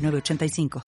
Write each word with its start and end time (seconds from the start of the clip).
906985. 0.00 0.82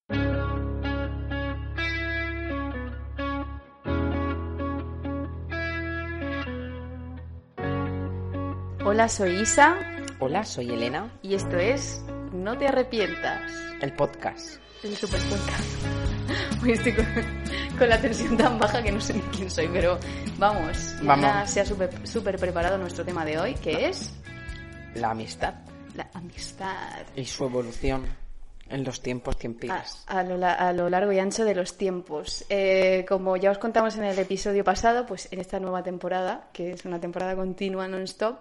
Hola, 8.84 9.08
soy 9.08 9.40
Isa 9.40 9.76
Hola, 10.18 10.44
soy 10.44 10.70
Elena, 10.70 11.10
y 11.22 11.34
esto 11.34 11.56
es 11.56 12.04
No 12.32 12.56
te 12.56 12.68
arrepientas, 12.68 13.50
el 13.80 13.92
podcast. 13.94 14.58
el 14.84 14.96
super 14.96 15.20
podcast. 15.22 16.62
Hoy 16.62 16.72
estoy 16.72 16.92
con, 16.92 17.06
con 17.78 17.88
la 17.88 18.00
tensión 18.00 18.36
tan 18.36 18.58
baja 18.58 18.82
que 18.82 18.92
no 18.92 19.00
sé 19.00 19.14
ni 19.14 19.20
quién 19.36 19.50
soy, 19.50 19.68
pero 19.72 19.98
vamos, 20.38 20.94
Vamos. 21.02 21.24
ya 21.24 21.46
se 21.46 21.60
ha 21.60 21.64
súper 21.66 22.06
súper 22.06 22.38
preparado 22.38 22.78
nuestro 22.78 23.04
tema 23.04 23.24
de 23.24 23.38
hoy, 23.38 23.54
que 23.54 23.88
es 23.88 24.12
La 24.94 25.10
amistad 25.10 25.54
la 25.94 26.08
amistad. 26.14 27.02
y 27.16 27.24
su 27.26 27.44
evolución 27.44 28.04
en 28.72 28.84
los 28.84 29.00
tiempos 29.02 29.36
A, 29.36 29.38
tiempiras. 29.38 30.04
a 30.08 30.22
lo, 30.22 30.36
la- 30.36 30.54
a 30.54 30.72
lo 30.72 30.88
largo 30.90 31.12
y 31.12 31.18
ancho 31.18 31.44
de 31.44 31.54
los 31.54 31.76
tiempos. 31.78 32.44
Eh, 32.48 33.04
como 33.08 33.36
ya 33.36 33.50
os 33.50 33.58
contamos 33.58 33.96
en 33.96 34.04
el 34.04 34.18
episodio 34.18 34.64
pasado, 34.64 35.06
pues 35.06 35.28
en 35.32 35.40
esta 35.40 35.60
nueva 35.60 35.82
temporada, 35.82 36.48
que 36.52 36.72
es 36.72 36.84
una 36.84 36.98
temporada 37.00 37.36
continua 37.36 37.86
non-stop, 37.88 38.38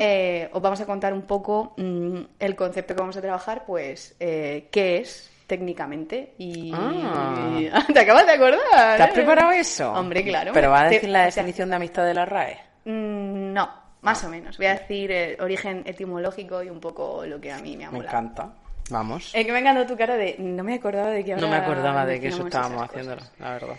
eh, 0.00 0.48
os 0.52 0.60
vamos 0.62 0.80
a 0.80 0.86
contar 0.86 1.12
un 1.12 1.22
poco 1.22 1.74
mm, 1.76 2.18
el 2.38 2.56
concepto 2.56 2.94
que 2.94 3.00
vamos 3.00 3.16
a 3.16 3.20
trabajar, 3.20 3.64
pues 3.66 4.16
eh, 4.18 4.68
qué 4.72 4.98
es 4.98 5.30
técnicamente 5.46 6.34
y... 6.38 6.72
Ah. 6.74 7.84
¿Te 7.92 8.00
acabas 8.00 8.26
de 8.26 8.32
acordar? 8.32 8.96
¿Te 8.96 9.02
has 9.02 9.10
eh? 9.10 9.14
preparado 9.14 9.50
eso? 9.52 9.92
Hombre, 9.92 10.24
claro. 10.24 10.52
Pero 10.54 10.70
va 10.70 10.82
a 10.82 10.88
Te- 10.88 10.94
decir 10.96 11.10
la 11.10 11.24
definición 11.26 11.70
de 11.70 11.76
amistad 11.76 12.04
de 12.04 12.14
la 12.14 12.24
RAE. 12.24 12.56
mm, 12.84 13.52
no, 13.52 13.68
más 14.02 14.24
o 14.24 14.28
menos. 14.28 14.56
Voy 14.56 14.66
a 14.66 14.74
decir 14.76 15.10
eh, 15.10 15.36
origen 15.40 15.82
etimológico 15.86 16.62
y 16.62 16.70
un 16.70 16.80
poco 16.80 17.24
lo 17.26 17.40
que 17.40 17.52
a 17.52 17.58
mí 17.58 17.76
me 17.76 17.84
ha 17.84 17.90
Me 17.90 17.98
molado. 17.98 18.16
encanta. 18.18 18.52
Vamos. 18.90 19.32
Es 19.34 19.44
que 19.46 19.52
me 19.52 19.58
ha 19.58 19.60
encantado 19.60 19.86
tu 19.86 19.96
cara 19.96 20.16
de... 20.16 20.36
No 20.38 20.62
me 20.64 20.74
acordaba 20.74 21.10
de 21.10 21.24
que 21.24 21.32
ahora 21.32 21.42
No 21.46 21.48
me 21.50 21.56
acordaba 21.56 22.04
de 22.06 22.20
que 22.20 22.28
eso 22.28 22.46
estábamos 22.46 22.82
haciéndolo, 22.84 23.22
la 23.38 23.50
verdad. 23.52 23.76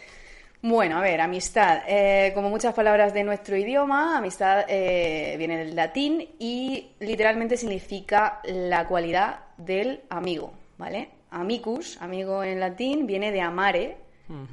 Bueno, 0.63 0.97
a 0.97 1.01
ver, 1.01 1.19
amistad. 1.21 1.81
Eh, 1.87 2.31
como 2.35 2.49
muchas 2.49 2.73
palabras 2.75 3.13
de 3.13 3.23
nuestro 3.23 3.57
idioma, 3.57 4.17
amistad 4.17 4.65
eh, 4.67 5.35
viene 5.37 5.57
del 5.57 5.75
latín 5.75 6.27
y 6.39 6.91
literalmente 6.99 7.57
significa 7.57 8.39
la 8.43 8.87
cualidad 8.87 9.39
del 9.57 10.01
amigo, 10.09 10.53
¿vale? 10.77 11.09
Amicus, 11.31 11.97
amigo 12.01 12.43
en 12.43 12.59
latín, 12.59 13.07
viene 13.07 13.31
de 13.31 13.41
amare, 13.41 13.97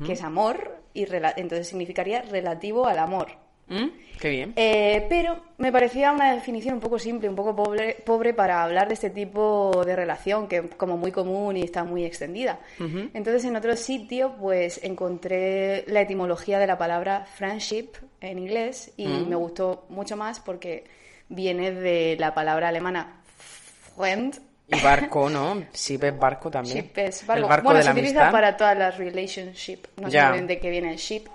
que 0.06 0.12
es 0.14 0.22
amor, 0.22 0.76
y 0.94 1.04
rela- 1.04 1.34
entonces 1.36 1.68
significaría 1.68 2.22
relativo 2.22 2.86
al 2.86 2.98
amor. 2.98 3.28
¿Mm? 3.68 3.86
Qué 4.20 4.30
bien. 4.30 4.52
Eh, 4.56 5.06
pero 5.08 5.40
me 5.58 5.70
parecía 5.70 6.10
una 6.10 6.34
definición 6.34 6.74
un 6.74 6.80
poco 6.80 6.98
simple, 6.98 7.28
un 7.28 7.36
poco 7.36 7.54
pobre, 7.54 8.02
pobre 8.04 8.34
para 8.34 8.64
hablar 8.64 8.88
de 8.88 8.94
este 8.94 9.10
tipo 9.10 9.84
de 9.86 9.94
relación, 9.94 10.48
que 10.48 10.68
como 10.70 10.96
muy 10.96 11.12
común 11.12 11.56
y 11.56 11.62
está 11.62 11.84
muy 11.84 12.04
extendida. 12.04 12.58
Entonces, 12.80 13.44
en 13.44 13.54
otro 13.54 13.76
sitio, 13.76 14.34
pues 14.40 14.80
encontré 14.82 15.84
la 15.86 16.00
etimología 16.00 16.58
de 16.58 16.66
la 16.66 16.76
palabra 16.76 17.26
friendship 17.26 17.90
en 18.20 18.40
inglés 18.40 18.92
y 18.96 19.06
me 19.06 19.36
gustó 19.36 19.86
mucho 19.88 20.16
más 20.16 20.40
porque 20.40 20.84
viene 21.28 21.70
de 21.70 22.16
la 22.18 22.34
palabra 22.34 22.68
alemana 22.68 23.20
friend. 23.96 24.40
Y 24.70 24.80
barco, 24.82 25.30
¿no? 25.30 25.62
Ship 25.72 26.02
es 26.04 26.18
barco 26.18 26.50
también. 26.50 26.76
Ship 26.76 26.98
es 26.98 27.22
El 27.22 27.26
barco. 27.28 27.48
barco 27.48 27.64
bueno, 27.64 27.78
de 27.78 27.82
se 27.84 27.88
la 27.88 27.92
utiliza 27.92 28.20
amistad. 28.20 28.32
para 28.32 28.56
todas 28.56 28.76
las 28.76 28.98
relationship. 28.98 29.78
No 29.96 30.08
Ya. 30.08 30.32
de 30.32 30.58
qué 30.58 30.70
viene 30.70 30.90
el 30.90 30.98
ship. 30.98 31.26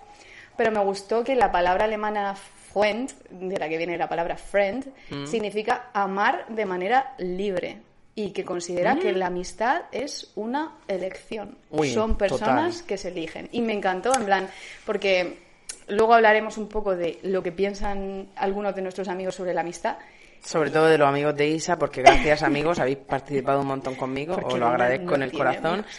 Pero 0.58 0.72
me 0.72 0.80
gustó 0.80 1.24
que 1.24 1.36
la 1.36 1.52
palabra 1.52 1.86
alemana 1.86 2.36
Freund, 2.36 3.12
de 3.30 3.58
la 3.58 3.70
que 3.70 3.78
viene 3.78 3.98
la 3.98 4.10
palabra 4.10 4.36
friend, 4.38 4.88
Mm. 5.10 5.26
significa 5.28 5.90
amar 5.94 6.46
de 6.50 6.66
manera 6.66 7.14
libre. 7.20 7.82
Y 8.16 8.30
que 8.32 8.46
considera 8.46 8.94
Mm. 8.94 9.00
que 9.00 9.12
la 9.14 9.26
amistad 9.28 9.82
es 9.92 10.32
una 10.36 10.74
elección. 10.88 11.58
Uy, 11.72 11.92
Son 11.92 12.16
personas 12.16 12.74
total. 12.76 12.88
que 12.88 12.98
se 12.98 13.08
eligen. 13.08 13.50
Y 13.52 13.62
me 13.62 13.74
encantó, 13.74 14.14
en 14.16 14.26
plan, 14.26 14.48
porque 14.86 15.40
luego 15.88 16.14
hablaremos 16.14 16.60
un 16.60 16.68
poco 16.70 16.96
de 16.96 17.18
lo 17.24 17.42
que 17.42 17.52
piensan 17.52 18.28
algunos 18.36 18.76
de 18.76 18.84
nuestros 18.84 19.08
amigos 19.08 19.34
sobre 19.34 19.54
la 19.56 19.62
amistad. 19.62 19.98
Sobre 20.44 20.70
todo 20.70 20.86
de 20.88 20.98
los 21.00 21.08
amigos 21.08 21.36
de 21.36 21.48
Isa, 21.48 21.80
porque 21.80 22.02
gracias 22.04 22.44
amigos 22.44 22.78
habéis 22.78 22.98
participado 22.98 23.62
un 23.62 23.68
montón 23.68 23.96
conmigo, 23.96 24.36
Porque 24.36 24.54
os 24.54 24.60
lo 24.60 24.68
agradezco 24.68 25.06
no 25.06 25.16
en 25.16 25.22
el 25.24 25.32
corazón. 25.32 25.66
amigos. 25.80 25.92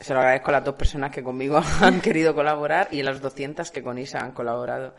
Se 0.00 0.12
lo 0.12 0.20
agradezco 0.20 0.50
a 0.50 0.52
las 0.52 0.64
dos 0.64 0.74
personas 0.74 1.10
que 1.10 1.22
conmigo 1.22 1.60
han 1.80 2.00
querido 2.00 2.34
colaborar 2.34 2.88
y 2.90 3.00
a 3.00 3.04
las 3.04 3.20
200 3.20 3.70
que 3.70 3.82
con 3.82 3.98
Isa 3.98 4.18
han 4.20 4.32
colaborado. 4.32 4.94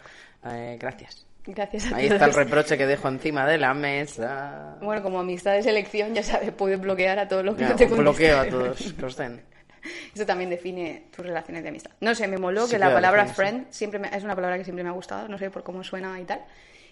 Eh, 0.46 0.78
gracias. 0.80 1.26
Gracias 1.46 1.92
a 1.94 1.96
Ahí 1.98 2.08
está 2.08 2.26
el 2.26 2.34
reproche 2.34 2.78
que 2.78 2.86
dejo 2.86 3.08
encima 3.08 3.46
de 3.48 3.58
la 3.58 3.74
mesa. 3.74 4.76
Bueno, 4.82 5.02
como 5.02 5.20
amistad 5.20 5.54
de 5.54 5.64
selección, 5.64 6.14
ya 6.14 6.22
sabes, 6.24 6.52
puedes 6.52 6.80
bloquear 6.80 7.20
a 7.20 7.28
todos 7.28 7.46
los 7.46 7.56
que 7.56 7.62
Ya, 7.62 7.70
no 7.70 7.76
te 7.78 7.86
bloqueo 7.86 8.40
a 8.42 8.46
todos 8.48 8.94
que 8.94 9.06
os 9.06 9.16
den. 9.16 9.42
Eso 10.14 10.26
también 10.26 10.50
define 10.50 11.06
tus 11.16 11.26
relaciones 11.26 11.64
de 11.64 11.70
amistad. 11.70 11.92
No 12.02 12.14
sé, 12.16 12.28
me 12.28 12.38
moló 12.38 12.66
Sí 12.66 12.72
que 12.74 12.80
la 12.80 12.92
palabra 12.92 13.24
define, 13.24 13.34
sí. 13.34 13.36
friend 13.52 13.68
siempre 13.72 14.00
me- 14.00 14.10
es 14.18 14.24
una 14.26 14.36
palabra 14.36 14.58
que 14.58 14.66
siempre 14.66 14.84
me 14.84 14.90
ha 14.90 14.94
gustado, 14.94 15.30
no 15.30 15.38
sé 15.38 15.50
por 15.50 15.64
cómo 15.64 15.84
suena 15.86 16.20
y 16.20 16.26
tal, 16.26 16.42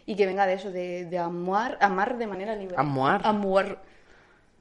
y 0.06 0.16
que 0.16 0.26
venga 0.26 0.46
de 0.46 0.54
eso, 0.54 0.72
de, 0.72 1.04
de 1.06 1.18
amar, 1.18 1.78
amar 1.82 2.18
de 2.18 2.26
manera 2.28 2.56
libre. 2.56 2.76
Amuar. 2.78 3.20
Amor. 3.26 3.66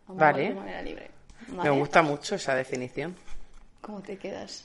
Amar 0.08 0.32
Vale. 0.34 0.48
de 0.48 0.54
manera 0.54 0.82
libre. 0.82 1.10
Me 1.48 1.56
Vale. 1.58 1.70
gusta 1.70 2.02
mucho 2.02 2.34
esa 2.34 2.56
definición. 2.56 3.14
¿Cómo 3.84 4.00
te 4.00 4.16
quedas? 4.16 4.64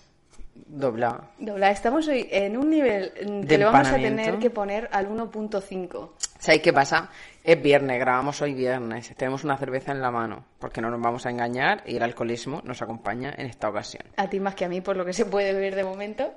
Doblada. 0.56 1.30
Dobla, 1.38 1.72
estamos 1.72 2.08
hoy 2.08 2.28
en 2.32 2.58
un 2.58 2.70
nivel 2.70 3.12
mm, 3.26 3.42
que 3.48 3.58
le 3.58 3.66
vamos 3.66 3.88
a 3.88 3.96
tener 3.96 4.40
que 4.40 4.50
poner 4.50 4.90
al 4.92 5.10
1.5. 5.10 6.10
¿Sabéis 6.40 6.62
qué 6.62 6.74
pasa? 6.74 7.10
Es 7.44 7.62
viernes, 7.62 8.00
grabamos 8.00 8.42
hoy 8.42 8.54
viernes, 8.54 9.14
tenemos 9.16 9.44
una 9.44 9.58
cerveza 9.58 9.92
en 9.92 10.02
la 10.02 10.12
mano, 10.12 10.46
porque 10.60 10.82
no 10.82 10.90
nos 10.90 11.02
vamos 11.02 11.26
a 11.26 11.30
engañar 11.32 11.84
y 11.86 11.96
el 11.96 12.04
alcoholismo 12.04 12.62
nos 12.64 12.82
acompaña 12.82 13.34
en 13.38 13.48
esta 13.48 13.70
ocasión. 13.70 14.04
A 14.18 14.30
ti 14.30 14.40
más 14.40 14.56
que 14.56 14.66
a 14.66 14.70
mí, 14.70 14.82
por 14.82 14.96
lo 14.98 15.06
que 15.06 15.14
se 15.14 15.26
puede 15.26 15.54
ver 15.54 15.76
de 15.76 15.84
momento. 15.84 16.32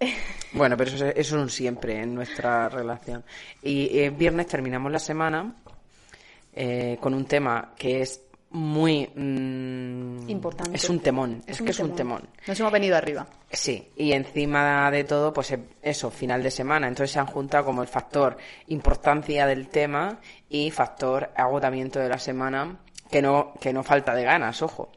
Bueno, 0.52 0.76
pero 0.78 0.90
eso, 0.90 1.04
es- 1.06 1.14
eso 1.16 1.36
es 1.36 1.42
un 1.42 1.50
siempre 1.50 2.00
en 2.00 2.14
nuestra 2.14 2.68
relación. 2.70 3.22
Y 3.62 3.98
eh, 3.98 4.10
viernes 4.10 4.46
terminamos 4.46 4.90
la 4.90 4.98
semana 4.98 5.54
eh, 6.54 6.96
con 7.00 7.12
un 7.14 7.26
tema 7.26 7.72
que 7.76 8.00
es 8.00 8.22
muy... 8.50 9.10
mm, 9.14 10.28
Importante. 10.28 10.76
Es 10.76 10.88
un 10.88 11.00
temón, 11.00 11.42
es, 11.46 11.60
que 11.60 11.70
es 11.70 11.78
un 11.80 11.94
temón. 11.94 12.28
Nos 12.46 12.58
hemos 12.60 12.72
venido 12.72 12.96
arriba. 12.96 13.26
Sí, 13.50 13.90
y 13.96 14.12
encima 14.12 14.90
de 14.90 15.04
todo, 15.04 15.32
pues 15.32 15.50
eh, 15.52 15.58
eso, 15.82 16.10
final 16.10 16.42
de 16.42 16.50
semana. 16.50 16.88
Entonces 16.88 17.12
se 17.12 17.18
han 17.18 17.26
juntado 17.26 17.64
como 17.64 17.82
el 17.82 17.88
factor 17.88 18.36
importancia 18.68 19.46
del 19.46 19.68
tema 19.68 20.18
y 20.48 20.70
factor 20.70 21.30
agotamiento 21.36 21.98
de 21.98 22.08
la 22.08 22.18
semana, 22.18 22.78
que 23.10 23.22
no, 23.22 23.52
que 23.60 23.72
no 23.72 23.82
falta 23.82 24.14
de 24.14 24.24
ganas, 24.24 24.60
ojo. 24.62 24.90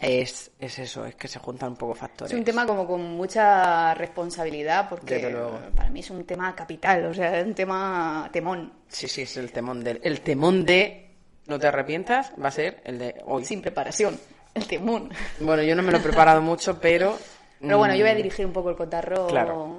Es, 0.00 0.50
es 0.58 0.80
eso, 0.80 1.06
es 1.06 1.14
que 1.14 1.28
se 1.28 1.38
juntan 1.38 1.70
un 1.70 1.76
poco 1.76 1.94
factores. 1.94 2.32
Es 2.32 2.36
un 2.38 2.44
tema 2.44 2.66
como 2.66 2.84
con 2.88 3.00
mucha 3.12 3.94
responsabilidad 3.94 4.88
porque 4.88 5.30
luego. 5.30 5.60
para 5.76 5.90
mí 5.90 6.00
es 6.00 6.10
un 6.10 6.24
tema 6.24 6.52
capital, 6.56 7.06
o 7.06 7.14
sea, 7.14 7.38
es 7.38 7.46
un 7.46 7.54
tema 7.54 8.28
temón, 8.32 8.72
Sí, 8.88 9.06
sí, 9.06 9.22
es 9.22 9.36
el 9.36 9.52
temón 9.52 9.84
del, 9.84 10.00
el 10.02 10.20
temón 10.22 10.64
de 10.66 11.11
no 11.46 11.58
te 11.58 11.66
arrepientas, 11.66 12.32
va 12.42 12.48
a 12.48 12.52
ser 12.52 12.80
el 12.84 12.98
de 12.98 13.14
hoy. 13.26 13.44
sin 13.44 13.62
preparación, 13.62 14.18
el 14.54 14.66
temón. 14.66 15.10
Bueno, 15.40 15.62
yo 15.62 15.74
no 15.74 15.82
me 15.82 15.92
lo 15.92 15.98
he 15.98 16.00
preparado 16.00 16.40
mucho, 16.42 16.80
pero... 16.80 17.18
Pero 17.60 17.78
bueno, 17.78 17.94
yo 17.94 18.02
voy 18.02 18.10
a 18.10 18.14
mm, 18.14 18.16
dirigir 18.16 18.44
un 18.44 18.52
poco 18.52 18.70
el 18.70 18.76
cotarro 18.76 19.28
Claro. 19.28 19.78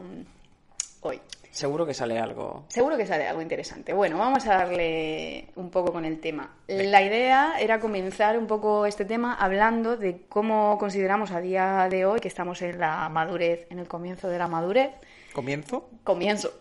hoy. 1.01 1.19
Seguro 1.51 1.85
que 1.85 1.93
sale 1.93 2.17
algo. 2.17 2.65
Seguro 2.69 2.97
que 2.97 3.05
sale 3.05 3.27
algo 3.27 3.39
interesante. 3.39 3.93
Bueno, 3.93 4.17
vamos 4.17 4.47
a 4.47 4.55
darle 4.55 5.49
un 5.55 5.69
poco 5.69 5.93
con 5.93 6.03
el 6.03 6.19
tema. 6.19 6.55
La 6.67 7.03
idea 7.03 7.55
era 7.59 7.79
comenzar 7.79 8.39
un 8.39 8.47
poco 8.47 8.87
este 8.87 9.05
tema 9.05 9.35
hablando 9.35 9.95
de 9.95 10.25
cómo 10.27 10.79
consideramos 10.79 11.29
a 11.29 11.41
día 11.41 11.87
de 11.91 12.05
hoy 12.05 12.19
que 12.21 12.27
estamos 12.27 12.59
en 12.63 12.79
la 12.79 13.07
madurez, 13.09 13.67
en 13.69 13.77
el 13.77 13.87
comienzo 13.87 14.29
de 14.29 14.39
la 14.39 14.47
madurez. 14.47 14.91
¿Comienzo? 15.33 15.89
Comienzo. 16.03 16.51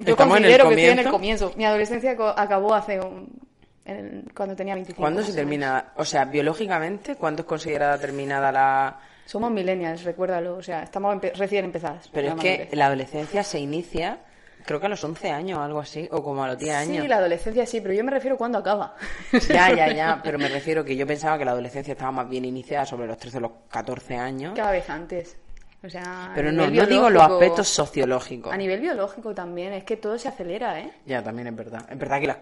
Yo 0.00 0.12
¿Estamos 0.14 0.38
en 0.38 0.44
el 0.46 0.50
considero 0.50 0.68
que 0.68 0.74
estoy 0.74 0.92
en 0.98 1.06
el 1.06 1.12
comienzo? 1.12 1.52
Mi 1.56 1.64
adolescencia 1.64 2.16
acabó 2.36 2.74
hace 2.74 2.98
un... 2.98 3.28
en- 3.90 4.30
cuando 4.34 4.54
tenía 4.56 4.74
25 4.74 5.00
¿Cuándo 5.02 5.22
se 5.22 5.32
termina? 5.32 5.92
O 5.96 6.04
sea, 6.04 6.24
biológicamente, 6.24 7.16
¿cuándo 7.16 7.42
es 7.42 7.46
considerada 7.48 7.98
terminada 7.98 8.50
la...? 8.52 8.98
Somos 9.26 9.50
millennials, 9.50 10.02
recuérdalo. 10.04 10.56
O 10.56 10.62
sea, 10.62 10.82
estamos 10.82 11.14
empe- 11.14 11.32
recién 11.34 11.64
empezadas. 11.64 12.08
Pero 12.12 12.28
es 12.28 12.34
que 12.36 12.68
la 12.72 12.86
adolescencia 12.86 13.42
se 13.44 13.58
inicia 13.60 14.18
creo 14.66 14.78
que 14.78 14.86
a 14.86 14.88
los 14.90 15.02
11 15.02 15.30
años 15.30 15.58
o 15.58 15.62
algo 15.62 15.80
así, 15.80 16.06
o 16.12 16.22
como 16.22 16.44
a 16.44 16.48
los 16.48 16.58
10 16.58 16.74
años. 16.76 17.02
Sí, 17.02 17.08
la 17.08 17.16
adolescencia 17.16 17.64
sí, 17.64 17.80
pero 17.80 17.94
yo 17.94 18.04
me 18.04 18.10
refiero 18.10 18.36
cuando 18.36 18.58
acaba. 18.58 18.94
Ya, 19.48 19.74
ya, 19.74 19.90
ya, 19.92 20.20
pero 20.24 20.38
me 20.38 20.48
refiero 20.48 20.84
que 20.84 20.94
yo 20.96 21.06
pensaba 21.06 21.38
que 21.38 21.46
la 21.46 21.52
adolescencia 21.52 21.92
estaba 21.92 22.12
más 22.12 22.28
bien 22.28 22.44
iniciada 22.44 22.84
sobre 22.84 23.06
los 23.06 23.16
13 23.16 23.38
o 23.38 23.40
los 23.40 23.52
14 23.70 24.16
años. 24.16 24.52
Cada 24.54 24.72
vez 24.72 24.88
antes. 24.90 25.36
O 25.82 25.88
sea, 25.88 26.32
a 26.32 26.34
Pero 26.34 26.52
no, 26.52 26.66
digo 26.68 27.08
los 27.08 27.22
aspectos 27.22 27.68
sociológicos. 27.68 28.52
A 28.52 28.56
nivel 28.56 28.80
biológico 28.80 29.34
también, 29.34 29.72
es 29.72 29.84
que 29.84 29.96
todo 29.96 30.18
se 30.18 30.28
acelera, 30.28 30.78
¿eh? 30.78 30.90
Ya, 31.06 31.22
también 31.22 31.48
es 31.48 31.56
verdad. 31.56 31.86
Es 31.90 31.98
verdad 31.98 32.20
que 32.20 32.26
las- 32.26 32.38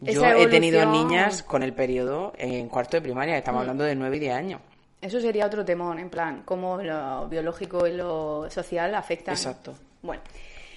yo 0.00 0.24
he 0.24 0.46
tenido 0.46 0.84
niñas 0.86 1.42
con 1.42 1.62
el 1.64 1.72
periodo 1.72 2.32
en 2.38 2.68
cuarto 2.68 2.96
de 2.96 3.00
primaria, 3.02 3.34
Mm. 3.34 3.38
estamos 3.38 3.60
hablando 3.62 3.82
de 3.84 3.94
9 3.96 4.16
y 4.16 4.20
10 4.20 4.34
años. 4.34 4.60
Eso 5.00 5.20
sería 5.20 5.46
otro 5.46 5.64
temón, 5.64 5.98
en 5.98 6.08
plan, 6.10 6.42
cómo 6.44 6.80
lo 6.80 7.28
biológico 7.28 7.86
y 7.86 7.92
lo 7.92 8.48
social 8.50 8.94
afectan. 8.94 9.34
Exacto. 9.34 9.74
Bueno, 10.02 10.22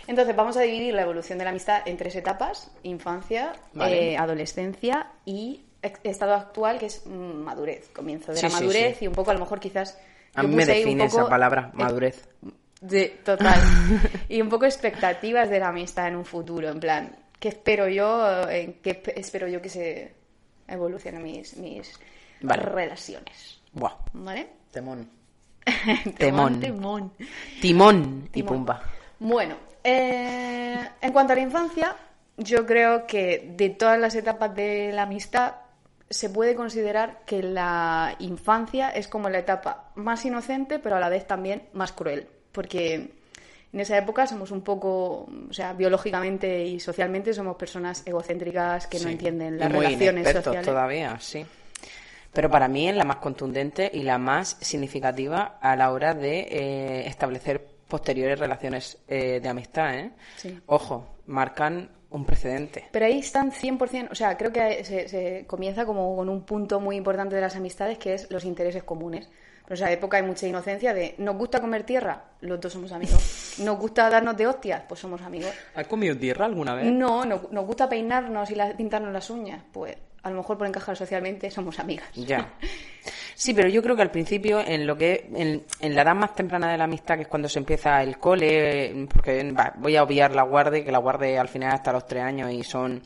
entonces 0.08 0.36
vamos 0.36 0.58
a 0.58 0.62
dividir 0.62 0.94
la 0.96 1.04
evolución 1.04 1.38
de 1.38 1.44
la 1.46 1.52
amistad 1.52 1.82
en 1.86 1.96
tres 1.96 2.16
etapas: 2.16 2.72
infancia, 2.84 3.54
Vale. 3.74 4.14
eh, 4.14 4.18
adolescencia 4.18 5.08
y 5.26 5.62
estado 6.04 6.34
actual, 6.34 6.80
que 6.80 6.88
es 6.88 7.06
mm, 7.06 7.12
madurez. 7.44 7.90
Comienzo 7.94 8.32
de 8.32 8.38
Sí, 8.40 8.44
la 8.44 8.50
sí, 8.50 8.56
madurez 8.56 8.98
sí. 8.98 9.06
y 9.06 9.08
un 9.08 9.14
poco, 9.14 9.30
a 9.32 9.34
lo 9.36 9.40
mejor, 9.40 9.60
quizás. 9.60 9.98
A 10.36 10.44
mí 10.44 10.56
me 10.56 10.66
define 10.66 11.06
esa 11.06 11.28
palabra, 11.28 11.72
eh, 11.74 11.78
madurez. 11.78 12.28
de, 12.82 13.20
total. 13.24 13.60
y 14.30 14.42
un 14.42 14.50
poco 14.50 14.66
expectativas 14.66 15.50
de 15.50 15.60
la 15.60 15.70
amistad 15.70 16.08
en 16.08 16.16
un 16.16 16.26
futuro, 16.26 16.70
en 16.70 16.80
plan, 16.80 17.16
¿qué 17.40 17.50
espero 17.50 17.88
yo? 17.90 18.50
¿En 18.50 18.74
qué 18.82 19.02
espe- 19.04 19.14
espero 19.16 19.48
yo 19.48 19.62
que 19.62 19.70
se 19.70 20.14
evolucionen 20.68 21.24
mis, 21.24 21.58
mis 21.58 22.00
Vale. 22.42 22.64
relaciones? 22.64 23.60
Buah, 23.74 23.94
¿Vale? 24.14 24.48
temón. 24.72 25.10
Temón, 25.66 26.14
Temón. 26.18 26.60
temón. 26.60 27.14
Timón 27.62 28.30
y 28.34 28.44
pumba. 28.44 28.82
Bueno, 29.20 29.56
eh, 29.84 30.78
en 31.02 31.12
cuanto 31.12 31.34
a 31.34 31.36
la 31.36 31.42
infancia, 31.42 31.96
yo 32.38 32.66
creo 32.66 33.06
que 33.06 33.52
de 33.56 33.70
todas 33.72 34.00
las 34.00 34.16
etapas 34.16 34.56
de 34.56 34.92
la 34.94 35.04
amistad 35.04 35.56
se 36.10 36.30
puede 36.30 36.56
considerar 36.56 37.22
que 37.26 37.44
la 37.44 38.16
infancia 38.20 38.90
es 38.90 39.08
como 39.08 39.30
la 39.30 39.40
etapa 39.40 39.92
más 39.96 40.26
inocente, 40.26 40.80
pero 40.80 40.96
a 40.96 41.00
la 41.00 41.10
vez 41.10 41.28
también 41.28 41.64
más 41.74 41.92
cruel, 41.92 42.28
porque 42.52 43.12
en 43.72 43.80
esa 43.80 43.98
época 43.98 44.26
somos 44.26 44.52
un 44.52 44.62
poco, 44.62 45.30
o 45.50 45.54
sea, 45.54 45.74
biológicamente 45.74 46.66
y 46.66 46.80
socialmente 46.80 47.34
somos 47.34 47.56
personas 47.58 48.02
egocéntricas 48.06 48.88
que 48.88 49.00
no 49.00 49.10
entienden 49.10 49.60
las 49.60 49.72
muy 49.72 49.86
relaciones 49.86 50.32
sociales. 50.32 50.66
todavía, 50.66 51.20
sí. 51.20 51.46
Pero 52.34 52.50
para 52.50 52.68
mí 52.68 52.90
es 52.90 52.96
la 52.96 53.04
más 53.04 53.18
contundente 53.18 53.90
y 53.94 54.04
la 54.04 54.18
más 54.18 54.58
significativa 54.62 55.58
a 55.62 55.76
la 55.76 55.92
hora 55.92 56.14
de 56.14 56.40
eh, 56.40 57.08
establecer 57.08 57.66
posteriores 57.88 58.40
relaciones 58.40 58.98
eh, 59.08 59.40
de 59.42 59.50
amistad, 59.50 59.96
¿eh? 59.96 60.12
Sí. 60.38 60.60
Ojo, 60.68 61.08
marcan 61.26 61.90
un 62.12 62.26
precedente. 62.26 62.86
Pero 62.92 63.06
ahí 63.06 63.20
están 63.20 63.52
100%, 63.52 64.10
o 64.12 64.16
sea, 64.16 64.38
creo 64.38 64.52
que 64.52 64.84
se, 64.84 65.08
se 65.08 65.46
comienza 65.48 65.86
como 65.86 66.16
con 66.16 66.28
un 66.30 66.42
punto 66.44 66.80
muy 66.80 66.96
importante 66.96 67.36
de 67.36 67.42
las 67.42 67.56
amistades 67.56 67.98
que 67.98 68.14
es 68.16 68.30
los 68.32 68.46
intereses 68.46 68.84
comunes. 68.84 69.28
Pero 69.66 69.76
en 69.78 69.84
esa 69.84 69.92
época 69.92 70.18
hay 70.18 70.24
mucha 70.24 70.48
inocencia 70.48 70.96
de, 70.96 71.14
¿nos 71.20 71.36
gusta 71.38 71.62
comer 71.62 71.84
tierra? 71.84 72.24
Los 72.42 72.60
dos 72.60 72.74
somos 72.74 72.92
amigos. 72.92 73.56
¿Nos 73.64 73.78
gusta 73.78 74.10
darnos 74.10 74.36
de 74.36 74.48
hostias? 74.48 74.82
Pues 74.88 75.00
somos 75.00 75.22
amigos. 75.22 75.52
¿Has 75.76 75.86
comido 75.86 76.18
tierra 76.18 76.46
alguna 76.46 76.74
vez? 76.74 76.86
No, 76.92 77.24
no- 77.26 77.44
¿nos 77.52 77.66
gusta 77.68 77.88
peinarnos 77.88 78.50
y 78.50 78.56
la- 78.56 78.76
pintarnos 78.76 79.14
las 79.14 79.30
uñas? 79.30 79.62
Pues 79.72 79.96
a 80.24 80.30
lo 80.32 80.38
mejor 80.38 80.58
por 80.58 80.66
encajar 80.68 80.98
socialmente 80.98 81.52
somos 81.52 81.78
amigas. 81.80 82.08
Ya. 82.16 82.54
Sí, 83.40 83.54
pero 83.54 83.70
yo 83.70 83.82
creo 83.82 83.96
que 83.96 84.02
al 84.02 84.12
principio, 84.12 84.60
en 84.60 84.86
lo 84.86 84.98
que 84.98 85.30
en, 85.34 85.64
en 85.80 85.96
la 85.96 86.02
edad 86.02 86.14
más 86.14 86.36
temprana 86.36 86.74
de 86.74 86.78
la 86.78 86.84
amistad, 86.84 87.16
que 87.16 87.22
es 87.22 87.28
cuando 87.30 87.48
se 87.48 87.58
empieza 87.58 88.04
el 88.04 88.18
cole, 88.18 89.08
porque 89.10 89.50
va, 89.54 89.74
voy 89.78 89.96
a 89.96 90.04
obviar 90.04 90.36
la 90.36 90.44
guarde, 90.44 90.84
que 90.84 90.92
la 90.92 90.98
guarde 90.98 91.40
al 91.40 91.48
final 91.48 91.72
hasta 91.72 91.94
los 91.94 92.06
tres 92.06 92.22
años 92.22 92.52
y 92.52 92.66
son, 92.66 93.02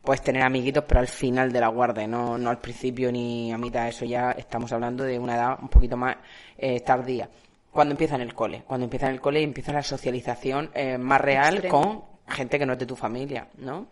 puedes 0.00 0.22
tener 0.22 0.42
amiguitos, 0.42 0.84
pero 0.88 1.00
al 1.00 1.06
final 1.06 1.52
de 1.52 1.60
la 1.60 1.68
guarde, 1.68 2.08
no, 2.08 2.38
no 2.38 2.48
al 2.48 2.60
principio 2.60 3.12
ni 3.12 3.52
a 3.52 3.58
mitad, 3.58 3.86
eso 3.86 4.06
ya 4.06 4.30
estamos 4.30 4.72
hablando 4.72 5.04
de 5.04 5.18
una 5.18 5.34
edad 5.34 5.58
un 5.60 5.68
poquito 5.68 5.98
más 5.98 6.16
eh, 6.56 6.80
tardía. 6.80 7.28
Cuando 7.70 7.92
empieza 7.92 8.14
en 8.14 8.22
el 8.22 8.32
cole, 8.32 8.62
cuando 8.66 8.84
empieza 8.84 9.08
en 9.08 9.12
el 9.12 9.20
cole 9.20 9.42
y 9.42 9.44
empieza 9.44 9.70
la 9.74 9.82
socialización 9.82 10.70
eh, 10.72 10.96
más 10.96 11.20
real 11.20 11.56
Extremo. 11.56 11.82
con 11.82 12.34
gente 12.34 12.58
que 12.58 12.64
no 12.64 12.72
es 12.72 12.78
de 12.78 12.86
tu 12.86 12.96
familia, 12.96 13.48
¿no? 13.58 13.86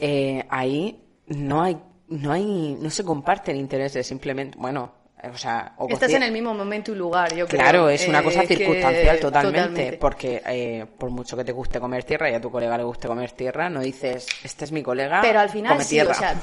eh, 0.00 0.44
ahí 0.50 1.00
no 1.28 1.62
hay, 1.62 1.78
no 2.08 2.32
hay, 2.32 2.76
no 2.80 2.90
se 2.90 3.04
comparten 3.04 3.56
intereses, 3.56 4.06
simplemente, 4.06 4.58
bueno, 4.58 4.92
eh, 5.22 5.30
o 5.32 5.38
sea, 5.38 5.74
o 5.78 5.88
Estás 5.88 6.12
en 6.12 6.22
el 6.22 6.32
mismo 6.32 6.52
momento 6.52 6.92
y 6.92 6.96
lugar, 6.96 7.34
yo 7.34 7.46
creo. 7.46 7.58
Claro, 7.60 7.88
es 7.88 8.06
una 8.06 8.20
Eh, 8.20 8.24
cosa 8.24 8.40
que- 8.42 8.56
circunstancial 8.56 9.20
totalmente, 9.20 9.58
totalmente. 9.62 9.96
porque 9.98 10.42
eh, 10.46 10.86
por 10.98 11.08
mucho 11.10 11.34
que 11.36 11.44
te 11.44 11.52
guste 11.52 11.80
comer 11.80 12.04
tierra 12.04 12.30
y 12.30 12.34
a 12.34 12.40
tu 12.40 12.50
colega 12.50 12.76
le 12.76 12.84
guste 12.84 13.08
comer 13.08 13.32
tierra, 13.32 13.70
no 13.70 13.80
dices, 13.80 14.26
este 14.44 14.64
es 14.66 14.72
mi 14.72 14.82
colega, 14.82 15.20
Pero 15.22 15.40
al 15.40 15.48
final 15.48 15.72
come 15.72 15.84
sí, 15.84 15.90
tierra. 15.94 16.10
o 16.10 16.14
sea, 16.14 16.34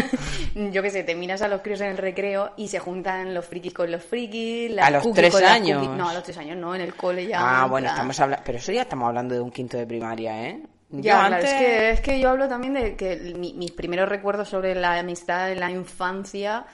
yo 0.72 0.82
qué 0.82 0.90
sé, 0.90 1.04
te 1.04 1.14
miras 1.14 1.42
a 1.42 1.48
los 1.48 1.60
críos 1.62 1.80
en 1.82 1.88
el 1.88 1.98
recreo 1.98 2.52
y 2.56 2.66
se 2.68 2.78
juntan 2.80 3.32
los 3.32 3.44
frikis 3.46 3.74
con 3.74 3.90
los 3.92 4.02
frikis, 4.02 4.70
las 4.72 4.86
¿A 4.86 4.90
los 4.90 5.12
tres 5.12 5.32
con 5.32 5.44
años? 5.44 5.88
No, 5.96 6.08
a 6.08 6.14
los 6.14 6.22
tres 6.24 6.36
años 6.38 6.56
no, 6.56 6.74
en 6.74 6.80
el 6.80 6.94
cole 6.94 7.26
ya. 7.26 7.38
Ah, 7.40 7.64
en 7.64 7.70
bueno, 7.70 7.84
plan- 7.84 7.94
estamos 7.94 8.20
hablando, 8.20 8.42
pero 8.44 8.58
eso 8.58 8.72
ya 8.72 8.82
estamos 8.82 9.06
hablando 9.08 9.34
de 9.34 9.40
un 9.40 9.50
quinto 9.50 9.76
de 9.76 9.86
primaria, 9.86 10.48
¿eh? 10.48 10.62
Yo 10.90 11.00
Ya, 11.00 11.26
claro, 11.28 11.44
es, 11.44 11.52
que, 11.54 11.90
es 11.90 12.00
que 12.00 12.20
yo 12.20 12.30
hablo 12.30 12.48
también 12.48 12.74
de 12.74 12.94
que 12.96 13.16
mi- 13.36 13.54
mis 13.54 13.72
primeros 13.72 14.08
recuerdos 14.08 14.48
sobre 14.48 14.74
la 14.74 14.98
amistad 14.98 15.50
en 15.50 15.60
la 15.60 15.70
infancia 15.70 16.64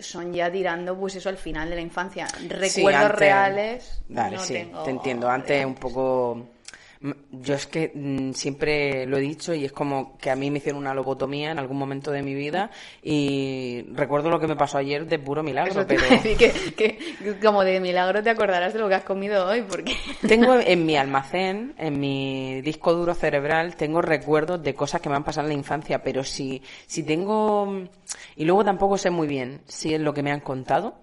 son 0.00 0.32
ya 0.32 0.50
tirando, 0.50 0.98
pues 0.98 1.14
eso, 1.16 1.28
al 1.28 1.36
final 1.38 1.70
de 1.70 1.76
la 1.76 1.80
infancia. 1.80 2.26
Recuerdos 2.48 2.70
Sí, 2.72 2.84
antes- 2.86 3.18
reales. 3.18 4.02
Vale, 4.08 4.36
no 4.36 4.42
sí, 4.42 4.52
tengo 4.54 4.82
te 4.82 4.90
entiendo. 4.90 5.30
Antes 5.30 5.64
un 5.64 5.74
poco... 5.76 6.46
mm, 7.04 7.42
Yo 7.42 7.54
es 7.54 7.66
que 7.66 7.92
mm, 7.94 8.32
siempre 8.32 9.06
lo 9.06 9.16
he 9.16 9.20
dicho 9.20 9.54
y 9.54 9.64
es 9.64 9.72
como 9.72 10.16
que 10.18 10.30
a 10.30 10.36
mí 10.36 10.50
me 10.50 10.58
hicieron 10.58 10.80
una 10.80 10.94
lobotomía 10.94 11.50
en 11.50 11.58
algún 11.58 11.76
momento 11.76 12.10
de 12.10 12.22
mi 12.22 12.34
vida 12.34 12.70
y 13.02 13.84
recuerdo 13.92 14.30
lo 14.30 14.40
que 14.40 14.46
me 14.46 14.56
pasó 14.56 14.78
ayer 14.78 15.06
de 15.06 15.18
puro 15.18 15.42
milagro, 15.42 15.86
pero 15.86 16.02
que, 16.22 16.74
que 16.76 17.38
como 17.42 17.62
de 17.64 17.80
milagro 17.80 18.22
te 18.22 18.30
acordarás 18.30 18.72
de 18.72 18.80
lo 18.80 18.88
que 18.88 18.94
has 18.94 19.04
comido 19.04 19.46
hoy, 19.46 19.62
porque... 19.62 19.94
tengo 20.26 20.54
en 20.54 20.86
mi 20.86 20.96
almacén, 20.96 21.74
en 21.78 22.00
mi 22.00 22.60
disco 22.62 22.92
duro 22.94 23.14
cerebral, 23.14 23.76
tengo 23.76 24.02
recuerdos 24.02 24.62
de 24.62 24.74
cosas 24.74 25.00
que 25.00 25.08
me 25.08 25.16
han 25.16 25.24
pasado 25.24 25.46
en 25.46 25.54
la 25.54 25.58
infancia, 25.58 26.02
pero 26.02 26.24
si, 26.24 26.62
si 26.86 27.02
tengo... 27.02 27.84
Y 28.36 28.44
luego 28.44 28.64
tampoco 28.64 28.98
sé 28.98 29.10
muy 29.10 29.28
bien 29.28 29.60
si 29.66 29.94
es 29.94 30.00
lo 30.00 30.12
que 30.14 30.22
me 30.22 30.32
han 30.32 30.40
contado 30.40 30.96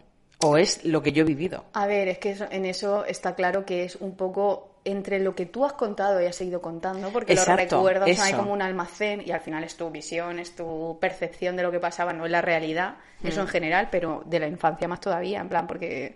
o 0.44 0.57
es 0.57 0.83
lo 0.86 1.01
que 1.01 1.12
yo 1.12 1.21
he 1.21 1.25
vivido. 1.25 1.65
A 1.74 1.86
ver, 1.86 2.07
es 2.07 2.18
que 2.18 2.36
en 2.50 2.65
eso 2.65 3.06
está 3.06 3.36
claro 3.36 3.65
que 3.65 3.83
es 3.83 3.95
un 3.95 4.15
poco 4.15 4.70
entre 4.83 5.19
lo 5.19 5.35
que 5.35 5.45
tú 5.45 5.65
has 5.65 5.73
contado 5.73 6.21
y 6.21 6.25
has 6.25 6.35
seguido 6.35 6.61
contando, 6.61 7.09
porque 7.09 7.33
Exacto, 7.33 7.75
los 7.77 7.85
recuerdos 7.85 8.09
eso. 8.09 8.37
como 8.37 8.53
un 8.53 8.61
almacén 8.61 9.21
y 9.25 9.31
al 9.31 9.39
final 9.39 9.63
es 9.63 9.75
tu 9.75 9.89
visión, 9.91 10.39
es 10.39 10.55
tu 10.55 10.97
percepción 10.99 11.55
de 11.55 11.63
lo 11.63 11.71
que 11.71 11.79
pasaba, 11.79 12.13
no 12.13 12.25
es 12.25 12.31
la 12.31 12.41
realidad, 12.41 12.95
eso 13.23 13.41
en 13.41 13.47
general, 13.47 13.89
pero 13.91 14.23
de 14.25 14.39
la 14.39 14.47
infancia 14.47 14.87
más 14.87 14.99
todavía, 14.99 15.39
en 15.39 15.49
plan, 15.49 15.67
porque 15.67 16.15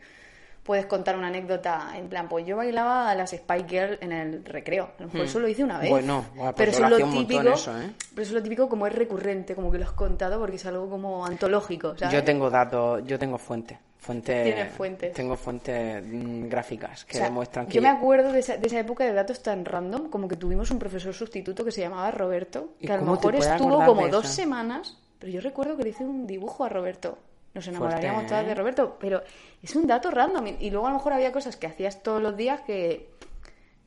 puedes 0.64 0.88
contar 0.88 1.16
una 1.16 1.28
anécdota, 1.28 1.92
en 1.96 2.10
plan, 2.10 2.28
pues 2.28 2.44
yo 2.48 2.58
bailaba 2.58 3.12
a 3.12 3.14
las 3.14 3.32
Spy 3.32 3.66
Girl 3.70 4.00
en 4.02 4.12
el 4.12 4.44
recreo, 4.44 4.90
a 4.98 5.04
lo 5.04 5.08
mejor 5.10 5.28
eso 5.28 5.40
lo 5.40 5.48
hice 5.48 5.64
una 5.64 5.78
vez. 5.78 5.92
Bueno, 5.92 6.26
guau, 6.34 6.56
pues 6.56 6.56
pero 6.58 6.72
eso 6.72 6.84
es 6.86 6.90
lo 6.90 7.10
típico, 7.12 7.50
eso, 7.50 7.80
¿eh? 7.80 7.92
pero 8.16 8.22
eso 8.24 8.32
es 8.32 8.32
lo 8.32 8.42
típico 8.42 8.68
como 8.68 8.88
es 8.88 8.96
recurrente, 8.96 9.54
como 9.54 9.72
que 9.72 9.78
lo 9.78 9.86
has 9.86 9.92
contado 9.92 10.40
porque 10.40 10.56
es 10.56 10.66
algo 10.66 10.90
como 10.90 11.24
antológico, 11.24 11.96
¿sabes? 11.96 12.16
Yo 12.16 12.24
tengo 12.24 12.50
datos, 12.50 13.04
yo 13.06 13.20
tengo 13.20 13.38
fuentes. 13.38 13.78
Fuentes, 14.06 14.44
Tienes 14.44 14.72
fuentes. 14.72 15.14
Tengo 15.14 15.36
fuentes 15.36 16.06
mm, 16.06 16.48
gráficas 16.48 17.06
que 17.06 17.14
O 17.14 17.18
sea, 17.18 17.26
demuestran 17.26 17.66
que... 17.66 17.74
Yo 17.74 17.82
me 17.82 17.90
acuerdo 17.90 18.32
de 18.32 18.40
esa, 18.40 18.56
de 18.56 18.68
esa 18.68 18.80
época 18.80 19.04
de 19.04 19.14
datos 19.14 19.42
tan 19.42 19.66
random, 19.66 20.12
como 20.12 20.28
que 20.28 20.36
tuvimos 20.36 20.70
un 20.70 20.78
profesor 20.78 21.12
sustituto 21.12 21.66
que 21.66 21.72
se 21.72 21.82
llamaba 21.82 22.12
Roberto, 22.12 22.76
¿Y 22.80 22.86
que 22.86 22.94
a 22.94 22.98
lo 22.98 23.14
mejor 23.14 23.34
estuvo 23.34 23.84
como 23.84 24.08
dos 24.10 24.28
semanas, 24.28 25.00
pero 25.18 25.32
yo 25.32 25.42
recuerdo 25.42 25.76
que 25.76 25.82
le 25.82 25.90
hice 25.90 26.04
un 26.04 26.28
dibujo 26.28 26.64
a 26.64 26.70
Roberto. 26.70 27.18
Nos 27.56 27.68
enamoraríamos 27.68 28.18
Fuerte, 28.18 28.30
todas 28.30 28.46
¿eh? 28.46 28.48
de 28.48 28.54
Roberto, 28.54 28.98
pero 29.00 29.24
es 29.64 29.76
un 29.76 29.88
dato 29.88 30.12
random. 30.12 30.46
Y 30.46 30.68
y 30.68 30.70
luego 30.70 30.86
a 30.86 30.92
lo 30.92 30.98
mejor 30.98 31.14
había 31.14 31.32
cosas 31.32 31.58
que 31.58 31.66
hacías 31.66 32.04
todos 32.04 32.22
los 32.22 32.38
días 32.38 32.62
que, 32.62 33.10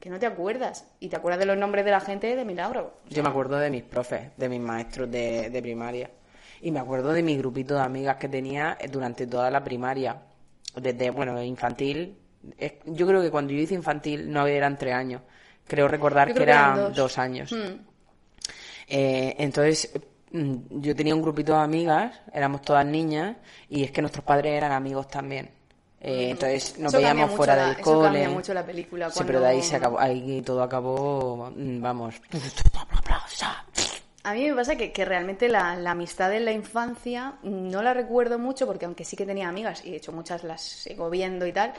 que 0.00 0.10
no 0.10 0.18
te 0.18 0.26
acuerdas. 0.26 0.84
Y 0.98 1.10
te 1.10 1.16
acuerdas 1.16 1.38
de 1.38 1.46
los 1.46 1.56
nombres 1.56 1.84
de 1.84 1.92
la 1.92 2.00
gente 2.00 2.34
de 2.34 2.44
milagro. 2.44 2.94
Yo 3.08 3.22
me 3.22 3.28
acuerdo 3.28 3.56
de 3.56 3.70
mis 3.70 3.84
profes, 3.84 4.36
de 4.36 4.48
mis 4.48 4.60
maestros 4.60 5.08
de, 5.08 5.48
de 5.50 5.62
primaria. 5.62 6.10
Y 6.60 6.70
me 6.70 6.80
acuerdo 6.80 7.12
de 7.12 7.22
mi 7.22 7.36
grupito 7.36 7.74
de 7.74 7.80
amigas 7.82 8.16
que 8.16 8.28
tenía 8.28 8.76
eh, 8.80 8.88
durante 8.88 9.26
toda 9.26 9.50
la 9.50 9.62
primaria. 9.62 10.20
Desde, 10.74 11.10
bueno, 11.10 11.42
infantil. 11.42 12.16
Yo 12.86 13.06
creo 13.06 13.20
que 13.22 13.30
cuando 13.30 13.52
yo 13.52 13.58
hice 13.60 13.74
infantil 13.74 14.30
no 14.30 14.46
eran 14.46 14.76
tres 14.78 14.94
años. 14.94 15.22
Creo 15.66 15.88
recordar 15.88 16.32
que 16.32 16.42
eran 16.42 16.76
dos. 16.76 16.96
dos, 16.96 17.18
años. 17.18 17.52
Mm. 17.52 17.80
Eh, 18.88 19.34
entonces, 19.38 19.92
mm, 20.32 20.54
yo 20.80 20.94
tenía 20.96 21.14
un 21.14 21.20
grupito 21.22 21.52
de 21.52 21.58
amigas, 21.60 22.20
éramos 22.32 22.62
todas 22.62 22.86
niñas, 22.86 23.36
y 23.68 23.84
es 23.84 23.90
que 23.90 24.00
nuestros 24.00 24.24
padres 24.24 24.52
eran 24.54 24.72
amigos 24.72 25.08
también. 25.08 25.50
Eh, 26.00 26.30
entonces 26.30 26.78
nos 26.78 26.94
Eso 26.94 27.02
veíamos 27.02 27.32
fuera 27.34 27.56
la- 27.56 27.62
del 27.70 27.72
eso 27.72 27.82
cole. 27.82 28.04
cambia 28.04 28.30
mucho 28.30 28.54
la 28.54 28.64
película, 28.64 29.10
Sí, 29.10 29.20
pero 29.26 29.40
de 29.40 29.46
ahí 29.48 29.62
se 29.62 29.76
acabó, 29.76 29.98
ahí 29.98 30.40
todo 30.42 30.62
acabó, 30.62 31.50
mm, 31.54 31.80
vamos. 31.82 32.14
A 34.30 34.34
mí 34.34 34.48
me 34.48 34.54
pasa 34.54 34.76
que, 34.76 34.92
que 34.92 35.04
realmente 35.04 35.48
la, 35.48 35.74
la 35.76 35.92
amistad 35.92 36.32
en 36.34 36.44
la 36.44 36.52
infancia 36.52 37.34
no 37.42 37.82
la 37.82 37.94
recuerdo 37.94 38.38
mucho 38.38 38.66
porque 38.66 38.84
aunque 38.84 39.04
sí 39.04 39.16
que 39.16 39.26
tenía 39.26 39.48
amigas 39.48 39.84
y 39.84 39.90
de 39.90 39.96
hecho 39.98 40.12
muchas 40.12 40.44
las 40.44 40.60
sigo 40.62 41.08
viendo 41.10 41.46
y 41.46 41.52
tal, 41.52 41.72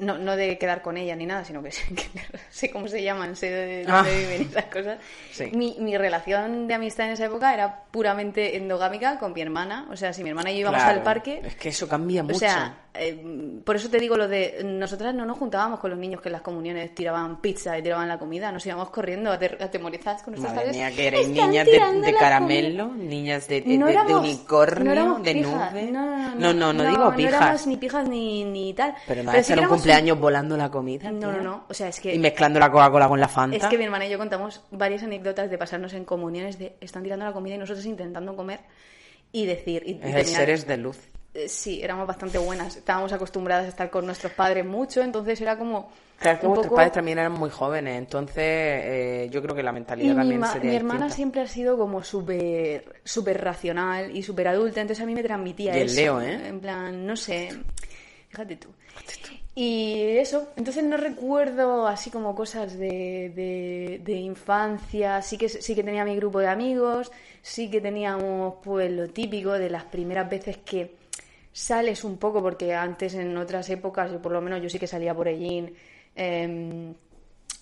no, 0.00 0.18
no 0.18 0.34
de 0.34 0.58
quedar 0.58 0.82
con 0.82 0.96
ella 0.96 1.14
ni 1.14 1.24
nada, 1.24 1.44
sino 1.44 1.62
que, 1.62 1.70
sé 2.50 2.70
cómo 2.70 2.88
se 2.88 3.02
llaman, 3.02 3.36
sé 3.36 3.50
de 3.50 3.84
Ah. 3.88 3.98
dónde 4.02 4.16
viven 4.18 4.42
esas 4.50 4.64
cosas. 4.64 4.98
Sí. 5.32 5.50
Mi, 5.54 5.76
mi 5.78 5.96
relación 5.96 6.66
de 6.66 6.74
amistad 6.74 7.06
en 7.06 7.12
esa 7.12 7.26
época 7.26 7.54
era 7.54 7.84
puramente 7.90 8.56
endogámica 8.56 9.18
con 9.20 9.32
mi 9.32 9.40
hermana. 9.40 9.86
O 9.90 9.96
sea, 9.96 10.12
si 10.12 10.22
mi 10.24 10.30
hermana 10.30 10.50
y 10.50 10.54
yo 10.54 10.60
íbamos 10.62 10.82
Claro, 10.82 10.98
al 10.98 11.02
parque, 11.04 11.42
Es 11.44 11.54
que 11.56 11.68
eso 11.68 11.86
cambia 11.88 12.22
o 12.22 12.24
mucho. 12.24 12.38
sea, 12.40 12.74
eh, 12.94 13.60
por 13.64 13.76
eso 13.76 13.88
te 13.90 13.98
digo 13.98 14.16
lo 14.16 14.28
de 14.28 14.62
nosotras 14.64 15.14
no 15.14 15.26
nos 15.26 15.36
juntábamos 15.38 15.80
con 15.80 15.90
los 15.90 15.98
niños 15.98 16.20
que 16.20 16.28
en 16.28 16.34
las 16.34 16.42
comuniones 16.42 16.94
tiraban 16.94 17.40
pizza 17.40 17.76
y 17.78 17.82
tiraban 17.82 18.06
la 18.08 18.18
comida, 18.18 18.52
nos 18.52 18.64
íbamos 18.66 18.90
corriendo 18.90 19.32
atemorizadas 19.32 20.22
con 20.22 20.34
nuestros 20.34 20.54
Madre 20.54 20.70
mía, 20.72 20.90
que 20.94 21.06
erais 21.08 21.26
"Están 21.28 21.50
niñas 21.50 21.66
de, 21.66 22.14
caramelo, 22.14 22.86
niñas 22.94 23.48
de, 23.48 23.60
de- 23.62 23.76
no 23.78 23.86
de- 23.86 23.92
de 23.92 23.98
éramos, 23.98 24.20
unicornio, 24.20 24.94
no 24.94 25.18
de 25.18 25.34
nube. 25.34 25.82
No, 25.90 26.34
no, 26.36 26.54
no, 26.54 26.72
no 26.72 26.82
digo 26.84 27.04
No 27.10 27.16
pijas. 27.16 27.34
éramos 27.34 27.66
ni 27.66 27.76
pijas 27.76 28.08
ni, 28.08 28.44
ni 28.44 28.72
tal. 28.74 28.94
Pero 29.06 29.22
no 29.22 29.32
sí 29.32 29.38
hacer 29.38 29.58
un 29.60 29.66
cumpleaños 29.66 30.18
volando 30.18 30.56
la 30.56 30.70
comida. 30.70 31.10
No, 31.10 31.32
no, 31.32 31.40
no. 31.40 31.64
O 31.68 31.74
sea, 31.74 31.88
es 31.88 31.98
que 32.00 32.14
Y 32.14 32.18
mezclando 32.18 32.58
la 32.60 32.70
Coca-Cola 32.70 33.08
con 33.08 33.18
la 33.20 33.28
Fanta. 33.28 33.56
es 33.56 33.64
que 33.66 33.76
mi 33.78 33.84
hermana 33.84 34.06
y 34.06 34.10
yo 34.10 34.18
contamos 34.18 34.60
varias 34.70 35.02
anécdotas 35.02 35.50
de 35.50 35.58
pasarnos 35.58 35.92
en 35.94 36.04
comuniones 36.04 36.58
de 36.58 36.76
están 36.80 37.02
tirando 37.02 37.24
la 37.24 37.32
comida 37.32 37.56
y 37.56 37.58
nosotros 37.58 37.84
intentando 37.86 38.36
comer 38.36 38.60
y 39.32 39.46
decir. 39.46 39.82
Y, 39.84 39.90
y 39.90 39.94
Es 39.94 40.00
terminar- 40.00 40.24
seres 40.24 40.66
de 40.66 40.76
luz. 40.76 40.98
Eh, 41.34 41.48
Sí, 41.48 41.82
éramos 41.82 42.06
bastante 42.06 42.38
buenas. 42.38 42.76
Estábamos 42.76 43.12
acostumbradas 43.12 43.66
a 43.66 43.68
estar 43.68 43.90
con 43.90 44.06
nuestros 44.06 44.32
padres 44.32 44.64
mucho, 44.64 45.02
entonces 45.02 45.40
era 45.40 45.58
como. 45.58 45.90
Claro, 46.18 46.38
que 46.40 46.46
vuestros 46.46 46.66
poco- 46.66 46.76
padres 46.76 46.92
también 46.92 47.18
eran 47.18 47.32
muy 47.32 47.50
jóvenes, 47.50 47.98
entonces 47.98 48.36
eh, 48.38 49.28
yo 49.32 49.42
creo 49.42 49.54
que 49.54 49.62
la 49.64 49.72
Y 49.72 49.74
mentalidad 49.74 50.10
mi, 50.10 50.14
también 50.20 50.40
ma- 50.40 50.52
sería 50.52 50.70
mi 50.70 50.76
hermana 50.76 50.98
distinta. 51.06 51.16
siempre 51.16 51.40
ha 51.42 51.46
sido 51.48 51.76
como 51.76 52.04
súper 52.04 53.00
súper 53.04 53.42
racional 53.42 54.16
y 54.16 54.22
súper 54.22 54.46
adulta, 54.48 54.80
entonces 54.80 55.02
a 55.02 55.06
mí 55.06 55.14
me 55.14 55.24
transmitía 55.24 55.74
Y 55.74 55.80
el 55.80 55.86
eso. 55.86 55.96
Leo, 55.96 56.20
¿eh? 56.22 56.48
En 56.48 56.60
plan, 56.60 57.04
no 57.04 57.16
sé, 57.16 57.48
fíjate 58.30 58.56
tú. 58.56 58.68
Y 59.56 60.16
eso, 60.18 60.48
entonces 60.56 60.82
no 60.82 60.96
recuerdo 60.96 61.86
así 61.86 62.10
como 62.10 62.34
cosas 62.34 62.76
de, 62.76 63.32
de, 63.34 64.00
de 64.04 64.12
infancia, 64.14 65.22
sí 65.22 65.38
que, 65.38 65.48
sí 65.48 65.74
que 65.76 65.84
tenía 65.84 66.04
mi 66.04 66.16
grupo 66.16 66.40
de 66.40 66.48
amigos, 66.48 67.12
sí 67.42 67.70
que 67.70 67.80
teníamos 67.80 68.54
pues 68.64 68.90
lo 68.90 69.08
típico 69.08 69.52
de 69.52 69.70
las 69.70 69.84
primeras 69.84 70.28
veces 70.28 70.56
que 70.58 70.94
sales 71.56 72.02
un 72.02 72.18
poco, 72.18 72.42
porque 72.42 72.74
antes 72.74 73.14
en 73.14 73.36
otras 73.38 73.70
épocas, 73.70 74.10
yo 74.10 74.20
por 74.20 74.32
lo 74.32 74.40
menos 74.40 74.60
yo 74.60 74.68
sí 74.68 74.78
que 74.80 74.88
salía 74.88 75.14
por 75.14 75.28
allí 75.28 75.72
em, 76.16 76.92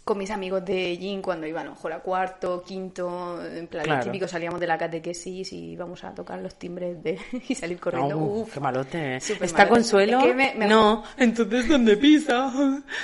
con 0.03 0.17
mis 0.19 0.31
amigos 0.31 0.65
de 0.65 0.97
Jin 0.99 1.21
cuando 1.21 1.47
iban 1.47 1.63
a 1.63 1.65
lo 1.67 1.71
mejor 1.77 1.93
a 1.93 1.99
cuarto, 2.01 2.65
quinto, 2.67 3.39
en 3.45 3.67
plan, 3.69 3.85
Claro. 3.85 4.03
típico 4.05 4.27
salíamos 4.27 4.59
de 4.61 4.67
la 4.67 4.79
catequesis 4.79 5.53
y 5.53 5.73
íbamos 5.73 6.03
a 6.05 6.15
tocar 6.15 6.41
los 6.41 6.55
timbres 6.57 7.03
de, 7.05 7.21
y 7.49 7.55
salir 7.55 7.79
corriendo. 7.79 8.17
Uh, 8.17 8.41
Uf. 8.41 8.55
qué 8.55 8.61
malote. 8.61 8.99
¿eh? 8.99 9.17
¿Está 9.19 9.35
malote. 9.59 9.69
Consuelo? 9.69 10.19
Es 10.21 10.25
que 10.25 10.35
me- 10.35 10.55
me- 10.57 10.67
No. 10.67 11.05
Entonces, 11.19 11.69
¿dónde 11.69 11.97
pisa? 11.99 12.51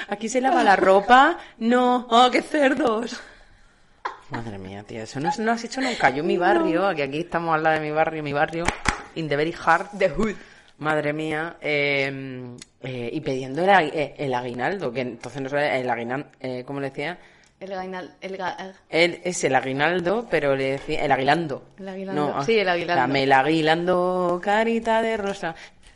¿Aquí 0.08 0.28
se 0.30 0.40
lava 0.40 0.64
la 0.64 0.74
ropa? 0.74 1.38
No. 1.58 2.06
¡Oh, 2.10 2.30
qué 2.32 2.40
cerdos! 2.42 3.20
Madre 4.30 4.58
mía, 4.58 4.82
tía, 4.82 5.04
eso 5.04 5.20
no, 5.20 5.30
no 5.38 5.52
has 5.52 5.64
hecho 5.64 5.80
nunca. 5.80 6.10
Yo 6.10 6.20
en 6.20 6.26
mi 6.26 6.36
barrio, 6.36 6.94
que 6.96 7.02
aquí 7.04 7.20
estamos 7.20 7.54
al 7.54 7.62
lado 7.62 7.76
de 7.76 7.86
mi 7.86 7.90
barrio, 7.92 8.22
mi 8.22 8.32
barrio, 8.34 8.64
in 9.14 9.26
the 9.28 9.36
very 9.36 9.52
heart, 9.52 9.90
The 9.96 10.10
Hood. 10.10 10.34
Madre 10.78 11.12
mía, 11.12 11.56
eh, 11.60 12.56
eh, 12.82 13.10
y 13.12 13.20
pidiendo 13.20 13.62
el, 13.62 13.70
eh, 13.92 14.14
el 14.18 14.32
aguinaldo, 14.34 14.92
que 14.92 15.00
entonces 15.02 15.42
no 15.42 15.48
sabía, 15.48 15.76
el 15.78 15.88
aguinaldo, 15.90 16.28
eh, 16.40 16.62
¿cómo 16.66 16.80
le 16.80 16.90
decía? 16.90 17.18
El 17.60 17.70
gainal, 17.70 18.14
el 18.20 18.38
ga- 18.38 18.72
es 18.88 19.42
el 19.42 19.54
aguinaldo, 19.56 20.28
pero 20.30 20.54
le 20.54 20.72
decía 20.72 21.04
el 21.04 21.10
aguilando. 21.10 21.64
El 21.80 21.88
aguilando. 21.88 22.28
No, 22.28 22.44
Sí, 22.44 22.56
el 22.56 22.68
aguilando. 22.68 23.00
Dame 23.00 23.24
el 23.24 23.32
aguilando, 23.32 24.40
carita 24.42 25.02
de 25.02 25.16
rosa. 25.16 25.54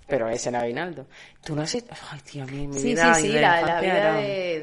Pero 0.08 0.28
es 0.28 0.44
el 0.48 0.56
aguinaldo. 0.56 1.06
Tú 1.44 1.54
no 1.54 1.62
has 1.62 1.72
hecho- 1.76 1.94
Ay, 2.10 2.18
tío, 2.20 2.44
mi, 2.46 2.66
mi 2.66 2.78
Sí, 2.80 2.88
vida 2.88 3.14
sí, 3.14 3.22
sí, 3.22 3.32
la, 3.34 3.62
la 3.62 3.80
vida 3.80 3.96
era... 3.98 4.14
de, 4.16 4.60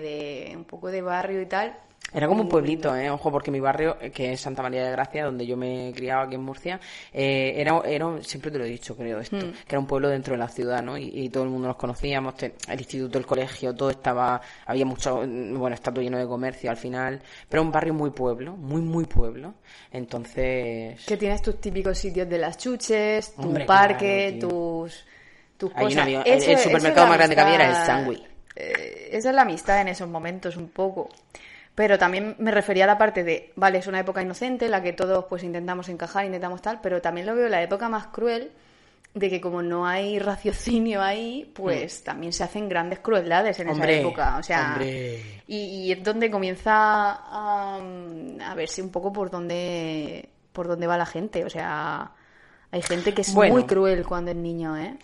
de 0.50 0.54
un 0.58 0.66
poco 0.66 0.92
de 0.92 1.02
barrio 1.02 1.42
y 1.42 1.46
tal. 1.46 1.74
Era 2.14 2.28
como 2.28 2.42
un 2.42 2.50
pueblito, 2.50 2.96
¿eh? 2.96 3.10
Ojo, 3.10 3.32
porque 3.32 3.52
mi 3.52 3.60
barrio, 3.60 3.98
eh, 4.02 4.10
que 4.12 4.34
es 4.34 4.42
Santa 4.42 4.62
María 4.64 4.84
de 4.84 4.92
Gracia, 4.92 5.26
donde 5.26 5.46
yo 5.46 5.56
me 5.56 5.92
criaba 5.96 6.24
aquí 6.24 6.36
en 6.36 6.42
Murcia, 6.42 6.80
eh, 7.14 7.54
era, 7.56 7.82
era, 7.86 8.08
siempre 8.24 8.50
te 8.50 8.58
lo 8.58 8.64
he 8.66 8.70
dicho, 8.70 8.96
creo, 8.98 9.20
esto, 9.20 9.38
Hmm. 9.38 9.52
que 9.52 9.70
era 9.70 9.80
un 9.80 9.86
pueblo 9.88 10.10
dentro 10.10 10.34
de 10.34 10.40
la 10.40 10.48
ciudad, 10.48 10.82
¿no? 10.82 10.98
Y, 10.98 11.12
y 11.14 11.30
todo 11.30 11.44
el 11.44 11.50
mundo 11.50 11.68
nos 11.68 11.78
conocíamos, 11.78 12.36
te- 12.36 12.56
el 12.68 12.80
instituto, 12.80 13.18
el 13.20 13.26
colegio, 13.28 13.76
todo 13.76 13.90
estaba, 13.92 14.42
había 14.66 14.86
mucho, 14.86 15.22
mm, 15.26 15.56
bueno, 15.58 15.76
está 15.76 15.92
todo 15.92 16.02
lleno 16.02 16.18
de 16.18 16.26
comercio 16.26 16.72
al 16.72 16.78
final, 16.78 17.22
pero 17.48 17.62
un 17.62 17.72
barrio 17.72 17.94
muy 17.94 18.10
pueblo, 18.10 18.56
muy, 18.58 18.82
muy 18.82 19.06
pueblo. 19.06 19.54
Entonces, 19.92 21.06
Que 21.06 21.18
tienes 21.18 21.42
tus 21.42 21.62
típicos 21.62 21.98
sitios 21.98 22.28
de 22.28 22.38
las 22.40 22.58
chuches, 22.58 23.36
tu 23.36 23.44
Hombre, 23.44 23.66
parque, 23.66 24.38
claro, 24.40 24.48
tus, 24.56 25.06
tus 25.58 25.72
cosas. 25.72 25.98
había- 25.98 26.22
el- 26.24 26.42
Eso- 26.42 26.64
supermercado 26.64 27.08
más 27.08 27.18
grande 27.18 27.36
que 27.36 27.42
había 27.42 27.56
era 27.56 27.70
el. 27.82 27.86
Sandwich. 27.86 28.24
Eh, 28.56 29.10
esa 29.12 29.30
es 29.30 29.36
la 29.36 29.44
amistad 29.44 29.80
en 29.82 29.90
esos 29.90 30.10
momentos 30.10 30.58
un 30.58 30.70
poco. 30.70 31.10
Pero 31.80 31.98
también 31.98 32.36
me 32.40 32.52
refería 32.52 32.84
a 32.84 32.88
la 32.88 32.98
parte 32.98 33.24
de, 33.24 33.54
vale, 33.56 33.78
es 33.78 33.88
una 33.88 34.02
época 34.02 34.22
inocente, 34.22 34.66
en 34.66 34.72
la 34.72 34.84
que 34.84 34.92
todos 34.92 35.24
pues 35.30 35.44
intentamos 35.46 35.88
encajar, 35.88 36.26
intentamos 36.26 36.62
tal, 36.62 36.82
pero 36.82 37.02
también 37.02 37.26
lo 37.26 37.34
veo 37.36 37.48
la 37.48 37.64
época 37.64 37.88
más 37.88 38.08
cruel 38.08 38.52
de 39.14 39.30
que 39.30 39.40
como 39.40 39.62
no 39.62 39.88
hay 39.88 40.20
raciocinio 40.20 41.02
ahí, 41.02 41.50
pues 41.56 42.04
también 42.04 42.34
se 42.34 42.44
hacen 42.44 42.68
grandes 42.68 43.00
crueldades 43.00 43.62
en 43.62 43.68
Mm. 43.68 43.70
Hombre, 43.72 43.94
esa 43.94 44.02
época. 44.02 44.38
O 44.40 44.44
sea, 44.44 44.72
hombre. 44.74 45.42
y, 45.48 45.58
y 45.86 45.92
es 45.94 46.04
donde 46.04 46.30
comienza 46.30 46.74
a, 46.74 47.78
a 47.78 48.56
verse 48.56 48.82
un 48.82 48.92
poco 48.92 49.14
por 49.14 49.32
dónde, 49.32 50.28
por 50.52 50.68
dónde 50.68 50.86
va 50.86 50.98
la 50.98 51.06
gente. 51.06 51.46
O 51.46 51.50
sea, 51.50 52.12
hay 52.72 52.82
gente 52.82 53.14
que 53.14 53.22
es 53.22 53.34
Bueno. 53.34 53.54
muy 53.54 53.64
cruel 53.64 54.06
cuando 54.06 54.32
es 54.32 54.38
niño, 54.38 54.76
¿eh? 54.78 54.98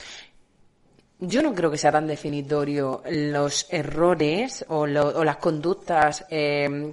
Yo 1.19 1.41
no 1.41 1.53
creo 1.55 1.71
que 1.71 1.77
sea 1.77 1.91
tan 1.93 2.07
definitorio 2.07 3.01
los 3.09 3.67
errores 3.71 4.65
o, 4.67 4.85
lo- 4.85 5.23
las 5.23 5.37
conductas. 5.37 6.25
eh, 6.29 6.91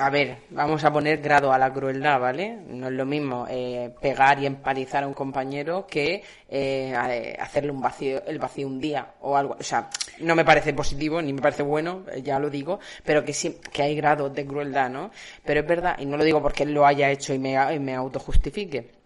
a 0.00 0.10
ver, 0.10 0.38
vamos 0.50 0.84
a 0.84 0.92
poner 0.92 1.18
grado 1.20 1.52
a 1.52 1.58
la 1.58 1.72
crueldad, 1.72 2.20
¿vale? 2.20 2.56
No 2.68 2.86
es 2.86 2.92
lo 2.92 3.04
mismo 3.04 3.46
eh, 3.50 3.92
pegar 4.00 4.38
y 4.40 4.46
empalizar 4.46 5.02
a 5.02 5.08
un 5.08 5.12
compañero 5.14 5.86
que 5.88 6.22
eh, 6.48 6.94
a- 6.94 7.42
hacerle 7.42 7.72
un 7.72 7.80
vacío, 7.80 8.22
el 8.24 8.38
vacío 8.38 8.68
un 8.68 8.80
día 8.80 9.14
o 9.22 9.36
algo. 9.36 9.56
O 9.58 9.62
sea, 9.62 9.90
no 10.20 10.36
me 10.36 10.44
parece 10.44 10.72
positivo 10.72 11.20
ni 11.20 11.32
me 11.32 11.42
parece 11.42 11.64
bueno, 11.64 12.04
eh, 12.12 12.22
ya 12.22 12.38
lo 12.38 12.48
digo, 12.48 12.78
pero 13.04 13.24
que 13.24 13.32
sí, 13.32 13.58
que 13.72 13.82
hay 13.82 13.96
grados 13.96 14.32
de 14.32 14.46
crueldad, 14.46 14.88
¿no? 14.88 15.10
Pero 15.44 15.60
es 15.60 15.66
verdad, 15.66 15.96
y 15.98 16.06
no 16.06 16.16
lo 16.16 16.22
digo 16.24 16.40
porque 16.40 16.62
él 16.62 16.72
lo 16.72 16.86
haya 16.86 17.10
hecho 17.10 17.34
y 17.34 17.38
me, 17.40 17.54
y 17.74 17.78
me 17.80 17.94
autojustifique, 17.96 18.97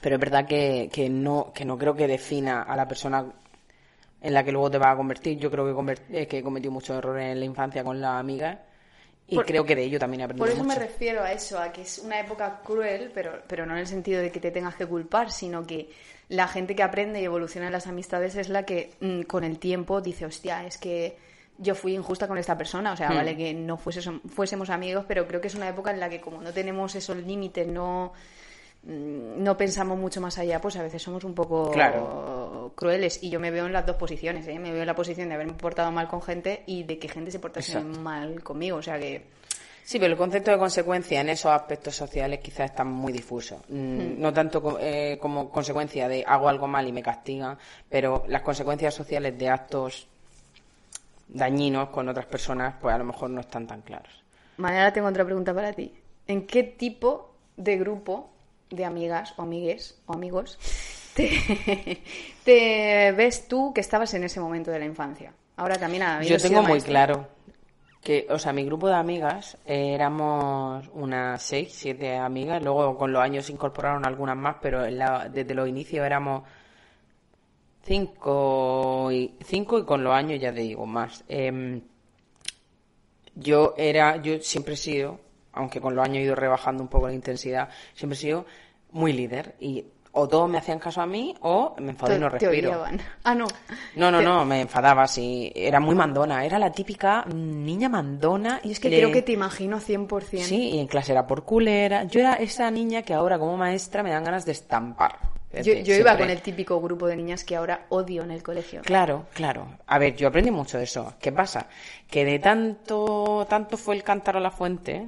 pero 0.00 0.16
es 0.16 0.20
verdad 0.20 0.46
que, 0.46 0.88
que 0.92 1.08
no 1.08 1.52
que 1.54 1.64
no 1.64 1.76
creo 1.78 1.94
que 1.94 2.06
defina 2.06 2.62
a 2.62 2.76
la 2.76 2.86
persona 2.88 3.24
en 4.20 4.34
la 4.34 4.44
que 4.44 4.52
luego 4.52 4.70
te 4.70 4.78
vas 4.78 4.94
a 4.94 4.96
convertir. 4.96 5.38
Yo 5.38 5.50
creo 5.50 5.64
que, 5.66 5.72
conver- 5.72 6.00
eh, 6.10 6.26
que 6.26 6.38
he 6.38 6.42
cometido 6.42 6.72
muchos 6.72 6.96
errores 6.96 7.32
en 7.32 7.38
la 7.40 7.46
infancia 7.46 7.84
con 7.84 8.00
las 8.00 8.18
amigas 8.18 8.58
y 9.28 9.36
Por- 9.36 9.46
creo 9.46 9.64
que 9.64 9.76
de 9.76 9.84
ello 9.84 9.98
también 9.98 10.22
he 10.22 10.24
aprendido 10.24 10.46
Por 10.46 10.54
eso 10.54 10.64
mucho. 10.64 10.78
me 10.80 10.84
refiero 10.86 11.22
a 11.22 11.32
eso, 11.32 11.58
a 11.58 11.72
que 11.72 11.82
es 11.82 11.98
una 11.98 12.18
época 12.20 12.60
cruel, 12.64 13.10
pero, 13.14 13.42
pero 13.46 13.66
no 13.66 13.74
en 13.74 13.80
el 13.80 13.86
sentido 13.86 14.20
de 14.22 14.30
que 14.32 14.40
te 14.40 14.50
tengas 14.50 14.74
que 14.74 14.86
culpar, 14.86 15.30
sino 15.30 15.66
que 15.66 15.90
la 16.30 16.48
gente 16.48 16.74
que 16.74 16.82
aprende 16.82 17.20
y 17.20 17.24
evoluciona 17.24 17.66
en 17.66 17.72
las 17.72 17.86
amistades 17.86 18.36
es 18.36 18.48
la 18.48 18.64
que 18.64 18.92
mm, 19.00 19.22
con 19.22 19.44
el 19.44 19.58
tiempo 19.58 20.00
dice, 20.00 20.26
hostia, 20.26 20.64
es 20.66 20.78
que 20.78 21.16
yo 21.58 21.74
fui 21.74 21.94
injusta 21.94 22.26
con 22.28 22.38
esta 22.38 22.56
persona, 22.56 22.92
o 22.92 22.96
sea, 22.96 23.10
Hmm. 23.10 23.14
vale 23.16 23.36
que 23.36 23.52
no 23.54 23.76
fuese- 23.78 24.20
fuésemos 24.28 24.70
amigos, 24.70 25.04
pero 25.06 25.26
creo 25.26 25.40
que 25.40 25.48
es 25.48 25.54
una 25.54 25.68
época 25.68 25.90
en 25.90 26.00
la 26.00 26.08
que 26.08 26.20
como 26.20 26.40
no 26.40 26.52
tenemos 26.52 26.94
esos 26.94 27.16
límites, 27.18 27.66
no, 27.66 28.12
mm, 28.12 28.47
no 28.88 29.56
pensamos 29.56 29.98
mucho 29.98 30.20
más 30.20 30.38
allá, 30.38 30.60
pues 30.60 30.76
a 30.76 30.82
veces 30.82 31.02
somos 31.02 31.22
un 31.24 31.34
poco 31.34 31.70
Claro. 31.70 32.72
crueles. 32.74 33.22
Y 33.22 33.28
yo 33.30 33.38
me 33.38 33.50
veo 33.50 33.66
en 33.66 33.72
las 33.72 33.84
dos 33.84 33.96
posiciones, 33.96 34.46
¿eh? 34.48 34.58
me 34.58 34.72
veo 34.72 34.80
en 34.80 34.86
la 34.86 34.94
posición 34.96 35.28
de 35.28 35.34
haberme 35.34 35.52
portado 35.52 35.92
mal 35.92 36.08
con 36.08 36.22
gente 36.22 36.62
y 36.66 36.84
de 36.84 36.98
que 36.98 37.08
gente 37.08 37.30
se 37.30 37.38
portase 37.38 37.72
Exacto. 37.78 38.00
mal 38.00 38.42
conmigo, 38.42 38.78
o 38.78 38.82
sea 38.82 38.98
que... 38.98 39.26
Sí, 39.84 39.98
pero 39.98 40.12
el 40.12 40.18
concepto 40.18 40.50
de 40.50 40.58
consecuencia 40.58 41.20
en 41.22 41.30
esos 41.30 41.50
aspectos 41.50 41.96
sociales 41.96 42.40
quizás 42.40 42.70
está 42.70 42.84
muy 42.84 43.10
difuso. 43.12 43.62
Mm, 43.68 44.20
No 44.20 44.32
tanto 44.34 44.78
eh, 44.80 45.18
como 45.20 45.50
consecuencia 45.50 46.08
de 46.08 46.24
hago 46.26 46.48
algo 46.48 46.66
mal 46.66 46.86
y 46.86 46.92
me 46.92 47.02
castigan, 47.02 47.56
pero 47.88 48.24
las 48.28 48.42
consecuencias 48.42 48.94
sociales 48.94 49.38
de 49.38 49.48
actos 49.48 50.06
dañinos 51.28 51.88
con 51.90 52.08
otras 52.08 52.26
personas, 52.26 52.74
pues 52.80 52.94
a 52.94 52.98
lo 52.98 53.04
mejor 53.04 53.30
no 53.30 53.40
están 53.40 53.66
tan 53.66 53.82
claros. 53.82 54.22
Manera, 54.58 54.92
tengo 54.92 55.08
otra 55.08 55.24
pregunta 55.24 55.54
para 55.54 55.72
ti. 55.72 55.92
¿En 56.26 56.46
qué 56.46 56.62
tipo 56.64 57.34
de 57.56 57.76
grupo 57.78 58.30
de 58.70 58.84
amigas 58.84 59.34
o 59.36 59.42
amigues 59.42 59.98
o 60.06 60.12
amigos 60.14 60.58
te, 61.14 62.00
te 62.44 63.12
ves 63.12 63.48
tú 63.48 63.72
que 63.74 63.80
estabas 63.80 64.12
en 64.14 64.24
ese 64.24 64.40
momento 64.40 64.70
de 64.70 64.78
la 64.78 64.84
infancia? 64.84 65.32
Ahora 65.56 65.76
también 65.78 66.02
habido 66.04 66.36
Yo 66.36 66.42
tengo 66.42 66.60
muy 66.60 66.70
maestra. 66.72 66.90
claro 66.92 67.28
que, 68.02 68.26
o 68.30 68.38
sea, 68.38 68.52
mi 68.52 68.64
grupo 68.64 68.86
de 68.88 68.94
amigas 68.94 69.56
eh, 69.66 69.92
éramos 69.94 70.88
unas 70.94 71.42
seis, 71.42 71.72
siete 71.74 72.16
amigas. 72.16 72.62
Luego 72.62 72.96
con 72.96 73.12
los 73.12 73.20
años 73.20 73.46
se 73.46 73.52
incorporaron 73.52 74.06
algunas 74.06 74.36
más, 74.36 74.56
pero 74.62 74.84
en 74.86 74.98
la- 74.98 75.28
desde 75.28 75.54
los 75.54 75.68
inicios 75.68 76.06
éramos 76.06 76.44
cinco 77.84 79.10
y, 79.10 79.34
cinco 79.44 79.78
y 79.78 79.84
con 79.84 80.04
los 80.04 80.12
años 80.12 80.40
ya 80.40 80.52
te 80.52 80.60
digo 80.60 80.86
más. 80.86 81.24
Em, 81.28 81.80
yo 83.34 83.74
era, 83.76 84.16
yo 84.22 84.40
siempre 84.40 84.74
he 84.74 84.76
sido, 84.76 85.20
aunque 85.58 85.80
con 85.80 85.94
los 85.94 86.04
años 86.04 86.18
he 86.18 86.22
ido 86.22 86.34
rebajando 86.34 86.82
un 86.82 86.88
poco 86.88 87.08
la 87.08 87.12
intensidad, 87.14 87.68
siempre 87.94 88.16
he 88.16 88.20
sido 88.20 88.46
muy 88.92 89.12
líder 89.12 89.54
y 89.60 89.84
o 90.12 90.26
todos 90.26 90.48
me 90.48 90.58
hacían 90.58 90.78
caso 90.78 91.00
a 91.02 91.06
mí 91.06 91.34
o 91.42 91.76
me 91.78 91.90
enfadé 91.90 92.16
y 92.16 92.18
no 92.18 92.30
Te- 92.30 92.38
te 92.38 92.46
respiro. 92.46 92.70
odiaban. 92.70 93.00
Ah, 93.24 93.34
no. 93.34 93.46
No, 93.94 94.10
no, 94.10 94.18
Te- 94.18 94.24
no, 94.24 94.44
me 94.44 94.62
enfadaba, 94.62 95.06
sí. 95.06 95.52
Era 95.54 95.78
muy 95.80 95.94
mandona. 95.94 96.44
Era 96.44 96.58
la 96.58 96.72
típica 96.72 97.24
niña 97.26 97.88
mandona. 97.88 98.58
Y 98.64 98.72
es 98.72 98.80
que 98.80 98.88
Le- 98.88 98.96
creo 98.96 99.12
que 99.12 99.22
te 99.22 99.32
imagino 99.32 99.78
100%. 99.78 100.42
Sí, 100.44 100.70
y 100.70 100.78
en 100.80 100.86
clase 100.88 101.12
era 101.12 101.26
por 101.26 101.44
culera. 101.44 102.04
Yo 102.04 102.20
era 102.20 102.34
esa 102.34 102.68
niña 102.70 103.02
que 103.02 103.14
ahora 103.14 103.38
como 103.38 103.56
maestra 103.56 104.02
me 104.02 104.10
dan 104.10 104.24
ganas 104.24 104.44
de 104.46 104.52
estampar. 104.52 105.18
Yo, 105.62 105.72
yo 105.74 105.94
iba 105.94 106.16
con 106.16 106.28
el 106.30 106.42
típico 106.42 106.80
grupo 106.80 107.06
de 107.06 107.16
niñas 107.16 107.44
que 107.44 107.56
ahora 107.56 107.86
odio 107.90 108.22
en 108.22 108.30
el 108.32 108.42
colegio. 108.42 108.82
Claro, 108.82 109.26
claro. 109.34 109.66
A 109.86 109.98
ver, 109.98 110.16
yo 110.16 110.28
aprendí 110.28 110.50
mucho 110.50 110.78
de 110.78 110.84
eso. 110.84 111.14
¿Qué 111.20 111.32
pasa? 111.32 111.66
Que 112.10 112.24
de 112.24 112.38
tanto, 112.38 113.46
tanto 113.48 113.76
fue 113.76 113.94
el 113.94 114.02
cántaro 114.02 114.38
a 114.38 114.42
la 114.42 114.50
fuente 114.50 115.06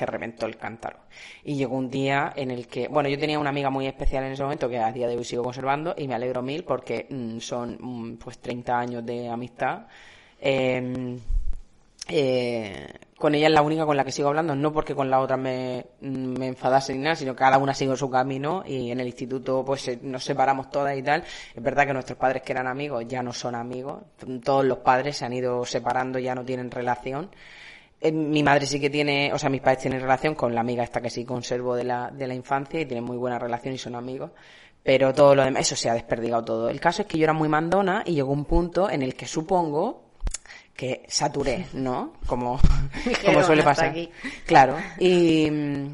que 0.00 0.06
reventó 0.06 0.46
el 0.46 0.56
cántaro. 0.56 1.00
Y 1.44 1.56
llegó 1.56 1.76
un 1.76 1.90
día 1.90 2.32
en 2.34 2.50
el 2.50 2.66
que, 2.66 2.88
bueno, 2.88 3.10
yo 3.10 3.18
tenía 3.18 3.38
una 3.38 3.50
amiga 3.50 3.68
muy 3.68 3.86
especial 3.86 4.24
en 4.24 4.32
ese 4.32 4.42
momento 4.42 4.68
que 4.68 4.78
a 4.78 4.90
día 4.90 5.06
de 5.06 5.16
hoy 5.16 5.24
sigo 5.24 5.42
conservando 5.44 5.94
y 5.96 6.08
me 6.08 6.14
alegro 6.14 6.40
mil 6.40 6.64
porque 6.64 7.06
mm, 7.10 7.38
son 7.38 7.76
mm, 7.78 8.16
pues 8.16 8.38
30 8.38 8.78
años 8.78 9.04
de 9.04 9.28
amistad. 9.28 9.86
Eh, 10.40 11.18
eh, 12.08 12.88
con 13.18 13.34
ella 13.34 13.48
es 13.48 13.52
la 13.52 13.60
única 13.60 13.84
con 13.84 13.96
la 13.98 14.04
que 14.04 14.12
sigo 14.12 14.28
hablando, 14.28 14.54
no 14.54 14.72
porque 14.72 14.94
con 14.94 15.10
la 15.10 15.20
otra 15.20 15.36
me, 15.36 15.84
me 16.00 16.46
enfadase 16.46 16.94
ni 16.94 17.00
nada, 17.00 17.14
sino 17.14 17.34
que 17.34 17.40
cada 17.40 17.58
una 17.58 17.74
sigue 17.74 17.94
su 17.94 18.08
camino 18.08 18.64
y 18.66 18.90
en 18.90 18.98
el 18.98 19.06
instituto 19.06 19.62
pues 19.62 19.86
eh, 19.88 19.98
nos 20.02 20.24
separamos 20.24 20.70
todas 20.70 20.96
y 20.96 21.02
tal. 21.02 21.22
Es 21.54 21.62
verdad 21.62 21.86
que 21.86 21.92
nuestros 21.92 22.18
padres 22.18 22.42
que 22.42 22.52
eran 22.52 22.66
amigos 22.66 23.04
ya 23.06 23.22
no 23.22 23.34
son 23.34 23.54
amigos, 23.54 24.02
todos 24.42 24.64
los 24.64 24.78
padres 24.78 25.18
se 25.18 25.26
han 25.26 25.34
ido 25.34 25.66
separando, 25.66 26.18
ya 26.18 26.34
no 26.34 26.44
tienen 26.46 26.70
relación. 26.70 27.28
Eh, 28.00 28.10
mi 28.12 28.42
madre 28.42 28.66
sí 28.66 28.80
que 28.80 28.88
tiene, 28.88 29.30
o 29.32 29.38
sea, 29.38 29.50
mis 29.50 29.60
padres 29.60 29.80
tienen 29.82 30.00
relación 30.00 30.34
con 30.34 30.54
la 30.54 30.62
amiga 30.62 30.82
esta 30.82 31.00
que 31.00 31.10
sí 31.10 31.24
conservo 31.24 31.74
de 31.76 31.84
la, 31.84 32.10
de 32.10 32.26
la 32.26 32.34
infancia 32.34 32.80
y 32.80 32.86
tienen 32.86 33.04
muy 33.04 33.16
buena 33.18 33.38
relación 33.38 33.74
y 33.74 33.78
son 33.78 33.94
amigos. 33.94 34.30
Pero 34.82 35.12
todo 35.12 35.34
lo 35.34 35.44
demás, 35.44 35.60
eso 35.62 35.76
se 35.76 35.90
ha 35.90 35.94
desperdigado 35.94 36.42
todo. 36.44 36.68
El 36.70 36.80
caso 36.80 37.02
es 37.02 37.08
que 37.08 37.18
yo 37.18 37.24
era 37.24 37.34
muy 37.34 37.48
mandona 37.48 38.02
y 38.06 38.14
llegó 38.14 38.32
un 38.32 38.46
punto 38.46 38.88
en 38.90 39.02
el 39.02 39.14
que 39.14 39.26
supongo 39.26 40.04
que 40.74 41.02
saturé, 41.08 41.66
¿no? 41.74 42.14
Como, 42.26 42.58
como 43.26 43.42
suele 43.42 43.60
"Hasta 43.60 43.70
pasar. 43.70 43.88
aquí". 43.90 44.08
Claro. 44.46 44.76
Y, 44.98 45.50
mm, 45.50 45.86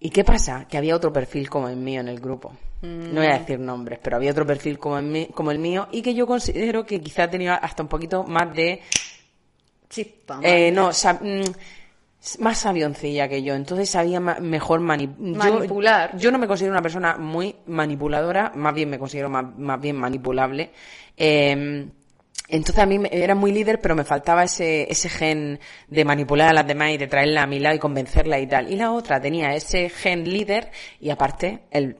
¿Y 0.00 0.10
qué 0.10 0.24
pasa? 0.24 0.66
Que 0.68 0.76
había 0.76 0.94
otro 0.96 1.12
perfil 1.12 1.48
como 1.48 1.68
el 1.68 1.76
mío 1.76 2.00
en 2.00 2.08
el 2.08 2.20
grupo. 2.20 2.52
No 2.82 3.20
voy 3.20 3.26
a 3.30 3.38
decir 3.38 3.58
nombres, 3.58 3.98
pero 4.02 4.16
había 4.16 4.30
otro 4.30 4.46
perfil 4.46 4.78
como 4.78 4.98
el, 4.98 5.06
mí- 5.06 5.28
como 5.34 5.50
el 5.50 5.58
mío 5.58 5.88
y 5.90 6.02
que 6.02 6.14
yo 6.14 6.26
considero 6.26 6.84
que 6.84 7.00
quizá 7.00 7.28
tenía 7.30 7.54
hasta 7.54 7.82
un 7.82 7.88
poquito 7.88 8.22
más 8.24 8.52
de 8.54 8.82
Chispa. 9.88 10.40
eh, 10.42 10.70
no, 10.72 10.92
sa- 10.92 11.14
mm, 11.20 11.42
más 12.40 12.58
sabioncilla 12.58 13.28
que 13.28 13.42
yo, 13.42 13.54
entonces 13.54 13.88
sabía 13.88 14.18
ma- 14.20 14.38
mejor 14.40 14.80
mani- 14.80 15.08
Manipular. 15.18 16.16
Yo, 16.18 16.30
no 16.32 16.38
me 16.38 16.46
considero 16.48 16.72
una 16.72 16.82
persona 16.82 17.16
muy 17.16 17.54
manipuladora, 17.66 18.52
más 18.56 18.74
bien 18.74 18.90
me 18.90 18.98
considero 18.98 19.28
más, 19.28 19.44
más 19.58 19.80
bien 19.80 19.96
manipulable. 19.96 20.70
Eh, 21.16 21.86
entonces 22.48 22.78
a 22.82 22.86
mí 22.86 22.98
me- 22.98 23.08
era 23.12 23.34
muy 23.34 23.52
líder, 23.52 23.80
pero 23.80 23.94
me 23.96 24.04
faltaba 24.04 24.44
ese, 24.44 24.90
ese 24.90 25.08
gen 25.08 25.58
de 25.88 26.04
manipular 26.04 26.50
a 26.50 26.52
las 26.52 26.66
demás 26.66 26.90
y 26.92 26.96
de 26.98 27.06
traerla 27.06 27.42
a 27.42 27.46
mi 27.46 27.58
lado 27.58 27.74
y 27.76 27.78
convencerla 27.78 28.38
y 28.38 28.46
tal. 28.46 28.72
Y 28.72 28.76
la 28.76 28.92
otra 28.92 29.20
tenía 29.20 29.54
ese 29.54 29.88
gen 29.88 30.24
líder 30.30 30.70
y 31.00 31.10
aparte 31.10 31.60
el- 31.70 31.96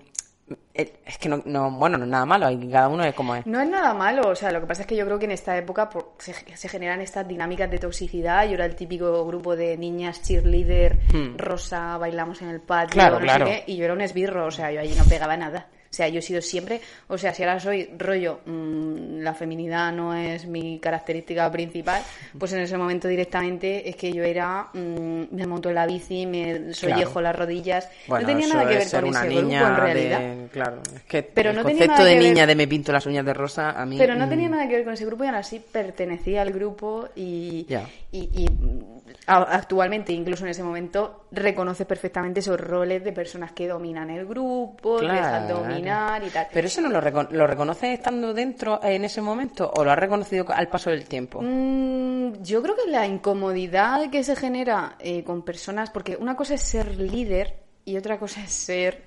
es 1.07 1.19
que 1.19 1.29
no, 1.29 1.43
no, 1.45 1.71
bueno, 1.71 1.97
no 1.99 2.05
es 2.05 2.11
nada 2.11 2.27
malo, 2.27 2.49
cada 2.71 2.89
uno 2.89 3.05
es 3.05 3.15
como 3.15 3.35
es. 3.35 3.47
No 3.47 3.61
es 3.61 3.69
nada 3.69 3.95
malo, 3.95 4.29
o 4.29 4.35
sea, 4.35 4.51
lo 4.53 4.61
que 4.61 4.67
pasa 4.67 4.83
es 4.83 4.87
que 4.89 4.97
yo 4.97 5.05
creo 5.07 5.19
que 5.19 5.25
en 5.25 5.31
esta 5.33 5.57
época 5.57 5.89
por- 5.89 6.13
se, 6.19 6.35
se 6.35 6.69
generan 6.69 7.01
estas 7.01 7.27
dinámicas 7.27 7.71
de 7.71 7.79
toxicidad. 7.79 8.47
Yo 8.47 8.55
era 8.55 8.67
el 8.67 8.77
típico 8.77 9.25
grupo 9.27 9.57
de 9.57 9.77
niñas 9.79 10.23
cheerleader, 10.23 10.99
rosa, 11.37 11.97
bailamos 11.99 12.43
en 12.43 12.49
el 12.51 12.61
patio, 12.61 12.87
Hmm. 12.97 12.99
Claro, 13.01 13.15
no 13.15 13.21
sé 13.21 13.25
claro. 13.27 13.45
qué, 13.47 13.65
y 13.67 13.77
yo 13.77 13.85
era 13.85 13.95
un 13.95 14.01
esbirro, 14.01 14.47
o 14.47 14.51
sea, 14.51 14.71
yo 14.73 14.81
allí 14.81 14.95
no 14.97 15.05
pegaba 15.05 15.37
nada. 15.37 15.67
O 15.97 15.99
sea, 15.99 16.09
yo 16.09 16.19
he 16.19 16.23
sido 16.23 16.43
siempre, 16.43 16.83
o 17.09 17.17
sea, 17.17 17.33
si 17.33 17.43
ahora 17.43 17.59
soy 17.59 17.89
rollo, 17.97 18.41
mm, 18.45 19.21
la 19.23 19.33
feminidad 19.33 19.91
no 19.95 20.15
es 20.15 20.45
mi 20.47 20.79
característica 20.79 21.51
principal, 21.51 22.03
pues 22.39 22.53
en 22.53 22.59
ese 22.61 22.77
momento 22.77 23.09
directamente 23.09 23.89
es 23.89 23.97
que 23.97 24.13
yo 24.13 24.23
era, 24.23 24.69
mm, 24.75 25.23
me 25.35 25.47
monto 25.47 25.71
en 25.71 25.75
la 25.77 25.87
bici, 25.87 26.27
me 26.27 26.75
sollejo 26.75 27.13
Claro. 27.13 27.21
las 27.23 27.37
rodillas, 27.37 27.89
Bueno, 28.09 28.27
no 28.27 28.27
tenía 28.35 28.47
nada 28.47 28.69
que 28.69 28.77
ver 28.77 28.91
con 28.91 29.05
una 29.05 29.21
ese 29.21 29.29
niña 29.31 29.61
grupo 29.63 29.71
en 29.71 29.77
realidad. 29.87 30.21
de- 30.21 30.49
claro, 30.49 30.83
es 30.95 31.03
que 31.05 31.23
Pero 31.23 31.49
el 31.51 31.57
no 31.57 31.65
tenía 31.65 31.87
concepto 31.87 32.05
de 32.05 32.17
niña 32.19 32.35
ver- 32.45 32.49
de 32.49 32.55
me 32.57 32.69
pinto 32.69 32.93
las 32.93 33.07
uñas 33.07 33.25
de 33.25 33.33
rosa 33.33 33.71
a 33.71 33.87
mí. 33.87 33.97
Pero 33.97 34.15
no 34.17 34.27
mm, 34.27 34.29
tenía 34.29 34.49
nada 34.51 34.69
que 34.69 34.75
ver 34.75 34.85
con 34.85 34.93
ese 34.93 35.07
grupo 35.07 35.25
y 35.25 35.29
aún 35.29 35.37
así 35.37 35.61
pertenecía 35.73 36.43
al 36.43 36.53
grupo 36.53 37.09
y, 37.17 37.67
y, 38.13 38.47
mm, 38.51 38.96
actualmente, 39.27 40.13
incluso 40.13 40.45
en 40.45 40.51
ese 40.51 40.63
momento, 40.63 41.27
reconoces 41.33 41.87
perfectamente 41.87 42.41
esos 42.41 42.61
roles 42.61 43.03
de 43.05 43.13
personas 43.13 43.53
que 43.53 43.67
dominan 43.69 44.11
el 44.11 44.27
grupo, 44.27 45.01
dejan 45.01 45.49
dominar 45.49 46.25
y 46.25 46.31
tal. 46.31 46.47
Pero 46.53 46.67
eso 46.67 46.81
no 46.81 46.89
lo, 46.89 47.01
reco- 47.01 47.29
lo 47.31 47.47
reconoces 47.47 47.99
estando 47.99 48.33
dentro 48.35 48.81
en 48.83 49.05
ese 49.05 49.21
momento 49.21 49.71
o 49.75 49.85
lo 49.85 49.91
has 49.91 49.99
reconocido 49.99 50.45
al 50.49 50.69
paso 50.69 50.91
del 50.91 51.05
tiempo. 51.07 51.41
Mm, 51.43 52.43
yo 52.43 52.63
creo 52.63 52.75
que 52.77 52.91
la 52.91 53.07
incomodidad 53.07 54.11
que 54.11 54.23
se 54.25 54.37
genera 54.37 54.97
eh, 54.99 55.23
con 55.25 55.43
personas, 55.43 55.91
porque 55.91 56.17
una 56.17 56.37
cosa 56.37 56.55
es 56.55 56.63
ser 56.63 56.97
líder 56.99 57.57
y 57.85 57.97
otra 57.97 58.19
cosa 58.19 58.41
es 58.43 58.51
ser 58.53 59.03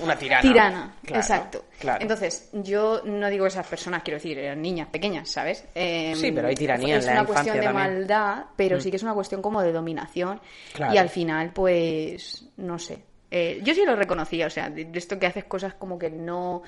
Una 0.00 0.16
tirana. 0.16 0.42
Tirana, 0.42 0.94
Claro, 1.02 1.20
exacto. 1.20 1.64
claro. 1.78 2.02
Entonces, 2.02 2.50
yo 2.52 3.02
no 3.04 3.28
digo 3.30 3.46
esas 3.46 3.66
personas, 3.66 4.02
quiero 4.02 4.16
decir, 4.16 4.38
eran 4.38 4.60
niñas 4.60 4.88
pequeñas, 4.88 5.28
¿sabes? 5.30 5.64
Eh, 5.74 6.14
Sí, 6.16 6.32
pero 6.32 6.48
hay 6.48 6.54
tiranía 6.54 6.94
en 6.94 7.00
Es 7.00 7.06
la 7.06 7.12
una 7.12 7.20
infancia 7.22 7.52
cuestión 7.52 7.56
de 7.60 7.64
también. 7.72 7.86
Mm. 7.86 7.98
maldad, 7.98 8.44
pero 8.56 8.80
sí 8.80 8.90
que 8.90 8.96
es 8.96 9.02
una 9.02 9.14
cuestión 9.14 9.40
como 9.42 9.62
de 9.62 9.72
dominación. 9.72 10.40
Claro. 10.72 10.94
Y 10.94 10.98
al 10.98 11.08
final, 11.08 11.52
pues, 11.52 12.46
no 12.56 12.78
sé. 12.78 12.98
Eh, 13.30 13.60
yo 13.64 13.74
sí 13.74 13.84
lo 13.84 13.96
reconocía, 13.96 14.46
o 14.46 14.50
sea, 14.50 14.70
de, 14.70 14.84
de 14.84 14.98
esto 14.98 15.18
que 15.18 15.26
haces 15.26 15.44
cosas 15.44 15.74
como 15.74 15.98
que 15.98 16.10
no, 16.10 16.62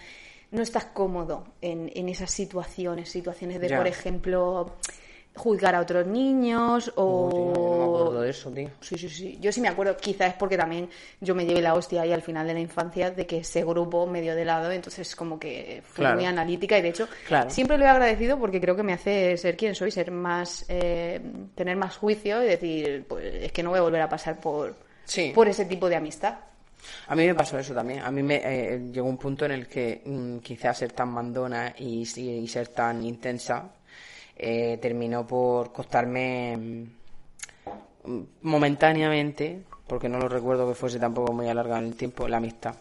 no 0.50 0.62
estás 0.62 0.86
cómodo 0.86 1.54
en, 1.60 1.90
en 1.94 2.08
esas 2.08 2.30
situaciones, 2.30 3.08
situaciones 3.08 3.60
de, 3.60 3.68
Ya. 3.68 3.76
por 3.76 3.86
ejemplo, 3.86 4.76
juzgar 5.36 5.74
a 5.74 5.80
otros 5.80 6.06
niños 6.06 6.92
o... 6.96 7.26
Oh, 7.26 7.32
tío, 7.34 7.44
yo 7.54 7.70
no 7.70 7.76
me 7.76 7.84
acuerdo 7.84 8.20
de 8.22 8.30
eso, 8.30 8.50
tío. 8.50 8.70
Sí, 8.80 8.96
sí, 8.98 9.08
sí. 9.08 9.38
Yo 9.40 9.52
sí 9.52 9.60
me 9.60 9.68
acuerdo, 9.68 9.96
quizás 9.96 10.28
es 10.28 10.34
porque 10.34 10.56
también 10.56 10.88
yo 11.20 11.34
me 11.34 11.44
llevé 11.46 11.60
la 11.60 11.74
hostia 11.74 12.02
ahí 12.02 12.12
al 12.12 12.22
final 12.22 12.46
de 12.46 12.54
la 12.54 12.60
infancia 12.60 13.10
de 13.10 13.26
que 13.26 13.38
ese 13.38 13.64
grupo 13.64 14.06
me 14.06 14.20
dio 14.20 14.34
de 14.34 14.44
lado, 14.44 14.72
entonces 14.72 15.14
como 15.14 15.38
que 15.38 15.82
fui 15.86 16.02
Claro. 16.02 16.16
muy 16.16 16.24
analítica 16.26 16.78
y 16.78 16.82
de 16.82 16.88
hecho 16.88 17.08
Claro. 17.26 17.50
siempre 17.50 17.78
lo 17.78 17.84
he 17.84 17.88
agradecido 17.88 18.38
porque 18.38 18.60
creo 18.60 18.74
que 18.76 18.82
me 18.82 18.92
hace 18.94 19.36
ser 19.36 19.56
quien 19.56 19.74
soy, 19.74 19.90
ser 19.90 20.10
más, 20.10 20.64
eh, 20.68 21.20
tener 21.54 21.76
más 21.76 21.96
juicio 21.96 22.42
y 22.42 22.46
decir, 22.46 23.04
pues 23.08 23.24
es 23.44 23.52
que 23.52 23.62
no 23.62 23.70
voy 23.70 23.78
a 23.78 23.82
volver 23.82 24.02
a 24.02 24.08
pasar 24.08 24.40
por, 24.40 24.74
Sí. 25.04 25.32
por 25.34 25.46
ese 25.48 25.64
tipo 25.66 25.88
de 25.88 25.96
amistad. 25.96 26.34
A 27.08 27.16
mí 27.16 27.26
me 27.26 27.34
pasó 27.34 27.58
eso 27.58 27.74
también. 27.74 28.00
A 28.00 28.10
mí 28.10 28.22
me 28.22 28.36
eh, 28.44 28.78
llegó 28.92 29.08
un 29.08 29.16
punto 29.16 29.44
en 29.44 29.52
el 29.52 29.66
que 29.66 30.02
mm, 30.04 30.38
quizás 30.38 30.78
ser 30.78 30.92
tan 30.92 31.08
mandona 31.08 31.74
y, 31.78 32.02
y 32.02 32.46
ser 32.48 32.68
tan 32.68 33.02
intensa 33.02 33.64
eh, 34.36 34.78
terminó 34.80 35.26
por 35.26 35.72
costarme 35.72 36.56
mm, 38.04 38.20
momentáneamente, 38.42 39.62
porque 39.86 40.08
no 40.08 40.18
lo 40.18 40.28
recuerdo 40.28 40.68
que 40.68 40.74
fuese 40.74 40.98
tampoco 40.98 41.32
muy 41.32 41.48
alargado 41.48 41.80
en 41.80 41.86
el 41.88 41.96
tiempo, 41.96 42.28
la 42.28 42.36
amistad. 42.38 42.74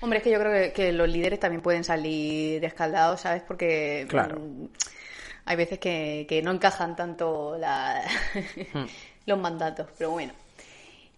Hombre, 0.00 0.18
es 0.18 0.24
que 0.24 0.30
yo 0.30 0.40
creo 0.40 0.52
que, 0.52 0.72
que 0.72 0.92
los 0.92 1.08
líderes 1.08 1.38
también 1.38 1.62
pueden 1.62 1.84
salir 1.84 2.64
escaldados, 2.64 3.20
¿sabes? 3.20 3.42
Porque 3.46 4.06
Claro. 4.08 4.38
mm, 4.40 4.66
hay 5.44 5.56
veces 5.56 5.78
que, 5.78 6.26
que 6.28 6.42
no 6.42 6.50
encajan 6.52 6.96
tanto 6.96 7.56
la- 7.58 8.02
Hmm. 8.74 8.86
los 9.26 9.38
mandatos, 9.38 9.86
pero 9.96 10.10
bueno. 10.10 10.32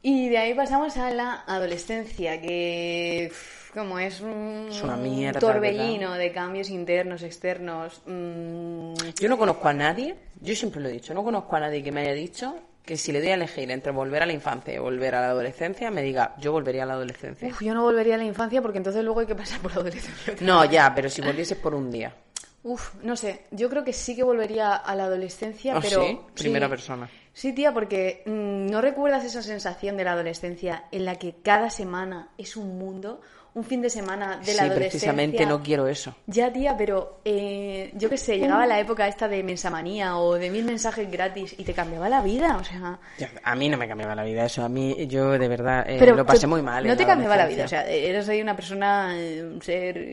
Y 0.02 0.28
de 0.28 0.36
ahí 0.36 0.52
pasamos 0.54 0.98
a 0.98 1.10
la 1.10 1.44
adolescencia, 1.46 2.38
que 2.42 3.32
como 3.74 3.98
es 3.98 4.20
un 4.20 4.68
Es 4.70 4.82
una 4.82 4.96
mierda, 4.96 5.40
torbellino 5.40 6.14
de 6.14 6.32
cambios 6.32 6.70
internos, 6.70 7.22
externos. 7.22 8.00
mm, 8.06 8.94
Yo 9.20 9.28
no 9.28 9.36
conozco 9.36 9.68
a 9.68 9.72
nadie, 9.74 10.14
yo 10.40 10.54
siempre 10.54 10.80
lo 10.80 10.88
he 10.88 10.92
dicho, 10.92 11.12
no 11.12 11.22
conozco 11.24 11.56
a 11.56 11.60
nadie 11.60 11.82
que 11.82 11.92
me 11.92 12.02
haya 12.02 12.12
dicho 12.14 12.54
que 12.84 12.96
si 12.96 13.12
le 13.12 13.20
doy 13.20 13.30
a 13.30 13.34
elegir 13.34 13.70
entre 13.70 13.92
volver 13.92 14.22
a 14.22 14.26
la 14.26 14.32
infancia 14.34 14.74
y 14.74 14.78
volver 14.78 15.14
a 15.14 15.20
la 15.22 15.28
adolescencia, 15.30 15.90
me 15.90 16.02
diga, 16.02 16.34
yo 16.38 16.52
volvería 16.52 16.82
a 16.82 16.86
la 16.86 16.92
adolescencia. 16.94 17.48
uf, 17.48 17.62
yo 17.62 17.72
no 17.74 17.82
volvería 17.82 18.14
a 18.14 18.18
la 18.18 18.24
infancia 18.24 18.60
porque 18.62 18.76
entonces 18.78 19.02
luego 19.04 19.20
hay 19.20 19.26
que 19.26 19.34
pasar 19.34 19.60
por 19.60 19.74
la 19.74 19.80
adolescencia. 19.80 20.34
No, 20.40 20.64
ya, 20.66 20.92
pero 20.94 21.08
si 21.08 21.22
volvieses 21.22 21.56
por 21.58 21.74
un 21.74 21.90
día. 21.90 22.14
Uf, 22.62 22.94
no 23.02 23.14
sé, 23.16 23.42
yo 23.50 23.68
creo 23.68 23.84
que 23.84 23.92
sí 23.92 24.14
que 24.16 24.22
volvería 24.22 24.74
a 24.74 24.94
la 24.94 25.04
adolescencia, 25.04 25.74
¿Ah, 25.76 25.80
pero... 25.82 26.02
sí? 26.02 26.18
Primera 26.34 26.68
persona. 26.68 27.08
Sí, 27.32 27.52
tía, 27.52 27.72
porque 27.72 28.22
mm, 28.26 28.66
¿no 28.70 28.80
recuerdas 28.80 29.24
esa 29.24 29.42
sensación 29.42 29.96
de 29.96 30.04
la 30.04 30.12
adolescencia 30.12 30.84
en 30.92 31.04
la 31.04 31.16
que 31.16 31.34
cada 31.42 31.68
semana 31.70 32.28
es 32.38 32.56
un 32.56 32.78
mundo? 32.78 33.20
Un 33.54 33.62
fin 33.62 33.80
de 33.80 33.88
semana 33.88 34.38
de 34.38 34.46
sí, 34.46 34.56
la 34.56 34.64
adolescencia... 34.64 35.12
precisamente 35.12 35.46
no 35.46 35.62
quiero 35.62 35.86
eso. 35.86 36.12
Ya, 36.26 36.52
tía, 36.52 36.76
pero 36.76 37.20
eh, 37.24 37.92
yo 37.94 38.10
qué 38.10 38.16
sé, 38.16 38.36
llegaba 38.36 38.66
la 38.66 38.80
época 38.80 39.06
esta 39.06 39.28
de 39.28 39.44
mensamanía 39.44 40.16
o 40.16 40.34
de 40.34 40.50
mil 40.50 40.64
mensajes 40.64 41.08
gratis 41.08 41.54
y 41.56 41.62
te 41.62 41.72
cambiaba 41.72 42.08
la 42.08 42.20
vida, 42.20 42.56
o 42.60 42.64
sea... 42.64 42.98
A 43.44 43.54
mí 43.54 43.68
no 43.68 43.76
me 43.76 43.86
cambiaba 43.86 44.16
la 44.16 44.24
vida 44.24 44.44
eso, 44.46 44.64
a 44.64 44.68
mí 44.68 45.06
yo 45.06 45.30
de 45.38 45.46
verdad 45.46 45.84
eh, 45.88 45.98
Pero 46.00 46.16
lo 46.16 46.26
pasé 46.26 46.48
muy 46.48 46.62
mal. 46.62 46.84
No 46.84 46.96
te 46.96 47.06
cambiaba 47.06 47.36
la 47.36 47.46
vida, 47.46 47.64
o 47.66 47.68
sea, 47.68 47.88
eres 47.88 48.28
ahí 48.28 48.42
una 48.42 48.56
persona, 48.56 49.14
eh, 49.16 49.44
un 49.44 49.62
ser, 49.62 50.04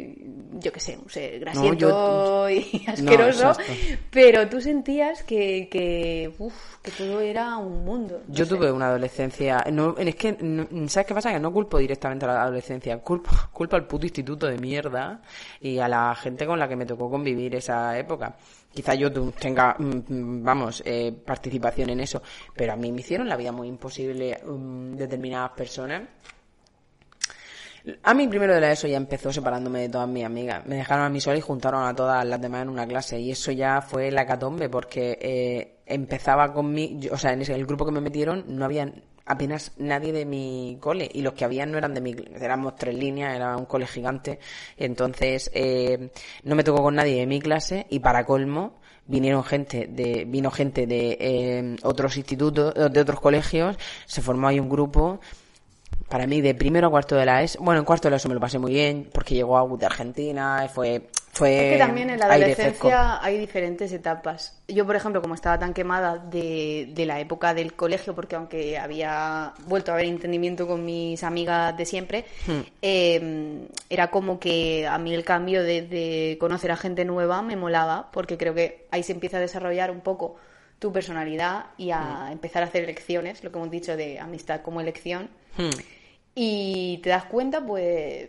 yo 0.60 0.71
qué 0.71 0.80
sé, 0.80 0.99
un 1.04 1.10
ser 1.10 1.34
No, 1.34 1.39
grasiento 1.39 1.89
yo- 2.47 2.49
y 2.51 2.86
asqueroso, 2.88 3.54
pero 4.12 4.47
tú 4.49 4.62
sentías 4.62 5.23
que, 5.23 5.67
que, 5.71 6.32
uf, 6.38 6.77
que 6.84 6.91
todo 6.91 7.19
era 7.19 7.58
un 7.58 7.84
mundo. 7.86 8.21
no 8.27 8.36
Yo 8.36 8.45
sé. 8.45 8.49
tuve 8.56 8.71
una 8.71 8.89
adolescencia, 8.89 9.65
no, 9.71 9.95
es 9.97 10.13
que, 10.15 10.38
no- 10.39 10.67
¿sabes 10.88 11.08
qué 11.08 11.15
pasa? 11.15 11.32
Que 11.34 11.39
no 11.39 11.51
culpo 11.51 11.80
directamente 11.80 12.25
a 12.25 12.27
la 12.27 12.43
adolescencia, 12.43 12.99
culpo 12.99 13.31
culpa 13.52 13.78
al 13.78 13.86
puto 13.86 14.06
instituto 14.06 14.48
de 14.48 14.58
mierda 14.58 15.22
y 15.60 15.80
a 15.80 15.88
la 15.88 16.15
gente 16.15 16.46
con 16.46 16.60
la 16.60 16.67
que 16.67 16.76
me 16.76 16.86
tocó 16.86 17.10
convivir 17.10 17.56
esa 17.56 17.98
época. 17.98 18.36
Quizá 18.74 18.96
yo 18.96 19.12
tenga, 19.12 19.76
mm, 19.78 19.84
mm, 20.08 20.44
vamos, 20.44 20.82
eh, 20.86 21.12
participación 21.26 21.89
en 21.89 22.00
eso, 22.00 22.22
pero 22.56 22.74
a 22.74 22.76
mí 22.76 22.91
me 22.91 23.02
hicieron 23.02 23.28
la 23.28 23.36
vida 23.36 23.52
muy 23.52 23.67
imposible 23.67 24.39
um, 24.46 24.96
determinadas 24.96 25.52
personas. 25.52 26.04
A 28.04 28.13
mí 28.13 28.28
primero 28.28 28.54
de 28.54 28.62
la 28.62 28.72
ESO 28.72 28.88
ya 28.88 28.98
empezó 28.98 29.34
separándome 29.34 29.82
de 29.82 29.89
todas 29.89 30.08
mis 30.08 30.24
amigas. 30.24 30.65
Me 30.67 30.76
dejaron 30.76 31.06
a 31.06 31.10
mí 31.10 31.20
sola 31.20 31.38
y 31.38 31.41
juntaron 31.41 31.84
a 31.84 31.96
todas 31.96 32.24
las 32.26 32.39
demás 32.39 32.62
en 32.62 32.70
una 32.70 32.86
clase. 32.86 33.20
Y 33.20 33.32
eso 33.32 33.52
ya 33.52 33.82
fue 33.82 34.12
la 34.12 34.26
catombe 34.26 34.70
porque 34.70 35.17
eh, 35.20 35.80
empezaba 35.88 36.54
con 36.54 36.72
mi... 36.72 37.00
O 37.12 37.17
sea, 37.17 37.34
en 37.34 37.41
el 37.41 37.65
grupo 37.65 37.86
que 37.86 37.91
me 37.91 38.02
metieron 38.02 38.46
no 38.48 38.65
había 38.65 38.91
apenas 39.26 39.74
nadie 39.78 40.12
de 40.12 40.26
mi 40.26 40.78
cole 40.80 41.10
y 41.12 41.22
los 41.22 41.34
que 41.34 41.46
habían 41.46 41.72
no 41.72 41.78
eran 41.78 41.94
de 41.94 42.02
mi 42.02 42.16
éramos 42.40 42.76
tres 42.76 42.96
líneas 42.96 43.36
era 43.36 43.56
un 43.58 43.66
cole 43.66 43.88
gigante. 43.88 44.40
Entonces 44.78 45.52
eh, 45.54 46.12
no 46.44 46.56
me 46.56 46.64
tocó 46.64 46.82
con 46.84 46.96
nadie 46.96 47.20
de 47.20 47.28
mi 47.28 47.40
clase 47.40 47.88
y 47.90 48.00
para 48.00 48.26
colmo 48.26 48.80
vinieron 49.08 49.44
gente 49.44 49.88
de 49.88 50.26
vino 50.26 50.52
gente 50.52 50.86
de 50.88 51.18
eh, 51.20 51.76
otros 51.84 52.18
institutos 52.18 52.74
de 52.74 53.00
otros 53.00 53.20
colegios 53.20 53.78
se 54.06 54.22
formó 54.22 54.48
ahí 54.48 54.60
un 54.60 54.70
grupo 54.70 55.20
para 56.12 56.28
mí 56.28 56.42
de 56.42 56.54
primero 56.54 56.88
a 56.88 56.92
cuarto 56.92 57.16
de 57.16 57.26
la 57.26 57.42
ESO, 57.42 57.60
bueno, 57.64 57.80
en 57.80 57.86
cuarto 57.86 58.08
de 58.08 58.12
la 58.12 58.18
ESO 58.18 58.28
me 58.28 58.36
lo 58.36 58.42
pasé 58.42 58.60
muy 58.60 58.74
bien 58.74 59.10
porque 59.14 59.34
llegó 59.34 59.58
a 59.58 59.78
de 59.78 59.86
Argentina, 59.86 60.70
fue, 60.74 61.10
fue 61.34 61.67
Es 61.67 61.74
que 61.74 61.80
también 61.80 62.10
en 62.10 62.20
la 62.20 62.26
adolescencia 62.26 63.24
hay 63.24 63.38
diferentes 63.38 63.91
etapas. 63.94 64.62
Yo, 64.67 64.86
por 64.86 64.98
ejemplo, 64.98 65.22
como 65.22 65.34
estaba 65.34 65.58
tan 65.58 65.74
quemada 65.74 66.17
de, 66.17 66.89
de 66.94 67.06
la 67.06 67.20
época 67.22 67.54
del 67.54 67.74
colegio, 67.74 68.13
porque 68.13 68.36
aunque 68.36 68.78
había 68.78 69.54
vuelto 69.65 69.91
a 69.91 69.94
haber 69.96 70.08
entendimiento 70.08 70.67
con 70.67 70.84
mis 70.84 71.24
amigas 71.24 71.76
de 71.78 71.86
siempre, 71.86 72.26
hmm. 72.48 72.60
em, 72.82 73.67
era 73.89 74.10
como 74.10 74.39
que 74.39 74.86
a 74.86 74.98
mí 74.98 75.13
el 75.13 75.24
cambio 75.24 75.63
de, 75.63 75.84
de 75.84 76.38
conocer 76.39 76.72
a 76.72 76.76
gente 76.76 77.06
nueva 77.06 77.41
me 77.41 77.56
molaba, 77.56 78.12
porque 78.12 78.38
creo 78.38 78.54
que 78.54 78.88
ahí 78.91 79.04
se 79.04 79.13
empieza 79.13 79.38
a 79.38 79.41
desarrollar 79.41 79.89
un 79.89 80.02
poco 80.02 80.36
tu 80.80 80.91
personalidad 80.91 81.67
y 81.78 81.91
a 81.91 82.26
hmm. 82.28 82.32
empezar 82.34 82.63
a 82.63 82.65
hacer 82.65 82.84
elecciones, 82.84 83.41
lo 83.41 83.52
que 83.52 83.58
hemos 83.58 83.72
dicho 83.72 83.96
de 83.96 84.20
amistad 84.20 84.62
como 84.62 84.82
elección. 84.82 85.30
Hmm. 85.58 85.70
Y 86.36 87.00
te 87.04 87.10
das 87.10 87.26
cuenta, 87.26 87.65
pues, 87.65 88.28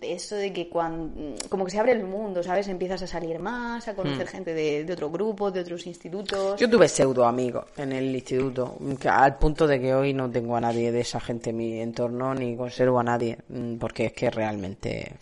eso 0.00 0.36
de 0.36 0.52
que 0.52 0.68
cuando, 0.68 1.36
como 1.48 1.64
que 1.64 1.70
se 1.70 1.78
abre 1.78 1.92
el 1.92 2.04
mundo, 2.04 2.42
¿sabes? 2.42 2.68
Empiezas 2.68 3.02
a 3.02 3.06
salir 3.06 3.38
más, 3.38 3.86
a 3.88 3.94
conocer 3.94 4.26
hmm. 4.26 4.30
gente 4.30 4.54
de, 4.54 4.84
de 4.84 4.92
otros 4.92 5.12
grupos, 5.12 5.52
de 5.52 5.60
otros 5.60 5.86
institutos. 5.86 6.58
Yo 6.58 6.68
tuve 6.68 6.88
pseudo 6.88 7.24
amigos 7.24 7.64
en 7.76 7.92
el 7.92 8.14
instituto, 8.14 8.76
al 9.08 9.38
punto 9.38 9.66
de 9.66 9.80
que 9.80 9.94
hoy 9.94 10.12
no 10.12 10.30
tengo 10.30 10.56
a 10.56 10.60
nadie 10.60 10.92
de 10.92 11.00
esa 11.00 11.20
gente 11.20 11.50
en 11.50 11.56
mi 11.56 11.80
entorno, 11.80 12.34
ni 12.34 12.56
conservo 12.56 13.00
a 13.00 13.02
nadie, 13.02 13.38
mm, 13.48 13.76
porque 13.76 14.06
es 14.06 14.12
que 14.12 14.30
realmente 14.30 15.12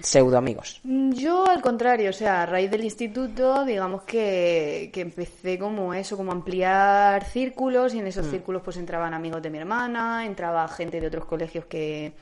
pseudo 0.00 0.38
amigos. 0.38 0.80
Mm, 0.82 1.12
yo 1.12 1.46
al 1.46 1.60
contrario, 1.60 2.10
o 2.10 2.12
sea, 2.12 2.42
a 2.42 2.46
raíz 2.46 2.70
del 2.70 2.84
instituto, 2.84 3.64
digamos 3.64 4.02
que, 4.02 4.90
que 4.92 5.02
empecé 5.02 5.58
como 5.58 5.94
eso, 5.94 6.16
como 6.16 6.32
ampliar 6.32 7.24
círculos 7.24 7.94
y 7.94 8.00
en 8.00 8.06
esos 8.06 8.26
mm. 8.26 8.30
círculos 8.30 8.62
pues 8.62 8.76
entraban 8.76 9.14
amigos 9.14 9.42
de 9.42 9.50
mi 9.50 9.58
hermana, 9.58 10.26
entraba 10.26 10.66
gente 10.68 11.00
de 11.00 11.06
otros 11.06 11.24
colegios 11.26 11.66
que 11.66 12.12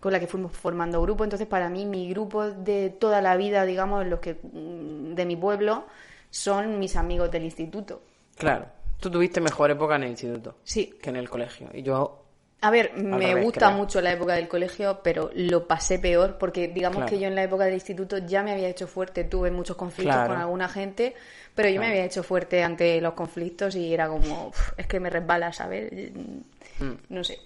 con 0.00 0.12
la 0.12 0.20
que 0.20 0.26
fuimos 0.26 0.52
formando 0.52 1.00
grupo, 1.02 1.24
entonces 1.24 1.46
para 1.46 1.68
mí 1.68 1.86
mi 1.86 2.08
grupo 2.10 2.50
de 2.50 2.90
toda 2.90 3.20
la 3.20 3.36
vida, 3.36 3.64
digamos, 3.64 4.06
los 4.06 4.20
que 4.20 4.34
mm, 4.34 5.14
de 5.14 5.24
mi 5.24 5.36
pueblo 5.36 5.86
son 6.30 6.78
mis 6.78 6.96
amigos 6.96 7.30
del 7.30 7.44
instituto. 7.44 8.02
Claro. 8.36 8.66
Tú 9.00 9.10
tuviste 9.10 9.40
mejor 9.40 9.70
época 9.70 9.96
en 9.96 10.04
el 10.04 10.10
instituto. 10.10 10.56
Sí. 10.64 10.94
Que 11.02 11.10
en 11.10 11.16
el 11.16 11.28
colegio. 11.28 11.68
Y 11.72 11.82
yo 11.82 12.26
a 12.62 12.70
ver, 12.70 12.94
me 12.94 13.42
gusta 13.42 13.70
mucho 13.70 14.00
la 14.00 14.12
época 14.12 14.34
del 14.34 14.48
colegio, 14.48 15.00
pero 15.02 15.30
lo 15.34 15.68
pasé 15.68 15.98
peor 15.98 16.38
porque 16.38 16.68
digamos 16.68 17.04
que 17.04 17.18
yo 17.18 17.28
en 17.28 17.34
la 17.34 17.42
época 17.42 17.64
del 17.64 17.74
instituto 17.74 18.18
ya 18.18 18.42
me 18.42 18.52
había 18.52 18.68
hecho 18.68 18.86
fuerte, 18.86 19.24
tuve 19.24 19.50
muchos 19.50 19.76
conflictos 19.76 20.26
con 20.26 20.36
alguna 20.38 20.68
gente, 20.68 21.14
pero 21.54 21.68
yo 21.68 21.80
me 21.80 21.88
había 21.88 22.04
hecho 22.04 22.22
fuerte 22.22 22.62
ante 22.62 23.00
los 23.00 23.12
conflictos 23.12 23.76
y 23.76 23.92
era 23.92 24.08
como, 24.08 24.52
es 24.76 24.86
que 24.86 24.98
me 24.98 25.10
resbala, 25.10 25.52
¿sabes? 25.52 25.92
Mm. 26.80 26.92
No 27.10 27.22
sé. 27.22 27.38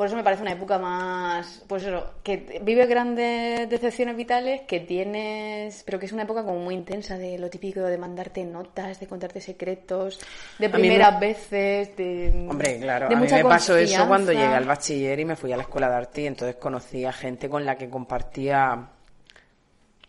Por 0.00 0.06
eso 0.06 0.16
me 0.16 0.24
parece 0.24 0.40
una 0.40 0.52
época 0.52 0.78
más, 0.78 1.62
pues 1.68 1.84
eso, 1.84 2.14
que 2.22 2.58
vives 2.62 2.88
grandes 2.88 3.68
decepciones 3.68 4.16
vitales, 4.16 4.62
que 4.62 4.80
tienes, 4.80 5.82
pero 5.84 5.98
que 5.98 6.06
es 6.06 6.12
una 6.12 6.22
época 6.22 6.42
como 6.42 6.58
muy 6.58 6.74
intensa 6.74 7.18
de 7.18 7.38
lo 7.38 7.50
típico 7.50 7.80
de 7.80 7.98
mandarte 7.98 8.42
notas, 8.44 8.98
de 8.98 9.06
contarte 9.06 9.42
secretos, 9.42 10.18
de 10.58 10.70
primeras 10.70 11.20
veces, 11.20 11.94
de 11.98 12.46
Hombre, 12.48 12.78
claro, 12.80 13.08
a 13.08 13.10
mí 13.10 13.26
me 13.30 13.44
pasó 13.44 13.76
eso 13.76 14.08
cuando 14.08 14.32
llegué 14.32 14.46
al 14.46 14.64
bachiller 14.64 15.20
y 15.20 15.24
me 15.26 15.36
fui 15.36 15.52
a 15.52 15.58
la 15.58 15.64
escuela 15.64 15.90
de 15.90 15.96
arte 15.96 16.22
y 16.22 16.26
entonces 16.28 16.56
conocí 16.56 17.04
a 17.04 17.12
gente 17.12 17.50
con 17.50 17.66
la 17.66 17.76
que 17.76 17.90
compartía 17.90 18.92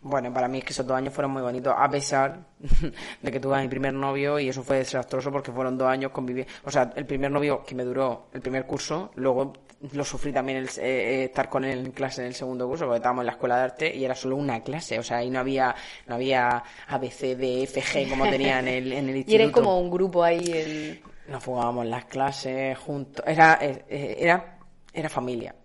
bueno, 0.03 0.33
para 0.33 0.47
mí 0.47 0.59
es 0.59 0.63
que 0.63 0.73
esos 0.73 0.87
dos 0.87 0.97
años 0.97 1.13
fueron 1.13 1.31
muy 1.31 1.43
bonitos, 1.43 1.75
a 1.77 1.87
pesar 1.89 2.39
de 3.21 3.31
que 3.31 3.39
tuve 3.39 3.61
mi 3.61 3.67
primer 3.67 3.93
novio 3.93 4.39
y 4.39 4.49
eso 4.49 4.63
fue 4.63 4.77
desastroso 4.77 5.31
porque 5.31 5.51
fueron 5.51 5.77
dos 5.77 5.87
años 5.87 6.11
convivir. 6.11 6.47
O 6.63 6.71
sea, 6.71 6.91
el 6.95 7.05
primer 7.05 7.29
novio 7.29 7.63
que 7.63 7.75
me 7.75 7.83
duró 7.83 8.27
el 8.33 8.41
primer 8.41 8.65
curso, 8.65 9.11
luego 9.15 9.53
lo 9.93 10.03
sufrí 10.03 10.31
también 10.31 10.59
el, 10.59 10.67
eh, 10.67 10.71
eh, 10.79 11.23
estar 11.25 11.49
con 11.49 11.63
él 11.63 11.85
en 11.85 11.91
clase 11.91 12.21
en 12.21 12.27
el 12.27 12.35
segundo 12.35 12.67
curso 12.67 12.85
porque 12.85 12.97
estábamos 12.97 13.23
en 13.23 13.27
la 13.27 13.31
escuela 13.33 13.57
de 13.57 13.63
arte 13.63 13.95
y 13.95 14.05
era 14.05 14.15
solo 14.15 14.35
una 14.35 14.61
clase, 14.61 14.99
o 14.99 15.03
sea, 15.03 15.17
ahí 15.17 15.29
no 15.29 15.39
había 15.39 15.75
no 16.07 16.15
había 16.15 16.63
ABC, 16.87 17.35
D, 17.35 17.63
F, 17.63 17.81
G 17.81 18.09
como 18.09 18.29
tenía 18.29 18.59
en 18.59 18.67
el, 18.67 18.91
en 18.91 19.09
el 19.09 19.15
instituto. 19.17 19.31
Y 19.31 19.43
era 19.43 19.51
como 19.51 19.79
un 19.79 19.89
grupo 19.89 20.23
ahí. 20.23 20.51
El... 20.51 21.01
Nos 21.27 21.43
jugábamos 21.43 21.85
las 21.85 22.05
clases 22.05 22.77
juntos, 22.77 23.23
era, 23.25 23.57
eh, 23.61 24.17
era, 24.19 24.59
era 24.93 25.09
familia 25.09 25.55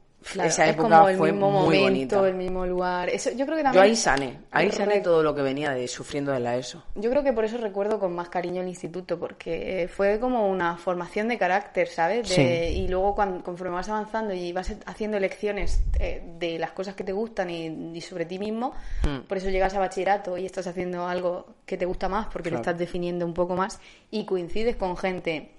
esa 0.44 0.68
época 0.68 0.96
como 0.96 1.08
el 1.08 1.16
fue 1.16 1.32
mismo 1.32 1.50
muy 1.50 1.78
momento, 1.78 2.26
el 2.26 2.34
mismo 2.34 2.66
lugar. 2.66 3.08
Eso, 3.08 3.30
yo 3.30 3.44
creo 3.46 3.56
que 3.56 3.62
también. 3.62 3.74
Yo 3.74 3.88
ahí 3.88 3.96
sané, 3.96 4.38
ahí 4.50 4.70
sané 4.70 5.00
todo 5.00 5.22
lo 5.22 5.34
que 5.34 5.42
venía 5.42 5.70
de 5.70 5.86
sufriendo 5.88 6.32
de 6.32 6.40
la 6.40 6.56
ESO. 6.56 6.82
Yo 6.94 7.10
creo 7.10 7.22
que 7.22 7.32
por 7.32 7.44
eso 7.44 7.58
recuerdo 7.58 7.98
con 7.98 8.14
más 8.14 8.28
cariño 8.28 8.62
el 8.62 8.68
instituto, 8.68 9.18
porque 9.18 9.88
fue 9.94 10.18
como 10.18 10.48
una 10.48 10.76
formación 10.76 11.28
de 11.28 11.38
carácter, 11.38 11.88
¿sabes? 11.88 12.36
Y 12.38 12.88
luego 12.88 13.14
cuando, 13.14 13.42
conforme 13.42 13.74
vas 13.74 13.88
avanzando 13.88 14.34
y 14.34 14.52
vas 14.52 14.72
haciendo 14.86 15.16
elecciones 15.16 15.82
eh, 15.98 16.22
de 16.38 16.58
las 16.58 16.72
cosas 16.72 16.94
que 16.94 17.04
te 17.04 17.12
gustan 17.12 17.50
y, 17.50 18.00
sobre 18.00 18.24
ti 18.24 18.38
mismo, 18.38 18.72
hmm. 19.02 19.26
por 19.26 19.38
eso 19.38 19.48
llegas 19.48 19.74
a 19.74 19.78
bachillerato 19.78 20.36
y 20.38 20.46
estás 20.46 20.66
haciendo 20.66 21.06
algo 21.06 21.46
que 21.64 21.76
te 21.76 21.86
gusta 21.86 22.08
más, 22.08 22.26
porque 22.26 22.50
lo 22.50 22.56
estás 22.56 22.78
definiendo 22.78 23.24
un 23.24 23.34
poco 23.34 23.56
más 23.56 23.80
y 24.10 24.24
coincides 24.24 24.76
con 24.76 24.96
gente 24.96 25.50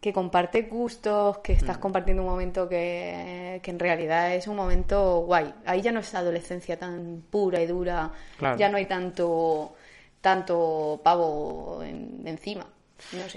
que 0.00 0.12
comparte 0.12 0.62
gustos, 0.62 1.38
que 1.38 1.52
estás 1.52 1.76
mm. 1.76 1.80
compartiendo 1.80 2.22
un 2.22 2.28
momento 2.28 2.68
que, 2.68 3.60
en 3.62 3.78
realidad 3.78 4.34
es 4.34 4.46
un 4.46 4.56
momento 4.56 5.20
guay. 5.20 5.52
Ahí 5.66 5.82
ya 5.82 5.92
no 5.92 6.00
es 6.00 6.14
adolescencia 6.14 6.78
tan 6.78 7.22
pura 7.28 7.60
y 7.60 7.66
dura, 7.66 8.10
ya 8.56 8.68
no 8.68 8.78
hay 8.78 8.86
tanto, 8.86 9.74
tanto 10.20 11.00
pavo 11.04 11.82
encima. 11.82 12.66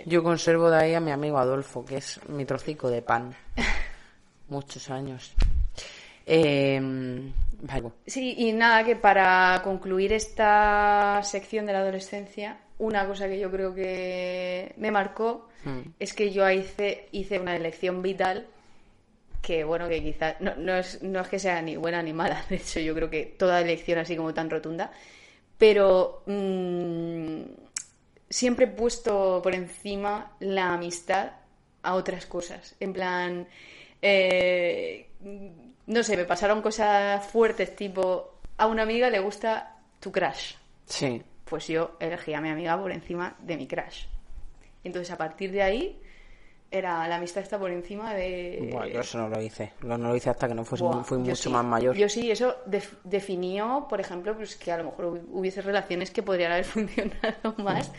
Yo 0.06 0.23
conservo 0.23 0.69
de 0.69 0.78
ahí 0.78 0.93
a 0.93 0.99
mi 0.99 1.12
amigo 1.12 1.38
Adolfo, 1.38 1.86
que 1.86 1.97
es 1.97 2.19
mi 2.30 2.45
trocico 2.45 2.89
de 2.89 3.02
pan. 3.02 3.36
Muchos 4.49 4.89
años. 4.89 5.34
Eh, 6.26 6.82
sí, 8.06 8.36
y 8.38 8.54
nada, 8.54 8.84
que 8.84 8.95
para 8.95 9.62
concluir 9.63 10.13
esta 10.13 11.21
sección 11.23 11.65
de 11.65 11.73
la 11.73 11.80
adolescencia, 11.80 12.60
una 12.84 13.08
cosa 13.08 13.28
que 13.28 13.39
yo 13.39 13.50
creo 13.50 13.74
que 13.74 14.74
me 14.78 14.91
marcó 14.91 15.48
hmm. 15.63 15.80
es 16.00 16.13
que 16.13 16.32
yo 16.32 16.50
hice, 16.50 17.08
hice 17.12 17.39
una 17.39 17.56
elección 17.56 18.02
vital 18.02 18.48
que, 19.41 19.63
bueno, 19.63 19.88
que 19.89 20.02
quizás 20.02 20.39
no, 20.39 20.56
no, 20.56 20.76
es, 20.76 21.02
no 21.02 21.22
es 21.22 21.28
que 21.28 21.39
sea 21.39 21.62
ni 21.62 21.76
buena 21.78 22.02
ni 22.02 22.13
mala, 22.13 22.46
de 22.50 22.58
hecho 22.58 22.80
yo 22.80 22.93
creo 22.93 23.10
que 23.10 23.26
toda 23.26 23.62
elección 23.62 24.00
así 24.00 24.15
como 24.15 24.34
tan 24.34 24.50
rotunda, 24.50 24.91
pero 25.58 26.24
mm, 26.26 27.41
siempre 28.30 28.65
he 28.65 28.69
puesto 28.69 29.41
por 29.41 29.56
encima 29.56 30.34
la 30.39 30.74
amistad 30.74 31.32
a 31.84 31.96
otras 31.96 32.26
cosas. 32.26 32.76
En 32.80 32.93
plan, 32.93 33.48
eh, 34.02 35.08
no 35.88 36.04
sé, 36.04 36.17
me 36.17 36.26
pasaron 36.26 36.62
cosas 36.62 37.26
fuertes 37.28 37.76
tipo, 37.76 38.39
a 38.58 38.67
una 38.67 38.84
amiga 38.84 39.10
le 39.10 39.19
gusta 39.19 39.78
tu 40.00 40.12
crush. 40.12 40.56
Sí 40.86 41.22
pues 41.54 41.68
yo 41.68 41.92
elegí 42.00 42.34
a 42.34 42.42
mi 42.42 42.50
amiga 42.50 42.82
por 42.82 42.92
encima 42.92 43.36
de 43.39 43.56
mi 43.58 43.68
crush. 43.68 44.06
Entonces, 44.84 45.12
a 45.12 45.18
partir 45.20 45.52
de 45.52 45.62
ahí, 45.62 46.02
era 46.72 47.08
la 47.08 47.18
amistad 47.18 47.44
está 47.44 47.60
por 47.60 47.70
encima 47.70 48.16
de... 48.16 48.70
Bueno, 48.72 48.88
yo 48.88 49.02
eso 49.02 49.20
no 49.20 49.30
lo 49.30 49.39
hice. 49.39 49.74
No, 49.84 49.96
lo 50.00 50.16
hice 50.16 50.32
hasta 50.32 50.48
que 50.48 50.56
no 50.56 50.66
fuese, 50.66 50.84
fui 51.04 51.20
mucho 51.20 51.52
más 51.52 51.63
mayor. 51.63 51.96
Yo 51.96 52.10
sí, 52.10 52.32
eso 52.32 52.56
definió, 53.04 53.86
por 53.88 54.02
ejemplo, 54.02 54.36
pues 54.36 54.56
que 54.56 54.72
a 54.72 54.78
lo 54.78 54.86
mejor 54.86 55.22
hubiese 55.32 55.62
relaciones 55.62 56.10
que 56.10 56.24
podrían 56.24 56.54
haber 56.54 56.66
funcionado 56.66 57.54
más, 57.60 57.92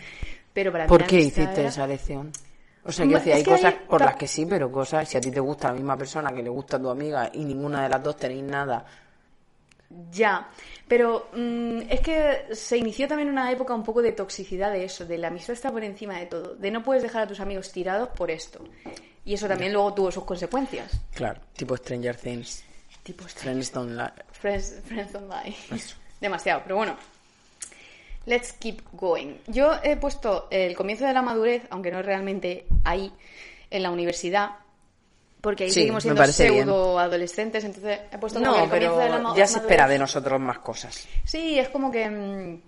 pero 0.52 0.72
para 0.72 0.88
¿Por 0.88 1.06
qué 1.06 1.20
hiciste 1.20 1.64
esa 1.64 1.84
elección? 1.84 2.32
O 2.82 2.90
sea, 2.90 3.06
que 3.06 3.34
hay 3.34 3.44
cosas 3.44 3.74
por 3.88 4.00
las 4.00 4.16
que 4.16 4.26
sí, 4.26 4.46
pero 4.46 4.72
cosas, 4.72 5.08
si 5.08 5.16
a 5.16 5.20
ti 5.20 5.30
te 5.30 5.38
gusta 5.38 5.68
la 5.68 5.74
misma 5.74 5.96
persona 5.96 6.32
que 6.32 6.42
le 6.42 6.50
gusta 6.50 6.78
a 6.78 6.80
tu 6.80 6.90
amiga 6.90 7.30
y 7.32 7.44
ninguna 7.44 7.84
de 7.84 7.88
las 7.88 8.02
dos 8.02 8.16
tenéis 8.16 8.42
nada 8.42 8.84
ya, 10.10 10.48
pero 10.88 11.28
mm, 11.34 11.82
es 11.88 12.00
que 12.00 12.46
se 12.52 12.76
inició 12.76 13.08
también 13.08 13.28
una 13.28 13.50
época 13.50 13.74
un 13.74 13.82
poco 13.82 14.02
de 14.02 14.12
toxicidad 14.12 14.72
de 14.72 14.84
eso, 14.84 15.04
de 15.04 15.18
la 15.18 15.28
amistad 15.28 15.52
está 15.52 15.70
por 15.70 15.84
encima 15.84 16.18
de 16.18 16.26
todo, 16.26 16.54
de 16.54 16.70
no 16.70 16.82
puedes 16.82 17.02
dejar 17.02 17.22
a 17.22 17.26
tus 17.26 17.40
amigos 17.40 17.72
tirados 17.72 18.08
por 18.10 18.30
esto. 18.30 18.64
Y 19.24 19.34
eso 19.34 19.48
también 19.48 19.72
luego 19.72 19.94
tuvo 19.94 20.10
sus 20.10 20.24
consecuencias. 20.24 21.00
Claro, 21.14 21.40
tipo 21.56 21.76
Stranger 21.76 22.16
Things. 22.16 22.64
Tipo 23.02 23.26
este. 23.26 23.40
Friends 23.40 23.72
don't 23.72 23.92
lie. 23.92 24.12
Friends, 24.32 24.80
Friends 24.86 25.12
don't 25.12 25.30
lie. 25.30 25.54
Demasiado, 26.20 26.62
pero 26.62 26.76
bueno. 26.76 26.96
Let's 28.26 28.52
keep 28.54 28.80
going. 28.92 29.34
Yo 29.46 29.72
he 29.82 29.96
puesto 29.96 30.48
el 30.50 30.74
comienzo 30.74 31.06
de 31.06 31.12
la 31.12 31.20
madurez, 31.20 31.62
aunque 31.70 31.90
no 31.90 32.00
es 32.00 32.06
realmente 32.06 32.66
ahí, 32.84 33.12
en 33.70 33.82
la 33.82 33.90
universidad, 33.90 34.52
porque 35.44 35.64
ahí 35.64 35.70
Sí, 35.70 35.80
seguimos 35.80 36.02
siendo 36.02 36.20
parece 36.20 36.50
bien. 36.50 36.64
pseudo 36.64 36.98
adolescentes, 36.98 37.62
entonces 37.64 38.00
he 38.10 38.18
puesto 38.18 38.40
como 38.40 38.52
que 38.52 38.58
No, 38.58 38.64
el 38.64 38.70
comienzo 38.70 38.98
de 38.98 39.10
la 39.10 39.16
pero 39.18 39.34
ya 39.36 39.46
se 39.46 39.58
espera 39.58 39.86
de 39.86 39.98
nosotros 39.98 40.40
más 40.40 40.58
cosas. 40.60 41.06
Sí, 41.24 41.58
es 41.58 41.68
como 41.68 41.90
que 41.92 42.08
mm, 42.08 42.60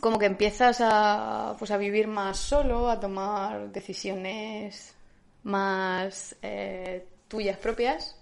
como 0.00 0.18
que 0.18 0.26
empiezas 0.26 0.78
a 0.82 1.56
pues 1.58 1.70
a 1.70 1.76
vivir 1.78 2.06
más 2.06 2.36
solo, 2.38 2.90
a 2.90 3.00
tomar 3.00 3.70
decisiones 3.72 4.94
más 5.44 6.36
eh, 6.42 7.04
tuyas 7.28 7.56
propias. 7.56 8.16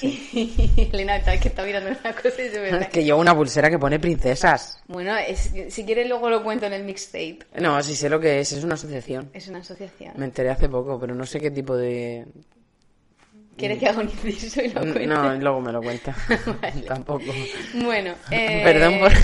Y 0.00 0.88
Elena 0.92 1.16
está, 1.16 1.38
que 1.38 1.48
está 1.48 1.62
mirando 1.64 1.90
una 1.90 2.14
cosa 2.14 2.42
y 2.42 2.48
se 2.48 2.60
me 2.60 2.70
Es 2.80 2.88
que 2.88 3.04
llevo 3.04 3.20
una 3.20 3.34
pulsera 3.34 3.68
que 3.68 3.78
pone 3.78 3.98
princesas. 4.00 4.82
Bueno, 4.88 5.14
es- 5.18 5.52
si 5.68 5.84
quieres 5.84 6.08
luego 6.08 6.30
lo 6.30 6.42
cuento 6.42 6.64
en 6.66 6.72
el 6.72 6.84
mixtape. 6.84 7.40
No, 7.60 7.82
sí 7.82 7.94
sé 7.94 8.08
lo 8.08 8.18
que 8.18 8.40
es, 8.40 8.52
es 8.52 8.64
una 8.64 8.74
asociación. 8.74 9.28
Es 9.34 9.48
una 9.48 9.58
asociación. 9.58 10.14
Me 10.16 10.24
enteré 10.24 10.48
hace 10.50 10.68
poco, 10.68 10.98
pero 10.98 11.14
no 11.14 11.26
sé 11.26 11.40
qué 11.40 11.50
tipo 11.50 11.76
de... 11.76 12.24
¿Quieres 13.56 13.78
que 13.78 13.88
haga 13.88 14.00
un 14.00 14.08
inciso 14.08 14.62
y 14.62 14.68
lo 14.68 14.80
cuente? 14.80 15.06
No, 15.06 15.34
luego 15.36 15.60
me 15.60 15.72
lo 15.72 15.82
cuenta. 15.82 16.14
Tampoco. 16.88 17.24
Bueno, 17.74 18.14
eh... 18.30 18.60
Perdón 18.64 18.98
por- 18.98 19.12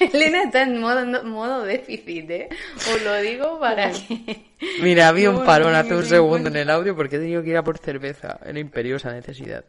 Elena 0.00 0.44
está 0.44 0.62
en 0.62 0.80
modo, 0.80 1.24
modo 1.24 1.64
déficit, 1.64 2.30
¿eh? 2.30 2.48
Os 2.76 3.02
lo 3.02 3.16
digo 3.16 3.58
para 3.58 3.90
que... 3.90 4.44
Mira, 4.80 5.08
había 5.08 5.28
un 5.30 5.44
parón 5.44 5.74
hace 5.74 5.92
un 5.96 6.04
segundo 6.04 6.48
en 6.50 6.56
el 6.56 6.70
audio 6.70 6.94
porque 6.94 7.16
he 7.16 7.18
tenido 7.18 7.42
que 7.42 7.50
ir 7.50 7.56
a 7.56 7.64
por 7.64 7.78
cerveza. 7.78 8.38
Era 8.46 8.60
imperiosa 8.60 9.12
necesidad. 9.12 9.64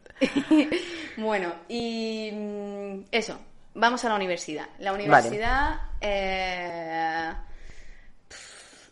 Bueno, 1.16 1.52
y 1.68 2.30
mm, 2.32 3.00
eso, 3.10 3.40
vamos 3.74 4.04
a 4.04 4.08
la 4.08 4.14
universidad. 4.14 4.66
La 4.78 4.92
universidad, 4.92 5.80
eh, 6.00 7.32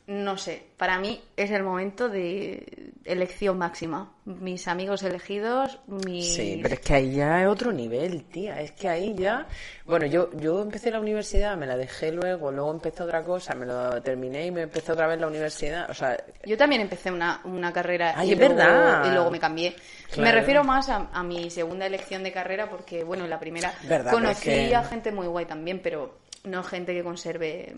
no 0.09 0.38
sé, 0.38 0.62
para 0.79 0.99
mí 0.99 1.21
es 1.37 1.51
el 1.51 1.62
momento 1.62 2.09
de 2.09 2.92
elección 3.05 3.59
máxima. 3.59 4.11
Mis 4.25 4.66
amigos 4.66 5.03
elegidos, 5.03 5.79
mis... 5.87 6.35
Sí, 6.35 6.59
pero 6.62 6.75
es 6.75 6.81
que 6.81 6.94
ahí 6.94 7.12
ya 7.16 7.42
es 7.42 7.47
otro 7.47 7.73
nivel, 7.73 8.25
tía. 8.25 8.59
Es 8.61 8.73
que 8.73 8.88
ahí 8.88 9.14
ya. 9.14 9.47
Bueno, 9.85 10.07
yo, 10.07 10.31
yo 10.38 10.62
empecé 10.62 10.90
la 10.90 11.01
universidad, 11.01 11.59
me 11.59 11.66
la 11.66 11.77
dejé 11.77 12.11
luego, 12.11 12.51
luego 12.51 12.71
empecé 12.73 13.03
otra 13.03 13.23
cosa, 13.23 13.55
me 13.55 13.66
lo 13.66 14.01
terminé 14.01 14.47
y 14.47 14.51
me 14.51 14.62
empecé 14.62 14.92
otra 14.92 15.07
vez 15.07 15.21
la 15.21 15.27
universidad. 15.27 15.90
O 15.90 15.94
sea, 15.94 16.16
Yo 16.47 16.57
también 16.57 16.81
empecé 16.81 17.11
una, 17.11 17.42
una 17.44 17.71
carrera 17.71 18.14
Ay, 18.16 18.31
y, 18.31 18.33
es 18.33 18.38
luego, 18.38 18.55
verdad. 18.57 19.05
y 19.11 19.12
luego 19.14 19.31
me 19.31 19.38
cambié. 19.38 19.77
Me 20.16 20.33
refiero 20.33 20.64
más 20.64 20.88
a, 20.88 21.11
a 21.12 21.23
mi 21.23 21.51
segunda 21.51 21.85
elección 21.85 22.23
de 22.23 22.33
carrera 22.33 22.71
porque, 22.71 23.05
bueno, 23.05 23.25
en 23.25 23.31
la 23.31 23.38
primera 23.38 23.75
Verdad, 23.87 24.11
conocí 24.12 24.49
es 24.51 24.68
que- 24.71 24.75
a 24.75 24.85
gente 24.85 25.12
muy 25.12 25.27
guay 25.27 25.44
también, 25.44 25.81
pero 25.83 26.18
no 26.44 26.62
gente 26.62 26.94
que 26.94 27.03
conserve... 27.05 27.75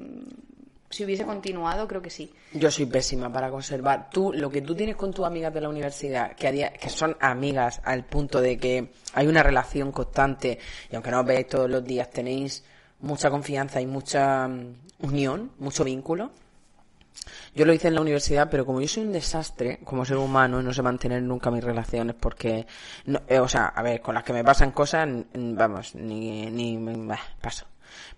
Si 0.90 1.04
hubiese 1.04 1.24
continuado, 1.24 1.86
creo 1.86 2.02
que 2.02 2.10
sí. 2.10 2.32
yo 2.52 2.68
soy 2.70 2.86
pésima 2.86 3.32
para 3.32 3.48
conservar. 3.48 4.10
Tú, 4.10 4.32
lo 4.32 4.50
que 4.50 4.60
tú 4.60 4.74
tienes 4.74 4.96
con 4.96 5.12
tus 5.12 5.24
amigas 5.24 5.54
de 5.54 5.60
la 5.60 5.68
universidad, 5.68 6.34
que, 6.34 6.50
día- 6.50 6.72
que 6.72 6.88
son 6.90 7.16
amigas 7.20 7.80
al 7.84 8.04
punto 8.04 8.40
de 8.40 8.58
que 8.58 8.90
hay 9.14 9.26
una 9.28 9.42
relación 9.44 9.92
constante, 9.92 10.58
y 10.90 10.94
aunque 10.96 11.12
no 11.12 11.20
os 11.20 11.26
veáis 11.26 11.46
todos 11.46 11.70
los 11.70 11.84
días, 11.84 12.10
tenéis 12.10 12.64
mucha 13.00 13.30
confianza 13.30 13.80
y 13.80 13.86
mucha 13.86 14.48
mm, 14.48 14.74
unión, 15.02 15.52
mucho 15.60 15.84
vínculo. 15.84 16.32
Yo 17.54 17.64
lo 17.66 17.72
hice 17.72 17.86
en 17.88 17.94
la 17.94 18.00
universidad, 18.00 18.48
pero 18.50 18.66
como 18.66 18.80
yo 18.80 18.88
soy 18.88 19.04
un 19.04 19.12
desastre 19.12 19.78
como 19.84 20.04
ser 20.04 20.16
humano, 20.16 20.60
no 20.60 20.72
sé 20.72 20.82
mantener 20.82 21.22
nunca 21.22 21.52
mis 21.52 21.62
relaciones 21.62 22.16
porque, 22.18 22.66
no- 23.06 23.22
eh, 23.28 23.38
o 23.38 23.46
sea, 23.48 23.66
a 23.66 23.82
ver, 23.82 24.00
con 24.00 24.14
las 24.16 24.24
que 24.24 24.32
me 24.32 24.42
pasan 24.42 24.72
cosas, 24.72 25.08
vamos, 25.34 25.94
ni, 25.94 26.46
ni 26.50 26.76
bah, 27.06 27.20
paso. 27.40 27.66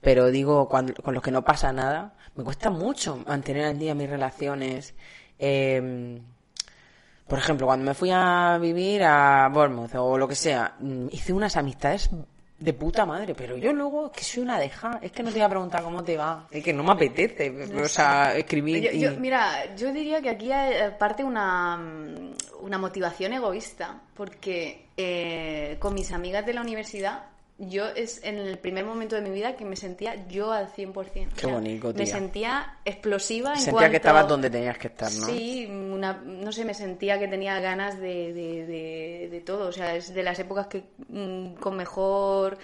Pero 0.01 0.31
digo, 0.31 0.69
cuando, 0.69 0.95
con 0.95 1.15
los 1.15 1.23
que 1.23 1.31
no 1.31 1.43
pasa 1.45 1.73
nada, 1.73 2.15
me 2.35 2.45
cuesta 2.45 2.71
mucho 2.71 3.17
mantener 3.27 3.67
al 3.67 3.79
día 3.79 3.95
mis 3.95 4.09
relaciones. 4.11 4.95
Eh, 5.39 6.21
por 7.27 7.39
ejemplo, 7.39 7.67
cuando 7.67 7.87
me 7.87 7.95
fui 7.95 8.11
a 8.13 8.59
vivir 8.61 9.03
a 9.05 9.49
Bournemouth 9.49 9.95
o 9.95 10.19
lo 10.19 10.29
que 10.29 10.35
sea, 10.35 10.75
mm, 10.81 11.07
hice 11.13 11.33
unas 11.33 11.57
amistades 11.57 12.11
de 12.59 12.73
puta 12.75 13.05
madre, 13.07 13.35
pero 13.35 13.57
yo 13.57 13.73
luego 13.73 14.07
es 14.07 14.13
que 14.13 14.23
soy 14.23 14.43
una 14.43 14.59
deja, 14.59 14.99
es 15.03 15.11
que 15.13 15.23
no 15.23 15.31
te 15.31 15.37
voy 15.37 15.43
a 15.45 15.49
preguntar 15.49 15.83
cómo 15.83 16.05
te 16.05 16.17
va, 16.17 16.47
es 16.51 16.63
que 16.63 16.73
no 16.73 16.85
me 16.85 16.93
apetece, 16.93 17.51
o 17.75 17.89
sea, 17.89 18.37
escribir 18.37 18.85
Yo- 18.85 18.91
y... 18.93 19.01
yo- 19.01 19.19
mira, 19.19 19.75
yo 19.75 19.93
diría 19.93 20.21
que 20.21 20.31
aquí 20.31 20.51
eh, 20.53 20.95
parte 20.97 21.25
una, 21.25 21.81
una 22.61 22.79
motivación 22.79 23.33
egoísta, 23.33 24.01
porque 24.15 24.87
eh, 24.97 25.77
con 25.81 25.95
mis 25.95 26.13
amigas 26.13 26.47
de 26.47 26.53
la 26.55 26.61
universidad, 26.61 27.25
yo 27.69 27.87
es 27.89 28.23
en 28.25 28.39
el 28.39 28.59
primer 28.59 28.85
momento 28.85 29.15
de 29.17 29.23
mi 29.23 29.31
vida 29.31 29.57
que 29.57 29.65
me 29.65 29.77
sentía 29.77 30.27
yo 30.29 30.53
al 30.53 30.69
100%. 30.73 31.29
Qué 31.37 31.47
bonito, 31.47 31.89
Me 31.89 32.05
tía. 32.05 32.07
sentía 32.07 32.79
explosiva 32.85 33.51
en 33.53 33.57
Sentía 33.61 33.73
cuanto... 33.73 33.91
que 33.91 33.97
estabas 33.97 34.29
donde 34.29 34.51
tenías 34.51 34.79
que 34.79 34.89
estar, 34.89 35.13
¿no? 35.13 35.27
Sí, 35.27 35.67
una, 35.67 36.15
no 36.25 36.51
sé, 36.53 36.65
me 36.65 36.75
sentía 36.75 37.19
que 37.19 37.29
tenía 37.29 37.61
ganas 37.61 37.99
de, 38.01 38.33
de, 38.33 38.67
de- 38.67 39.29
de 39.31 39.41
todo. 39.41 39.69
O 39.69 39.73
sea, 39.73 39.95
es 39.95 40.13
de 40.13 40.23
las 40.23 40.39
épocas 40.39 40.67
que 40.67 40.83
mm, 41.09 41.55
con 41.55 41.77
mejor 41.77 42.59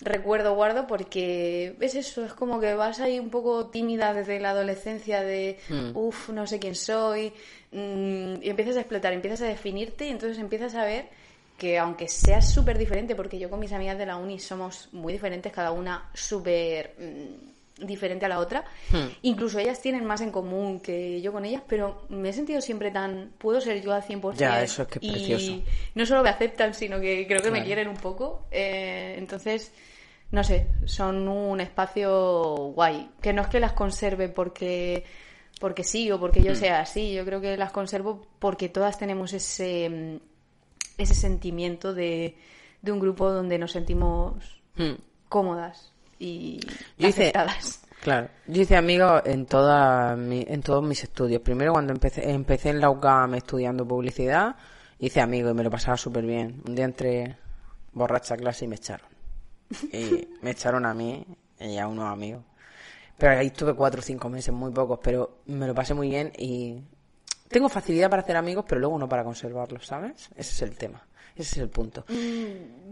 recuerdo 0.00 0.54
guardo 0.54 0.86
porque 0.86 1.74
es 1.80 1.94
eso, 1.94 2.22
es 2.24 2.34
como 2.34 2.60
que 2.60 2.74
vas 2.74 3.00
ahí 3.00 3.18
un 3.18 3.30
poco 3.30 3.68
tímida 3.68 4.12
desde 4.12 4.38
la 4.40 4.50
adolescencia 4.50 5.22
de, 5.22 5.58
Mm. 5.70 5.96
uff, 5.96 6.28
no 6.28 6.46
sé 6.46 6.58
quién 6.58 6.74
soy, 6.74 7.32
mm, 7.72 8.42
y 8.42 8.50
empiezas 8.50 8.76
a 8.76 8.80
explotar, 8.80 9.14
empiezas 9.14 9.40
a 9.40 9.46
definirte 9.46 10.06
y 10.06 10.10
entonces 10.10 10.38
empiezas 10.38 10.74
a 10.74 10.84
ver 10.84 11.06
que 11.56 11.78
aunque 11.78 12.08
seas 12.08 12.50
súper 12.52 12.78
diferente, 12.78 13.14
porque 13.14 13.38
yo 13.38 13.48
con 13.50 13.60
mis 13.60 13.72
amigas 13.72 13.98
de 13.98 14.06
la 14.06 14.16
uni 14.16 14.38
somos 14.38 14.88
muy 14.92 15.12
diferentes, 15.12 15.52
cada 15.52 15.70
una 15.72 16.10
súper 16.14 16.94
mm, 16.98 17.84
diferente 17.86 18.24
a 18.26 18.28
la 18.28 18.38
otra, 18.38 18.64
Hmm. 18.90 19.08
incluso 19.22 19.58
ellas 19.58 19.80
tienen 19.80 20.04
más 20.04 20.20
en 20.20 20.30
común 20.30 20.80
que 20.80 21.20
yo 21.20 21.32
con 21.32 21.44
ellas, 21.44 21.62
pero 21.66 22.02
me 22.08 22.30
he 22.30 22.32
sentido 22.32 22.60
siempre 22.60 22.90
tan, 22.90 23.32
puedo 23.38 23.60
ser 23.60 23.82
yo 23.82 23.92
al 23.92 24.02
100%. 24.02 24.34
Ya, 24.38 24.62
eso 24.62 24.82
es 24.82 24.88
que 24.88 24.98
es 24.98 25.02
y 25.02 25.64
no 25.94 26.06
solo 26.06 26.22
me 26.22 26.30
aceptan, 26.30 26.74
sino 26.74 27.00
que 27.00 27.26
creo 27.26 27.42
que 27.42 27.50
me 27.50 27.62
quieren 27.64 27.88
un 27.88 27.96
poco. 27.96 28.46
eh, 28.50 29.14
entonces, 29.18 29.72
no 30.30 30.42
sé, 30.42 30.66
son 30.86 31.28
un 31.28 31.60
espacio 31.60 32.72
guay, 32.74 33.10
que 33.20 33.32
no 33.32 33.42
es 33.42 33.48
que 33.48 33.60
las 33.60 33.72
conserve 33.72 34.28
porque 34.28 35.04
porque 35.60 35.84
sí 35.84 36.10
o 36.10 36.20
porque 36.20 36.42
yo 36.42 36.52
Hmm. 36.52 36.56
sea 36.56 36.80
así, 36.80 37.14
yo 37.14 37.24
creo 37.24 37.40
que 37.40 37.56
las 37.56 37.72
conservo 37.72 38.26
porque 38.38 38.68
todas 38.68 38.98
tenemos 38.98 39.32
ese 39.32 39.88
mm, 39.88 40.35
ese 40.98 41.14
sentimiento 41.14 41.94
de, 41.94 42.36
de 42.82 42.92
un 42.92 43.00
grupo 43.00 43.30
donde 43.30 43.58
nos 43.58 43.72
sentimos 43.72 44.60
Hmm. 44.76 44.94
cómodas 45.28 45.92
y 46.18 46.60
Yo 46.98 47.08
hice-. 47.08 47.32
Claro, 48.02 48.28
yo 48.46 48.62
hice 48.62 48.76
amigos 48.76 49.22
en 49.24 49.46
toda 49.46 50.14
mi- 50.16 50.44
en 50.46 50.60
todos 50.62 50.84
mis 50.84 51.02
estudios. 51.02 51.40
Primero 51.40 51.72
cuando 51.72 51.92
empecé, 51.92 52.30
empecé 52.30 52.70
en 52.70 52.80
la 52.80 52.90
UCAM 52.90 53.34
estudiando 53.34 53.86
publicidad, 53.88 54.54
hice 54.98 55.20
amigos 55.20 55.52
y 55.52 55.54
me 55.54 55.64
lo 55.64 55.70
pasaba 55.70 55.96
súper 55.96 56.24
bien. 56.24 56.62
Un 56.66 56.74
día 56.74 56.84
entré 56.84 57.36
borracha 57.92 58.34
a 58.34 58.36
clase 58.36 58.66
y 58.66 58.68
me 58.68 58.76
echaron. 58.76 59.08
Y 59.92 60.28
me 60.42 60.50
echaron 60.50 60.84
a 60.86 60.92
mí 60.94 61.24
y 61.58 61.78
a 61.78 61.88
unos 61.88 62.04
amigos. 62.12 62.42
Pero 63.18 63.38
ahí 63.38 63.46
estuve 63.46 63.72
cuatro 63.74 64.00
o 64.00 64.02
cinco 64.02 64.28
meses, 64.28 64.52
muy 64.54 64.70
pocos, 64.72 65.00
pero 65.02 65.38
me 65.46 65.66
lo 65.66 65.74
pasé 65.74 65.94
muy 65.94 66.10
bien 66.10 66.32
y 66.38 66.82
tengo 67.48 67.68
facilidad 67.68 68.10
para 68.10 68.22
hacer 68.22 68.36
amigos, 68.36 68.64
pero 68.68 68.80
luego 68.80 68.98
no 68.98 69.08
para 69.08 69.24
conservarlos, 69.24 69.86
¿sabes? 69.86 70.28
Ese 70.36 70.50
es 70.52 70.62
el 70.62 70.76
tema, 70.76 71.02
ese 71.34 71.56
es 71.56 71.58
el 71.58 71.68
punto. 71.68 72.04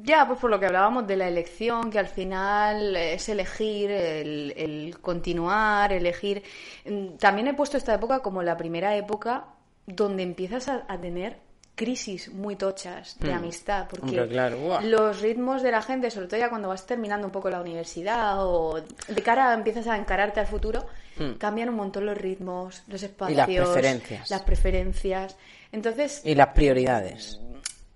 Ya, 0.03 0.27
pues 0.27 0.38
por 0.38 0.51
lo 0.51 0.61
que 0.61 0.67
hablábamos 0.67 1.07
de 1.07 1.17
la 1.17 1.29
elección, 1.29 1.90
que 1.90 1.99
al 1.99 2.09
final 2.09 2.95
es 2.97 3.29
elegir 3.29 3.90
el, 3.90 4.53
el 4.57 4.99
continuar, 5.01 5.93
elegir. 5.93 6.43
Mm, 6.85 7.17
También 7.17 7.49
he 7.49 7.55
puesto 7.55 7.77
esta 7.77 7.95
época 7.95 8.21
como 8.21 8.43
la 8.43 8.57
primera 8.57 8.95
época 8.97 9.47
donde 9.87 10.23
empiezas 10.23 10.69
a, 10.69 10.85
a 10.88 10.99
tener 10.99 11.38
crisis 11.75 12.33
muy 12.33 12.55
tochas 12.55 13.19
de 13.19 13.33
Mm. 13.33 13.37
amistad, 13.37 13.87
porque 13.90 14.29
claro, 14.29 14.81
los 14.83 15.21
ritmos 15.21 15.61
de 15.62 15.73
la 15.73 15.83
gente, 15.83 16.09
sobre 16.11 16.29
todo 16.29 16.38
ya 16.38 16.49
cuando 16.49 16.69
vas 16.69 16.87
terminando 16.87 17.27
un 17.27 17.33
poco 17.33 17.51
la 17.51 17.61
universidad 17.61 18.47
o 18.47 18.81
de 19.09 19.23
cara 19.23 19.53
empiezas 19.53 19.88
a 19.88 19.97
encararte 19.97 20.38
al 20.38 20.47
futuro, 20.47 20.87
Mm. 21.18 21.33
cambian 21.38 21.68
un 21.68 21.77
montón 21.77 22.07
los 22.07 22.16
ritmos, 22.18 22.83
los 22.88 23.03
espacios, 23.03 23.37
las 23.37 23.46
preferencias. 23.46 24.31
las 24.31 24.42
preferencias. 24.42 25.37
Entonces, 25.72 26.22
Y 26.24 26.35
las 26.35 26.48
prioridades. 26.48 27.40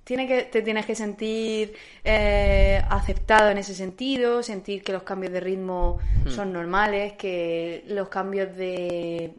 tiene 0.04 0.26
que, 0.26 0.42
te 0.44 0.62
tienes 0.62 0.87
que 0.87 0.94
sentir 0.94 1.74
eh, 2.04 2.83
aceptado 2.88 3.50
en 3.50 3.59
ese 3.59 3.74
sentido, 3.74 4.42
sentir 4.42 4.83
que 4.83 4.92
los 4.92 5.02
cambios 5.02 5.33
de 5.33 5.40
ritmo 5.40 5.98
Hmm. 6.24 6.28
son 6.31 6.52
normales, 6.52 7.12
que 7.14 7.85
los 7.88 8.09
cambios 8.09 8.57
de 8.57 9.33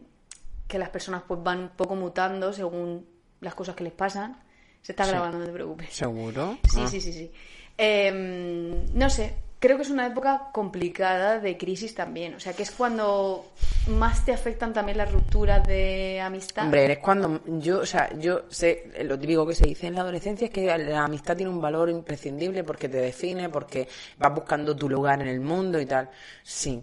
que 0.68 0.78
las 0.78 0.89
personas 0.89 1.24
pues 1.28 1.42
van 1.42 1.60
un 1.60 1.70
poco 1.70 1.96
mutando 1.96 2.54
según 2.54 3.06
las 3.42 3.56
cosas 3.56 3.76
que 3.76 3.84
les 3.84 3.94
pasan. 3.94 4.38
Se 4.82 4.92
está 4.92 5.04
Sí. 5.06 5.10
grabando, 5.12 5.39
no 5.39 5.46
te 5.46 5.52
preocupes. 5.52 5.94
¿Seguro? 5.94 6.58
Sí, 6.70 6.80
Ah. 6.84 6.88
sí, 6.88 7.02
sí, 7.02 7.12
sí. 7.13 7.32
Em, 7.78 8.86
no 8.94 9.10
sé, 9.10 9.34
creo 9.60 9.76
que 9.76 9.84
es 9.84 9.89
una 9.89 10.08
época 10.08 10.50
complicada 10.52 11.39
de 11.39 11.58
crisis 11.58 11.93
también. 11.93 12.34
O 12.34 12.39
sea, 12.39 12.54
que 12.54 12.63
es 12.63 12.72
cuando 12.72 13.45
más 13.88 14.26
te 14.26 14.34
afectan 14.34 14.74
también 14.74 14.98
las 14.98 15.12
rupturas 15.12 15.65
de 15.67 16.22
amistad. 16.22 16.65
Hombre, 16.65 16.91
es 16.93 17.00
cuando 17.00 17.41
yo, 17.60 17.80
o 17.80 17.86
sea, 17.86 18.10
yo 18.17 18.43
sé, 18.50 18.91
lo 19.04 19.19
típico 19.19 19.45
que 19.45 19.56
se 19.56 19.67
dice 19.67 19.88
en 19.88 19.95
la 19.95 20.02
adolescencia 20.02 20.45
es 20.45 20.52
que 20.52 20.65
la 20.78 21.04
amistad 21.04 21.36
tiene 21.36 21.52
un 21.52 21.62
valor 21.62 21.89
imprescindible 21.89 22.63
porque 22.63 22.88
te 22.88 22.98
define, 22.98 23.50
porque 23.50 23.88
vas 24.17 24.34
buscando 24.34 24.76
tu 24.76 24.89
lugar 24.89 25.22
en 25.22 25.28
el 25.28 25.41
mundo 25.41 25.80
y 25.80 25.86
tal. 25.86 26.10
Sí, 26.43 26.82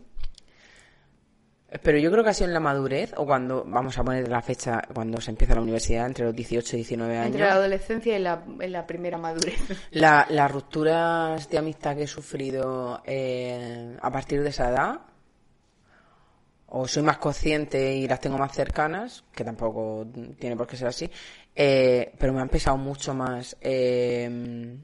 pero 1.82 1.98
yo 1.98 2.12
creo 2.12 2.22
que 2.22 2.30
ha 2.30 2.34
sido 2.34 2.46
en 2.48 2.54
la 2.54 2.60
madurez 2.60 3.12
o 3.16 3.26
cuando, 3.26 3.64
vamos 3.66 3.98
a 3.98 4.04
poner 4.04 4.28
la 4.28 4.40
fecha, 4.40 4.82
cuando 4.94 5.20
se 5.20 5.32
empieza 5.32 5.54
la 5.54 5.62
universidad, 5.62 6.06
entre 6.06 6.26
los 6.26 6.34
18 6.34 6.76
y 6.76 6.78
19 6.78 7.14
años. 7.16 7.26
Entre 7.26 7.40
la 7.40 7.52
adolescencia 7.52 8.16
y 8.16 8.22
la, 8.22 8.44
la 8.60 8.86
primera 8.86 9.18
madurez. 9.18 9.58
La, 9.90 10.26
las 10.30 10.50
rupturas 10.50 11.48
de 11.48 11.58
amistad 11.58 11.96
que 11.96 12.04
he 12.04 12.06
sufrido 12.06 13.02
eh, 13.04 13.96
a 14.00 14.10
partir 14.10 14.42
de 14.42 14.50
esa 14.50 14.68
edad, 14.68 15.00
o 16.68 16.86
soy 16.86 17.02
más 17.02 17.18
consciente 17.18 17.94
y 17.94 18.06
las 18.06 18.20
tengo 18.20 18.38
más 18.38 18.52
cercanas, 18.52 19.24
que 19.32 19.44
tampoco 19.44 20.06
tiene 20.38 20.56
por 20.56 20.66
qué 20.66 20.76
ser 20.76 20.88
así, 20.88 21.10
eh, 21.54 22.12
pero 22.18 22.32
me 22.32 22.40
han 22.42 22.48
pesado 22.48 22.76
mucho 22.76 23.12
más. 23.14 23.56
Eh, 23.60 24.76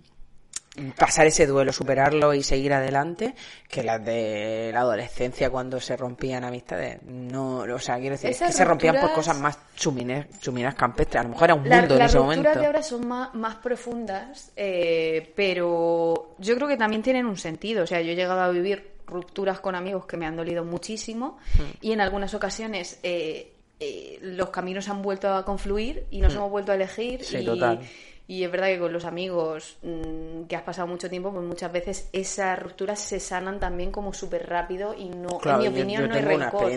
pasar 0.96 1.26
ese 1.26 1.46
duelo, 1.46 1.72
superarlo 1.72 2.32
y 2.32 2.42
seguir 2.42 2.72
adelante, 2.72 3.35
que 3.68 3.82
las 3.82 4.02
de 4.02 4.70
la 4.72 4.80
adolescencia 4.80 5.50
cuando 5.50 5.78
se 5.80 5.96
rompían 5.96 6.44
amistades. 6.44 7.02
No, 7.02 7.58
o 7.58 7.78
sea, 7.78 7.98
quiero 7.98 8.16
decir, 8.16 8.30
que 8.30 8.52
se 8.52 8.64
rompían 8.64 8.98
por 8.98 9.12
cosas 9.12 9.38
más 9.38 9.58
chuminas, 9.76 10.26
chuminas 10.40 10.74
campestres. 10.74 11.20
A 11.20 11.24
lo 11.24 11.30
mejor 11.30 11.44
era 11.44 11.54
un 11.54 11.62
mundo 11.62 11.96
en 11.96 12.02
ese 12.02 12.18
momento. 12.18 12.42
Las 12.42 12.54
rupturas 12.54 12.56
de 12.56 12.66
ahora 12.66 12.82
son 12.82 13.06
más, 13.06 13.35
más 13.35 13.56
profundas, 13.56 14.52
eh, 14.56 15.32
pero 15.37 16.35
yo 16.38 16.54
creo 16.54 16.68
que 16.68 16.78
también 16.78 17.02
tienen 17.02 17.26
un 17.26 17.37
sentido. 17.37 17.85
O 17.85 17.87
sea, 17.87 18.00
yo 18.00 18.12
he 18.12 18.16
llegado 18.16 18.40
a 18.40 18.48
vivir 18.48 18.92
rupturas 19.06 19.61
con 19.61 19.74
amigos 19.74 20.06
que 20.06 20.16
me 20.16 20.24
han 20.24 20.37
dolido 20.37 20.64
muchísimo 20.64 21.37
hmm. 21.58 21.62
y 21.82 21.92
en 21.92 22.00
algunas 22.00 22.32
ocasiones 22.32 22.98
eh, 23.02 23.52
eh, 23.78 24.18
los 24.22 24.48
caminos 24.48 24.88
han 24.88 25.02
vuelto 25.02 25.35
a 25.35 25.44
confluir 25.44 26.06
y 26.11 26.22
nos 26.22 26.32
hmm. 26.32 26.37
hemos 26.38 26.50
vuelto 26.50 26.72
a 26.72 26.76
elegir. 26.76 27.22
Sí, 27.22 27.44
total 27.44 27.80
y 28.28 28.44
es 28.44 28.50
verdad 28.50 28.68
que 28.68 28.78
con 28.78 28.92
los 28.92 29.04
amigos 29.04 29.78
mm, 29.82 30.44
que 30.44 30.56
has 30.56 30.62
pasado 30.62 30.87
mucho 30.87 31.11
tiempo, 31.11 31.32
pues 31.32 31.44
muchas 31.44 31.72
veces 31.72 32.08
esas 32.12 32.58
rupturas 32.58 33.00
se 33.00 33.18
sanan 33.18 33.58
también 33.58 33.90
como 33.90 34.12
súper 34.12 34.48
rápido 34.48 34.94
y 34.94 35.08
no, 35.08 35.40
en 35.44 35.58
mi 35.58 35.68
opinión, 35.68 36.08
no 36.08 36.14
hay 36.14 36.22
rencor, 36.22 36.72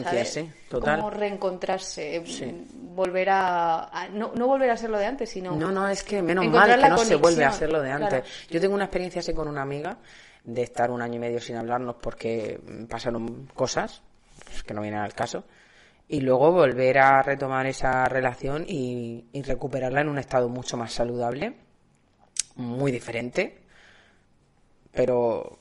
Total. 0.69 0.99
Como 0.99 1.09
reencontrarse, 1.11 2.19
mm, 2.19 2.95
volver 2.95 3.29
a, 3.31 4.09
no, 4.11 4.31
no, 4.35 4.47
volver 4.47 4.71
a 4.71 4.77
ser 4.77 4.89
lo 4.89 4.97
de 4.97 5.05
antes, 5.05 5.29
sino... 5.29 5.55
No, 5.55 5.71
no, 5.71 5.87
es 5.87 6.03
que 6.03 6.21
menos 6.21 6.45
mal 6.47 6.79
que 6.81 6.89
no 6.89 6.97
se 6.97 7.15
vuelve 7.15 7.45
a 7.45 7.51
ser 7.51 7.71
lo 7.71 7.81
de 7.81 7.91
antes. 7.91 8.23
Yo 8.49 8.59
tengo 8.59 8.73
una 8.73 8.85
experiencia 8.85 9.19
así 9.19 9.33
con 9.33 9.47
una 9.47 9.61
amiga 9.61 9.97
de 10.43 10.63
estar 10.63 10.91
un 10.91 11.01
año 11.01 11.15
y 11.15 11.19
medio 11.19 11.39
sin 11.39 11.57
hablarnos 11.57 11.95
porque 12.01 12.59
pasaron 12.89 13.47
cosas 13.53 14.01
que 14.65 14.73
no 14.73 14.81
vienen 14.81 14.99
al 14.99 15.13
caso 15.13 15.43
y 16.07 16.21
luego 16.21 16.51
volver 16.51 16.99
a 16.99 17.21
retomar 17.21 17.65
esa 17.65 18.05
relación 18.05 18.65
y, 18.67 19.25
recuperarla 19.43 20.01
en 20.01 20.09
un 20.09 20.19
estado 20.19 20.49
mucho 20.49 20.77
más 20.77 20.93
saludable, 20.93 21.53
muy 22.55 22.91
diferente, 22.91 23.57
pero, 24.91 25.59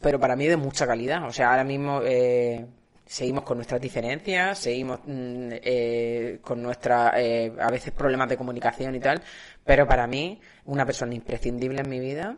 pero 0.00 0.18
para 0.18 0.36
mí 0.36 0.46
de 0.46 0.56
mucha 0.56 0.86
calidad. 0.86 1.26
O 1.26 1.32
sea, 1.32 1.50
ahora 1.50 1.64
mismo 1.64 2.00
eh, 2.04 2.66
seguimos 3.04 3.44
con 3.44 3.58
nuestras 3.58 3.80
diferencias, 3.80 4.58
seguimos 4.58 5.00
mm, 5.04 5.50
eh, 5.62 6.38
con 6.42 6.62
nuestras, 6.62 7.12
eh, 7.16 7.52
a 7.60 7.70
veces 7.70 7.92
problemas 7.92 8.28
de 8.28 8.36
comunicación 8.38 8.94
y 8.94 9.00
tal, 9.00 9.22
pero 9.64 9.86
para 9.86 10.06
mí 10.06 10.40
una 10.64 10.86
persona 10.86 11.14
imprescindible 11.14 11.82
en 11.82 11.90
mi 11.90 12.00
vida. 12.00 12.36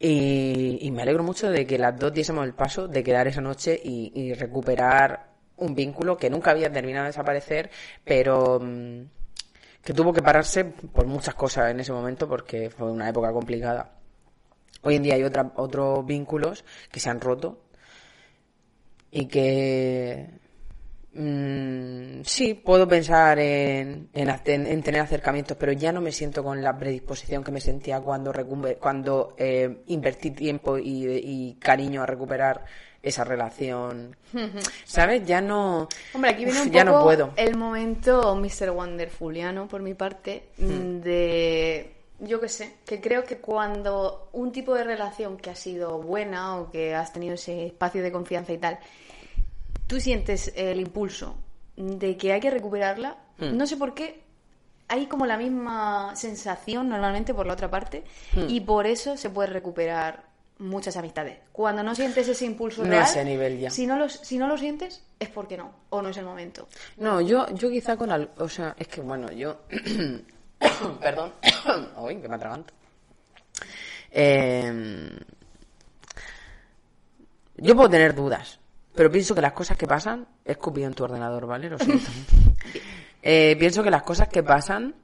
Y, 0.00 0.78
y 0.82 0.90
me 0.92 1.02
alegro 1.02 1.24
mucho 1.24 1.50
de 1.50 1.66
que 1.66 1.76
las 1.78 1.98
dos 1.98 2.12
diésemos 2.12 2.44
el 2.44 2.54
paso 2.54 2.86
de 2.86 3.02
quedar 3.02 3.26
esa 3.26 3.40
noche 3.40 3.80
y, 3.82 4.12
y 4.14 4.32
recuperar 4.32 5.37
un 5.58 5.74
vínculo 5.74 6.16
que 6.16 6.30
nunca 6.30 6.50
había 6.50 6.72
terminado 6.72 7.04
de 7.04 7.10
desaparecer, 7.10 7.70
pero 8.04 8.58
mm, 8.60 9.02
que 9.82 9.92
tuvo 9.92 10.12
que 10.12 10.22
pararse 10.22 10.64
por 10.64 11.06
muchas 11.06 11.34
cosas 11.34 11.70
en 11.70 11.80
ese 11.80 11.92
momento 11.92 12.28
porque 12.28 12.70
fue 12.70 12.90
una 12.90 13.08
época 13.08 13.32
complicada. 13.32 13.92
Hoy 14.82 14.96
en 14.96 15.02
día 15.02 15.14
hay 15.14 15.24
otra, 15.24 15.52
otros 15.56 16.04
vínculos 16.06 16.64
que 16.90 17.00
se 17.00 17.10
han 17.10 17.20
roto 17.20 17.64
y 19.10 19.26
que 19.26 20.28
mm, 21.14 22.22
sí, 22.22 22.54
puedo 22.54 22.86
pensar 22.86 23.38
en, 23.38 24.08
en, 24.12 24.82
tener 24.82 25.00
acercamientos, 25.00 25.56
pero 25.58 25.72
ya 25.72 25.92
no 25.92 26.00
me 26.00 26.12
siento 26.12 26.44
con 26.44 26.62
la 26.62 26.76
predisposición 26.78 27.42
que 27.42 27.50
me 27.50 27.60
sentía 27.60 28.00
cuando, 28.00 28.32
cuando 28.78 29.34
eh, 29.36 29.82
invertí 29.86 30.30
tiempo 30.30 30.78
y, 30.78 31.06
y 31.06 31.54
cariño 31.58 32.02
a 32.02 32.06
recuperar 32.06 32.64
esa 33.02 33.24
relación. 33.24 34.16
¿Sabes? 34.84 35.26
Ya 35.26 35.40
no. 35.40 35.88
Hombre, 36.14 36.30
aquí 36.30 36.44
viene 36.44 36.62
un 36.62 36.70
ya 36.70 36.84
no 36.84 37.02
puedo. 37.02 37.32
el 37.36 37.56
momento 37.56 38.34
Mr. 38.34 38.70
Wonderfuliano, 38.70 39.68
por 39.68 39.82
mi 39.82 39.94
parte, 39.94 40.48
hmm. 40.58 41.00
de. 41.00 41.94
Yo 42.20 42.40
qué 42.40 42.48
sé, 42.48 42.74
que 42.84 43.00
creo 43.00 43.24
que 43.24 43.38
cuando 43.38 44.28
un 44.32 44.50
tipo 44.50 44.74
de 44.74 44.82
relación 44.82 45.36
que 45.36 45.50
ha 45.50 45.54
sido 45.54 45.98
buena 45.98 46.56
o 46.56 46.68
que 46.68 46.92
has 46.92 47.12
tenido 47.12 47.34
ese 47.34 47.66
espacio 47.66 48.02
de 48.02 48.10
confianza 48.10 48.52
y 48.52 48.58
tal, 48.58 48.80
tú 49.86 50.00
sientes 50.00 50.52
el 50.56 50.80
impulso 50.80 51.36
de 51.76 52.16
que 52.16 52.32
hay 52.32 52.40
que 52.40 52.50
recuperarla, 52.50 53.18
hmm. 53.38 53.56
no 53.56 53.68
sé 53.68 53.76
por 53.76 53.94
qué, 53.94 54.20
hay 54.88 55.06
como 55.06 55.26
la 55.26 55.36
misma 55.36 56.16
sensación 56.16 56.88
normalmente 56.88 57.34
por 57.34 57.46
la 57.46 57.52
otra 57.52 57.70
parte 57.70 58.02
hmm. 58.34 58.46
y 58.48 58.60
por 58.62 58.88
eso 58.88 59.16
se 59.16 59.30
puede 59.30 59.50
recuperar 59.50 60.27
muchas 60.58 60.96
amistades. 60.96 61.38
Cuando 61.52 61.82
no 61.82 61.94
sientes 61.94 62.28
ese 62.28 62.44
impulso 62.44 62.84
no 62.84 63.00
ese 63.00 63.24
nivel 63.24 63.58
ya. 63.58 63.70
Si 63.70 63.86
no, 63.86 63.96
los, 63.96 64.12
si 64.12 64.38
no 64.38 64.46
lo 64.48 64.56
sientes, 64.56 65.02
es 65.18 65.28
porque 65.28 65.56
no, 65.56 65.72
o 65.90 66.02
no 66.02 66.08
es 66.08 66.16
el 66.16 66.24
momento. 66.24 66.68
No, 66.96 67.20
yo, 67.20 67.46
yo 67.54 67.70
quizá 67.70 67.96
con 67.96 68.10
algo, 68.10 68.32
o 68.38 68.48
sea, 68.48 68.74
es 68.78 68.88
que 68.88 69.00
bueno, 69.00 69.30
yo, 69.32 69.60
perdón, 71.00 71.32
uy, 71.98 72.16
que 72.16 72.28
me 72.28 72.36
atraganto. 72.36 72.74
Eh, 74.10 75.10
yo 77.56 77.74
puedo 77.74 77.90
tener 77.90 78.14
dudas, 78.14 78.58
pero 78.94 79.10
pienso 79.10 79.34
que 79.34 79.40
las 79.40 79.52
cosas 79.52 79.76
que 79.76 79.86
pasan, 79.86 80.26
he 80.44 80.52
escupido 80.52 80.86
en 80.86 80.94
tu 80.94 81.04
ordenador, 81.04 81.46
¿vale? 81.46 81.68
Lo 81.68 81.78
siento. 81.78 82.10
eh, 83.22 83.56
pienso 83.58 83.82
que 83.82 83.90
las 83.90 84.02
cosas 84.02 84.28
que 84.28 84.42
pasan 84.42 84.94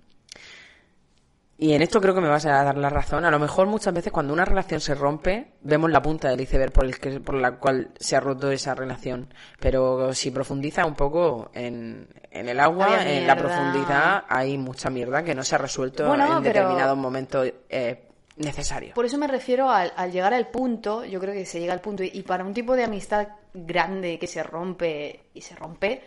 y 1.64 1.72
en 1.72 1.80
esto 1.80 1.98
creo 1.98 2.14
que 2.14 2.20
me 2.20 2.28
vas 2.28 2.44
a 2.44 2.62
dar 2.62 2.76
la 2.76 2.90
razón. 2.90 3.24
A 3.24 3.30
lo 3.30 3.38
mejor 3.38 3.66
muchas 3.66 3.94
veces 3.94 4.12
cuando 4.12 4.34
una 4.34 4.44
relación 4.44 4.82
se 4.82 4.94
rompe, 4.94 5.52
vemos 5.62 5.90
la 5.90 6.02
punta 6.02 6.28
del 6.28 6.42
iceberg 6.42 6.70
por, 6.70 6.84
el 6.84 6.98
que, 6.98 7.20
por 7.20 7.36
la 7.36 7.52
cual 7.52 7.90
se 7.98 8.16
ha 8.16 8.20
roto 8.20 8.50
esa 8.50 8.74
relación. 8.74 9.32
Pero 9.60 10.12
si 10.12 10.30
profundiza 10.30 10.84
un 10.84 10.94
poco 10.94 11.50
en, 11.54 12.06
en 12.30 12.50
el 12.50 12.60
agua, 12.60 13.10
en 13.10 13.26
la 13.26 13.34
profundidad, 13.34 14.24
hay 14.28 14.58
mucha 14.58 14.90
mierda 14.90 15.24
que 15.24 15.34
no 15.34 15.42
se 15.42 15.54
ha 15.54 15.58
resuelto 15.58 16.14
en 16.14 16.42
determinados 16.42 16.98
momentos 16.98 17.50
eh, 17.70 18.08
necesarios. 18.36 18.92
Por 18.92 19.06
eso 19.06 19.16
me 19.16 19.26
refiero 19.26 19.70
al, 19.70 19.90
al, 19.96 20.12
llegar 20.12 20.34
al 20.34 20.48
punto, 20.48 21.06
yo 21.06 21.18
creo 21.18 21.32
que 21.32 21.46
se 21.46 21.60
llega 21.60 21.72
al 21.72 21.80
punto, 21.80 22.02
y 22.02 22.22
para 22.24 22.44
un 22.44 22.52
tipo 22.52 22.76
de 22.76 22.84
amistad 22.84 23.28
grande 23.54 24.18
que 24.18 24.26
se 24.26 24.42
rompe 24.42 25.30
y 25.32 25.40
se 25.40 25.56
rompe, 25.56 26.02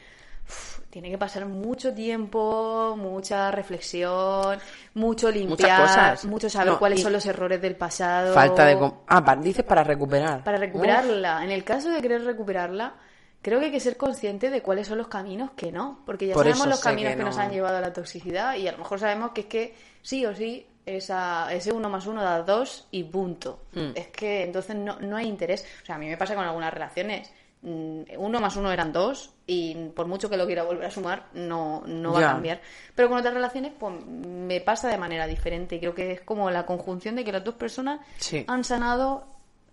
tiene 0.98 1.12
que 1.12 1.18
pasar 1.20 1.46
mucho 1.46 1.94
tiempo, 1.94 2.96
mucha 2.98 3.52
reflexión, 3.52 4.58
mucho 4.96 5.30
limpiar, 5.30 6.18
mucho 6.26 6.50
saber 6.50 6.74
cuáles 6.80 7.04
son 7.04 7.14
los 7.14 7.24
errores 7.28 7.62
del 7.62 7.76
pasado. 7.76 8.34
Falta 8.34 8.66
de... 8.66 8.92
Ah, 9.06 9.36
dices 9.36 9.64
para 9.64 9.84
recuperar. 9.84 10.44
Para 10.44 10.58
recuperarla. 10.58 11.44
En 11.44 11.52
el 11.52 11.64
caso 11.64 11.92
de 11.92 12.02
querer 12.02 12.24
recuperarla, 12.24 12.96
creo 13.44 13.60
que 13.60 13.66
hay 13.66 13.72
que 13.72 13.80
ser 13.80 13.96
consciente 13.96 14.50
de 14.50 14.64
cuáles 14.64 14.88
son 14.88 14.98
los 14.98 15.08
caminos 15.08 15.52
que 15.52 15.72
no, 15.72 16.02
porque 16.04 16.26
ya 16.26 16.34
sabemos 16.34 16.66
los 16.66 16.80
caminos 16.80 17.14
que, 17.14 17.24
nos 17.24 17.38
han 17.38 17.52
llevado 17.52 17.78
a 17.78 17.82
la 17.82 17.94
toxicidad 17.94 18.56
y 18.56 18.68
a 18.68 18.72
lo 18.72 18.80
mejor 18.80 19.00
sabemos 19.00 19.34
que 19.34 19.42
es 19.42 19.48
que 19.48 19.76
sí 20.02 20.26
o 20.26 20.34
sí 20.34 20.66
esa, 20.84 21.54
ese 21.54 21.72
uno 21.72 21.92
más 21.92 22.08
uno 22.08 22.24
da 22.24 22.42
dos 22.42 22.88
y 22.90 23.04
punto. 23.04 23.66
Mm. 23.74 23.92
Es 23.94 24.08
que 24.08 24.46
entonces 24.46 24.76
no, 24.76 25.00
no 25.00 25.16
hay 25.16 25.28
interés. 25.28 25.64
O 25.84 25.86
sea, 25.86 25.94
a 25.94 26.00
mí 26.00 26.08
me 26.08 26.18
pasa 26.18 26.34
con 26.34 26.44
algunas 26.44 26.74
relaciones 26.74 27.32
Mm, 27.62 28.04
uno 28.18 28.40
más 28.40 28.56
uno 28.56 28.72
eran 28.72 28.94
dos 28.94 29.34
y 29.48 29.74
por 29.96 30.08
mucho 30.08 30.30
que 30.30 30.36
lo 30.36 30.46
quiera 30.46 30.64
volver 30.64 30.86
a 30.86 30.92
sumar 30.92 31.28
no, 31.34 31.82
no 31.88 32.12
va 32.12 32.20
a 32.20 32.34
cambiar. 32.34 32.62
Pero 32.94 33.08
con 33.08 33.18
otras 33.18 33.34
relaciones 33.34 33.72
pues 33.80 33.96
me 34.06 34.60
pasa 34.60 34.90
de 34.90 34.98
manera 34.98 35.26
diferente 35.26 35.78
y 35.78 35.80
creo 35.80 35.96
que 35.96 36.12
es 36.12 36.22
como 36.22 36.52
la 36.52 36.66
conjunción 36.66 37.16
de 37.16 37.24
que 37.24 37.32
las 37.32 37.44
dos 37.44 37.56
personas 37.56 38.02
han 38.46 38.64
sanado 38.66 39.26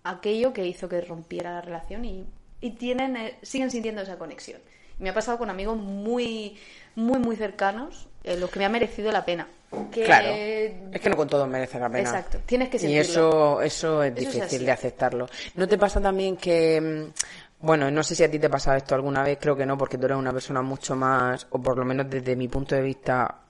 aquello 0.03 0.53
que 0.53 0.65
hizo 0.65 0.87
que 0.87 1.01
rompiera 1.01 1.51
la 1.51 1.61
relación 1.61 2.05
y, 2.05 2.25
y 2.61 2.71
tienen 2.71 3.17
eh, 3.17 3.37
siguen 3.41 3.69
sintiendo 3.69 4.01
esa 4.01 4.17
conexión. 4.17 4.61
Me 4.97 5.09
ha 5.09 5.13
pasado 5.13 5.37
con 5.37 5.49
amigos 5.49 5.77
muy 5.77 6.57
muy 6.95 7.19
muy 7.19 7.35
cercanos 7.35 8.07
en 8.23 8.39
los 8.39 8.49
que 8.49 8.59
me 8.59 8.65
ha 8.65 8.69
merecido 8.69 9.11
la 9.11 9.25
pena. 9.25 9.47
Claro. 9.91 10.29
Es 10.29 11.01
que 11.01 11.09
no 11.09 11.17
con 11.17 11.27
todos 11.27 11.47
merece 11.47 11.79
la 11.79 11.89
pena. 11.89 12.09
Exacto. 12.09 12.39
Tienes 12.45 12.69
que 12.69 12.79
sentirlo. 12.79 13.03
Y 13.03 13.05
eso, 13.05 13.61
eso 13.61 14.03
es 14.03 14.15
difícil 14.15 14.65
de 14.65 14.71
aceptarlo. 14.71 15.27
¿No 15.55 15.67
te 15.67 15.77
pasa 15.77 15.99
también 15.99 16.37
que 16.37 16.79
mm, 16.79 17.44
bueno, 17.59 17.89
no 17.89 18.03
sé 18.03 18.15
si 18.15 18.23
a 18.23 18.29
ti 18.29 18.39
te 18.39 18.49
pasa 18.49 18.77
esto 18.77 18.95
alguna 18.95 19.23
vez, 19.23 19.37
creo 19.41 19.55
que 19.55 19.65
no, 19.65 19.77
porque 19.77 19.97
tú 19.97 20.05
eres 20.05 20.17
una 20.17 20.33
persona 20.33 20.61
mucho 20.61 20.95
más, 20.95 21.47
o 21.49 21.61
por 21.61 21.77
lo 21.77 21.85
menos 21.85 22.09
desde 22.09 22.35
mi 22.35 22.47
punto 22.47 22.75
de 22.75 22.81
vista, 22.81 23.41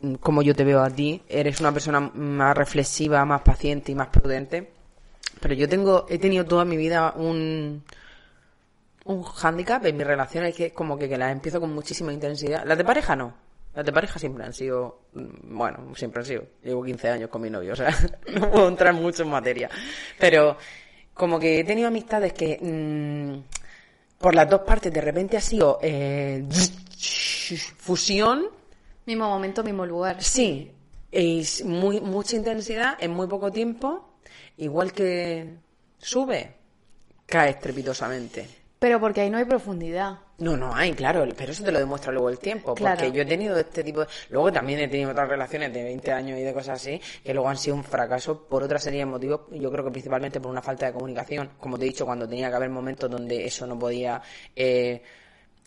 mm, 0.00 0.14
como 0.16 0.42
yo 0.42 0.54
te 0.54 0.64
veo 0.64 0.82
a 0.82 0.90
ti, 0.90 1.22
eres 1.28 1.60
una 1.60 1.72
persona 1.72 2.00
más 2.00 2.56
reflexiva, 2.56 3.24
más 3.24 3.42
paciente 3.42 3.92
y 3.92 3.94
más 3.94 4.08
prudente. 4.08 4.72
Pero 5.40 5.54
yo 5.54 5.68
tengo, 5.68 6.06
he 6.08 6.18
tenido 6.18 6.44
toda 6.44 6.64
mi 6.64 6.76
vida 6.76 7.12
un, 7.16 7.82
un 9.04 9.22
hándicap 9.22 9.84
en 9.86 9.96
mi 9.96 10.04
relación 10.04 10.44
es 10.44 10.54
que 10.54 10.72
como 10.72 10.98
que, 10.98 11.08
que 11.08 11.18
las 11.18 11.32
empiezo 11.32 11.60
con 11.60 11.72
muchísima 11.72 12.12
intensidad. 12.12 12.64
Las 12.64 12.78
de 12.78 12.84
pareja 12.84 13.16
no. 13.16 13.34
Las 13.74 13.84
de 13.84 13.92
pareja 13.92 14.18
siempre 14.18 14.44
han 14.44 14.54
sido, 14.54 15.02
mm, 15.14 15.56
bueno, 15.56 15.94
siempre 15.94 16.20
han 16.20 16.26
sido. 16.26 16.44
Llevo 16.62 16.82
15 16.84 17.10
años 17.10 17.30
con 17.30 17.42
mi 17.42 17.50
novio, 17.50 17.74
o 17.74 17.76
sea, 17.76 17.90
no 18.34 18.50
puedo 18.50 18.68
entrar 18.68 18.94
mucho 18.94 19.22
en 19.22 19.30
materia. 19.30 19.70
Pero 20.18 20.56
como 21.16 21.40
que 21.40 21.60
he 21.60 21.64
tenido 21.64 21.88
amistades 21.88 22.32
que 22.34 22.58
mm, 22.60 24.18
por 24.18 24.34
las 24.34 24.48
dos 24.48 24.60
partes 24.60 24.92
de 24.92 25.00
repente 25.00 25.36
ha 25.36 25.40
sido 25.40 25.78
eh, 25.82 26.44
fusión. 27.78 28.46
Mismo 29.06 29.28
momento, 29.28 29.64
mismo 29.64 29.86
lugar. 29.86 30.22
Sí, 30.22 30.70
es 31.10 31.64
muy, 31.64 32.00
mucha 32.00 32.36
intensidad 32.36 32.96
en 33.00 33.12
muy 33.12 33.26
poco 33.28 33.50
tiempo, 33.50 34.18
igual 34.58 34.92
que 34.92 35.54
sube, 35.96 36.54
cae 37.24 37.50
estrepitosamente. 37.50 38.46
Pero 38.78 39.00
porque 39.00 39.22
ahí 39.22 39.30
no 39.30 39.38
hay 39.38 39.44
profundidad. 39.44 40.18
No, 40.38 40.54
no 40.54 40.74
hay, 40.74 40.92
claro, 40.92 41.26
pero 41.34 41.52
eso 41.52 41.64
te 41.64 41.72
lo 41.72 41.78
demuestra 41.78 42.12
luego 42.12 42.28
el 42.28 42.38
tiempo. 42.38 42.74
Claro. 42.74 42.96
Porque 42.96 43.16
yo 43.16 43.22
he 43.22 43.26
tenido 43.26 43.56
este 43.58 43.82
tipo 43.82 44.00
de... 44.00 44.06
Luego 44.28 44.52
también 44.52 44.80
he 44.80 44.88
tenido 44.88 45.10
otras 45.10 45.28
relaciones 45.28 45.72
de 45.72 45.82
20 45.82 46.12
años 46.12 46.38
y 46.38 46.42
de 46.42 46.52
cosas 46.52 46.80
así, 46.80 47.00
que 47.24 47.32
luego 47.32 47.48
han 47.48 47.56
sido 47.56 47.76
un 47.76 47.84
fracaso 47.84 48.46
por 48.46 48.62
otra 48.62 48.78
serie 48.78 49.00
de 49.00 49.06
motivos. 49.06 49.42
Yo 49.50 49.70
creo 49.70 49.84
que 49.84 49.90
principalmente 49.90 50.38
por 50.38 50.50
una 50.50 50.60
falta 50.60 50.86
de 50.86 50.92
comunicación. 50.92 51.52
Como 51.58 51.78
te 51.78 51.86
he 51.86 51.88
dicho, 51.88 52.04
cuando 52.04 52.28
tenía 52.28 52.50
que 52.50 52.56
haber 52.56 52.68
momentos 52.68 53.10
donde 53.10 53.46
eso 53.46 53.66
no 53.66 53.78
podía 53.78 54.20
eh, 54.54 55.02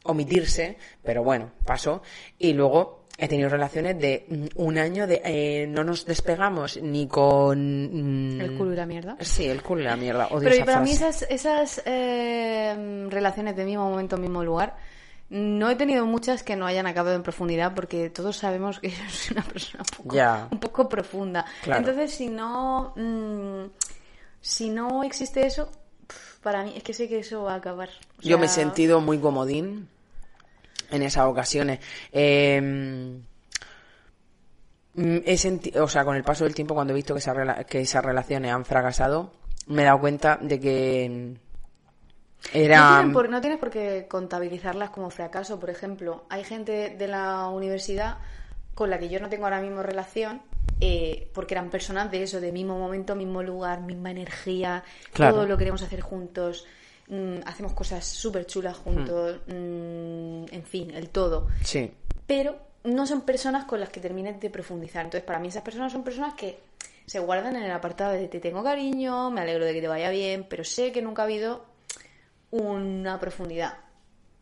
omitirse, 0.04 0.78
pero 1.04 1.24
bueno, 1.24 1.52
pasó. 1.66 2.04
Y 2.38 2.54
luego 2.54 2.99
he 3.20 3.28
tenido 3.28 3.50
relaciones 3.50 4.00
de 4.00 4.26
mm, 4.30 4.46
un 4.62 4.78
año 4.78 5.06
de 5.06 5.22
eh, 5.26 5.68
no 5.68 5.84
nos 5.84 6.06
despegamos 6.06 6.82
ni 6.82 7.08
con... 7.08 8.38
mm, 8.38 8.42
El 8.42 8.58
culo 8.58 8.74
y 8.74 8.76
la 8.76 8.86
mierda. 8.86 9.18
Sí, 9.20 9.46
el 9.46 9.62
culo 9.62 9.82
y 9.82 9.86
la 9.86 9.96
mierda. 9.98 10.28
Odio 10.28 10.40
Pero 10.50 10.56
esa 10.56 10.66
para 10.66 10.80
mí 10.82 10.96
frase. 10.96 11.26
esas, 11.26 11.46
esas 11.46 11.82
eh, 11.86 13.08
relaciones 13.10 13.56
de 13.56 13.66
mismo 13.66 13.90
momento, 13.90 14.18
mismo 14.18 14.44
lugar, 14.44 14.78
no 15.30 15.70
he 15.70 15.76
tenido 15.76 16.06
muchas 16.06 16.42
que 16.44 16.56
no 16.56 16.66
hayan 16.66 16.88
acabado 16.88 17.16
en 17.16 17.22
profundidad 17.24 17.76
porque 17.76 18.10
todos 18.10 18.38
sabemos 18.38 18.80
que 18.80 18.90
yo 18.92 18.96
soy 19.10 19.38
una 19.38 19.44
persona 19.46 19.84
un 19.84 19.98
poco, 20.04 20.16
Ya. 20.16 20.48
un 20.52 20.60
poco 20.60 20.90
profunda. 20.90 21.46
Claro. 21.64 21.80
Entonces, 21.82 22.12
si 22.14 22.30
no, 22.30 22.94
mm, 22.96 23.66
si 24.42 24.70
no 24.70 25.04
existe 25.04 25.46
eso, 25.46 25.70
para 26.42 26.64
mí 26.64 26.74
es 26.76 26.84
que 26.84 26.94
sé 26.94 27.08
que 27.10 27.20
eso 27.20 27.44
va 27.44 27.54
a 27.54 27.58
acabar. 27.58 27.90
O 28.18 28.22
Yo 28.22 28.40
me 28.40 28.46
he 28.46 28.50
sentido 28.50 29.02
muy 29.02 29.20
comodín 29.20 29.88
en 30.92 31.02
esas 31.04 31.26
ocasiones. 31.26 31.80
Eh, 32.12 32.60
mm, 34.94 35.18
he 35.26 35.80
o 35.80 35.88
sea, 35.88 36.04
con 36.06 36.16
el 36.16 36.24
paso 36.24 36.44
del 36.44 36.56
tiempo, 36.56 36.74
cuando 36.74 36.94
he 36.94 36.96
visto 36.96 37.14
que, 37.14 37.20
esa 37.20 37.34
rela- 37.34 37.66
que 37.66 37.82
esas 37.82 38.04
relaciones 38.04 38.52
han 38.52 38.66
fracasado, 38.66 39.32
me 39.68 39.84
he 39.84 39.86
dado 39.86 40.00
cuenta 40.00 40.38
de 40.42 40.60
que 40.60 41.10
mm, 41.10 41.34
No, 41.34 41.40
era... 42.54 43.10
por- 43.14 43.30
no 43.30 43.42
tienes 43.42 43.60
por 43.60 43.70
qué 43.70 44.08
contabilizarlas 44.10 44.90
como 44.90 45.10
fracaso. 45.10 45.60
Por 45.60 45.70
ejemplo, 45.70 46.26
hay 46.30 46.44
gente 46.44 46.96
de 46.98 47.08
la 47.08 47.48
universidad 47.50 48.18
con 48.76 48.90
la 48.90 48.98
que 48.98 49.10
yo 49.10 49.20
no 49.20 49.30
tengo 49.30 49.44
ahora 49.46 49.62
mismo 49.62 49.84
relación, 49.84 50.42
eh, 50.80 51.30
porque 51.34 51.54
eran 51.54 51.70
personas 51.70 52.10
de 52.12 52.24
eso, 52.24 52.40
de 52.40 52.52
mismo 52.54 52.80
momento, 52.80 53.14
mismo 53.16 53.44
lugar, 53.44 53.82
misma 53.82 54.12
energía, 54.12 54.84
Claro. 55.12 55.36
todo 55.36 55.46
lo 55.46 55.58
queremos 55.58 55.82
hacer 55.82 56.00
juntos, 56.00 56.66
mm, 57.10 57.40
hacemos 57.46 57.74
cosas 57.74 58.06
súper 58.06 58.46
chulas 58.46 58.78
juntos, 58.78 59.42
mm, 59.48 60.46
en 60.52 60.64
fin, 60.64 60.92
el 60.92 61.10
todo. 61.10 61.48
Sí, 61.64 61.92
Pero 62.26 62.58
no 62.84 63.06
son 63.06 63.22
personas 63.22 63.66
con 63.66 63.80
las 63.80 63.90
que 63.90 64.00
termines 64.00 64.40
de 64.40 64.50
profundizar. 64.50 65.04
Entonces, 65.04 65.26
para 65.26 65.40
mí 65.40 65.50
esas 65.50 65.64
personas 65.64 65.92
son 65.92 66.04
personas 66.04 66.34
que 66.36 66.60
se 67.06 67.20
guardan 67.20 67.56
en 67.56 67.64
el 67.64 67.72
apartado 67.72 68.14
de 68.14 68.28
te 68.28 68.40
tengo 68.40 68.64
cariño, 68.64 69.32
me 69.32 69.42
alegro 69.42 69.66
de 69.66 69.74
que 69.74 69.82
te 69.82 69.88
vaya 69.88 70.10
bien, 70.12 70.46
pero 70.48 70.64
sé 70.64 70.92
que 70.92 71.02
nunca 71.02 71.24
ha 71.24 71.26
habido 71.26 71.66
una 72.52 73.20
profundidad. 73.20 73.74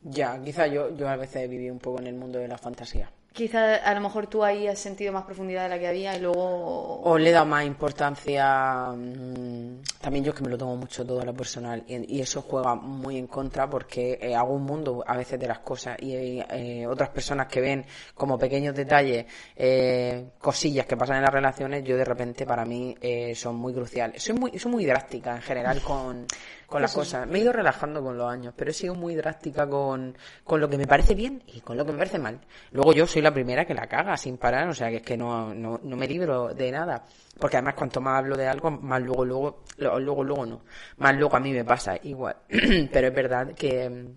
ya, 0.04 0.42
quizá 0.44 0.68
yo, 0.68 0.96
yo 0.96 1.08
a 1.10 1.16
veces 1.16 1.44
he 1.44 1.48
vivido 1.48 1.74
un 1.74 1.80
poco 1.80 2.00
en 2.00 2.08
el 2.08 2.16
mundo 2.16 2.40
de 2.40 2.48
la 2.48 2.58
fantasía. 2.58 3.10
Quizá 3.38 3.76
a 3.76 3.94
lo 3.94 4.02
mejor 4.02 4.26
tú 4.26 4.44
ahí 4.44 4.66
has 4.66 4.80
sentido 4.80 5.14
más 5.14 5.24
profundidad 5.24 5.62
de 5.62 5.70
la 5.70 5.78
que 5.78 5.88
había 5.88 6.16
y 6.18 6.20
luego... 6.20 7.02
O 7.04 7.20
le 7.20 7.30
he 7.30 7.32
dado 7.32 7.46
más 7.46 7.64
importancia. 7.66 8.88
mm, 8.96 9.84
también 10.02 10.26
yo 10.26 10.32
es 10.32 10.36
que 10.36 10.44
me 10.44 10.50
lo 10.50 10.58
tomo 10.58 10.76
mucho 10.76 11.06
todo 11.06 11.22
a 11.22 11.24
lo 11.24 11.36
personal. 11.36 11.84
Y, 11.88 12.18
y 12.18 12.20
eso 12.20 12.42
juega 12.42 12.74
muy 12.74 13.16
en 13.16 13.28
contra 13.28 13.70
porque 13.70 14.18
eh, 14.20 14.34
hago 14.34 14.56
un 14.56 14.64
mundo 14.64 15.04
a 15.06 15.16
veces 15.16 15.40
de 15.40 15.48
las 15.48 15.60
cosas. 15.60 15.98
Y 16.02 16.16
eh, 16.50 16.88
otras 16.88 17.10
personas 17.10 17.46
que 17.46 17.62
ven 17.62 17.86
como 18.16 18.40
pequeños 18.40 18.74
detalles, 18.74 19.28
eh, 19.56 20.32
cosillas 20.40 20.88
que 20.88 20.98
pasan 20.98 21.18
en 21.18 21.22
las 21.22 21.32
relaciones, 21.32 21.84
yo 21.84 21.96
de 21.96 22.06
repente 22.06 22.44
para 22.44 22.66
mí 22.66 22.98
eh, 23.00 23.36
son 23.36 23.56
muy 23.58 23.72
cruciales. 23.72 24.24
Soy 24.24 24.34
muy, 24.34 24.58
soy 24.58 24.72
muy 24.72 24.84
drástica 24.84 25.36
en 25.36 25.44
general 25.44 25.80
con, 25.84 26.26
con 26.68 26.82
las 26.82 26.94
cosas. 26.94 27.26
Me 27.26 27.40
he 27.40 27.42
ido 27.42 27.54
relajando 27.54 28.04
con 28.04 28.18
los 28.18 28.30
años, 28.30 28.54
pero 28.56 28.72
he 28.72 28.74
sido 28.74 28.94
muy 28.94 29.16
drástica 29.16 29.68
con, 29.68 30.16
con 30.44 30.60
lo 30.60 30.70
que 30.70 30.78
me 30.78 30.86
parece 30.86 31.16
bien 31.16 31.42
y 31.48 31.62
con 31.62 31.78
lo 31.78 31.86
que 31.86 31.94
me 31.94 31.98
parece 31.98 32.20
mal. 32.20 32.40
Luego 32.72 32.94
yo 32.94 33.08
soy 33.08 33.22
la 33.22 33.34
primera 33.34 33.66
que 33.66 33.74
la 33.74 33.88
caga 33.88 34.18
sin 34.18 34.38
parar, 34.38 34.68
o 34.68 34.74
sea 34.74 34.90
que 34.90 34.98
es 34.98 35.02
que 35.02 35.18
no, 35.18 35.54
no, 35.54 35.80
no 35.82 35.96
me 35.96 36.08
libro 36.08 36.54
de 36.54 36.72
nada. 36.72 37.06
Porque 37.40 37.58
además 37.58 37.76
cuanto 37.76 38.02
más 38.02 38.20
hablo 38.20 38.36
de 38.36 38.48
algo, 38.48 38.70
más 38.70 39.02
luego, 39.02 39.24
luego, 39.24 39.64
luego, 39.78 40.24
luego 40.24 40.46
no. 40.46 40.62
Más 40.98 41.16
luego 41.16 41.38
a 41.38 41.40
mí 41.40 41.54
me 41.54 41.64
pasa 41.64 41.98
igual. 42.04 42.36
pero 42.92 43.08
es 43.08 43.16
verdad 43.16 43.54
que, 43.56 44.16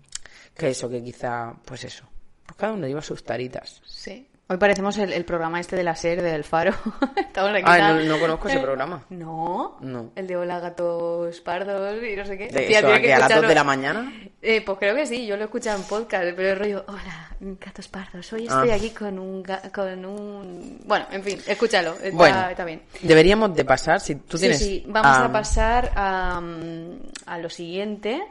que 0.53 0.69
eso, 0.69 0.89
que 0.89 1.01
quizá, 1.01 1.53
pues 1.63 1.85
eso. 1.85 2.03
Pues 2.45 2.57
cada 2.57 2.73
uno 2.73 2.85
lleva 2.85 3.01
sus 3.01 3.23
taritas. 3.23 3.81
Sí. 3.85 4.27
Hoy 4.51 4.57
parecemos 4.57 4.97
el, 4.97 5.13
el 5.13 5.23
programa 5.23 5.61
este 5.61 5.77
de 5.77 5.83
la 5.85 5.95
serie 5.95 6.21
del 6.21 6.43
Faro. 6.43 6.73
Estamos 7.15 7.51
aquí 7.51 7.63
Ah, 7.65 7.93
no, 7.93 8.01
no 8.01 8.19
conozco 8.19 8.49
ese 8.49 8.59
programa. 8.59 9.01
No. 9.09 9.77
No. 9.79 10.11
El 10.13 10.27
de 10.27 10.35
Hola 10.35 10.59
Gatos 10.59 11.39
Pardos 11.39 12.03
y 12.03 12.17
no 12.17 12.25
sé 12.25 12.37
qué. 12.37 12.47
De 12.49 12.63
Tía, 12.63 12.79
eso, 12.79 12.87
tiene 12.87 12.99
a 12.99 13.01
que 13.01 13.13
a 13.13 13.19
las 13.19 13.19
escucharlo. 13.29 13.41
dos 13.43 13.47
de 13.49 13.55
la 13.55 13.63
mañana. 13.63 14.13
Eh, 14.41 14.61
pues 14.65 14.77
creo 14.77 14.93
que 14.93 15.05
sí, 15.05 15.25
yo 15.25 15.37
lo 15.37 15.43
he 15.43 15.45
escuchado 15.45 15.77
en 15.79 15.85
podcast, 15.85 16.25
pero 16.35 16.49
el 16.49 16.59
rollo, 16.59 16.83
hola, 16.89 17.29
gatos 17.39 17.87
pardos, 17.87 18.33
hoy 18.33 18.47
estoy 18.47 18.71
Ah. 18.71 18.75
aquí 18.75 18.89
con 18.89 19.17
un, 19.19 19.41
con 19.73 20.03
un... 20.05 20.81
Bueno, 20.83 21.05
en 21.11 21.23
fin, 21.23 21.39
escúchalo, 21.47 21.93
está, 21.93 22.09
Bueno, 22.11 22.49
está 22.49 22.65
bien. 22.65 22.81
deberíamos 23.03 23.55
de 23.55 23.63
pasar, 23.63 24.01
si 24.01 24.15
tú 24.15 24.37
tienes... 24.37 24.59
sí, 24.59 24.83
vamos 24.85 25.15
ah, 25.15 25.25
a 25.27 25.31
pasar 25.31 25.91
a, 25.95 26.41
a 27.25 27.37
lo 27.37 27.49
siguiente. 27.49 28.21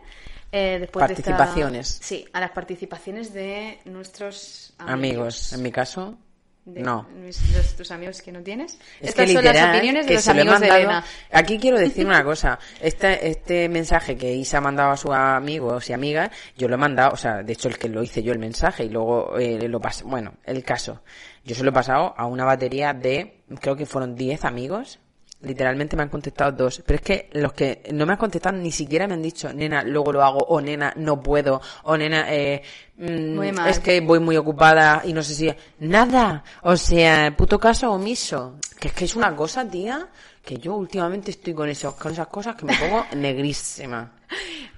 Eh, 0.53 0.79
después 0.81 1.07
de 1.09 1.15
esta- 1.15 1.37
Participaciones. 1.37 1.99
sí, 2.03 2.27
a 2.33 2.41
las 2.41 2.51
participaciones 2.51 3.33
de 3.33 3.79
nuestros 3.85 4.73
amigos. 4.79 4.95
Amigos, 4.95 5.53
en 5.53 5.63
mi 5.63 5.71
caso, 5.73 6.19
De 6.65 6.83
no. 6.83 7.09
mis- 7.15 7.41
los- 7.57 7.75
tus 7.75 7.91
amigos 7.91 8.21
que 8.21 8.31
no 8.33 8.43
tienes. 8.43 8.75
Es 9.01 9.11
Estas 9.11 9.27
que 9.27 9.33
son 9.33 9.45
las 9.45 9.77
opiniones 9.77 10.07
de 10.07 10.15
los 10.15 10.29
amigos 10.29 10.61
de 10.61 10.69
Elena. 10.69 11.05
Aquí 11.33 11.59
quiero 11.59 11.79
decir 11.79 12.05
una 12.07 12.23
cosa. 12.25 12.59
Este, 12.81 13.29
este 13.29 13.69
mensaje 13.69 14.17
que 14.17 14.33
Isa 14.35 14.59
ha 14.59 14.61
mandado 14.61 14.91
a 14.91 14.97
sus 14.97 15.11
amigos 15.13 15.89
y 15.89 15.93
amigas, 15.95 16.31
yo 16.57 16.69
lo 16.69 16.75
he 16.75 16.79
mandado, 16.79 17.13
o 17.13 17.17
sea, 17.17 17.43
de 17.43 17.53
hecho 17.53 17.69
el 17.69 17.79
que 17.79 17.89
lo 17.89 18.03
hice 18.03 18.23
yo 18.23 18.33
el 18.33 18.39
mensaje 18.39 18.85
y 18.85 18.89
luego 18.91 19.39
eh, 19.39 19.69
lo 19.69 19.81
pasé, 19.81 20.05
bueno, 20.05 20.35
el 20.45 20.63
caso. 20.63 21.03
Yo 21.45 21.55
se 21.55 21.63
lo 21.65 21.71
he 21.71 21.73
pasado 21.73 22.15
a 22.17 22.27
una 22.27 22.45
batería 22.45 22.93
de, 22.93 23.41
creo 23.61 23.75
que 23.75 23.87
fueron 23.87 24.15
10 24.15 24.45
amigos. 24.45 24.99
Literalmente 25.43 25.97
me 25.97 26.03
han 26.03 26.09
contestado 26.09 26.53
dos. 26.53 26.83
Pero 26.85 26.97
es 26.97 27.03
que 27.03 27.31
los 27.33 27.53
que 27.53 27.83
no 27.93 28.05
me 28.05 28.13
han 28.13 28.19
contestado 28.19 28.57
ni 28.57 28.71
siquiera 28.71 29.07
me 29.07 29.15
han 29.15 29.23
dicho, 29.23 29.53
nena, 29.53 29.83
luego 29.83 30.13
lo 30.13 30.23
hago, 30.23 30.39
o 30.41 30.61
nena, 30.61 30.93
no 30.97 31.23
puedo, 31.23 31.61
o 31.85 31.97
nena, 31.97 32.27
eh, 32.33 32.63
mm, 32.99 33.41
es 33.67 33.79
que 33.79 34.01
voy 34.01 34.21
muy 34.21 34.37
ocupada 34.37 35.03
y 35.05 35.13
no 35.13 35.23
sé 35.23 35.35
si... 35.35 35.51
Nada. 35.79 36.45
O 36.63 36.77
sea, 36.77 37.35
puto 37.37 37.59
caso 37.59 37.91
omiso. 37.91 38.57
Que 38.79 38.89
es 38.89 38.95
que 38.95 39.05
es 39.05 39.17
una 39.17 39.35
cosa, 39.37 39.69
tía, 39.69 40.09
que 40.45 40.57
yo 40.59 40.75
últimamente 40.75 41.31
estoy 41.31 41.55
con, 41.55 41.69
esos, 41.69 41.95
con 41.95 42.13
esas 42.13 42.27
cosas 42.29 42.57
que 42.57 42.65
me 42.65 42.75
pongo 42.77 43.05
negrísima. 43.17 44.13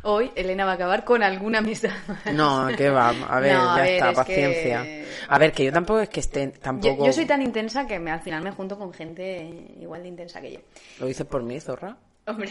Hoy 0.03 0.33
Elena 0.35 0.65
va 0.65 0.73
a 0.73 0.75
acabar 0.75 1.05
con 1.05 1.23
alguna 1.23 1.59
amistad. 1.59 1.91
No, 2.33 2.69
que 2.77 2.91
va, 2.91 3.11
a 3.11 3.41
ver, 3.41 3.55
No, 3.55 3.71
a 3.73 3.77
ya 3.77 3.83
ver, 3.83 3.93
está, 3.95 4.11
es 4.11 4.17
paciencia. 4.17 4.83
que- 4.83 5.07
A 5.29 5.39
ver, 5.39 5.53
que 5.53 5.65
yo 5.65 5.73
tampoco 5.73 6.01
es 6.01 6.09
que 6.09 6.21
esté, 6.21 6.47
Yo, 6.53 6.61
tampoco... 6.61 7.07
yo 7.07 7.13
soy 7.13 7.27
tan 7.27 7.43
intensa 7.43 7.87
que 7.87 7.99
me, 8.01 8.11
al 8.11 8.21
final 8.21 8.43
me 8.43 8.51
junto 8.51 8.77
con 8.79 8.93
gente 8.93 9.45
igual 9.81 10.03
de 10.03 10.09
intensa 10.09 10.41
que 10.41 10.53
yo. 10.53 10.59
¿Lo 10.99 11.07
dices 11.07 11.27
por 11.27 11.43
mí, 11.43 11.61
zorra? 11.61 11.97
Hombre, 12.25 12.51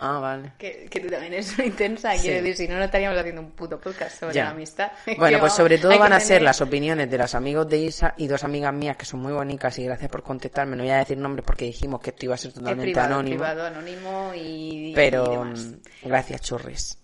Ah, 0.00 0.18
vale. 0.18 0.52
que, 0.58 0.88
que 0.90 0.98
tú 0.98 1.08
también 1.08 1.32
eres 1.34 1.54
una 1.56 1.66
intensa, 1.66 2.12
Sí. 2.16 2.22
quiero 2.22 2.38
decir, 2.42 2.66
si 2.66 2.68
no, 2.68 2.76
no 2.76 2.84
estaríamos 2.84 3.16
haciendo 3.16 3.40
un 3.40 3.52
puto 3.52 3.80
podcast 3.80 4.18
sobre 4.18 4.34
Ya. 4.34 4.44
la 4.46 4.50
amistad. 4.50 4.90
Bueno, 5.16 5.38
pues 5.38 5.52
sobre 5.52 5.78
todo 5.78 5.96
van 5.96 6.12
a 6.12 6.18
ser 6.18 6.42
las 6.42 6.60
opiniones 6.60 7.08
de 7.08 7.18
los 7.18 7.32
amigos 7.36 7.68
de 7.68 7.78
Isa 7.78 8.14
y 8.16 8.26
dos 8.26 8.42
amigas 8.42 8.74
mías 8.74 8.96
que 8.96 9.04
son 9.04 9.20
muy 9.20 9.32
bonitas 9.32 9.78
y 9.78 9.84
gracias 9.84 10.10
por 10.10 10.24
contestarme. 10.24 10.74
No 10.76 10.82
voy 10.82 10.90
a 10.92 10.98
decir 10.98 11.18
nombres 11.18 11.44
porque 11.46 11.66
dijimos 11.66 12.00
que 12.00 12.10
esto 12.10 12.24
iba 12.26 12.34
a 12.34 12.38
ser 12.38 12.48
Es 12.48 12.54
totalmente 12.54 12.90
privado, 12.92 13.14
anónimo. 13.14 13.36
privado, 13.36 13.64
anónimo 13.66 14.32
y, 14.34 14.90
y 14.90 14.92
Pero 14.94 15.24
demás. 15.30 15.60
mm, 15.66 16.08
gracias, 16.08 16.40
churris. 16.40 16.98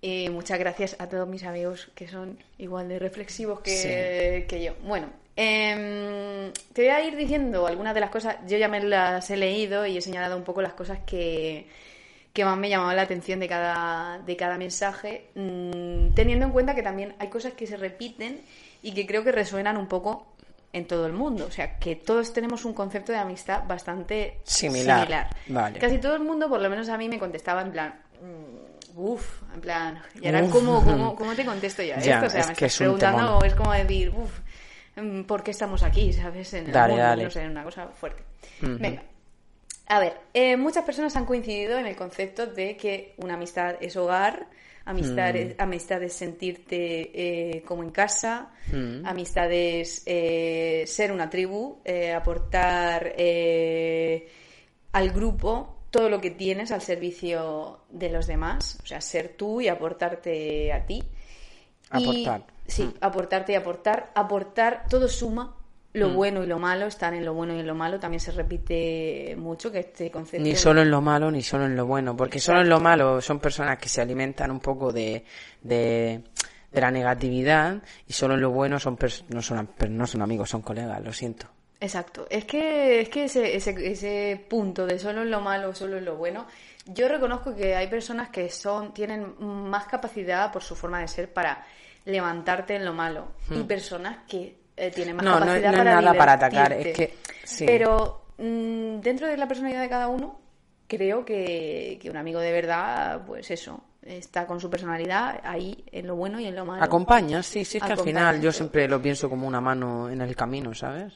Y 0.00 0.28
muchas 0.28 0.58
gracias 0.60 0.94
a 1.00 1.08
todos 1.08 1.26
mis 1.26 1.42
amigos 1.42 1.90
que 1.96 2.06
son 2.06 2.38
igual 2.58 2.88
de 2.88 3.00
reflexivos 3.00 3.60
que, 3.60 4.44
que 4.48 4.62
yo. 4.62 4.74
Bueno, 4.82 5.08
em, 5.36 6.52
te 6.72 6.82
voy 6.82 6.90
a 6.90 7.04
ir 7.04 7.16
diciendo 7.16 7.66
algunas 7.66 7.94
de 7.94 8.00
las 8.00 8.10
cosas. 8.10 8.36
Yo 8.46 8.56
ya 8.56 8.68
me 8.68 8.82
las 8.82 9.28
he 9.30 9.36
leído 9.36 9.86
y 9.86 9.96
he 9.96 10.00
señalado 10.00 10.36
un 10.36 10.44
poco 10.44 10.62
las 10.62 10.74
cosas 10.74 11.00
que, 11.06 11.66
que 12.32 12.44
más 12.44 12.56
me 12.58 12.68
llamaban 12.68 12.96
la 12.96 13.02
atención 13.02 13.40
de 13.40 13.48
cada, 13.48 14.18
de 14.18 14.36
cada 14.36 14.58
mensaje, 14.58 15.30
mm, 15.34 16.14
teniendo 16.14 16.46
en 16.46 16.52
cuenta 16.52 16.74
que 16.74 16.82
también 16.82 17.14
hay 17.18 17.28
cosas 17.28 17.52
que 17.54 17.66
se 17.66 17.76
repiten 17.76 18.40
y 18.82 18.92
que 18.92 19.06
creo 19.06 19.24
que 19.24 19.32
resuenan 19.32 19.76
un 19.76 19.86
poco 19.86 20.26
en 20.72 20.86
todo 20.86 21.06
el 21.06 21.12
mundo. 21.12 21.46
O 21.46 21.50
sea, 21.50 21.78
que 21.78 21.96
todos 21.96 22.32
tenemos 22.32 22.64
un 22.64 22.74
concepto 22.74 23.12
de 23.12 23.18
amistad 23.18 23.62
bastante 23.66 24.40
Similar. 24.44 25.00
similar. 25.00 25.28
Vale. 25.46 25.78
Casi 25.78 25.98
todo 25.98 26.16
el 26.16 26.22
mundo, 26.22 26.48
por 26.48 26.60
lo 26.60 26.68
menos 26.68 26.88
a 26.88 26.98
mí, 26.98 27.08
me 27.08 27.18
contestaba 27.18 27.62
en 27.62 27.70
plan, 27.72 27.94
mm, 28.20 28.64
Uf, 28.96 29.42
en 29.52 29.60
plan, 29.60 30.00
y 30.20 30.26
ahora 30.26 30.48
cómo, 30.50 30.84
cómo, 30.84 31.16
cómo 31.16 31.34
te 31.34 31.44
contesto 31.44 31.82
yo 31.82 31.96
a 31.96 31.98
Ya, 31.98 32.14
esto, 32.14 32.26
o 32.26 32.30
sea, 32.30 32.40
es 32.42 32.48
me 32.48 32.54
que 32.54 32.66
estás 32.66 32.80
es 32.80 32.80
un 32.88 32.98
preguntando, 32.98 33.44
es 33.44 33.54
como 33.56 33.72
decir, 33.72 34.10
uf, 34.10 34.38
mm, 34.38 34.42
¿por 35.26 35.42
qué 35.42 35.50
estamos 35.50 35.82
aquí, 35.82 36.12
sabes? 36.12 36.52
En 36.54 36.66
el 36.66 36.72
Dale, 36.72 36.92
mundo, 36.94 37.06
dale. 37.08 37.24
no 37.24 37.30
sé, 37.30 37.46
una 37.46 37.64
cosa 37.64 37.88
fuerte. 37.88 38.22
Venga. 38.60 39.02
A 39.86 40.00
ver, 40.00 40.14
eh, 40.32 40.56
muchas 40.56 40.84
personas 40.84 41.14
han 41.16 41.26
coincidido 41.26 41.78
en 41.78 41.86
el 41.86 41.94
concepto 41.96 42.46
de 42.46 42.76
que 42.76 43.14
una 43.18 43.34
amistad 43.34 43.74
es 43.80 43.96
hogar, 43.96 44.46
amistad, 44.86 45.34
Mm. 45.34 45.36
es, 45.36 45.54
amistad 45.60 46.02
es 46.02 46.12
sentirte 46.14 47.56
eh, 47.58 47.62
como 47.62 47.82
en 47.82 47.90
casa, 47.90 48.50
Mm. 48.72 49.04
amistad 49.04 49.50
es 49.52 50.02
eh, 50.06 50.84
ser 50.86 51.12
una 51.12 51.28
tribu, 51.28 51.80
eh, 51.84 52.12
aportar 52.14 53.12
eh, 53.18 54.26
al 54.92 55.10
grupo 55.10 55.80
todo 55.90 56.08
lo 56.08 56.20
que 56.20 56.30
tienes 56.30 56.72
al 56.72 56.80
servicio 56.80 57.80
de 57.90 58.08
los 58.10 58.26
demás, 58.26 58.78
o 58.82 58.86
sea, 58.86 59.00
ser 59.00 59.34
tú 59.36 59.60
y 59.60 59.68
aportarte 59.68 60.72
a 60.72 60.84
ti. 60.86 61.02
Y- 61.98 62.02
Aportar. 62.24 62.53
Sí, 62.66 62.84
Mm. 62.84 62.94
aportarte 63.00 63.52
y 63.52 63.54
aportar. 63.56 64.10
Aportar, 64.14 64.84
todo 64.88 65.08
suma. 65.08 65.56
Lo 65.92 66.10
bueno 66.10 66.42
y 66.42 66.48
lo 66.48 66.58
malo 66.58 66.86
están 66.86 67.14
en 67.14 67.24
lo 67.24 67.34
bueno 67.34 67.54
y 67.54 67.60
en 67.60 67.68
lo 67.68 67.74
malo. 67.76 68.00
También 68.00 68.18
se 68.18 68.32
repite 68.32 69.36
mucho 69.38 69.70
que 69.70 69.78
este 69.78 70.10
concepto. 70.10 70.42
Ni 70.44 70.56
solo 70.56 70.82
en 70.82 70.90
lo 70.90 71.00
malo 71.00 71.30
ni 71.30 71.40
solo 71.40 71.66
en 71.66 71.76
lo 71.76 71.86
bueno, 71.86 72.16
porque 72.16 72.40
solo 72.40 72.62
en 72.62 72.68
lo 72.68 72.80
malo 72.80 73.20
son 73.20 73.38
personas 73.38 73.78
que 73.78 73.88
se 73.88 74.00
alimentan 74.02 74.50
un 74.50 74.58
poco 74.58 74.92
de, 74.92 75.24
de, 75.62 76.20
de 76.72 76.80
la 76.80 76.90
negatividad 76.90 77.80
y 78.08 78.12
solo 78.12 78.34
en 78.34 78.40
lo 78.40 78.50
bueno 78.50 78.80
son 78.80 78.98
no 79.28 79.40
son 79.40 79.68
no 79.90 80.06
son 80.08 80.22
amigos, 80.22 80.50
son 80.50 80.62
colegas, 80.62 81.00
lo 81.00 81.12
siento. 81.12 81.46
Exacto. 81.78 82.26
Es 82.28 82.44
que, 82.44 83.00
es 83.02 83.08
que 83.08 83.24
ese, 83.26 83.54
ese, 83.54 83.74
ese 83.90 84.46
punto 84.50 84.86
de 84.86 84.98
solo 84.98 85.22
en 85.22 85.30
lo 85.30 85.40
malo, 85.40 85.74
solo 85.76 85.98
en 85.98 86.06
lo 86.06 86.16
bueno, 86.16 86.46
yo 86.86 87.06
reconozco 87.08 87.54
que 87.54 87.76
hay 87.76 87.86
personas 87.86 88.30
que 88.30 88.48
son, 88.50 88.92
tienen 88.94 89.34
más 89.38 89.84
capacidad 89.84 90.50
por 90.50 90.62
su 90.64 90.74
forma 90.74 90.98
de 91.00 91.06
ser 91.06 91.32
para 91.32 91.64
levantarte 92.04 92.76
en 92.76 92.84
lo 92.84 92.92
malo 92.92 93.28
y 93.50 93.62
personas 93.64 94.18
que 94.28 94.56
eh, 94.76 94.90
tienen 94.90 95.16
más 95.16 95.24
Hmm. 95.24 95.28
No, 95.28 95.34
no- 95.34 95.46
capacidad 95.46 95.70
no 95.70 95.76
es 95.78 95.84
para 95.84 96.00
nada 96.00 96.18
para 96.18 96.32
atacar, 96.32 96.72
es 96.72 96.96
que- 96.96 97.14
sí. 97.44 97.64
Pero 97.66 98.22
mm, 98.38 99.00
dentro 99.00 99.26
de 99.28 99.36
la 99.36 99.46
personalidad 99.46 99.80
de 99.82 99.88
cada 99.88 100.08
uno, 100.08 100.40
creo 100.88 101.24
que, 101.24 101.98
que 102.02 102.10
un 102.10 102.16
amigo 102.16 102.40
de 102.40 102.52
verdad, 102.52 103.22
pues 103.26 103.50
eso, 103.50 103.84
está 104.02 104.46
con 104.46 104.60
su 104.60 104.68
personalidad 104.68 105.40
ahí 105.44 105.84
en 105.92 106.06
lo 106.06 106.16
bueno 106.16 106.40
y 106.40 106.46
en 106.46 106.56
lo 106.56 106.64
malo. 106.66 106.82
Acompaña, 106.82 107.42
sí, 107.42 107.64
sí, 107.64 107.78
es 107.78 107.84
que 107.84 107.92
al 107.92 107.98
final 108.00 108.40
yo 108.40 108.52
siempre 108.52 108.88
lo 108.88 109.00
pienso 109.00 109.30
como 109.30 109.46
una 109.46 109.60
mano 109.60 110.10
en 110.10 110.20
el 110.20 110.34
camino, 110.36 110.74
¿sabes? 110.74 111.14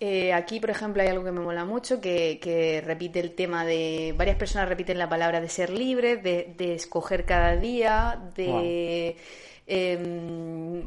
Eh, 0.00 0.32
aquí, 0.32 0.60
por 0.60 0.70
ejemplo, 0.70 1.02
hay 1.02 1.08
algo 1.08 1.24
que 1.24 1.32
me 1.32 1.40
mola 1.40 1.64
mucho, 1.64 2.00
que, 2.00 2.38
que 2.40 2.80
repite 2.80 3.18
el 3.18 3.32
tema 3.34 3.64
de... 3.64 4.14
Varias 4.16 4.36
personas 4.36 4.68
repiten 4.68 4.96
la 4.96 5.08
palabra 5.08 5.40
de 5.40 5.48
ser 5.48 5.70
libre, 5.70 6.16
de, 6.16 6.54
de 6.56 6.74
escoger 6.74 7.24
cada 7.24 7.56
día, 7.56 8.18
de... 8.36 9.16
em, 9.68 10.80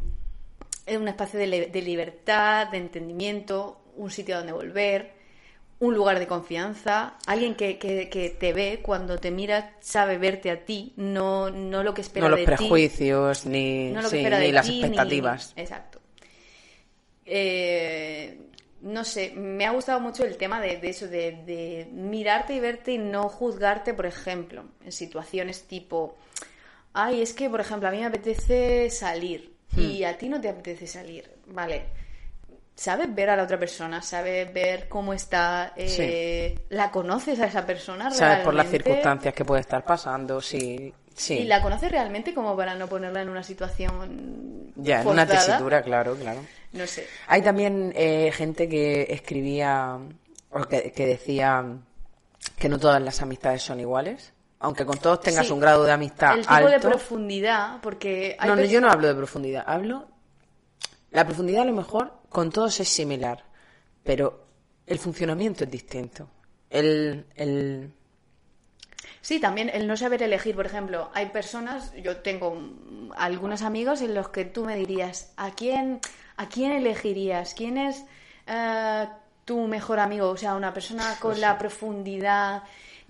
en 0.85 1.01
un 1.01 1.07
espacio 1.07 1.39
de, 1.39 1.47
li- 1.47 1.65
de 1.67 1.81
libertad, 1.81 2.67
de 2.69 2.77
entendimiento, 2.79 3.79
un 3.95 4.09
sitio 4.11 4.35
a 4.35 4.39
donde 4.39 4.51
volver, 4.53 5.11
un 5.79 5.93
lugar 5.95 6.19
de 6.19 6.27
confianza, 6.27 7.17
alguien 7.25 7.55
que, 7.55 7.77
que- 7.79 8.09
que 8.09 8.29
te 8.31 8.53
ve 8.53 8.79
cuando 8.83 9.17
te 9.17 9.31
mira, 9.31 9.77
sabe 9.79 10.17
verte 10.17 10.51
a 10.51 10.65
ti, 10.65 10.93
no, 10.95 11.49
no 11.49 11.83
lo 11.83 11.93
que 11.93 12.01
espera 12.01 12.25
No 12.25 12.29
los 12.31 12.39
de 12.39 12.45
ti. 12.45 12.55
prejuicios 12.55 13.45
ni, 13.45 13.89
No 13.91 14.01
lo 14.01 14.09
que 14.09 14.17
sí, 14.17 14.17
espera 14.17 14.39
ni 14.39 14.45
de 14.47 14.51
las 14.51 14.65
ti, 14.65 14.71
ni- 14.73 14.79
expectativas. 14.81 15.53
Exacto. 15.55 15.99
Eh, 17.25 18.37
no 18.81 19.03
sé, 19.03 19.31
me 19.35 19.65
ha 19.65 19.71
gustado 19.71 19.99
mucho 19.99 20.25
el 20.25 20.37
tema 20.37 20.59
de, 20.59 20.77
de 20.77 20.89
eso, 20.89 21.07
de, 21.07 21.31
de 21.45 21.87
mirarte 21.91 22.55
y 22.55 22.59
verte 22.59 22.93
y 22.93 22.97
no 22.97 23.29
juzgarte, 23.29 23.93
por 23.93 24.05
ejemplo, 24.07 24.65
en 24.83 24.91
situaciones 24.91 25.63
tipo, 25.63 26.15
ay, 26.93 27.21
es 27.21 27.33
que, 27.33 27.49
por 27.49 27.61
ejemplo, 27.61 27.87
a 27.87 27.91
mí 27.91 27.99
me 27.99 28.05
apetece 28.05 28.89
salir 28.89 29.51
Hmm. 29.73 29.79
y 29.79 30.03
a 30.03 30.17
ti 30.17 30.27
no 30.27 30.41
te 30.41 30.49
apetece 30.49 30.85
salir, 30.85 31.29
¿vale? 31.47 31.85
¿Sabes 32.75 33.13
ver 33.13 33.29
a 33.29 33.35
la 33.35 33.43
otra 33.43 33.59
persona? 33.59 34.01
¿Sabes 34.01 34.51
ver 34.51 34.89
cómo 34.89 35.13
está? 35.13 35.73
Eh, 35.75 36.59
¿La 36.69 36.89
conoces 36.91 37.39
a 37.39 37.45
esa 37.45 37.65
persona 37.65 38.09
¿Sabes? 38.11 38.39
Por 38.43 38.53
las 38.53 38.65
realmente? 38.65 38.83
circunstancias 38.89 39.33
que 39.33 39.45
puede 39.45 39.61
estar 39.61 39.85
pasando, 39.85 40.41
sí. 40.41 40.93
sí. 41.15 41.35
¿Y 41.39 41.43
la 41.45 41.61
conoces 41.61 41.91
realmente 41.91 42.33
como 42.33 42.55
para 42.57 42.75
no 42.75 42.87
ponerla 42.87 43.21
en 43.21 43.29
una 43.29 43.43
situación 43.43 44.73
Ya, 44.75 45.01
en 45.01 45.07
una 45.07 45.27
tesitura, 45.27 45.81
claro, 45.83 46.15
claro. 46.15 46.41
No 46.73 46.87
sé. 46.87 47.07
Hay 47.27 47.41
también 47.41 47.93
eh, 47.95 48.31
gente 48.33 48.67
que 48.67 49.03
escribía 49.09 49.99
o 50.49 50.63
que, 50.63 50.91
que 50.91 51.05
decía 51.05 51.63
que 52.57 52.67
no 52.67 52.79
todas 52.79 53.01
las 53.01 53.21
amistades 53.21 53.61
son 53.61 53.79
iguales, 53.79 54.33
aunque 54.61 54.85
con 54.85 54.97
todos 54.97 55.19
tengas 55.21 55.47
Sí. 55.47 55.51
un 55.53 55.59
grado 55.59 55.83
de 55.83 55.91
amistad 55.91 56.33
el 56.35 56.41
tipo 56.41 56.53
alto. 56.53 56.69
de 56.69 56.79
profundidad, 56.79 57.79
porque 57.81 58.35
hay 58.39 58.49
no, 58.49 58.55
no, 58.55 58.63
yo 58.63 58.79
no 58.81 58.89
hablo 58.89 59.07
de 59.07 59.15
profundidad, 59.15 59.63
hablo 59.67 60.07
la 61.11 61.25
profundidad 61.25 61.63
a 61.63 61.65
lo 61.65 61.73
mejor 61.73 62.13
con 62.29 62.49
todos 62.51 62.79
es 62.79 62.87
similar, 62.87 63.43
pero 64.03 64.45
el 64.87 64.97
funcionamiento 64.97 65.65
es 65.65 65.71
distinto. 65.71 66.27
El, 66.69 67.25
el 67.35 67.91
Sí, 69.21 69.39
también 69.39 69.69
el 69.69 69.87
no 69.87 69.97
saber 69.97 70.23
elegir, 70.23 70.55
por 70.55 70.65
ejemplo, 70.65 71.09
hay 71.13 71.27
personas, 71.27 71.93
yo 72.01 72.17
tengo 72.17 72.57
algunos 73.15 73.61
amigos 73.61 74.01
en 74.01 74.13
los 74.15 74.29
que 74.29 74.45
tú 74.45 74.65
me 74.65 74.75
dirías, 74.75 75.31
¿a 75.37 75.51
quién, 75.51 75.99
a 76.37 76.47
quién 76.47 76.71
elegirías? 76.71 77.53
¿Quién 77.53 77.77
es 77.77 78.03
eh, 78.47 79.07
tu 79.45 79.67
mejor 79.67 79.99
amigo? 79.99 80.29
O 80.29 80.37
sea, 80.37 80.55
una 80.55 80.73
persona 80.73 81.17
con 81.19 81.39
la 81.41 81.57
profundidad 81.57 82.63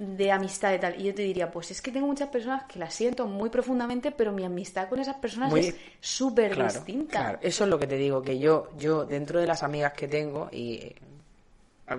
de 0.04 0.32
amistad 0.32 0.74
y 0.74 0.80
tal. 0.80 1.00
Y 1.00 1.04
yo 1.04 1.14
te 1.14 1.22
diría, 1.22 1.52
pues 1.52 1.70
es 1.70 1.80
que 1.80 1.92
tengo 1.92 2.08
muchas 2.08 2.30
personas 2.30 2.64
que 2.64 2.80
las 2.80 2.92
siento 2.92 3.28
muy 3.28 3.50
profundamente, 3.52 4.12
pero 4.12 4.32
mi 4.32 4.44
amistad 4.44 4.90
con 4.90 5.00
esas 5.00 5.18
personas 5.18 5.52
Muy- 5.52 5.60
es 5.68 5.76
súper 6.00 6.54
Claro, 6.54 6.74
distinta. 6.74 7.20
claro. 7.20 7.40
Eso 7.44 7.66
es 7.66 7.70
lo 7.70 7.78
que 7.78 7.86
te 7.86 7.98
digo, 7.98 8.24
que 8.24 8.40
yo, 8.40 8.70
yo 8.80 9.06
dentro 9.06 9.40
de 9.40 9.46
las 9.46 9.62
amigas 9.62 9.94
que 9.94 10.08
tengo, 10.08 10.50
y 10.52 10.96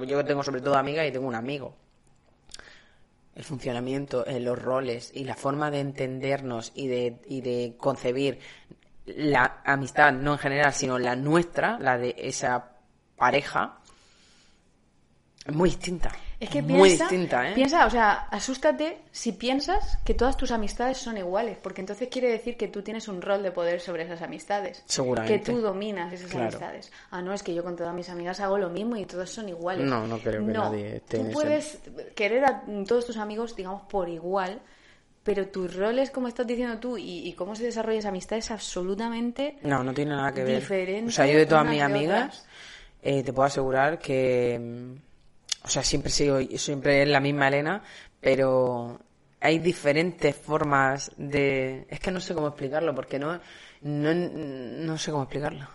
yo 0.09 0.25
tengo 0.25 0.43
sobre 0.43 0.61
todo 0.61 0.75
amigas 0.75 1.07
y 1.07 1.13
tengo 1.13 1.29
un 1.29 1.37
amigo, 1.37 1.75
el 3.37 3.45
funcionamiento, 3.45 4.27
eh, 4.27 4.41
los 4.41 4.61
roles 4.61 5.13
y 5.15 5.23
la 5.23 5.37
forma 5.37 5.71
de 5.71 5.79
entendernos 5.79 6.73
y 6.75 6.89
de, 6.89 7.19
y 7.29 7.41
de 7.41 7.77
concebir 7.79 8.41
la 9.07 9.61
amistad, 9.65 10.13
no 10.13 10.33
en 10.33 10.39
general, 10.39 10.73
sino 10.73 10.99
la 10.99 11.15
nuestra, 11.15 11.79
la 11.79 11.99
de 11.99 12.17
esa 12.19 12.73
pareja, 13.17 13.79
es 15.47 15.55
muy 15.55 15.71
distinta. 15.71 16.11
Es 16.43 16.51
que 16.51 16.61
muy 16.61 16.89
piensa, 16.89 17.05
distinta, 17.05 17.49
¿eh? 17.51 17.55
piensa, 17.55 17.87
o 17.87 17.91
sea, 17.91 18.13
asústate 18.31 18.99
si 19.13 19.33
piensas 19.33 19.99
que 20.05 20.13
todas 20.15 20.37
tus 20.37 20.51
amistades 20.51 20.99
son 20.99 21.17
iguales, 21.17 21.57
porque 21.63 21.81
entonces 21.81 22.09
quiere 22.09 22.29
decir 22.31 22.57
que 22.57 22.67
tú 22.69 22.83
tienes 22.83 23.07
un 23.07 23.23
rol 23.23 23.43
de 23.45 23.53
poder 23.53 23.81
sobre 23.81 24.03
esas 24.03 24.23
amistades. 24.23 24.83
Seguramente. 24.87 25.39
Que 25.39 25.53
tú 25.53 25.61
dominas 25.61 26.13
esas 26.13 26.31
Claro. 26.31 26.47
amistades. 26.49 26.91
Ah, 27.13 27.23
no, 27.23 27.33
es 27.33 27.43
que 27.45 27.55
yo 27.55 27.63
con 27.63 27.77
todas 27.77 27.95
mis 27.95 28.09
amigas 28.09 28.41
hago 28.41 28.59
lo 28.59 28.71
mismo 28.71 28.97
y 28.97 29.07
todas 29.07 29.31
son 29.31 29.49
iguales. 29.49 29.87
No, 29.87 30.07
no 30.07 30.19
creo 30.19 30.45
que 30.45 30.53
nadie 30.53 30.97
esté 30.97 31.19
Tú 31.19 31.25
ese- 31.27 31.33
puedes 31.33 31.79
querer 32.17 32.45
a 32.45 32.63
todos 32.89 33.07
tus 33.07 33.17
amigos, 33.19 33.55
digamos, 33.55 33.83
por 33.83 34.09
igual, 34.09 34.61
pero 35.23 35.47
tus 35.47 35.77
roles, 35.77 36.11
como 36.11 36.27
estás 36.27 36.47
diciendo 36.49 36.79
tú, 36.79 36.99
y, 36.99 37.29
y 37.29 37.35
cómo 37.35 37.55
se 37.55 37.63
desarrolla 37.63 38.01
esa 38.01 38.09
amistad 38.09 38.37
es 38.39 38.51
absolutamente 38.51 39.59
No, 39.63 39.85
no 39.85 39.95
tiene 39.95 40.11
nada 40.17 40.33
que 40.33 40.43
ver. 40.43 40.59
diferente 40.61 41.09
O 41.09 41.13
sea, 41.13 41.27
yo 41.29 41.39
de 41.39 41.47
todas 41.47 41.67
mis 41.67 41.81
amigas 41.81 42.45
eh, 43.01 43.23
te 43.23 43.33
puedo 43.33 43.47
asegurar 43.47 44.01
que, 44.01 44.61
o 45.65 45.69
sea, 45.69 45.83
siempre 45.83 46.11
sigo, 46.11 46.41
siempre 46.57 47.03
es 47.03 47.09
la 47.09 47.21
misma 47.21 47.49
Elena, 47.49 47.83
pero 48.21 49.01
hay 49.41 49.59
diferentes 49.59 50.37
formas 50.37 51.11
de, 51.17 51.87
es 51.89 52.01
que 52.01 52.11
no 52.11 52.21
sé 52.21 52.35
cómo 52.35 52.49
explicarlo, 52.49 52.95
porque 52.95 53.19
no, 53.19 53.41
no, 53.83 54.15
no 54.15 54.99
sé 54.99 55.11
cómo 55.11 55.25
explicarlo. 55.25 55.69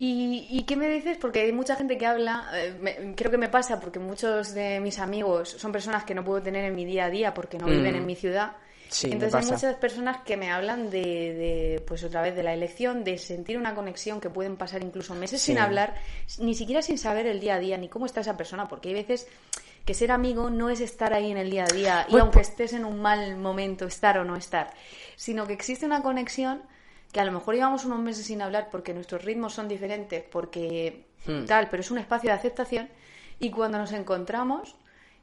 ¿Y, 0.00 0.46
y 0.48 0.62
qué 0.62 0.76
me 0.76 0.88
dices? 0.88 1.18
Porque 1.18 1.40
hay 1.40 1.52
mucha 1.52 1.74
gente 1.74 1.98
que 1.98 2.06
habla, 2.06 2.48
eh, 2.54 2.76
me- 2.80 3.14
creo 3.16 3.32
que 3.32 3.38
me 3.38 3.48
pasa 3.48 3.80
porque 3.80 3.98
muchos 3.98 4.54
de 4.54 4.78
mis 4.78 5.00
amigos 5.00 5.48
son 5.58 5.72
personas 5.72 6.04
que 6.04 6.14
no 6.14 6.24
puedo 6.24 6.40
tener 6.40 6.64
en 6.64 6.76
mi 6.76 6.84
día 6.84 7.06
a 7.06 7.10
día 7.10 7.34
porque 7.34 7.58
no 7.58 7.66
viven 7.66 7.96
en 7.96 8.06
mi 8.06 8.14
ciudad. 8.14 8.52
Sí, 8.90 9.12
Entonces 9.12 9.34
hay 9.34 9.44
muchas 9.44 9.76
personas 9.76 10.22
que 10.22 10.36
me 10.36 10.50
hablan 10.50 10.90
de, 10.90 11.00
de, 11.00 11.84
pues 11.86 12.02
otra 12.04 12.22
vez, 12.22 12.34
de 12.34 12.42
la 12.42 12.54
elección, 12.54 13.04
de 13.04 13.18
sentir 13.18 13.58
una 13.58 13.74
conexión 13.74 14.20
que 14.20 14.30
pueden 14.30 14.56
pasar 14.56 14.82
incluso 14.82 15.14
meses 15.14 15.40
Sí. 15.42 15.52
sin 15.52 15.58
hablar, 15.58 15.94
ni 16.38 16.54
siquiera 16.54 16.80
sin 16.82 16.98
saber 16.98 17.26
el 17.26 17.38
día 17.40 17.56
a 17.56 17.58
día, 17.58 17.76
ni 17.76 17.88
cómo 17.88 18.06
está 18.06 18.20
esa 18.22 18.36
persona, 18.36 18.66
porque 18.68 18.88
hay 18.88 18.94
veces 18.94 19.26
que 19.84 19.94
ser 19.94 20.10
amigo 20.10 20.50
no 20.50 20.70
es 20.70 20.80
estar 20.80 21.12
ahí 21.14 21.30
en 21.30 21.36
el 21.38 21.50
día 21.50 21.64
a 21.64 21.72
día 21.72 22.04
y 22.08 22.12
Pues, 22.12 22.22
aunque 22.22 22.40
estés 22.40 22.72
en 22.72 22.84
un 22.84 23.00
mal 23.00 23.36
momento, 23.36 23.86
estar 23.86 24.18
o 24.18 24.24
no 24.24 24.36
estar, 24.36 24.70
sino 25.16 25.46
que 25.46 25.52
existe 25.54 25.86
una 25.86 26.02
conexión 26.02 26.62
que 27.12 27.20
a 27.20 27.24
lo 27.24 27.32
mejor 27.32 27.54
llevamos 27.54 27.86
unos 27.86 27.98
meses 28.00 28.26
sin 28.26 28.42
hablar 28.42 28.68
porque 28.70 28.92
nuestros 28.92 29.24
ritmos 29.24 29.54
son 29.54 29.66
diferentes, 29.68 30.22
porque 30.30 31.04
Hmm. 31.26 31.44
tal, 31.46 31.68
pero 31.68 31.80
es 31.80 31.90
un 31.90 31.98
espacio 31.98 32.30
de 32.30 32.36
aceptación 32.36 32.88
y 33.40 33.50
cuando 33.50 33.76
nos 33.78 33.92
encontramos, 33.92 34.76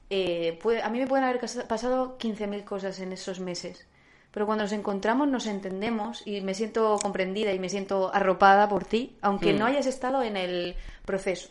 eh, 0.10 0.58
puede- 0.62 0.82
a 0.84 0.90
mí 0.90 1.00
me 1.00 1.08
pueden 1.08 1.26
haber 1.26 1.40
pasado 1.68 2.18
15.000 2.18 2.64
cosas 2.64 3.00
en 3.00 3.12
esos 3.14 3.40
meses. 3.40 3.88
Pero 4.32 4.46
cuando 4.46 4.66
nos 4.66 4.74
encontramos 4.74 5.28
nos 5.30 5.46
entendemos 5.48 6.22
y 6.28 6.42
me 6.42 6.54
siento 6.54 6.98
comprendida 7.02 7.54
y 7.54 7.60
me 7.60 7.70
siento 7.70 8.14
arropada 8.14 8.68
por 8.68 8.84
ti, 8.84 9.18
aunque 9.22 9.54
Hmm. 9.54 9.60
no 9.60 9.66
hayas 9.66 9.86
estado 9.86 10.22
en 10.24 10.36
el 10.38 10.76
proceso. 11.06 11.50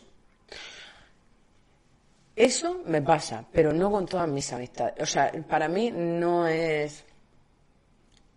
Eso 2.35 2.81
me 2.85 3.01
pasa, 3.01 3.45
pero 3.51 3.71
no 3.71 3.89
con 3.89 4.05
todas 4.05 4.27
mis 4.27 4.51
amistades. 4.51 4.95
O 4.99 5.05
sea, 5.05 5.31
para 5.47 5.67
mí 5.67 5.91
no 5.91 6.47
es. 6.47 7.03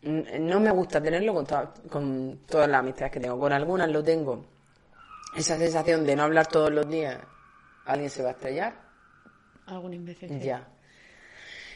no 0.02 0.60
me 0.60 0.70
gusta 0.70 1.02
tenerlo 1.02 1.34
con, 1.34 1.46
con 1.90 2.38
todas 2.46 2.68
las 2.68 2.78
amistades 2.78 3.12
que 3.12 3.18
tengo. 3.20 3.38
Con 3.38 3.52
algunas 3.52 3.90
lo 3.90 4.02
tengo. 4.02 4.44
Esa 5.36 5.58
sensación 5.58 6.06
de 6.06 6.14
no 6.14 6.22
hablar 6.22 6.46
todos 6.46 6.70
los 6.70 6.88
días, 6.88 7.18
alguien 7.84 8.08
se 8.08 8.22
va 8.22 8.28
a 8.30 8.32
estrellar. 8.32 8.87
Algún 9.68 9.94
imbécil. 9.94 10.40
Ya. 10.40 10.66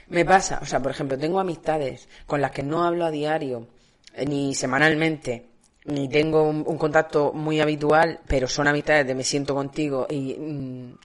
Me 0.08 0.24
pasa, 0.24 0.58
o 0.60 0.66
sea, 0.66 0.80
por 0.80 0.90
ejemplo, 0.90 1.18
tengo 1.18 1.40
amistades 1.40 2.08
con 2.26 2.40
las 2.40 2.50
que 2.50 2.62
no 2.62 2.84
hablo 2.84 3.04
a 3.04 3.10
diario, 3.10 3.68
eh, 4.14 4.26
ni 4.26 4.54
semanalmente, 4.54 5.46
ni 5.86 6.08
tengo 6.08 6.42
un, 6.42 6.78
contacto 6.78 7.32
muy 7.32 7.60
habitual, 7.60 8.20
pero 8.26 8.48
son 8.48 8.68
amistades 8.68 9.06
de 9.06 9.14
me 9.14 9.24
siento 9.24 9.54
contigo 9.54 10.06
y 10.08 10.34
mm, 10.34 10.98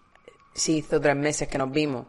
sí 0.54 0.78
hizo 0.78 1.00
tres 1.00 1.16
meses 1.16 1.48
que 1.48 1.58
nos 1.58 1.72
vimos. 1.72 2.08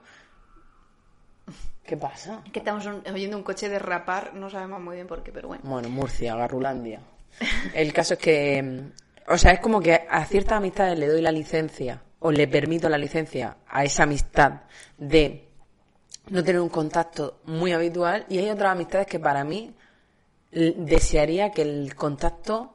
¿Qué 1.85 1.97
pasa? 1.97 2.43
que 2.53 2.59
estamos 2.59 2.87
oyendo 2.87 3.37
un 3.37 3.43
coche 3.43 3.69
derrapar, 3.69 4.35
no 4.35 4.51
sabemos 4.51 4.81
muy 4.81 4.97
bien 4.97 5.07
por 5.07 5.23
qué, 5.23 5.33
pero 5.33 5.49
bueno. 5.49 5.63
Bueno, 5.65 5.89
Murcia, 5.89 6.37
Garrulandia. 6.37 7.01
El 7.75 7.93
caso 7.93 8.15
es 8.15 8.21
que, 8.21 8.63
mm, 8.63 9.33
o 9.33 9.39
sea, 9.39 9.53
es 9.53 9.61
como 9.61 9.81
que 9.81 10.07
a 10.09 10.25
ciertas 10.25 10.59
amistades 10.59 10.99
le 10.99 11.07
doy 11.07 11.23
la 11.23 11.33
licencia 11.33 12.03
o 12.21 12.33
le 12.33 12.49
permito 12.49 12.89
la 12.89 12.99
licencia 12.99 13.57
a 13.69 13.85
esa 13.85 14.03
amistad 14.05 14.63
de 14.97 15.49
no 16.31 16.43
tener 16.43 16.61
un 16.61 16.69
contacto 16.69 17.41
muy 17.45 17.73
habitual 17.73 18.27
y 18.29 18.39
hay 18.39 18.51
otras 18.51 18.73
amistades 18.73 19.07
que 19.07 19.19
para 19.19 19.45
mí 19.45 19.75
desearía 20.51 21.51
que 21.51 21.63
el 21.63 21.95
contacto 21.95 22.75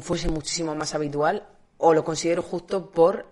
fuese 0.00 0.28
muchísimo 0.28 0.74
más 0.74 0.94
habitual 0.94 1.46
o 1.78 1.94
lo 1.94 2.04
considero 2.04 2.42
justo 2.42 2.90
por 2.90 3.26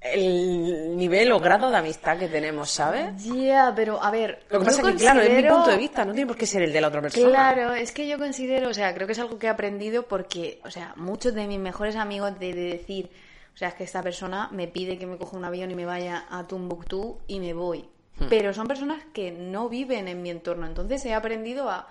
el 0.00 0.96
nivel 0.96 1.32
o 1.32 1.40
grado 1.40 1.70
de 1.70 1.76
amistad 1.76 2.16
que 2.16 2.28
tenemos, 2.28 2.70
¿sabes? 2.70 3.24
Ya, 3.24 3.72
pero 3.74 4.02
a 4.02 4.10
ver. 4.12 4.44
Lo 4.48 4.60
que 4.60 4.66
pasa 4.66 4.80
es 4.80 4.86
que, 4.86 4.94
claro, 4.94 5.20
es 5.20 5.42
mi 5.42 5.48
punto 5.48 5.70
de 5.70 5.76
vista, 5.76 6.04
no 6.04 6.12
tiene 6.12 6.28
por 6.28 6.36
qué 6.36 6.46
ser 6.46 6.62
el 6.62 6.72
de 6.72 6.80
la 6.80 6.88
otra 6.88 7.02
persona. 7.02 7.28
Claro, 7.28 7.74
es 7.74 7.90
que 7.90 8.06
yo 8.06 8.16
considero, 8.16 8.68
o 8.68 8.74
sea, 8.74 8.94
creo 8.94 9.08
que 9.08 9.12
es 9.12 9.18
algo 9.18 9.38
que 9.38 9.46
he 9.46 9.50
aprendido 9.50 10.04
porque, 10.04 10.60
o 10.64 10.70
sea, 10.70 10.94
muchos 10.96 11.34
de 11.34 11.48
mis 11.48 11.58
mejores 11.58 11.96
amigos 11.96 12.38
de, 12.38 12.54
de 12.54 12.70
decir, 12.70 13.10
o 13.58 13.60
sea, 13.60 13.70
es 13.70 13.74
que 13.74 13.82
esta 13.82 14.04
persona 14.04 14.48
me 14.52 14.68
pide 14.68 14.98
que 14.98 15.06
me 15.06 15.16
coja 15.16 15.36
un 15.36 15.44
avión 15.44 15.68
y 15.72 15.74
me 15.74 15.84
vaya 15.84 16.26
a 16.30 16.46
Tumbuktu 16.46 17.18
y 17.26 17.40
me 17.40 17.54
voy. 17.54 17.88
Hmm. 18.20 18.26
Pero 18.30 18.54
son 18.54 18.68
personas 18.68 19.02
que 19.12 19.32
no 19.32 19.68
viven 19.68 20.06
en 20.06 20.22
mi 20.22 20.30
entorno, 20.30 20.64
entonces 20.64 21.04
he 21.04 21.12
aprendido 21.12 21.68
a 21.68 21.88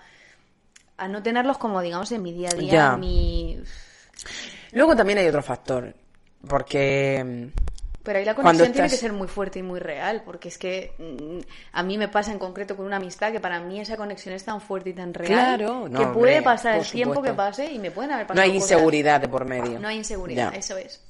a 0.98 1.08
no 1.08 1.22
tenerlos 1.22 1.58
como, 1.58 1.82
digamos, 1.82 2.10
en 2.12 2.24
mi 2.24 2.34
día 2.34 2.50
a 2.52 2.56
día. 2.56 2.98
Mi... 2.98 3.62
Luego 4.72 4.96
también 4.96 5.20
hay 5.20 5.28
otro 5.28 5.44
factor, 5.44 5.94
porque... 6.48 7.22
Mm, 7.24 7.48
Pero 8.04 8.20
ahí 8.20 8.26
la 8.26 8.34
conexión 8.34 8.72
tiene 8.72 8.90
que 8.90 8.96
ser 8.96 9.14
muy 9.14 9.28
fuerte 9.28 9.60
y 9.60 9.64
muy 9.64 9.80
real, 9.80 10.24
porque 10.26 10.48
es 10.48 10.58
que 10.58 10.94
mm, 10.98 11.40
a 11.74 11.84
mí 11.84 11.98
me 11.98 12.08
pasa 12.08 12.32
en 12.32 12.40
concreto 12.40 12.76
con 12.76 12.86
una 12.86 12.96
amistad 12.96 13.32
que 13.32 13.40
para 13.40 13.60
mí 13.60 13.80
esa 13.80 13.96
conexión 13.96 14.34
es 14.34 14.44
tan 14.44 14.60
fuerte 14.60 14.90
y 14.90 14.94
tan 14.94 15.14
real 15.14 15.92
que 15.96 16.08
puede 16.08 16.42
pasar 16.42 16.80
el 16.80 16.86
tiempo 16.86 17.22
que 17.22 17.34
pase 17.34 17.72
y 17.72 17.80
me 17.80 17.92
pueden 17.92 18.12
haber 18.12 18.26
pasado 18.26 18.46
No 18.46 18.52
hay 18.52 18.58
inseguridad 18.58 19.22
de 19.22 19.28
por 19.28 19.46
medio. 19.46 19.80
No 19.80 19.88
hay 19.88 19.98
inseguridad, 19.98 20.56
eso 20.56 20.78
es. 20.78 21.04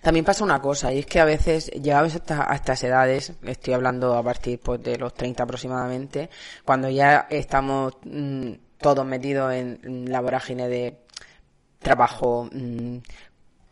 También 0.00 0.24
pasa 0.24 0.44
una 0.44 0.60
cosa, 0.60 0.92
y 0.92 1.00
es 1.00 1.06
que 1.06 1.20
a 1.20 1.24
veces, 1.24 1.66
llegados 1.70 2.16
a, 2.28 2.54
estas 2.54 2.84
edades, 2.84 3.32
estoy 3.42 3.74
hablando 3.74 4.14
a 4.16 4.22
partir 4.22 4.60
pues, 4.60 4.82
de 4.82 4.96
los 4.98 5.14
30 5.14 5.42
aproximadamente, 5.42 6.30
cuando 6.64 6.88
ya 6.88 7.26
estamos 7.30 7.94
mm, 8.04 8.52
todos 8.78 9.06
metidos 9.06 9.52
en, 9.52 10.10
la 10.10 10.20
vorágine 10.20 10.68
de 10.68 10.98
trabajo, 11.78 12.48
mm, 12.52 12.98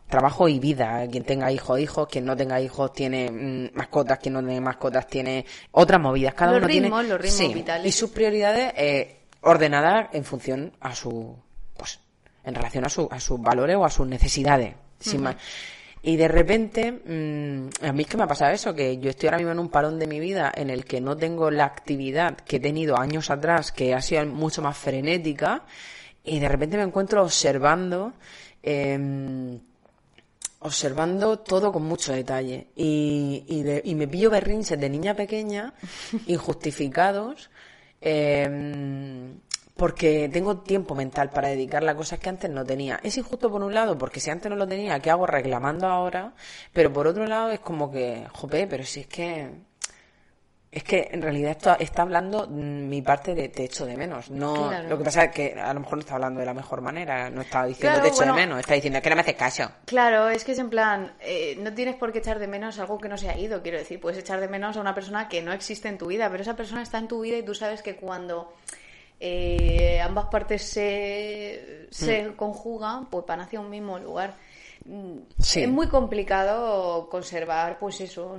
trabajo 0.09 0.47
y 0.47 0.59
vida. 0.59 1.05
Quien 1.09 1.23
tenga 1.23 1.51
hijos, 1.51 1.79
hijos, 1.79 2.07
quien 2.07 2.25
no 2.25 2.35
tenga 2.35 2.59
hijos 2.61 2.93
tiene 2.93 3.31
mm, 3.31 3.77
mascotas, 3.77 4.19
quien 4.19 4.33
no 4.33 4.39
tiene 4.41 4.61
mascotas 4.61 5.07
tiene 5.07 5.45
otras 5.71 6.01
movidas. 6.01 6.33
Cada 6.33 6.53
los 6.53 6.59
uno 6.59 6.67
ritmos, 6.67 6.99
tiene 7.01 7.09
los 7.09 7.21
ritmos 7.21 7.53
vitales. 7.53 7.87
y 7.87 7.91
sus 7.91 8.09
prioridades 8.11 8.73
eh, 8.75 9.19
ordenadas 9.41 10.09
en 10.13 10.23
función 10.23 10.73
a 10.79 10.95
su, 10.95 11.35
pues, 11.77 11.99
en 12.43 12.55
relación 12.55 12.85
a, 12.85 12.89
su, 12.89 13.07
a 13.11 13.19
sus 13.19 13.39
valores 13.41 13.75
o 13.75 13.85
a 13.85 13.89
sus 13.89 14.07
necesidades. 14.07 14.75
Sin 14.99 15.21
más. 15.21 15.35
Y 16.07 16.17
de 16.17 16.27
repente, 16.27 16.91
mm, 16.91 17.83
a 17.83 17.91
mí 17.91 18.03
es 18.03 18.07
que 18.07 18.15
me 18.15 18.23
ha 18.23 18.27
pasado 18.27 18.53
eso, 18.53 18.75
que 18.75 18.99
yo 18.99 19.09
estoy 19.09 19.25
ahora 19.25 19.39
mismo 19.39 19.53
en 19.53 19.57
un 19.57 19.69
parón 19.69 19.97
de 19.97 20.05
mi 20.05 20.19
vida 20.19 20.51
en 20.55 20.69
el 20.69 20.85
que 20.85 21.01
no 21.01 21.17
tengo 21.17 21.49
la 21.49 21.65
actividad 21.65 22.37
que 22.37 22.57
he 22.57 22.59
tenido 22.59 22.95
años 22.95 23.31
atrás, 23.31 23.71
que 23.71 23.95
ha 23.95 24.01
sido 24.03 24.23
mucho 24.27 24.61
más 24.61 24.77
frenética, 24.77 25.63
y 26.23 26.37
de 26.37 26.47
repente 26.47 26.77
me 26.77 26.83
encuentro 26.83 27.23
observando, 27.23 28.13
eh, 28.61 29.57
observando 30.59 31.39
todo 31.39 31.71
con 31.71 31.81
mucho 31.81 32.13
detalle. 32.13 32.67
Y, 32.75 33.43
y, 33.47 33.89
y 33.89 33.95
me 33.95 34.07
pillo 34.07 34.29
berrinches 34.29 34.79
de 34.79 34.87
niña 34.87 35.15
pequeña, 35.15 35.73
injustificados, 36.27 37.49
eh, 37.99 39.33
porque 39.75 40.29
tengo 40.31 40.57
tiempo 40.57 40.95
mental 40.95 41.29
para 41.29 41.49
dedicarle 41.49 41.91
a 41.91 41.95
cosas 41.95 42.19
que 42.19 42.29
antes 42.29 42.49
no 42.49 42.63
tenía. 42.63 42.99
Es 43.03 43.17
injusto 43.17 43.51
por 43.51 43.61
un 43.61 43.73
lado, 43.73 43.97
porque 43.97 44.19
si 44.19 44.29
antes 44.29 44.49
no 44.49 44.55
lo 44.55 44.67
tenía, 44.67 44.99
¿qué 44.99 45.11
hago 45.11 45.27
reclamando 45.27 45.87
ahora? 45.87 46.33
Pero 46.71 46.93
por 46.93 47.07
otro 47.07 47.25
lado 47.25 47.51
es 47.51 47.59
como 47.59 47.91
que, 47.91 48.25
jope, 48.31 48.67
pero 48.67 48.83
si 48.83 49.01
es 49.01 49.07
que 49.07 49.49
es 50.75 50.83
que 50.83 51.07
en 51.09 51.21
realidad 51.21 51.51
esto 51.51 51.73
está 51.79 52.01
hablando 52.01 52.47
mi 52.47 53.01
parte 53.01 53.33
de 53.33 53.47
te 53.47 53.63
echo 53.63 53.85
de 53.85 53.95
menos. 53.95 54.29
No, 54.29 54.69
lo 54.89 54.97
que 54.97 55.05
pasa 55.05 55.23
es 55.25 55.31
que 55.31 55.53
a 55.53 55.73
lo 55.73 55.79
mejor 55.79 55.93
no 55.93 55.99
está 56.01 56.15
hablando 56.15 56.41
de 56.41 56.45
la 56.45 56.53
mejor 56.53 56.81
manera, 56.81 57.29
no 57.29 57.41
está 57.41 57.65
diciendo 57.65 58.01
te 58.01 58.09
echo 58.09 58.25
de 58.25 58.33
menos, 58.33 58.59
está 58.59 58.73
diciendo 58.73 59.01
que 59.01 59.09
no 59.09 59.15
me 59.15 59.21
haces 59.21 59.35
caso. 59.35 59.71
Claro, 59.85 60.27
es 60.27 60.43
que 60.43 60.51
es 60.51 60.59
en 60.59 60.69
plan, 60.69 61.13
eh, 61.21 61.57
no 61.61 61.73
tienes 61.73 61.95
por 61.95 62.11
qué 62.11 62.19
echar 62.19 62.39
de 62.39 62.47
menos 62.47 62.77
algo 62.77 62.97
que 62.97 63.07
no 63.07 63.17
se 63.17 63.29
ha 63.29 63.37
ido, 63.37 63.61
quiero 63.61 63.77
decir, 63.77 64.01
puedes 64.01 64.19
echar 64.19 64.41
de 64.41 64.49
menos 64.49 64.75
a 64.75 64.81
una 64.81 64.93
persona 64.93 65.29
que 65.29 65.41
no 65.41 65.53
existe 65.53 65.87
en 65.87 65.97
tu 65.97 66.07
vida, 66.07 66.29
pero 66.29 66.43
esa 66.43 66.57
persona 66.57 66.81
está 66.81 66.97
en 66.97 67.07
tu 67.07 67.21
vida 67.21 67.37
y 67.37 67.43
tú 67.43 67.55
sabes 67.55 67.81
que 67.81 67.95
cuando 67.95 68.53
eh, 69.19 69.99
ambas 70.01 70.25
partes 70.25 70.63
se, 70.63 71.87
se 71.89 72.29
mm. 72.29 72.35
conjugan, 72.35 73.05
pues 73.05 73.25
van 73.25 73.41
hacia 73.41 73.59
un 73.59 73.69
mismo 73.69 73.97
lugar. 73.99 74.35
Mm, 74.85 75.17
es 75.39 75.69
muy 75.69 75.87
complicado 75.87 77.09
conservar, 77.09 77.79
pues 77.79 78.01
eso, 78.01 78.35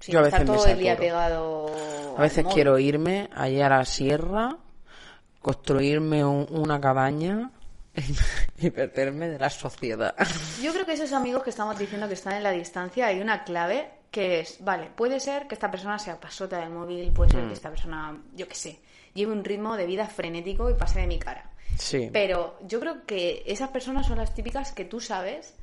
sin 0.00 0.16
estar 0.16 0.44
todo 0.44 0.66
el 0.66 0.78
día 0.78 0.96
pegado. 0.96 1.70
A 2.16 2.22
veces 2.22 2.44
quiero 2.52 2.78
irme 2.78 3.30
allá 3.34 3.66
a 3.66 3.78
la 3.78 3.84
sierra, 3.84 4.56
construirme 5.40 6.24
una 6.24 6.80
cabaña 6.80 7.52
y 8.58 8.70
perderme 8.70 9.28
de 9.28 9.38
la 9.38 9.50
sociedad. 9.50 10.14
Yo 10.60 10.72
creo 10.72 10.86
que 10.86 10.94
esos 10.94 11.12
amigos 11.12 11.42
que 11.42 11.50
estamos 11.50 11.78
diciendo 11.78 12.08
que 12.08 12.14
están 12.14 12.34
en 12.34 12.42
la 12.42 12.50
distancia, 12.50 13.06
hay 13.06 13.20
una 13.20 13.44
clave 13.44 13.90
que 14.10 14.40
es, 14.40 14.58
vale, 14.60 14.90
puede 14.94 15.20
ser 15.20 15.46
que 15.46 15.54
esta 15.54 15.70
persona 15.70 15.98
sea 15.98 16.20
pasota 16.20 16.58
del 16.58 16.70
móvil, 16.70 17.12
puede 17.12 17.30
ser 17.30 17.40
que 17.40 17.46
mm. 17.46 17.52
esta 17.52 17.70
persona, 17.70 18.20
yo 18.34 18.48
qué 18.48 18.54
sé, 18.54 18.80
lleve 19.14 19.32
un 19.32 19.44
ritmo 19.44 19.76
de 19.76 19.86
vida 19.86 20.06
frenético 20.06 20.70
y 20.70 20.74
pase 20.74 21.00
de 21.00 21.06
mi 21.06 21.18
cara. 21.18 21.50
Sí. 21.76 22.10
Pero 22.12 22.58
yo 22.66 22.80
creo 22.80 23.06
que 23.06 23.42
esas 23.46 23.70
personas 23.70 24.06
son 24.06 24.18
las 24.18 24.34
típicas 24.34 24.72
que 24.72 24.84
tú 24.84 25.00
sabes 25.00 25.54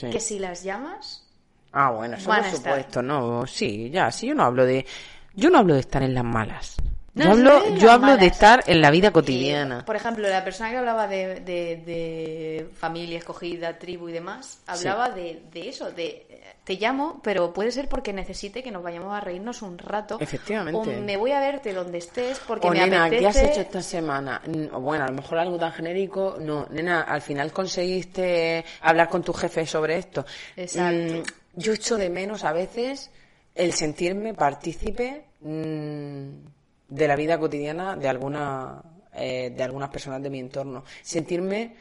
que 0.00 0.20
si 0.20 0.38
las 0.38 0.62
llamas. 0.62 1.24
Ah, 1.72 1.90
bueno, 1.90 2.16
eso 2.16 2.30
por 2.30 2.44
supuesto, 2.44 3.02
no. 3.02 3.46
Sí, 3.46 3.90
ya, 3.90 4.10
sí, 4.10 4.28
yo 4.28 4.34
no 4.34 4.44
hablo 4.44 4.64
de. 4.64 4.86
Yo 5.34 5.50
no 5.50 5.58
hablo 5.58 5.74
de 5.74 5.80
estar 5.80 6.02
en 6.02 6.14
las 6.14 6.24
malas 6.24 6.76
yo 7.16 7.30
hablo, 7.30 7.76
yo 7.76 7.90
hablo 7.90 8.16
de 8.16 8.26
estar 8.26 8.62
en 8.66 8.80
la 8.80 8.90
vida 8.90 9.10
cotidiana. 9.10 9.84
por 9.84 9.96
ejemplo, 9.96 10.28
la 10.28 10.44
persona 10.44 10.70
que 10.70 10.76
hablaba 10.76 11.08
de, 11.08 11.40
de, 11.40 12.68
familia 12.76 13.18
escogida, 13.18 13.78
tribu 13.78 14.08
y 14.08 14.12
demás, 14.12 14.60
hablaba 14.66 15.10
de, 15.10 15.42
de, 15.50 15.68
eso, 15.68 15.90
de 15.90 16.26
te 16.66 16.74
llamo, 16.74 17.20
pero 17.22 17.52
puede 17.52 17.70
ser 17.70 17.88
porque 17.88 18.12
necesite 18.12 18.60
que 18.60 18.72
nos 18.72 18.82
vayamos 18.82 19.16
a 19.16 19.20
reírnos 19.20 19.62
un 19.62 19.78
rato. 19.78 20.18
Efectivamente. 20.20 20.96
O 20.96 21.00
me 21.00 21.16
voy 21.16 21.30
a 21.30 21.38
verte 21.38 21.72
donde 21.72 21.98
estés 21.98 22.40
porque 22.40 22.66
o, 22.66 22.70
me 22.72 22.80
nena, 22.80 23.04
apetece... 23.04 23.20
¿qué 23.20 23.28
has 23.28 23.36
hecho 23.36 23.60
esta 23.60 23.82
semana? 23.82 24.42
Bueno, 24.72 25.04
a 25.04 25.06
lo 25.06 25.14
mejor 25.14 25.38
algo 25.38 25.58
tan 25.58 25.70
genérico. 25.70 26.38
No, 26.40 26.66
nena, 26.70 27.02
al 27.02 27.22
final 27.22 27.52
conseguiste 27.52 28.64
hablar 28.80 29.08
con 29.08 29.22
tu 29.22 29.32
jefe 29.32 29.64
sobre 29.64 29.96
esto. 29.96 30.26
Exacto. 30.56 31.14
Mm, 31.18 31.22
yo 31.54 31.72
echo 31.72 31.96
de 31.96 32.10
menos 32.10 32.42
a 32.42 32.52
veces 32.52 33.10
el 33.54 33.72
sentirme 33.72 34.34
partícipe... 34.34 35.24
Mmm, 35.42 36.55
de 36.88 37.08
la 37.08 37.16
vida 37.16 37.38
cotidiana 37.38 37.96
de 37.96 38.08
alguna 38.08 38.82
eh, 39.14 39.52
de 39.56 39.62
algunas 39.62 39.88
personas 39.88 40.22
de 40.22 40.30
mi 40.30 40.40
entorno 40.40 40.84
sentirme 41.02 41.74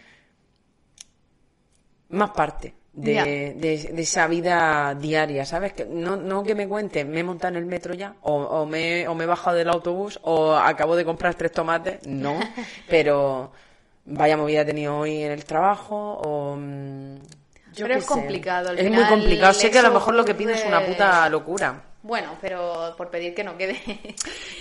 más 2.10 2.32
parte 2.32 2.74
de, 2.96 3.54
de, 3.58 4.02
esa 4.02 4.28
vida 4.28 4.96
diaria, 4.96 5.46
¿sabes? 5.46 5.74
Que 5.74 5.86
no, 5.86 6.16
no 6.16 6.44
que 6.44 6.56
me 6.56 6.68
cuenten, 6.68 7.10
me 7.10 7.20
he 7.20 7.24
montado 7.24 7.56
en 7.56 7.64
el 7.64 7.66
metro 7.66 7.94
ya, 7.94 8.16
o, 8.22 8.34
o, 8.36 8.66
me, 8.66 9.08
o 9.08 9.16
me 9.16 9.26
he 9.26 9.28
bajado 9.28 9.58
del 9.58 9.70
autobús, 9.70 10.20
o 10.24 10.56
acabo 10.56 10.96
de 10.96 11.04
comprar 11.04 11.36
tres 11.36 11.52
tomates, 11.52 12.08
no, 12.08 12.40
pero 12.90 13.52
vaya 14.06 14.38
movida 14.38 14.62
he 14.62 14.66
tenido 14.66 14.98
hoy 14.98 15.24
en 15.24 15.32
el 15.32 15.44
trabajo, 15.46 15.96
o... 16.24 16.56
Mm, 16.56 17.16
yo 17.74 17.86
pero 17.88 18.00
es 18.00 18.06
complicado, 18.06 18.72
Es 18.72 18.90
muy 18.90 19.04
complicado, 19.04 19.54
sé 19.54 19.70
que 19.70 19.80
a 19.80 19.82
lo 19.82 19.92
mejor 19.92 20.14
lo 20.14 20.24
que 20.24 20.34
pide 20.34 20.54
es 20.54 20.64
una 20.66 20.86
puta 20.86 21.28
locura. 21.28 21.84
Bueno, 22.06 22.38
pero 22.40 22.94
por 22.96 23.10
pedir 23.10 23.34
que 23.34 23.44
no 23.44 23.58
quede. 23.58 23.82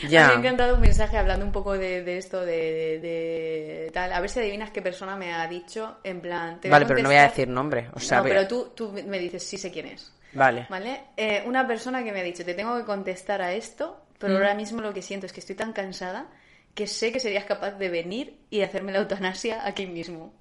Ya. 0.09 0.29
me 0.29 0.33
ha 0.33 0.39
encantado 0.39 0.77
un 0.77 0.81
mensaje 0.81 1.19
hablando 1.19 1.45
un 1.45 1.53
poco 1.53 1.77
de, 1.77 2.17
esto, 2.17 2.41
de, 2.41 3.91
tal. 3.93 4.15
A 4.15 4.21
ver 4.23 4.31
si 4.31 4.39
adivinas 4.41 4.71
qué 4.71 4.81
persona 4.81 5.15
me 5.15 5.35
ha 5.35 5.47
dicho, 5.47 5.99
en 6.05 6.23
plan. 6.23 6.59
vale, 6.71 6.87
pero 6.87 7.03
no 7.03 7.11
voy 7.11 7.19
a 7.19 7.25
decir 7.25 7.47
nombre. 7.47 7.91
O 7.93 8.01
sea, 8.01 8.19
no, 8.19 8.25
pero 8.25 8.49
tú, 8.49 8.73
tú 8.75 8.93
me 8.93 9.19
dices, 9.19 9.43
sí 9.43 9.59
sé 9.59 9.71
quién 9.71 9.89
es. 9.89 10.11
Vale. 10.33 10.67
¿Vale? 10.71 11.09
Eh, 11.19 11.45
una 11.45 11.67
persona 11.67 12.03
que 12.03 12.13
me 12.13 12.21
ha 12.21 12.25
dicho, 12.25 12.47
te 12.47 12.55
tengo 12.55 12.79
que 12.79 12.85
contestar 12.85 13.43
a 13.43 13.53
esto, 13.53 14.07
pero 14.19 14.33
mm. 14.33 14.37
ahora 14.37 14.55
mismo 14.55 14.81
lo 14.81 14.95
que 14.95 15.03
siento 15.03 15.27
es 15.27 15.33
que 15.35 15.41
estoy 15.41 15.55
tan 15.55 15.75
cansada 15.75 16.29
que 16.75 16.87
sé 16.87 17.13
que 17.13 17.21
serías 17.21 17.45
capaz 17.45 17.73
de 17.73 17.91
venir 17.91 18.39
y 18.49 18.63
hacerme 18.63 18.91
la 18.91 19.01
eutanasia 19.01 19.67
aquí 19.67 19.85
mismo. 19.85 20.33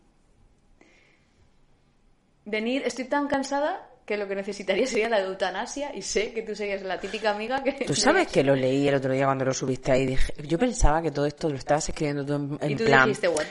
Venir, 2.45 2.83
estoy 2.85 3.05
tan 3.05 3.27
cansada 3.27 3.89
que 4.05 4.17
lo 4.17 4.27
que 4.27 4.35
necesitaría 4.35 4.85
sería 4.85 5.07
la 5.09 5.19
eutanasia 5.21 5.95
y 5.95 6.01
sé 6.01 6.33
que 6.33 6.41
tú 6.41 6.53
serías 6.55 6.81
la 6.81 6.99
típica 6.99 7.31
amiga 7.31 7.63
que... 7.63 7.71
Tú 7.85 7.95
sabes 7.95 8.27
que 8.27 8.43
lo 8.43 8.55
leí 8.55 8.87
el 8.87 8.95
otro 8.95 9.13
día 9.13 9.25
cuando 9.25 9.45
lo 9.45 9.53
subiste 9.53 9.91
ahí. 9.91 10.05
Dije, 10.05 10.33
yo 10.45 10.57
pensaba 10.59 11.01
que 11.01 11.11
todo 11.11 11.25
esto 11.25 11.49
lo 11.49 11.55
estabas 11.55 11.87
escribiendo 11.87 12.25
tú 12.25 12.33
en, 12.35 12.57
en 12.61 12.71
Y 12.71 12.75
tú 12.75 12.83
plan. 12.85 13.05
dijiste, 13.07 13.27
¿what? 13.29 13.43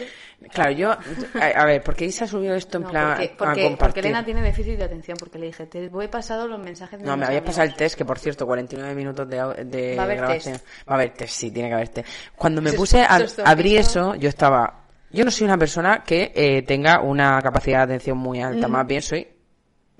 Claro, 0.52 0.72
yo. 0.72 0.90
A, 0.90 1.46
a 1.56 1.64
ver, 1.66 1.82
¿por 1.82 1.94
qué 1.94 2.04
Isa 2.06 2.26
subió 2.26 2.54
esto 2.54 2.78
en 2.78 2.84
No, 2.84 2.90
plan 2.90 3.30
porque, 3.38 3.62
a? 3.62 4.00
Elena 4.00 4.24
tiene 4.24 4.42
déficit 4.42 4.76
de 4.76 4.84
atención, 4.84 5.16
porque 5.16 5.38
le 5.38 5.46
dije, 5.46 5.66
te 5.66 5.84
he 5.86 6.08
pasado 6.08 6.48
los 6.48 6.58
mensajes 6.58 6.98
de 6.98 7.06
No, 7.06 7.16
me 7.16 7.24
habías 7.24 7.38
amigos". 7.40 7.46
pasado 7.56 7.68
el 7.68 7.74
test, 7.76 7.96
que 7.96 8.04
por 8.04 8.18
cierto, 8.18 8.44
49 8.46 8.94
minutos 8.94 9.28
de, 9.28 9.36
Va 9.36 10.02
a 10.02 10.04
haber 10.04 10.16
grabación. 10.18 10.54
test. 10.56 10.66
Va 10.88 10.92
a 10.92 10.94
haber 10.96 11.10
test, 11.14 11.34
sí, 11.34 11.50
tiene 11.50 11.68
que 11.68 11.74
haber 11.74 11.88
test. 11.88 12.08
Cuando 12.36 12.60
me 12.60 12.72
puse 12.72 13.00
a 13.02 13.20
abrir 13.44 13.78
eso, 13.78 14.14
yo 14.16 14.28
estaba. 14.28 14.80
Yo 15.10 15.24
no 15.24 15.30
soy 15.30 15.44
una 15.44 15.58
persona 15.58 16.02
que 16.02 16.32
eh, 16.34 16.62
tenga 16.62 17.00
una 17.02 17.40
capacidad 17.42 17.78
de 17.78 17.84
atención 17.94 18.16
muy 18.18 18.40
alta, 18.40 18.66
más 18.66 18.86
bien 18.86 19.02
soy 19.02 19.28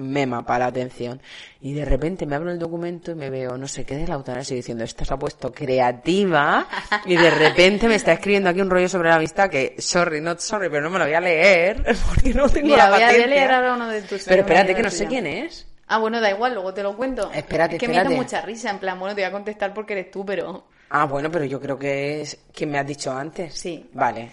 mema 0.02 0.44
para 0.44 0.60
la 0.60 0.66
atención. 0.66 1.20
Y 1.60 1.72
de 1.72 1.84
repente 1.84 2.26
me 2.26 2.36
abro 2.36 2.50
el 2.50 2.58
documento 2.58 3.12
y 3.12 3.14
me 3.14 3.30
veo, 3.30 3.56
no 3.56 3.68
sé 3.68 3.84
qué 3.84 3.96
de 3.96 4.06
la 4.06 4.14
eutanasia 4.14 4.56
diciendo, 4.56 4.84
esta 4.84 5.04
se 5.04 5.14
ha 5.14 5.16
puesto 5.16 5.52
creativa 5.52 6.66
y 7.06 7.16
de 7.16 7.30
repente 7.30 7.88
me 7.88 7.94
está 7.94 8.12
escribiendo 8.12 8.50
aquí 8.50 8.60
un 8.60 8.70
rollo 8.70 8.88
sobre 8.88 9.08
la 9.08 9.16
amistad 9.16 9.48
que, 9.48 9.76
sorry, 9.78 10.20
not 10.20 10.40
sorry, 10.40 10.68
pero 10.68 10.82
no 10.82 10.90
me 10.90 10.98
lo 10.98 11.04
voy 11.04 11.14
a 11.14 11.20
leer 11.20 11.82
porque 12.08 12.34
no 12.34 12.48
tengo 12.48 12.68
Mira, 12.68 12.88
la 12.88 12.96
voy 12.96 13.02
a, 13.02 13.12
voy 13.12 13.22
a 13.22 13.26
leer 13.26 13.50
ahora 13.52 13.74
uno 13.74 13.88
de 13.88 14.02
tus 14.02 14.24
Pero 14.24 14.42
espérate 14.42 14.74
que 14.74 14.82
no 14.82 14.90
sé 14.90 15.06
quién 15.06 15.26
es. 15.26 15.66
Ah, 15.88 15.98
bueno, 15.98 16.20
da 16.20 16.30
igual, 16.30 16.54
luego 16.54 16.72
te 16.72 16.82
lo 16.82 16.96
cuento. 16.96 17.30
Espérate, 17.32 17.76
es 17.76 17.80
que 17.80 17.86
me 17.86 17.94
espérate. 17.94 18.14
hizo 18.14 18.22
mucha 18.22 18.40
risa, 18.40 18.70
en 18.70 18.78
plan, 18.78 18.98
bueno, 18.98 19.14
te 19.14 19.20
voy 19.20 19.28
a 19.28 19.32
contestar 19.32 19.74
porque 19.74 19.92
eres 19.92 20.10
tú, 20.10 20.24
pero... 20.24 20.66
Ah, 20.88 21.04
bueno, 21.04 21.30
pero 21.30 21.44
yo 21.44 21.60
creo 21.60 21.78
que 21.78 22.22
es 22.22 22.38
quien 22.54 22.70
me 22.70 22.78
has 22.78 22.86
dicho 22.86 23.12
antes. 23.12 23.54
Sí. 23.54 23.90
Vale. 23.92 24.30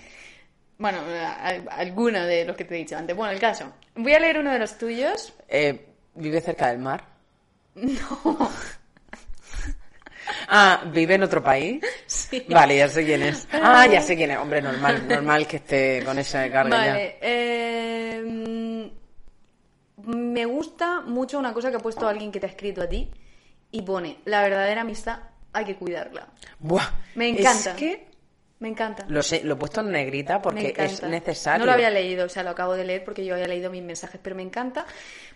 Bueno, 0.78 1.00
alguno 1.72 2.26
de 2.26 2.46
los 2.46 2.56
que 2.56 2.64
te 2.64 2.76
he 2.76 2.78
dicho 2.78 2.98
antes. 2.98 3.16
Bueno, 3.16 3.34
el 3.34 3.40
caso. 3.40 3.66
Voy 4.02 4.14
a 4.14 4.20
leer 4.20 4.40
uno 4.40 4.52
de 4.52 4.60
los 4.60 4.78
tuyos. 4.78 5.34
Eh, 5.48 5.88
¿Vive 6.16 6.40
cerca 6.40 6.70
del 6.70 6.80
mar? 6.80 7.04
No. 7.76 8.50
ah, 10.48 10.84
¿vive 10.92 11.16
en 11.16 11.24
otro 11.24 11.44
país? 11.44 11.84
Sí. 12.06 12.46
Vale, 12.50 12.78
ya 12.78 12.88
sé 12.88 13.06
quién 13.06 13.24
es. 13.24 13.48
Ah, 13.52 13.86
ya 13.88 14.02
sé 14.02 14.16
quién 14.16 14.32
es. 14.32 14.38
Hombre, 14.38 14.62
normal, 14.62 15.06
normal 15.08 15.48
que 15.48 15.58
esté 15.58 16.02
con 16.06 16.18
esa 16.18 16.50
carga 16.50 16.78
Vale. 16.78 17.18
eh, 17.22 18.90
me 19.98 20.46
gusta 20.46 21.02
mucho 21.02 21.38
una 21.38 21.54
cosa 21.54 21.70
que 21.70 21.76
ha 21.78 21.82
puesto 21.82 22.08
alguien 22.08 22.32
que 22.32 22.40
te 22.40 22.46
ha 22.48 22.50
escrito 22.50 22.82
a 22.82 22.88
ti 22.88 23.12
y 23.72 23.82
pone, 23.82 24.20
la 24.26 24.42
verdadera 24.42 24.82
amistad 24.82 25.20
hay 25.52 25.66
que 25.66 25.76
cuidarla. 25.76 26.28
Buah. 26.60 26.90
Me 27.16 27.30
encanta. 27.30 27.72
Es 27.72 27.76
que 27.76 28.09
Me 28.60 28.68
encanta. 28.68 29.06
lo 29.08 29.24
sé, 29.24 29.42
lo 29.46 29.54
he 29.54 29.58
puesto 29.58 29.80
en 29.82 29.92
negrita 29.92 30.42
porque 30.42 30.74
es 30.78 31.02
necesario. 31.04 31.60
No 31.60 31.66
lo 31.66 31.72
había 31.72 31.90
leído, 31.90 32.26
o 32.26 32.30
sea, 32.30 32.44
lo 32.44 32.50
acabo 32.50 32.74
de 32.74 32.84
leer 32.84 33.06
porque 33.06 33.24
yo 33.24 33.34
había 33.36 33.48
leído 33.48 33.72
mis 33.72 33.82
mensajes, 33.84 34.20
pero 34.22 34.36
me 34.36 34.42
encanta 34.44 34.86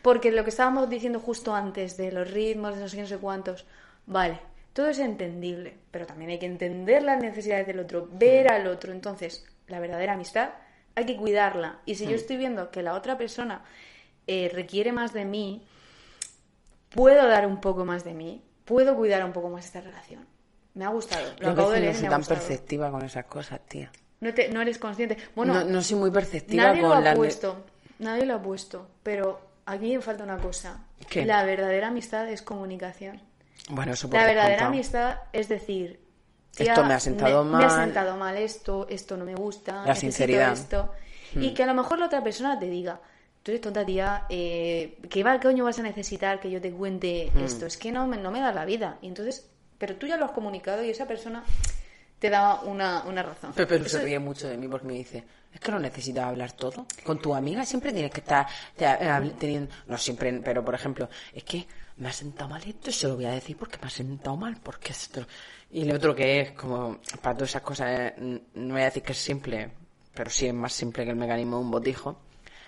porque 0.02 0.32
lo 0.32 0.44
que 0.44 0.50
estábamos 0.50 0.90
diciendo 0.90 1.20
justo 1.22 1.56
antes 1.56 1.96
de 1.96 2.12
los 2.12 2.30
ritmos, 2.32 2.76
de 2.76 2.82
no 2.82 2.88
sé 2.90 2.98
qué, 2.98 3.02
no 3.04 3.08
sé 3.08 3.18
cuántos, 3.20 3.66
vale, 4.06 4.40
todo 4.74 4.90
es 4.90 5.00
entendible, 5.00 5.76
pero 5.90 6.06
también 6.06 6.32
hay 6.32 6.40
que 6.40 6.48
entender 6.48 7.02
las 7.04 7.22
necesidades 7.22 7.66
del 7.66 7.80
otro, 7.80 8.10
ver 8.12 8.52
al 8.52 8.68
otro. 8.68 8.92
Entonces, 8.92 9.46
la 9.68 9.80
verdadera 9.80 10.14
amistad 10.14 10.50
hay 10.96 11.06
que 11.06 11.16
cuidarla. 11.16 11.80
Y 11.86 11.94
Mm. 11.94 11.96
si 11.96 12.06
yo 12.08 12.16
estoy 12.16 12.36
viendo 12.38 12.72
que 12.72 12.84
la 12.84 12.94
otra 12.94 13.18
persona 13.18 13.64
eh, 14.28 14.50
requiere 14.54 14.92
más 14.92 15.14
de 15.14 15.24
mí, 15.26 15.66
puedo 16.90 17.28
dar 17.28 17.46
un 17.48 17.62
poco 17.62 17.86
más 17.86 18.04
de 18.04 18.14
mí, 18.14 18.44
puedo 18.66 18.96
cuidar 18.96 19.24
un 19.24 19.32
poco 19.34 19.50
más 19.50 19.66
esta 19.66 19.82
relación. 19.82 20.26
Me 20.76 20.86
ha 20.86 20.90
gustado. 20.90 21.24
Lo 21.40 21.70
de 21.70 21.80
leer 21.82 21.94
no 21.94 22.00
soy 22.00 22.10
tan 22.10 22.20
gustado. 22.22 22.40
perceptiva 22.40 22.90
con 22.92 23.04
esas 23.06 23.26
cosas, 23.26 23.60
tía. 23.68 23.92
No, 24.22 24.34
te- 24.34 24.50
no 24.50 24.62
eres 24.62 24.78
consciente. 24.78 25.18
Bueno, 25.36 25.54
no, 25.54 25.64
no 25.66 25.82
soy 25.82 25.98
muy 25.98 26.10
perceptiva 26.12 26.64
nadie 26.68 26.82
con 26.82 26.90
lo 26.90 26.96
ha 26.96 27.00
las... 27.02 27.16
puesto. 27.16 27.66
Nadie 28.00 28.26
lo 28.26 28.36
ha 28.36 28.42
puesto. 28.42 28.88
Pero 29.04 29.40
aquí 29.66 29.96
me 29.96 30.02
falta 30.02 30.24
una 30.24 30.38
cosa. 30.38 30.86
¿Qué? 31.10 31.26
La 31.26 31.44
verdadera 31.44 31.90
amistad 31.90 32.28
es 32.30 32.42
comunicación. 32.42 33.22
Bueno, 33.70 33.94
eso 33.94 34.10
por 34.10 34.20
La 34.20 34.26
verdadera 34.26 34.68
amistad 34.68 35.18
es 35.32 35.48
decir... 35.50 36.02
Esto 36.58 36.64
"Tía, 36.76 36.84
me 36.84 36.94
ha 36.94 37.00
sentado 37.00 37.44
Me 37.44 37.64
ha 37.64 37.68
mal". 37.68 37.72
sentado 37.86 38.16
mal 38.16 38.38
esto, 38.38 38.86
esto 38.90 39.18
no 39.18 39.26
me 39.26 39.34
gusta, 39.36 39.84
La 39.86 39.96
sinceridad. 39.96 40.50
Hmm. 40.52 40.54
esto. 40.54 40.92
Y 41.36 41.54
que 41.54 41.64
a 41.64 41.66
lo 41.66 41.74
mejor 41.74 41.98
la 41.98 42.06
otra 42.06 42.24
persona 42.24 42.60
te 42.60 42.70
diga, 42.70 43.00
tú 43.42 43.50
eres 43.52 43.62
tonta 43.62 43.84
tía, 43.84 44.26
eh, 44.30 45.00
¿qué 45.10 45.24
va, 45.24 45.40
coño 45.40 45.64
vas 45.64 45.80
a 45.80 45.82
necesitar 45.82 46.40
que 46.40 46.52
yo 46.52 46.62
te 46.62 46.72
cuente 46.72 47.32
Hmm. 47.34 47.40
esto? 47.44 47.66
Es 47.66 47.76
que 47.78 47.92
no 47.92 48.06
me, 48.08 48.18
no 48.18 48.30
me 48.32 48.40
da 48.40 48.52
la 48.54 48.66
vida. 48.66 49.00
Y 49.02 49.08
entonces, 49.08 49.50
pero 49.84 49.98
tú 49.98 50.08
ya 50.08 50.16
lo 50.16 50.24
has 50.24 50.32
comunicado 50.32 50.82
y 50.82 50.90
esa 50.92 51.06
persona 51.06 51.44
te 52.18 52.30
da 52.30 52.62
una, 52.62 53.04
una 53.04 53.22
razón. 53.22 53.52
Pero, 53.54 53.68
pero 53.68 53.84
Eso- 53.86 53.98
se 53.98 54.06
ríe 54.06 54.18
mucho 54.18 54.48
de 54.48 54.56
mí 54.56 54.66
porque 54.70 54.88
me 54.88 54.94
dice, 54.94 55.26
es 55.54 55.60
que 55.60 55.72
no 55.74 55.78
necesitas 55.80 56.24
hablar 56.24 56.54
todo. 56.54 56.86
Con 57.04 57.20
tu 57.20 57.36
amiga 57.36 57.66
siempre 57.66 57.92
tienes 57.92 58.10
que 58.12 58.22
estar 58.22 58.48
te- 58.78 58.86
eh, 58.86 59.34
teniendo... 59.38 59.76
No 59.88 59.98
siempre, 59.98 60.32
pero 60.42 60.64
por 60.64 60.74
ejemplo, 60.74 61.10
es 61.34 61.44
que 61.44 61.68
me 61.98 62.08
ha 62.08 62.14
sentado 62.14 62.50
mal 62.50 62.64
esto 62.66 62.92
y 62.92 62.94
se 62.94 63.10
lo 63.10 63.16
voy 63.18 63.26
a 63.26 63.32
decir 63.32 63.58
porque 63.58 63.78
me 63.82 63.88
ha 63.88 63.90
sentado 63.90 64.38
mal, 64.38 64.56
porque 64.64 64.94
esto... 64.94 65.26
Y 65.72 65.84
lo 65.84 65.96
otro 65.96 66.16
que 66.16 66.40
es 66.40 66.52
como, 66.52 67.00
para 67.22 67.36
todas 67.36 67.50
esas 67.50 67.62
cosas, 67.64 67.88
eh, 67.92 68.14
no 68.54 68.74
voy 68.74 68.84
a 68.84 68.86
decir 68.86 69.04
que 69.04 69.12
es 69.12 69.18
simple, 69.18 69.70
pero 70.14 70.30
sí 70.30 70.48
es 70.48 70.54
más 70.54 70.72
simple 70.72 71.04
que 71.04 71.10
el 71.10 71.18
mecanismo 71.18 71.58
de 71.58 71.62
un 71.64 71.72
botijo. 71.72 72.20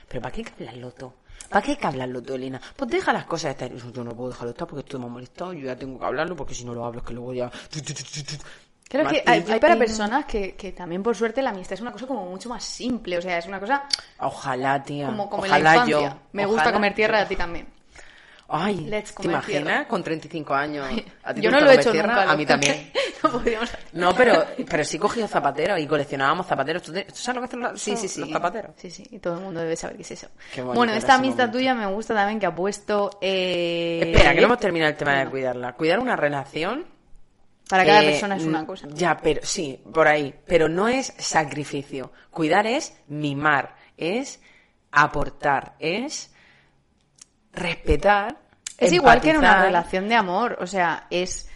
Pero 0.09 0.22
¿para 0.22 0.34
qué 0.36 0.41
hay 0.41 0.45
que 0.45 0.63
hablarlo 0.66 0.91
todo? 0.91 1.13
¿Para 1.50 1.62
qué 1.64 1.72
hay 1.72 1.78
que 1.78 1.88
hablarlo 1.88 2.22
todo, 2.22 2.36
Elena? 2.36 2.60
Pues 2.76 2.89
deja 2.91 3.14
las 3.14 3.26
cosas 3.26 3.52
estar. 3.52 3.72
Yo 3.74 4.04
no 4.04 4.16
puedo 4.16 4.30
dejarlo 4.30 4.52
estar 4.52 4.68
porque 4.68 4.82
estoy 4.82 5.00
más 5.00 5.10
molestado. 5.10 5.54
Yo 5.54 5.66
ya 5.66 5.76
tengo 5.76 6.00
que 6.00 6.06
hablarlo 6.06 6.36
porque 6.36 6.54
si 6.54 6.66
no 6.66 6.74
lo 6.74 6.86
hablo 6.86 7.00
es 7.00 7.06
que 7.06 7.14
luego 7.14 7.34
ya... 7.34 7.52
Creo 8.88 9.08
que 9.08 9.24
hay, 9.26 9.41
para 9.60 9.76
personas 9.78 10.26
que, 10.26 10.56
que 10.56 10.72
también 10.72 11.02
por 11.02 11.16
suerte 11.16 11.41
la 11.41 11.50
amistad 11.50 11.74
es 11.74 11.82
una 11.82 11.91
cosa 11.91 12.06
como 12.06 12.26
mucho 12.30 12.50
más 12.50 12.64
simple, 12.64 13.18
o 13.18 13.22
sea, 13.22 13.39
es 13.39 13.48
una 13.48 13.60
cosa 13.60 13.84
Ojalá, 14.20 14.82
tía. 14.84 15.08
como, 15.08 15.28
como 15.30 15.43
en 15.46 15.52
la 15.52 15.58
Ojalá 15.58 15.74
infancia. 15.74 16.10
yo. 16.12 16.20
Me 16.34 16.46
gusta 16.46 16.62
Ojalá 16.62 16.74
comer 16.76 16.93
tierra 16.93 17.20
yo. 17.20 17.26
a 17.26 17.28
ti 17.28 17.36
también. 17.36 17.68
Ay, 18.48 18.82
Let's 18.82 19.16
¿te 19.16 19.28
imaginas? 19.28 19.46
tierra. 19.64 19.88
Con 19.88 20.04
35 20.04 20.54
años. 20.54 20.88
¿A 21.24 21.34
ti 21.34 21.41
Yo 21.41 21.50
no 21.50 21.60
lo 21.62 21.72
he 21.72 21.76
hecho 21.76 21.91
tierra? 21.91 22.16
nunca. 22.16 22.32
A 22.32 22.38
mí 22.38 22.46
también. 22.46 22.91
no 23.24 23.32
podríamos 23.32 23.74
hacer. 23.74 23.85
No, 23.96 24.14
pero, 24.14 24.46
pero 24.70 24.84
sí 24.84 25.00
cogido 25.00 25.28
zapateros 25.28 25.80
y 25.80 25.88
coleccionábamos 25.88 26.46
zapateros. 26.46 26.84
¿Tú, 26.84 26.93
te- 26.93 27.06
tú 27.06 27.16
sabes 27.16 27.36
lo 27.36 27.41
que 27.41 27.46
hacen 27.48 27.60
los, 27.62 27.82
Sí, 27.82 27.96
sí, 27.98 28.08
sí. 28.08 28.20
los 28.20 28.30
zapateros? 28.30 28.72
Sí, 28.78 28.91
sí, 28.91 29.04
y 29.10 29.20
todo 29.20 29.36
el 29.38 29.41
mundo 29.43 29.62
debe 29.62 29.76
saber 29.76 29.96
qué 29.96 30.02
es 30.04 30.12
eso. 30.12 30.28
Qué 30.54 30.62
bueno, 30.62 30.93
esta 30.93 31.16
amistad 31.16 31.46
momento. 31.48 31.58
tuya 31.58 31.74
me 31.74 31.86
gusta 31.88 32.14
también 32.14 32.39
que 32.39 32.46
ha 32.46 32.54
puesto... 32.54 33.18
eh, 33.22 34.02
Espera, 34.12 34.34
que 34.34 34.41
no 34.41 34.46
hemos 34.48 34.60
terminado 34.60 34.91
el 34.91 34.98
tema 34.98 35.18
de 35.20 35.28
cuidarla. 35.30 35.74
Cuidar 35.74 36.00
una 36.00 36.16
relación... 36.16 36.86
Para 37.68 37.84
cada 37.84 38.04
eh, 38.04 38.12
persona 38.12 38.36
es 38.36 38.43
una 38.43 38.64
cosa. 38.68 38.88
Ya, 38.91 39.18
pero 39.18 39.41
sí, 39.43 39.82
por 39.91 40.08
ahí. 40.08 40.36
Pero 40.46 40.70
no 40.70 40.88
es 40.88 41.12
sacrificio. 41.18 42.12
Cuidar 42.30 42.68
es 42.68 42.96
mimar, 43.08 43.76
es 43.98 44.39
aportar, 44.91 45.74
es 45.80 46.32
respetar. 47.54 48.38
Es 48.78 48.91
igual 48.91 49.22
que 49.22 49.32
en 49.32 49.38
una 49.38 49.64
relación 49.64 50.10
de 50.10 50.16
amor, 50.16 50.58
o 50.60 50.68
sea, 50.68 51.08
es 51.10 51.50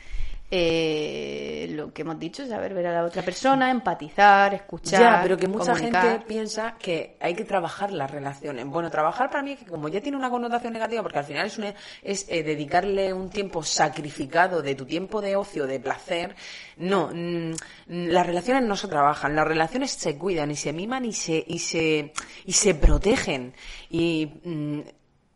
eh, 0.52 1.68
lo 1.72 1.93
que 1.93 2.02
hemos 2.02 2.20
dicho, 2.20 2.45
saber 2.47 2.74
ver 2.74 2.88
a 2.88 2.93
la 2.93 3.04
otra 3.06 3.22
persona, 3.22 3.70
empatizar, 3.72 4.54
escuchar. 4.54 5.00
Ya, 5.02 5.20
pero 5.22 5.38
que 5.38 5.47
mucha 5.47 5.74
comunicar. 5.74 6.04
gente 6.12 6.26
piensa 6.26 6.76
que 6.80 7.18
hay 7.20 7.36
que 7.36 7.45
trabajar 7.45 7.91
las 7.91 8.10
relaciones. 8.10 8.66
Bueno, 8.66 8.89
trabajar 8.89 9.30
para 9.30 9.43
mí 9.43 9.52
es 9.54 9.60
que 9.60 9.66
como 9.66 9.88
ya 9.89 10.02
tiene 10.02 10.18
una 10.18 10.30
connotación 10.30 10.74
negativa, 10.74 11.02
porque 11.04 11.20
al 11.20 11.26
final 11.26 11.45
es, 11.47 11.58
una- 11.58 11.74
es 12.02 12.26
eh, 12.30 12.43
dedicarle 12.43 13.14
un 13.14 13.30
tiempo 13.30 13.64
sacrificado 13.64 14.62
de 14.62 14.76
tu 14.76 14.86
tiempo 14.86 15.22
de 15.22 15.36
ocio, 15.36 15.68
de 15.68 15.80
placer. 15.80 16.36
No, 16.78 17.10
mm, 17.14 17.52
las 17.88 18.26
relaciones 18.26 18.64
no 18.64 18.76
se 18.76 18.88
trabajan, 18.88 19.36
las 19.36 19.47
relaciones 19.47 19.91
se 19.91 20.18
cuidan 20.18 20.52
y 20.52 20.56
se 20.56 20.74
miman 20.74 21.06
y 21.06 21.14
se 21.14 21.43
y 21.47 21.60
se 21.60 22.14
y 22.45 22.54
se 22.54 22.74
protegen 22.76 23.54
y 23.89 24.32
mm, 24.43 24.80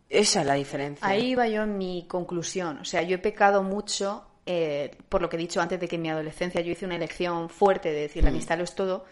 esa 0.10 0.42
es 0.42 0.46
la 0.46 0.54
diferencia. 0.54 1.08
Ahí 1.08 1.34
va 1.36 1.48
yo 1.48 1.64
en 1.64 1.78
mi 1.78 2.06
conclusión. 2.08 2.78
O 2.80 2.86
sea, 2.86 3.02
yo 3.02 3.16
he 3.16 3.20
pecado 3.20 3.64
mucho, 3.64 4.26
eh, 4.46 4.92
por 5.10 5.22
lo 5.22 5.30
que 5.30 5.38
he 5.38 5.40
dicho 5.40 5.62
antes 5.62 5.80
de 5.80 5.88
que 5.88 5.96
en 5.96 6.02
mi 6.02 6.10
adolescencia 6.10 6.62
yo 6.62 6.72
hice 6.72 6.86
una 6.86 6.96
elección 6.96 7.50
fuerte 7.50 7.92
de 7.92 8.02
decir 8.02 8.24
la 8.24 8.30
Mm. 8.30 8.34
amistad 8.34 8.58
lo 8.58 8.64
es 8.64 8.76
todo. 8.76 9.06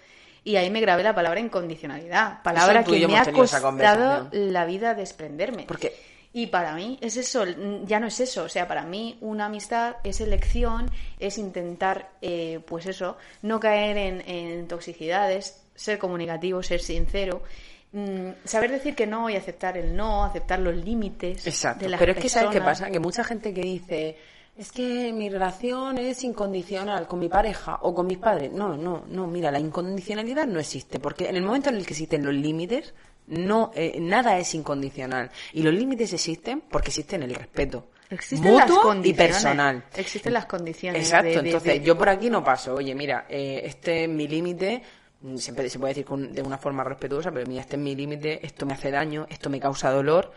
Y 0.44 0.56
ahí 0.56 0.70
me 0.72 0.82
grabé 0.82 1.04
la 1.04 1.14
palabra 1.14 1.40
incondicionalidad. 1.40 2.42
Palabra 2.42 2.84
que 2.84 3.08
me 3.08 3.18
ha 3.18 3.32
costado 3.32 4.28
la 4.32 4.66
vida 4.66 4.96
desprenderme. 4.96 5.66
Porque 5.68 5.94
Y 6.34 6.48
para 6.48 6.74
mí 6.74 6.98
es 7.02 7.18
eso, 7.18 7.46
ya 7.86 8.00
no 8.00 8.08
es 8.08 8.20
eso. 8.22 8.44
O 8.44 8.50
sea, 8.50 8.66
para 8.68 8.84
mí 8.84 9.18
una 9.22 9.48
amistad 9.48 9.98
es 10.04 10.22
elección, 10.22 10.90
es 11.20 11.38
intentar, 11.38 12.12
eh, 12.22 12.62
pues 12.66 12.86
eso, 12.86 13.18
no 13.42 13.60
caer 13.60 13.98
en, 13.98 14.22
en 14.22 14.68
toxicidades, 14.68 15.62
ser 15.76 16.00
comunicativo, 16.00 16.64
ser 16.64 16.80
sincero, 16.80 17.44
mm, 17.92 18.30
saber 18.46 18.72
decir 18.72 18.96
que 18.96 19.06
no 19.08 19.30
y 19.30 19.36
aceptar 19.36 19.78
el 19.78 19.94
no, 19.96 20.24
aceptar 20.24 20.60
los 20.60 20.76
límites. 20.76 21.46
Exacto, 21.46 21.84
de 21.84 21.90
las 21.90 22.00
pero 22.00 22.14
es 22.14 22.20
que 22.20 22.30
¿sabes 22.30 22.50
qué 22.52 22.62
pasa? 22.62 22.90
Que 22.90 23.00
mucha 23.00 23.24
gente 23.26 23.54
que 23.54 23.62
dice, 23.62 24.18
es 24.58 24.72
que 24.72 25.12
mi 25.14 25.30
relación 25.30 25.97
es 25.97 26.24
incondicional 26.24 27.08
con 27.08 27.20
mi 27.20 27.30
pareja 27.30 27.80
o 27.82 27.93
con 27.95 28.06
mis 28.08 28.18
padres. 28.18 28.52
No, 28.52 28.76
no, 28.78 29.06
no, 29.08 29.28
mira, 29.28 29.49
la 29.52 29.60
incondicionalidad 29.60 30.45
no 30.47 30.60
existe, 30.60 30.99
porque 30.99 31.30
en 31.30 31.36
el 31.38 31.43
momento 31.43 31.70
en 31.70 31.76
el 31.78 31.86
que 31.86 31.93
existen 31.93 32.24
los 32.26 32.34
límites, 32.34 32.93
no, 33.28 33.72
eh, 33.76 33.97
nada 33.99 34.38
es 34.38 34.54
incondicional. 34.54 35.32
Y 35.54 35.64
los 35.64 35.74
límites 35.74 36.14
existen 36.14 36.62
porque 36.70 36.89
existen 36.89 37.24
el 37.24 37.34
respeto. 37.34 37.88
Existen 38.10 38.56
las 38.58 38.70
mutuo 38.70 38.93
y 38.95 39.14
personal. 39.14 39.86
Existen 39.95 40.34
las 40.34 40.45
condiciones. 40.45 41.02
Exacto, 41.02 41.28
de- 41.30 41.34
de- 41.34 41.39
entonces 41.49 41.74
de- 41.80 41.86
yo 41.86 41.97
por 41.97 42.10
aquí 42.10 42.30
no 42.30 42.43
paso. 42.43 42.74
Oye, 42.76 42.93
mira, 42.93 43.26
eh, 43.30 43.62
este 43.64 44.04
es 44.04 44.10
mi 44.10 44.28
límite. 44.28 44.84
mm, 45.22 45.38
Siempre 45.38 45.70
se 45.70 45.80
puede 45.80 45.91
decir 45.93 46.04
con- 46.06 46.34
de 46.34 46.41
una 46.41 46.58
forma 46.58 46.84
respetuosa, 46.84 47.32
pero 47.32 47.45
mira, 47.47 47.62
este 47.62 47.76
es 47.78 47.82
mi 47.82 47.95
límite, 47.95 48.45
esto 48.45 48.66
me 48.66 48.74
hace 48.74 48.91
daño, 48.91 49.28
esto 49.30 49.49
me 49.49 49.60
causa 49.62 49.91
dolor. 49.91 50.34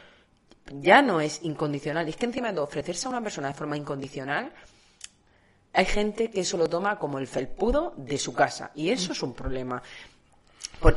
Ya 0.72 1.02
no 1.02 1.20
es 1.20 1.40
incondicional. 1.42 2.06
Y 2.06 2.10
es 2.10 2.16
que 2.16 2.26
encima 2.26 2.48
de 2.48 2.54
todo, 2.54 2.64
ofrecerse 2.64 3.06
a 3.06 3.10
una 3.10 3.20
persona 3.22 3.48
de 3.48 3.54
forma 3.54 3.76
incondicional, 3.76 4.52
hay 5.72 5.84
gente 5.84 6.30
que 6.30 6.40
eso 6.40 6.56
lo 6.56 6.68
toma 6.68 6.98
como 6.98 7.18
el 7.18 7.26
felpudo 7.26 7.94
de 7.96 8.16
su 8.18 8.32
casa. 8.32 8.70
Y 8.74 8.90
eso 8.90 9.12
es 9.12 9.22
un 9.22 9.34
problema. 9.34 9.82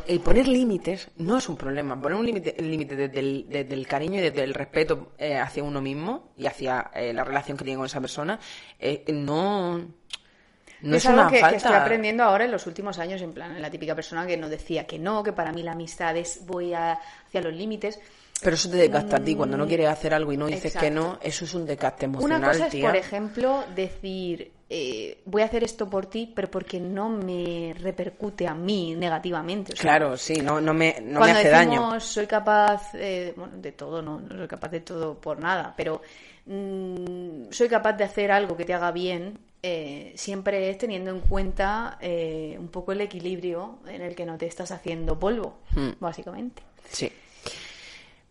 El 0.08 0.20
poner 0.20 0.48
límites 0.48 1.10
no 1.18 1.38
es 1.38 1.48
un 1.50 1.56
problema. 1.56 2.00
Poner 2.00 2.18
un 2.18 2.26
límite 2.26 2.96
desde, 2.96 3.20
el, 3.20 3.46
desde 3.50 3.74
el 3.74 3.88
cariño 3.88 4.20
y 4.20 4.24
desde 4.24 4.44
el 4.44 4.54
respeto 4.54 5.14
eh, 5.18 5.38
hacia 5.38 5.64
uno 5.64 5.82
mismo 5.82 6.32
y 6.38 6.46
hacia 6.46 6.92
eh, 6.94 7.14
la 7.14 7.24
relación 7.24 7.58
que 7.58 7.64
tiene 7.64 7.78
con 7.78 7.86
esa 7.86 8.02
persona 8.02 8.40
eh, 8.80 9.06
no, 9.14 9.78
no 9.78 10.96
es, 10.96 11.04
es, 11.04 11.06
algo 11.06 11.22
una 11.22 11.30
que, 11.30 11.36
que 11.36 11.42
falta. 11.42 11.58
estoy 11.58 11.74
aprendiendo 11.76 12.24
ahora 12.24 12.46
en 12.46 12.52
los 12.52 12.68
últimos 12.68 13.00
años, 13.00 13.22
en 13.22 13.34
plan, 13.34 13.62
la 13.62 13.70
típica 13.70 13.96
persona 13.96 14.28
que 14.28 14.36
nos 14.36 14.50
decía 14.50 14.86
que 14.86 15.00
no, 15.00 15.24
que 15.24 15.32
para 15.32 15.52
mí 15.54 15.64
la 15.64 15.72
amistad 15.72 16.18
es 16.18 16.46
voy 16.46 16.74
a- 16.74 17.00
hacia 17.28 17.42
los 17.42 17.54
límites. 17.54 18.00
Pero 18.42 18.56
eso 18.56 18.70
te 18.70 18.78
desgasta 18.78 19.18
a 19.18 19.20
ti. 19.24 19.36
Cuando 19.36 19.58
no 19.58 19.66
quieres 19.68 19.88
hacer 19.88 20.14
algo 20.14 20.32
y 20.32 20.38
no 20.38 20.46
dices 20.48 20.76
que 20.76 20.92
no, 20.92 21.18
eso 21.22 21.46
es 21.46 21.54
un 21.56 21.66
desgaste 21.66 22.06
emocional, 22.06 22.38
Una 22.40 22.48
cosa 22.52 22.66
es, 22.68 22.72
tía. 22.72 22.88
por 22.88 22.96
ejemplo, 22.96 23.64
decir 23.76 24.52
eh, 24.70 25.22
voy 25.26 25.42
a 25.42 25.46
hacer 25.46 25.64
esto 25.64 25.90
por 25.90 26.06
ti, 26.08 26.32
pero 26.36 26.52
porque 26.52 26.80
no 26.80 27.10
me 27.10 27.74
repercute 27.80 28.48
a 28.48 28.54
mí 28.54 28.94
negativamente. 28.96 29.74
O 29.74 29.76
sea, 29.76 29.82
Claro, 29.82 30.18
sí, 30.18 30.36
no, 30.44 30.60
no 30.62 30.74
me, 30.74 30.98
no 31.02 31.20
me 31.20 31.26
cuando 31.26 31.40
hace 31.40 31.50
decimos 31.50 31.90
daño. 31.90 32.00
soy 32.00 32.28
capaz 32.28 32.94
eh, 32.96 33.34
bueno, 33.36 33.54
de 33.58 33.72
todo, 33.72 34.02
no, 34.02 34.20
no 34.20 34.38
soy 34.38 34.48
capaz 34.48 34.70
de 34.70 34.82
todo 34.82 35.16
por 35.20 35.40
nada, 35.40 35.74
pero 35.76 36.02
mm, 36.46 37.46
soy 37.52 37.68
capaz 37.70 37.94
de 37.94 38.04
hacer 38.04 38.32
algo 38.32 38.56
que 38.58 38.66
te 38.66 38.74
haga 38.74 38.92
bien, 38.92 39.40
eh, 39.64 40.14
siempre 40.16 40.70
es 40.70 40.78
teniendo 40.78 41.12
en 41.12 41.20
cuenta 41.22 41.98
eh, 42.02 42.56
un 42.60 42.68
poco 42.68 42.92
el 42.92 43.02
equilibrio 43.02 43.80
en 43.88 44.02
el 44.02 44.16
que 44.16 44.26
no 44.26 44.38
te 44.38 44.46
estás 44.46 44.72
haciendo 44.72 45.18
polvo, 45.20 45.58
Hmm. 45.74 45.92
básicamente. 46.00 46.62
Sí. 46.92 47.12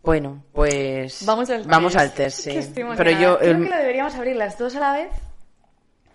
Bueno, 0.06 0.44
pues 0.52 1.26
Vamos 1.26 1.50
al 1.50 1.64
vamos 1.64 1.92
test. 1.92 2.02
al 2.04 2.12
test, 2.14 2.40
sí. 2.44 2.72
Pero 2.74 3.10
yo 3.10 3.38
Creo 3.38 3.40
el- 3.40 3.62
que 3.64 3.68
lo 3.70 3.76
deberíamos 3.76 4.14
abrir 4.14 4.36
las 4.36 4.56
dos 4.56 4.74
a 4.76 4.80
la 4.80 4.92
vez 4.94 5.08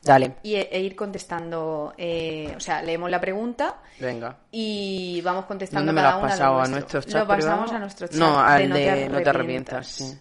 dale, 0.02 0.32
y, 0.44 0.56
e 0.56 0.80
ir 0.80 0.96
contestando, 0.96 1.94
eh, 1.98 2.52
o 2.56 2.60
sea, 2.60 2.82
leemos 2.82 3.12
la 3.12 3.20
pregunta 3.22 3.76
venga. 4.00 4.38
y 4.50 5.22
vamos 5.24 5.46
contestando 5.46 5.86
¿Dónde 5.88 6.02
me 6.02 6.08
lo 6.08 6.16
has 6.16 6.22
pasado? 6.22 6.54
¿A 6.62 6.68
nuestro. 6.68 6.98
nuestro 7.00 7.02
chat 7.02 7.22
Lo 7.22 7.28
pasamos 7.28 7.72
a 7.72 7.80
nuestro 7.80 8.08
chat. 8.08 8.16
No, 8.18 8.39
al 8.39 8.62
de 8.62 8.68
no 8.70 8.76
te 8.76 9.10
No 9.10 9.22
te 9.22 9.30
arrepientas. 9.30 9.88
sí. 9.88 10.18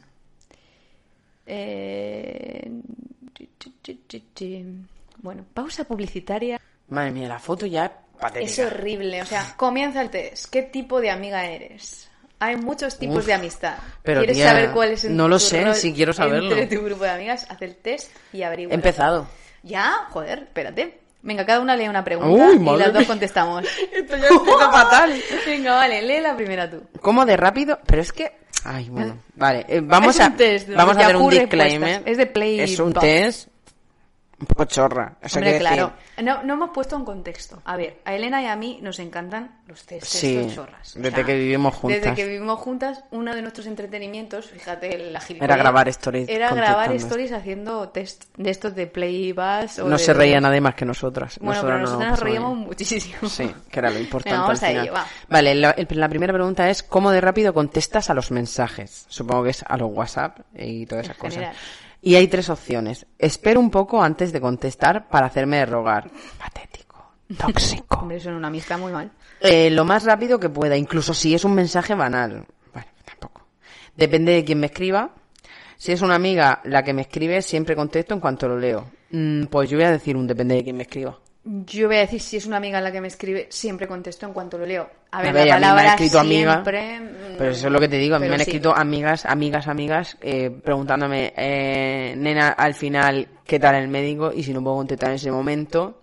Eh. 1.46 2.70
Bueno, 5.18 5.44
pausa 5.54 5.84
publicitaria. 5.84 6.60
Madre 6.88 7.12
mía, 7.12 7.28
la 7.28 7.38
foto 7.38 7.66
ya 7.66 7.86
es 7.86 7.92
patética. 8.20 8.50
Es 8.50 8.58
horrible. 8.58 9.22
O 9.22 9.26
sea, 9.26 9.54
comienza 9.56 10.00
el 10.02 10.10
test. 10.10 10.46
¿Qué 10.50 10.62
tipo 10.62 11.00
de 11.00 11.10
amiga 11.10 11.46
eres? 11.46 12.09
Hay 12.40 12.56
muchos 12.56 12.98
tipos 12.98 13.18
Uf, 13.18 13.26
de 13.26 13.34
amistad. 13.34 13.74
pero, 14.02 14.20
¿Quieres 14.20 14.38
tía, 14.38 14.48
saber 14.48 14.70
cuál 14.70 14.92
es 14.92 15.04
no 15.04 15.28
lo 15.28 15.36
tu 15.36 15.44
sé, 15.44 15.62
rol 15.64 15.74
si 15.74 15.92
quiero 15.92 16.14
saberlo. 16.14 16.56
Entre 16.56 16.78
tu 16.78 16.82
grupo 16.82 17.04
de 17.04 17.10
amigas, 17.10 17.46
haz 17.50 17.60
el 17.60 17.76
test 17.76 18.10
y 18.32 18.42
averigua. 18.42 18.72
He 18.72 18.74
empezado. 18.74 19.28
¿Ya? 19.62 20.06
Joder, 20.10 20.44
espérate. 20.44 20.98
Venga, 21.22 21.44
cada 21.44 21.60
una 21.60 21.76
lee 21.76 21.86
una 21.86 22.02
pregunta 22.02 22.30
Uy, 22.30 22.56
y 22.56 22.78
las 22.78 22.94
dos 22.94 23.04
contestamos. 23.04 23.64
Esto 23.92 24.16
ya 24.16 24.28
empieza 24.28 24.70
fatal. 24.72 25.22
Venga, 25.46 25.74
vale, 25.74 26.00
lee 26.00 26.20
la 26.20 26.34
primera 26.34 26.70
tú. 26.70 26.82
¿Cómo 27.02 27.26
de 27.26 27.36
rápido? 27.36 27.78
Pero 27.86 28.00
es 28.00 28.10
que... 28.10 28.32
Ay, 28.64 28.88
bueno. 28.88 29.18
Vale, 29.34 29.66
eh, 29.68 29.80
vamos 29.82 30.16
Es 30.16 30.26
un 30.26 30.32
a, 30.32 30.36
test 30.36 30.68
vamos 30.70 30.96
a 30.96 31.00
hacer 31.00 31.16
un 31.16 31.30
disclaimer. 31.30 31.88
Respuestas. 31.88 32.10
Es 32.10 32.16
de 32.16 32.26
Play 32.26 32.60
Es 32.60 32.78
un 32.78 32.92
test 32.94 33.48
un 34.40 34.46
poco 34.46 34.64
chorra. 34.64 35.16
Hombre, 35.34 35.58
claro. 35.58 35.92
decir- 36.16 36.24
No, 36.24 36.42
no 36.42 36.54
hemos 36.54 36.70
puesto 36.70 36.96
en 36.96 37.04
contexto. 37.04 37.60
A 37.64 37.76
ver, 37.76 38.00
a 38.04 38.14
Elena 38.14 38.42
y 38.42 38.46
a 38.46 38.56
mí 38.56 38.78
nos 38.82 38.98
encantan 38.98 39.60
los 39.66 39.84
test 39.84 40.06
Sí, 40.06 40.50
chorras. 40.54 40.96
O 40.96 40.98
desde 41.00 41.16
sea, 41.16 41.24
que 41.24 41.34
vivimos 41.34 41.74
juntas. 41.74 42.00
Desde 42.00 42.14
que 42.16 42.24
vivimos 42.26 42.58
juntas, 42.58 43.04
uno 43.10 43.34
de 43.34 43.42
nuestros 43.42 43.66
entretenimientos, 43.66 44.46
fíjate 44.46 45.10
la 45.10 45.20
Era 45.40 45.56
grabar 45.56 45.88
stories 45.88 46.28
Era 46.28 46.52
grabar 46.54 46.92
stories 46.92 47.32
haciendo 47.32 47.88
test 47.90 48.24
de 48.36 48.50
estos 48.50 48.74
de 48.74 48.86
Playbus. 48.86 49.78
o 49.78 49.84
No 49.88 49.96
de- 49.96 49.98
se 49.98 50.12
reía 50.14 50.40
nadie 50.40 50.60
más 50.60 50.74
que 50.74 50.84
nosotras. 50.84 51.38
Bueno, 51.38 51.52
Nosotras 51.54 51.62
pero 51.62 51.78
no 51.78 51.84
nosotros 51.84 52.10
nos 52.10 52.20
reíamos 52.20 52.54
bien. 52.54 52.66
muchísimo. 52.66 53.28
Sí, 53.28 53.54
que 53.70 53.78
era 53.78 53.90
lo 53.90 53.98
importante 53.98 54.38
vamos 54.38 54.62
al 54.62 54.64
a 54.64 54.68
final. 54.68 54.84
ello, 54.86 54.94
va. 54.94 55.06
Vale, 55.28 55.54
la, 55.54 55.70
el- 55.72 55.86
la 55.90 56.08
primera 56.08 56.32
pregunta 56.32 56.68
es 56.70 56.82
¿cómo 56.82 57.10
de 57.10 57.20
rápido 57.20 57.52
contestas 57.54 58.08
a 58.10 58.14
los 58.14 58.30
mensajes? 58.30 59.04
Supongo 59.08 59.44
que 59.44 59.50
es 59.50 59.62
a 59.66 59.76
los 59.76 59.90
WhatsApp 59.92 60.38
y 60.54 60.86
todas 60.86 61.04
En 61.04 61.10
esas 61.10 61.18
cosas. 61.20 61.34
general. 61.34 61.56
Y 62.02 62.14
hay 62.14 62.28
tres 62.28 62.48
opciones. 62.48 63.06
Espero 63.18 63.60
un 63.60 63.70
poco 63.70 64.02
antes 64.02 64.32
de 64.32 64.40
contestar 64.40 65.08
para 65.08 65.26
hacerme 65.26 65.58
de 65.58 65.66
rogar. 65.66 66.10
Patético. 66.38 67.12
Tóxico. 67.38 68.00
Hombre, 68.00 68.16
eso 68.16 68.30
en 68.30 68.36
una 68.36 68.48
amistad 68.48 68.78
muy 68.78 68.92
mal. 68.92 69.10
Eh, 69.40 69.70
lo 69.70 69.84
más 69.84 70.04
rápido 70.04 70.38
que 70.38 70.48
pueda, 70.48 70.76
incluso 70.76 71.14
si 71.14 71.34
es 71.34 71.44
un 71.44 71.54
mensaje 71.54 71.94
banal. 71.94 72.46
Bueno, 72.72 72.88
tampoco. 73.04 73.42
Depende 73.96 74.32
de 74.32 74.44
quién 74.44 74.60
me 74.60 74.66
escriba. 74.66 75.14
Si 75.76 75.92
es 75.92 76.02
una 76.02 76.14
amiga 76.14 76.60
la 76.64 76.82
que 76.82 76.92
me 76.92 77.02
escribe, 77.02 77.40
siempre 77.42 77.76
contesto 77.76 78.14
en 78.14 78.20
cuanto 78.20 78.48
lo 78.48 78.58
leo. 78.58 78.90
Mm, 79.10 79.44
pues 79.44 79.70
yo 79.70 79.78
voy 79.78 79.86
a 79.86 79.90
decir 79.90 80.16
un 80.16 80.26
depende 80.26 80.56
de 80.56 80.64
quién 80.64 80.76
me 80.76 80.82
escriba. 80.82 81.18
Yo 81.42 81.86
voy 81.86 81.96
a 81.96 82.00
decir, 82.00 82.20
si 82.20 82.36
es 82.36 82.44
una 82.44 82.58
amiga 82.58 82.80
la 82.82 82.92
que 82.92 83.00
me 83.00 83.08
escribe, 83.08 83.46
siempre 83.48 83.88
contesto 83.88 84.26
en 84.26 84.34
cuanto 84.34 84.58
lo 84.58 84.66
leo. 84.66 84.90
A 85.10 85.22
ver, 85.22 85.30
A 85.30 85.32
ver, 85.32 85.46
la 85.46 85.54
a 85.54 85.58
mí 85.58 85.64
me 85.64 85.80
han 85.80 85.86
escrito 85.86 86.18
amiga, 86.20 86.52
siempre, 86.52 87.00
mm, 87.00 87.36
Pero 87.38 87.50
eso 87.50 87.66
es 87.66 87.72
lo 87.72 87.80
que 87.80 87.88
te 87.88 87.96
digo, 87.96 88.16
a 88.16 88.18
mí 88.18 88.24
pero 88.24 88.30
me 88.30 88.34
han 88.34 88.44
sí. 88.44 88.50
escrito 88.50 88.76
amigas, 88.76 89.24
amigas, 89.24 89.66
amigas, 89.66 90.18
eh, 90.20 90.50
preguntándome, 90.50 91.32
eh, 91.36 92.14
nena, 92.16 92.50
al 92.50 92.74
final, 92.74 93.26
¿qué 93.46 93.58
tal 93.58 93.74
el 93.76 93.88
médico? 93.88 94.32
Y 94.34 94.42
si 94.42 94.52
no 94.52 94.62
puedo 94.62 94.76
contestar 94.76 95.08
en 95.08 95.14
ese 95.14 95.32
momento, 95.32 96.02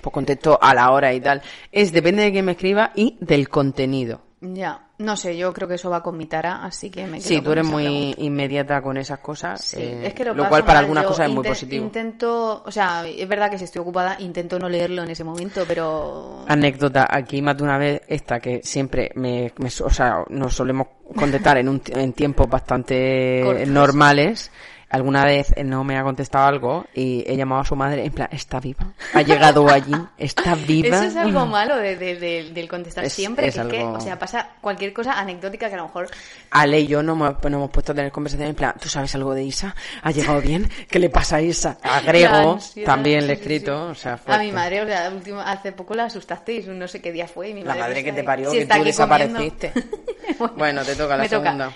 pues 0.00 0.14
contesto 0.14 0.56
a 0.62 0.72
la 0.72 0.92
hora 0.92 1.12
y 1.12 1.20
tal. 1.20 1.42
Es, 1.72 1.92
depende 1.92 2.22
de 2.22 2.30
quién 2.30 2.44
me 2.44 2.52
escriba 2.52 2.92
y 2.94 3.16
del 3.20 3.48
contenido. 3.48 4.22
Ya, 4.42 4.86
no 4.96 5.16
sé, 5.18 5.36
yo 5.36 5.52
creo 5.52 5.68
que 5.68 5.74
eso 5.74 5.90
va 5.90 6.02
con 6.02 6.16
mi 6.16 6.24
tara, 6.24 6.64
así 6.64 6.88
que 6.88 7.06
me 7.06 7.18
quedo 7.18 7.28
Sí, 7.28 7.42
tú 7.42 7.52
eres 7.52 7.66
muy 7.66 7.82
pregunta. 7.84 8.20
inmediata 8.22 8.80
con 8.80 8.96
esas 8.96 9.18
cosas, 9.18 9.62
Sí, 9.62 9.76
eh, 9.78 10.06
es 10.06 10.14
que 10.14 10.24
lo, 10.24 10.48
cual 10.48 10.64
para 10.64 10.78
algunas 10.78 11.04
cosas 11.04 11.28
es 11.28 11.34
muy 11.34 11.44
positivo. 11.44 11.84
Intento, 11.84 12.62
o 12.64 12.70
sea, 12.70 13.06
es 13.06 13.28
verdad 13.28 13.50
que 13.50 13.58
si 13.58 13.64
estoy 13.64 13.82
ocupada, 13.82 14.16
intento 14.18 14.58
no 14.58 14.66
leerlo 14.70 15.02
en 15.02 15.10
ese 15.10 15.24
momento, 15.24 15.64
pero... 15.68 16.46
Anécdota, 16.48 17.06
aquí 17.10 17.42
más 17.42 17.54
de 17.58 17.64
una 17.64 17.76
vez 17.76 18.00
esta 18.08 18.40
que 18.40 18.62
siempre 18.62 19.10
me, 19.14 19.52
me- 19.58 19.68
o 19.68 19.90
sea, 19.90 20.24
nos 20.30 20.54
solemos 20.54 20.86
contestar 21.14 21.58
en, 21.58 21.68
un, 21.68 21.82
en 21.88 22.12
tiempos 22.14 22.48
bastante 22.48 23.66
normales. 23.66 24.50
Alguna 24.90 25.24
vez 25.24 25.54
no 25.64 25.84
me 25.84 25.96
ha 25.96 26.02
contestado 26.02 26.46
algo 26.46 26.84
y 26.94 27.22
he 27.24 27.36
llamado 27.36 27.60
a 27.60 27.64
su 27.64 27.76
madre 27.76 28.04
en 28.04 28.12
plan, 28.12 28.28
está 28.32 28.58
viva, 28.58 28.92
ha 29.14 29.22
llegado 29.22 29.70
allí, 29.70 29.94
está 30.18 30.54
viva. 30.66 30.96
Eso 30.96 31.04
es 31.06 31.16
algo 31.16 31.46
malo 31.46 31.76
de, 31.76 31.94
de- 31.96 32.16
de- 32.16 32.50
del 32.52 32.68
contestar 32.68 33.04
Es- 33.04 33.12
siempre, 33.12 33.46
es 33.46 33.54
que 33.54 33.60
es 33.60 33.66
que, 33.68 33.78
algo- 33.78 33.92
o 33.96 34.00
sea, 34.00 34.18
pasa 34.18 34.48
cualquier 34.60 34.92
cosa 34.92 35.12
anecdótica 35.18 35.68
que 35.68 35.74
a 35.74 35.78
lo 35.78 35.84
mejor... 35.84 36.08
Ale 36.50 36.80
y 36.80 36.86
yo 36.88 37.04
nos 37.04 37.14
hemos, 37.14 37.36
hemos 37.44 37.70
puesto 37.70 37.92
a 37.92 37.94
tener 37.94 38.10
conversaciones 38.10 38.50
en 38.50 38.56
plan, 38.56 38.74
¿tú 38.80 38.88
sabes 38.88 39.14
algo 39.14 39.32
de 39.32 39.44
Isa? 39.44 39.76
¿Ha 40.02 40.10
llegado 40.10 40.40
bien? 40.40 40.68
¿Qué 40.88 40.98
le 40.98 41.08
pasa 41.08 41.36
a 41.36 41.42
Isa? 41.42 41.78
A 41.82 42.00
La 42.00 42.00
Grego 42.00 42.52
ansiedad, 42.54 42.86
también 42.92 43.26
le 43.28 43.34
he 43.34 43.36
escrito, 43.36 43.90
o 43.90 43.94
sea, 43.94 44.14
A 44.14 44.16
fuerte. 44.18 44.44
mi 44.44 44.50
madre, 44.50 44.82
o 44.82 44.86
sea, 44.86 45.08
último- 45.14 45.40
hace 45.40 45.70
poco 45.70 45.94
la 45.94 46.06
asustasteis, 46.06 46.66
no 46.66 46.88
sé 46.88 47.00
qué 47.00 47.12
día 47.12 47.28
fue, 47.28 47.50
y 47.50 47.54
mi 47.54 47.60
La 47.62 47.68
madre... 47.68 47.80
madre 47.82 47.94
pues, 47.94 48.04
que 48.06 48.12
te 48.12 48.24
parió, 48.24 48.50
Sí, 48.50 48.58
que 48.58 48.66
tú 48.66 48.82
desapareciste. 48.84 49.72
Bueno, 50.56 50.82
te 50.84 50.96
toca 50.96 51.16
la 51.16 51.22
Me 51.22 51.28
toca. 51.28 51.72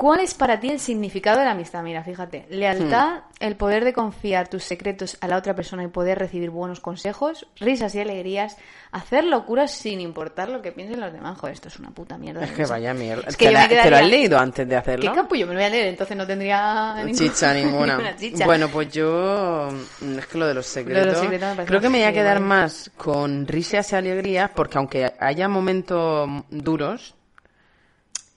¿Cuál 0.00 0.20
es 0.20 0.32
para 0.32 0.58
ti 0.58 0.70
el 0.70 0.80
significado 0.80 1.40
de 1.40 1.44
la 1.44 1.50
amistad? 1.50 1.82
Mira, 1.82 2.02
fíjate. 2.02 2.46
Lealtad, 2.48 3.16
Hmm. 3.18 3.22
el 3.40 3.56
poder 3.56 3.84
de 3.84 3.92
confiar 3.92 4.48
tus 4.48 4.64
secretos 4.64 5.18
a 5.20 5.28
la 5.28 5.36
otra 5.36 5.54
persona 5.54 5.84
y 5.84 5.88
poder 5.88 6.18
recibir 6.18 6.48
buenos 6.48 6.80
consejos, 6.80 7.46
risas 7.60 7.94
y 7.94 8.00
alegrías, 8.00 8.56
hacer 8.92 9.24
locuras 9.24 9.72
sin 9.72 10.00
importar 10.00 10.48
lo 10.48 10.62
que 10.62 10.72
piensen 10.72 11.00
los 11.00 11.12
demás. 11.12 11.36
Joder, 11.38 11.52
esto 11.52 11.68
es 11.68 11.78
una 11.78 11.90
puta 11.90 12.16
mierda. 12.16 12.44
Es 12.44 12.52
que 12.52 12.62
cosa. 12.62 12.74
vaya 12.76 12.94
mierda. 12.94 13.24
Es 13.28 13.36
que 13.36 13.44
¿Te, 13.48 13.52
la- 13.52 13.60
me 13.60 13.68
te 13.68 13.74
lo 13.76 13.82
quedaría- 13.82 13.98
has 14.06 14.10
leído 14.10 14.38
antes 14.38 14.66
de 14.66 14.76
hacerlo? 14.76 15.10
¿Qué 15.12 15.16
capullo 15.20 15.46
me 15.46 15.52
lo 15.52 15.58
voy 15.58 15.66
a 15.66 15.70
leer? 15.70 15.86
Entonces 15.88 16.16
no 16.16 16.26
tendría 16.26 16.94
ningún- 16.94 17.14
Chicha 17.14 17.52
ninguna. 17.60 18.16
chicha. 18.16 18.46
Bueno, 18.46 18.68
pues 18.68 18.90
yo 18.90 19.68
mm, 20.00 20.18
es 20.18 20.26
que 20.26 20.38
lo 20.38 20.46
de 20.46 20.54
los 20.54 20.64
secretos, 20.66 20.98
Lo 20.98 21.06
de 21.08 21.12
los 21.12 21.20
secretos 21.20 21.48
me 21.50 21.54
parece 21.56 21.68
creo 21.68 21.80
que 21.82 21.88
me 21.90 21.98
voy 21.98 22.06
a 22.06 22.12
quedar 22.14 22.40
más 22.40 22.90
con 22.96 23.46
risas 23.46 23.92
y 23.92 23.96
alegrías 23.96 24.50
porque 24.54 24.78
aunque 24.78 25.12
haya 25.20 25.46
momentos 25.46 26.26
duros 26.48 27.16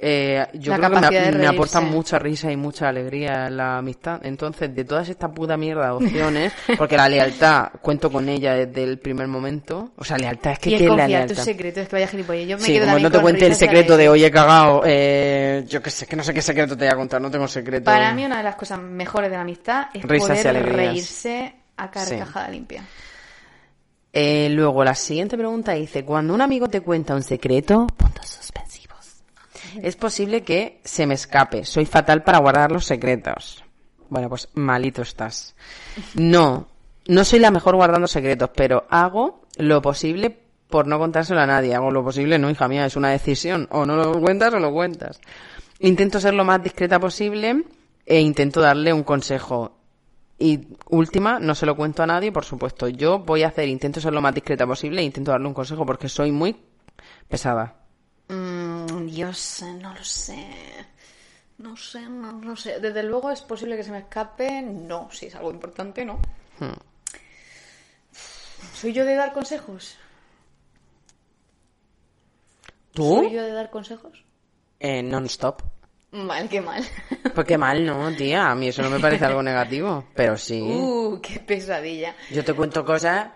eh, 0.06 0.48
yo 0.54 0.76
La 0.76 0.90
creo 0.90 1.10
que 1.10 1.32
me, 1.38 1.48
aporta 1.48 1.80
mucha 1.80 2.20
risa 2.20 2.52
y 2.52 2.58
mucha 2.58 2.90
alegría 2.90 3.50
la 3.50 3.78
amistad. 3.78 4.20
Entonces, 4.24 4.76
de 4.76 4.84
todas 4.84 5.08
estas 5.08 5.32
puta 5.32 5.56
mierda 5.56 5.86
de 5.86 5.92
opciones, 5.92 6.54
porque 6.78 6.98
la 6.98 7.08
lealtad 7.08 7.70
cuento 7.82 8.12
con 8.12 8.28
ella 8.28 8.54
desde 8.54 8.84
el 8.84 9.00
primer 9.00 9.28
momento. 9.28 9.92
O 9.96 10.04
sea, 10.04 10.18
lealtad 10.18 10.54
es 10.54 10.60
que 10.60 10.70
y 10.72 10.78
¿qué 10.78 10.84
es 10.84 10.90
la 10.90 10.98
confiar 10.98 11.22
tus 11.22 11.38
lealtad? 11.38 11.44
secretos, 11.44 11.88
que 11.88 11.96
vaya 11.96 12.08
gilipollas. 12.08 12.48
Yo 12.48 12.58
me 12.58 12.64
Sí, 12.64 12.74
quedo 12.74 12.86
como 12.86 13.00
no 13.00 13.12
te 13.12 13.20
cuente 13.20 13.46
el 13.46 13.56
secreto 13.56 13.96
de 13.98 14.10
he 14.24 14.32
cagado, 14.32 14.84
eh, 14.86 15.66
yo 15.68 15.82
qué 15.82 15.90
sé, 15.90 16.06
que 16.06 16.16
no 16.16 16.24
sé 16.24 16.34
qué 16.34 16.42
secreto 16.42 16.78
te 16.78 16.86
voy 16.86 16.94
a 16.94 16.96
contar, 16.98 17.22
no 17.22 17.32
tengo 17.32 17.48
secreto. 17.48 17.86
Para 17.86 18.14
mí 18.14 18.26
una 18.26 18.38
de 18.38 18.44
las 18.44 18.56
cosas 18.56 18.80
mejores 18.80 19.30
de 19.30 19.36
la 19.38 19.42
amistad 19.44 19.88
es 19.94 20.04
Risas 20.04 20.40
poder 20.40 20.64
reírse 20.64 21.56
a 21.78 21.90
carcajada 21.90 22.50
limpia. 22.50 22.84
Eh, 24.12 24.50
luego, 24.52 24.84
la 24.84 24.94
siguiente 24.94 25.38
pregunta 25.38 25.72
dice, 25.72 26.06
cuando 26.06 26.34
un 26.34 26.42
amigo 26.42 26.68
te 26.68 26.82
cuenta 26.82 27.16
un 27.16 27.24
secreto, 27.24 27.88
suspensivos. 28.22 28.63
Es 29.82 29.96
posible 29.96 30.44
que 30.44 30.80
se 30.84 31.06
me 31.08 31.16
escape, 31.16 31.66
soy 31.66 31.86
fatal 31.86 32.24
para 32.24 32.40
guardar 32.40 32.72
los 32.72 32.86
secretos. 32.86 33.64
Bueno, 34.10 34.30
pues 34.30 34.50
malito 34.54 35.02
estás. 35.02 35.56
No, 36.14 36.68
no 37.08 37.24
soy 37.24 37.40
la 37.40 37.52
mejor 37.52 37.76
guardando 37.76 38.08
secretos, 38.08 38.52
pero 38.56 38.86
hago 38.90 39.42
lo 39.58 39.82
posible 39.82 40.38
por 40.70 40.88
no 40.88 41.00
contárselo 41.00 41.40
a 41.40 41.46
nadie. 41.46 41.76
Hago 41.76 41.92
lo 41.92 42.04
posible, 42.04 42.38
no, 42.40 42.50
hija 42.50 42.68
mía, 42.68 42.86
es 42.86 42.96
una 42.96 43.10
decisión. 43.10 43.68
O 43.72 43.86
no 43.86 43.96
lo 43.96 44.20
cuentas 44.20 44.54
o 44.54 44.60
lo 44.60 44.72
cuentas. 44.72 45.20
Intento 45.80 46.20
ser 46.20 46.34
lo 46.34 46.46
más 46.46 46.64
discreta 46.64 47.00
posible 47.00 47.64
e 48.06 48.20
intento 48.20 48.62
darle 48.62 48.94
un 48.94 49.04
consejo. 49.04 49.78
Y 50.40 50.68
última, 50.90 51.40
no 51.40 51.56
se 51.56 51.66
lo 51.66 51.76
cuento 51.76 52.04
a 52.04 52.08
nadie, 52.08 52.32
por 52.32 52.46
supuesto. 52.46 52.88
Yo 52.88 53.20
voy 53.20 53.44
a 53.44 53.50
hacer, 53.50 53.68
intento 53.68 54.02
ser 54.02 54.14
lo 54.14 54.22
más 54.22 54.34
discreta 54.34 54.66
posible 54.66 55.02
e 55.02 55.06
intento 55.06 55.32
darle 55.32 55.48
un 55.48 55.54
consejo 55.54 55.86
porque 55.86 56.10
soy 56.10 56.32
muy 56.32 56.56
pesada. 57.28 57.76
Mm, 58.30 58.63
yo 59.08 59.34
sé, 59.34 59.74
no 59.74 59.94
lo 59.94 60.04
sé. 60.04 60.46
No 61.58 61.78
sé, 61.78 62.02
no, 62.02 62.32
no 62.34 62.56
sé. 62.56 62.80
Desde 62.80 63.04
luego 63.04 63.32
es 63.32 63.42
posible 63.42 63.78
que 63.78 63.84
se 63.84 63.92
me 63.92 64.00
escape. 64.00 64.62
No, 64.62 65.10
si 65.12 65.28
es 65.28 65.36
algo 65.36 65.52
importante, 65.52 66.04
no. 66.04 66.20
Hmm. 66.60 66.74
¿Soy 68.74 68.94
yo 68.94 69.06
de 69.06 69.16
dar 69.16 69.34
consejos? 69.34 69.98
¿Tú? 72.92 73.22
¿Soy 73.24 73.32
yo 73.32 73.44
de 73.44 73.52
dar 73.52 73.70
consejos? 73.70 74.24
Eh, 74.80 75.02
non-stop. 75.02 75.62
Mal, 76.12 76.48
qué 76.48 76.62
mal. 76.62 76.84
Pues 77.34 77.48
qué 77.48 77.58
mal, 77.58 77.84
¿no, 77.84 78.12
tía? 78.16 78.52
A 78.52 78.56
mí 78.56 78.68
eso 78.68 78.84
no 78.84 78.90
me 78.92 79.00
parece 79.00 79.26
algo 79.26 79.42
negativo. 79.42 80.06
Pero 80.14 80.38
sí. 80.38 80.62
Uh, 80.62 81.20
qué 81.20 81.40
pesadilla. 81.40 82.16
Yo 82.30 82.44
te 82.44 82.54
cuento 82.54 82.86
cosas 82.86 83.30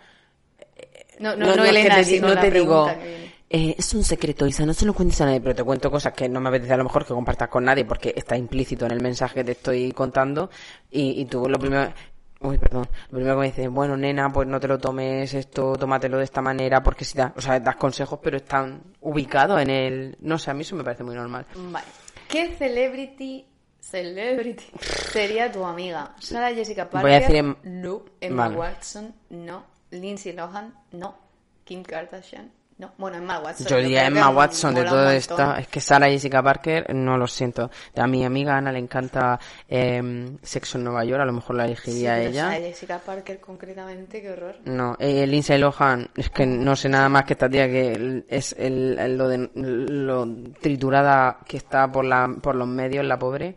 No, 1.19 1.35
no, 1.35 1.55
no, 1.55 1.63
es 1.63 1.71
que 1.71 1.79
Elena, 1.79 1.95
te, 1.95 2.03
sino 2.03 2.27
no 2.27 2.33
la 2.35 2.41
te 2.41 2.51
digo, 2.51 2.85
que. 2.85 3.26
Eh, 3.49 3.75
es 3.77 3.93
un 3.93 4.03
secreto, 4.03 4.45
Isa, 4.45 4.65
no 4.65 4.73
se 4.73 4.85
lo 4.85 4.93
cuentes 4.93 5.19
a 5.21 5.25
nadie, 5.25 5.39
pero 5.41 5.55
te 5.55 5.63
cuento 5.63 5.89
cosas 5.89 6.13
que 6.13 6.27
no 6.27 6.39
me 6.41 6.49
apetece 6.49 6.73
a 6.73 6.77
lo 6.77 6.83
mejor 6.83 7.05
que 7.05 7.13
compartas 7.13 7.47
con 7.49 7.63
nadie 7.65 7.85
porque 7.85 8.13
está 8.15 8.35
implícito 8.37 8.85
en 8.85 8.91
el 8.91 9.01
mensaje 9.01 9.35
que 9.35 9.43
te 9.45 9.51
estoy 9.53 9.91
contando 9.91 10.49
y, 10.91 11.21
y 11.21 11.25
tú 11.25 11.47
lo 11.47 11.57
primero... 11.57 11.91
Uy, 12.39 12.59
perdón. 12.59 12.87
Lo 13.09 13.15
primero 13.17 13.33
que 13.35 13.39
me 13.39 13.45
dices, 13.47 13.67
bueno, 13.67 13.97
nena, 13.97 14.31
pues 14.31 14.47
no 14.47 14.59
te 14.59 14.67
lo 14.67 14.77
tomes 14.77 15.33
esto, 15.33 15.73
tómatelo 15.75 16.19
de 16.19 16.23
esta 16.25 16.39
manera, 16.39 16.83
porque 16.83 17.03
si 17.03 17.17
das, 17.17 17.31
o 17.35 17.41
sea, 17.41 17.59
das 17.59 17.77
consejos, 17.77 18.19
pero 18.21 18.37
están 18.37 18.79
ubicados 19.01 19.59
en 19.59 19.71
el, 19.71 20.17
no 20.21 20.37
sé, 20.37 20.51
a 20.51 20.53
mí 20.53 20.61
eso 20.61 20.75
me 20.75 20.83
parece 20.83 21.03
muy 21.03 21.15
normal. 21.15 21.47
Vale. 21.55 21.87
¿Qué 22.29 22.53
celebrity, 22.55 23.43
celebrity 23.79 24.65
sería 25.11 25.51
tu 25.51 25.65
amiga? 25.65 26.13
Sara 26.19 26.53
Jessica 26.53 26.87
Parker. 26.87 27.01
Voy 27.09 27.15
a 27.17 27.19
decir 27.21 27.35
em- 27.37 27.55
No. 27.63 28.03
Emma 28.21 28.43
Vale. 28.49 28.57
Watson. 28.57 29.15
No. 29.31 29.63
Lindsay 29.89 30.33
Lohan. 30.33 30.75
No. 30.91 31.15
Kim 31.63 31.81
Kardashian. 31.81 32.51
No. 32.79 32.91
Bueno, 32.99 33.17
Emma 33.17 33.39
Watson. 33.39 33.65
Yo 33.67 33.77
diría 33.77 34.05
Emma 34.05 34.29
Watson 34.29 34.75
de 34.75 34.83
todo 34.83 35.09
esto. 35.09 35.55
Es 35.55 35.67
que 35.67 35.81
Sara 35.81 36.07
Jessica 36.07 36.43
Parker, 36.43 36.93
no 36.93 37.17
lo 37.17 37.25
siento. 37.25 37.71
A 37.95 38.05
mi 38.05 38.23
amiga 38.23 38.55
Ana 38.55 38.71
le 38.71 38.77
encanta 38.77 39.39
eh, 39.67 40.29
Sexo 40.43 40.77
en 40.77 40.83
Nueva 40.83 41.03
York, 41.03 41.21
a 41.21 41.25
lo 41.25 41.33
mejor 41.33 41.55
la 41.55 41.63
Sí, 41.65 41.71
elegiría 41.71 42.15
pero 42.17 42.29
ella. 42.29 42.43
Sarah 42.49 42.57
Jessica 42.59 42.99
Parker 43.03 43.39
concretamente, 43.39 44.21
qué 44.21 44.31
horror. 44.31 44.55
No, 44.65 44.95
eh, 44.99 45.25
Lindsay 45.25 45.57
Lohan, 45.57 46.07
es 46.15 46.29
que 46.29 46.45
no 46.45 46.75
sé 46.75 46.87
nada 46.87 47.09
más 47.09 47.23
que 47.25 47.33
esta 47.33 47.49
tía 47.49 47.67
que 47.67 48.23
es 48.27 48.53
el, 48.59 48.99
el- 48.99 49.17
lo, 49.17 49.27
de, 49.27 49.49
lo 49.55 50.27
triturada 50.61 51.39
que 51.47 51.57
está 51.57 51.91
por, 51.91 52.05
la, 52.05 52.29
por 52.41 52.55
los 52.55 52.67
medios, 52.67 53.03
la 53.05 53.17
pobre. 53.17 53.55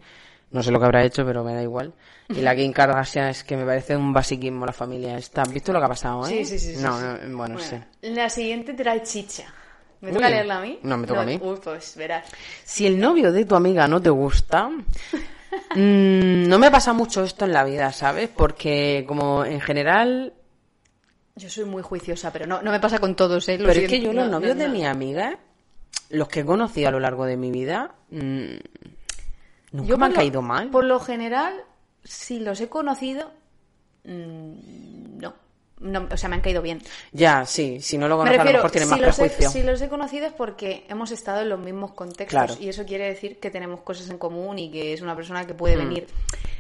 No 0.52 0.62
sé 0.62 0.70
lo 0.70 0.78
que 0.80 0.86
habrá 0.86 1.04
hecho, 1.04 1.26
pero 1.26 1.44
me 1.44 1.54
da 1.54 1.62
igual. 1.62 1.92
Y 2.36 2.40
la 2.42 2.54
Kim 2.54 2.72
Kardashian 2.72 3.28
es 3.28 3.42
que 3.44 3.56
me 3.56 3.64
parece 3.64 3.96
un 3.96 4.12
basiquismo 4.12 4.64
la 4.66 4.72
familia 4.72 5.18
esta. 5.18 5.42
¿Has 5.42 5.52
visto 5.52 5.72
lo 5.72 5.78
que 5.80 5.84
ha 5.84 5.88
pasado, 5.88 6.26
eh? 6.26 6.30
Sí, 6.30 6.44
sí, 6.44 6.58
sí. 6.58 6.76
sí, 6.76 6.82
No, 6.82 6.98
sí. 6.98 7.06
no, 7.26 7.36
bueno, 7.36 7.58
sí. 7.58 7.76
La 8.02 8.30
siguiente 8.30 8.72
trae 8.74 9.02
chicha. 9.02 9.44
¿Me 10.00 10.08
Uy. 10.10 10.14
toca 10.14 10.30
leerla 10.30 10.58
a 10.58 10.60
mí? 10.62 10.78
No, 10.82 10.96
me 10.96 11.06
toca 11.06 11.22
a 11.22 11.26
mí. 11.26 11.38
Uy, 11.42 11.58
pues 11.62 11.94
verás. 11.96 12.26
Si 12.64 12.86
el 12.86 12.98
novio 12.98 13.32
de 13.32 13.44
tu 13.44 13.54
amiga 13.54 13.86
no 13.88 14.00
te 14.00 14.08
gusta, 14.10 14.68
mm, 15.74 16.48
no 16.48 16.58
me 16.58 16.70
pasa 16.70 16.92
mucho 16.92 17.22
esto 17.24 17.44
en 17.44 17.52
la 17.52 17.64
vida, 17.64 17.92
¿sabes? 17.92 18.28
Porque 18.34 19.04
como 19.06 19.44
en 19.44 19.60
general 19.60 20.32
Yo 21.36 21.50
soy 21.50 21.64
muy 21.64 21.82
juiciosa, 21.82 22.32
pero 22.32 22.46
no, 22.46 22.62
no 22.62 22.70
me 22.70 22.80
pasa 22.80 22.98
con 22.98 23.14
todos, 23.14 23.48
¿eh? 23.48 23.58
Lo 23.58 23.66
Pero 23.66 23.80
es 23.80 23.88
que 23.88 24.00
yo 24.00 24.12
los 24.12 24.26
no, 24.26 24.32
novios 24.38 24.56
de 24.56 24.68
mi 24.68 24.86
amiga, 24.86 25.38
los 26.10 26.28
que 26.28 26.40
he 26.40 26.44
conocido 26.44 26.88
a 26.88 26.92
lo 26.92 27.00
largo 27.00 27.24
de 27.26 27.36
mi 27.36 27.50
vida, 27.50 27.92
mm, 28.10 28.54
nunca 29.72 29.88
Yo 29.88 29.98
me 29.98 30.06
han 30.06 30.12
lo- 30.12 30.16
caído 30.16 30.42
mal. 30.42 30.68
Por 30.70 30.84
lo 30.84 30.98
general, 31.00 31.54
si 32.04 32.40
los 32.40 32.60
he 32.60 32.68
conocido, 32.68 33.32
mm, 34.04 35.18
no. 35.18 35.34
No. 35.80 36.08
O 36.10 36.16
sea, 36.16 36.28
me 36.28 36.36
han 36.36 36.40
caído 36.42 36.62
bien. 36.62 36.80
Ya, 37.12 37.44
sí, 37.44 37.80
si 37.80 37.98
no 37.98 38.06
lo 38.08 38.16
conoces 38.16 38.38
a 38.38 38.44
lo 38.44 38.44
refiero, 38.44 38.58
mejor 38.58 38.70
tienes 38.70 38.88
si 38.88 38.94
más 39.00 39.18
he, 39.18 39.22
prejuicio. 39.24 39.50
si 39.50 39.62
los 39.62 39.82
he 39.82 39.88
conocido 39.88 40.26
es 40.26 40.32
porque 40.32 40.84
hemos 40.88 41.10
estado 41.10 41.40
en 41.42 41.48
los 41.48 41.58
mismos 41.58 41.92
contextos 41.92 42.28
Claro. 42.28 42.54
y 42.60 42.68
eso 42.68 42.84
quiere 42.86 43.06
decir 43.06 43.38
que 43.40 43.50
tenemos 43.50 43.80
cosas 43.80 44.08
en 44.10 44.18
común 44.18 44.58
y 44.58 44.70
que 44.70 44.92
es 44.92 45.00
una 45.02 45.16
persona 45.16 45.46
que 45.46 45.54
puede 45.54 45.76
Mm. 45.76 45.78
venir, 45.88 46.06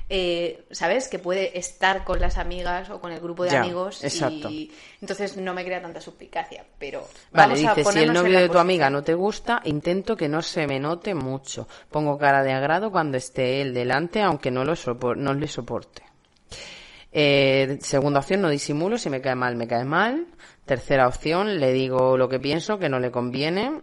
eh, 0.08 0.64
¿sabes? 0.72 1.06
Que 1.08 1.18
puede 1.18 1.56
estar 1.58 2.02
con 2.04 2.20
las 2.20 2.36
amigas 2.38 2.90
o 2.90 3.00
con 3.00 3.12
el 3.12 3.20
grupo 3.20 3.44
de 3.44 3.50
Ya, 3.50 3.60
amigos 3.62 4.02
exacto. 4.02 4.48
y 4.50 4.70
entonces 5.00 5.36
no 5.36 5.54
me 5.54 5.64
crea 5.64 5.80
tanta 5.80 6.00
suspicacia, 6.00 6.64
pero 6.78 7.06
Vale, 7.30 7.54
vamos 7.54 7.70
a 7.70 7.74
dice, 7.76 7.92
si 7.92 7.98
el 8.00 8.12
novio 8.12 8.38
de 8.40 8.48
tu 8.48 8.58
amiga 8.58 8.90
no 8.90 9.02
te 9.04 9.14
gusta, 9.14 9.60
intento 9.64 10.16
que 10.16 10.28
no 10.28 10.42
se 10.42 10.66
me 10.66 10.80
note 10.80 11.14
mucho. 11.14 11.68
Pongo 11.90 12.18
cara 12.18 12.42
de 12.42 12.52
agrado 12.52 12.90
cuando 12.90 13.16
esté 13.16 13.60
él 13.62 13.72
delante, 13.72 14.20
aunque 14.22 14.50
no, 14.50 14.64
lo 14.64 14.72
sopor- 14.74 15.16
no 15.16 15.32
le 15.34 15.46
soporte. 15.46 16.02
Eh, 17.12 17.78
segunda 17.80 18.20
opción, 18.20 18.40
no 18.40 18.48
disimulo, 18.48 18.98
si 18.98 19.10
me 19.10 19.20
cae 19.20 19.34
mal, 19.34 19.56
me 19.56 19.66
cae 19.66 19.84
mal. 19.84 20.26
Tercera 20.64 21.08
opción, 21.08 21.58
le 21.58 21.72
digo 21.72 22.16
lo 22.16 22.28
que 22.28 22.38
pienso, 22.38 22.78
que 22.78 22.88
no 22.88 23.00
le 23.00 23.10
conviene. 23.10 23.80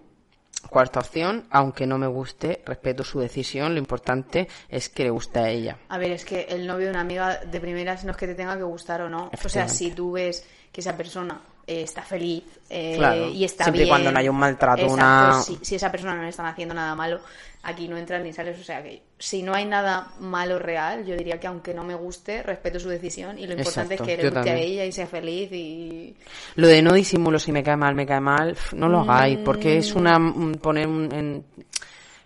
Cuarta 0.70 1.00
opción, 1.00 1.46
aunque 1.52 1.86
no 1.86 1.98
me 1.98 2.08
guste, 2.08 2.62
respeto 2.66 3.04
su 3.04 3.20
decisión, 3.20 3.74
lo 3.74 3.80
importante 3.80 4.48
es 4.70 4.90
que 4.90 5.04
le 5.04 5.12
guste 5.12 5.40
a 5.40 5.50
ella. 5.50 5.78
A 5.88 5.98
ver, 5.98 6.12
es 6.12 6.26
que 6.26 6.48
el 6.50 6.66
novio 6.66 6.86
de 6.86 6.92
una 6.92 7.02
amiga 7.02 7.38
de 7.38 7.60
primeras 7.60 8.04
no 8.04 8.12
es 8.12 8.18
que 8.18 8.28
te 8.28 8.36
tenga 8.36 8.58
que 8.58 8.64
gustar 8.64 9.02
o 9.02 9.10
no. 9.10 9.30
O 9.44 9.50
sea, 9.50 9.70
si 9.70 9.92
tú 9.92 10.14
ves 10.14 10.46
que 10.72 10.82
esa 10.82 10.98
persona 10.98 11.40
eh, 11.68 11.82
está 11.84 12.02
feliz 12.02 12.44
eh, 12.70 12.94
Claro, 12.98 13.30
y 13.30 13.44
está 13.44 13.66
siempre 13.66 13.82
y 13.82 13.86
bien. 13.86 13.92
cuando 13.92 14.12
no 14.12 14.20
haya 14.20 14.32
un 14.32 14.38
maltrato, 14.40 14.82
Exacto, 14.84 14.94
una- 14.96 15.42
Si, 15.42 15.60
si 15.62 15.76
esa 15.76 15.92
persona 15.92 16.16
no 16.16 16.24
le 16.24 16.30
están 16.30 16.46
haciendo 16.46 16.74
nada 16.74 16.96
malo, 16.96 17.20
aquí 17.64 17.88
no 17.90 17.98
entras 17.98 18.24
ni 18.24 18.32
sales. 18.34 18.60
O 18.60 18.64
sea, 18.64 18.82
que 18.84 19.02
si 19.20 19.44
no 19.44 19.54
hay 19.54 19.66
nada 19.66 20.12
malo 20.20 20.60
real, 20.60 21.06
yo 21.06 21.16
diría 21.18 21.40
que 21.40 21.48
aunque 21.48 21.74
no 21.74 21.84
me 21.84 21.96
guste, 21.96 22.42
respeto 22.44 22.80
su 22.80 22.88
decisión 22.90 23.38
y 23.38 23.46
lo 23.48 23.54
importante 23.54 23.96
Exacto, 23.96 24.12
es 24.12 24.18
que 24.18 24.24
le 24.24 24.30
guste 24.30 24.50
a 24.50 24.58
ella 24.58 24.86
y 24.86 24.92
sea 24.92 25.08
feliz 25.08 25.52
y... 25.52 26.16
Lo 26.56 26.68
de 26.68 26.82
no 26.82 26.94
disimulo 26.94 27.38
si 27.40 27.52
me 27.52 27.64
cae 27.64 27.76
mal, 27.78 27.96
me 27.96 28.06
cae 28.06 28.22
mal, 28.22 28.56
no 28.74 28.88
lo 28.90 29.00
hagáis, 29.02 29.40
porque 29.40 29.78
es 29.78 29.94
una 29.94 30.18
un- 30.18 30.56
poner 30.62 30.88
un- 30.88 31.44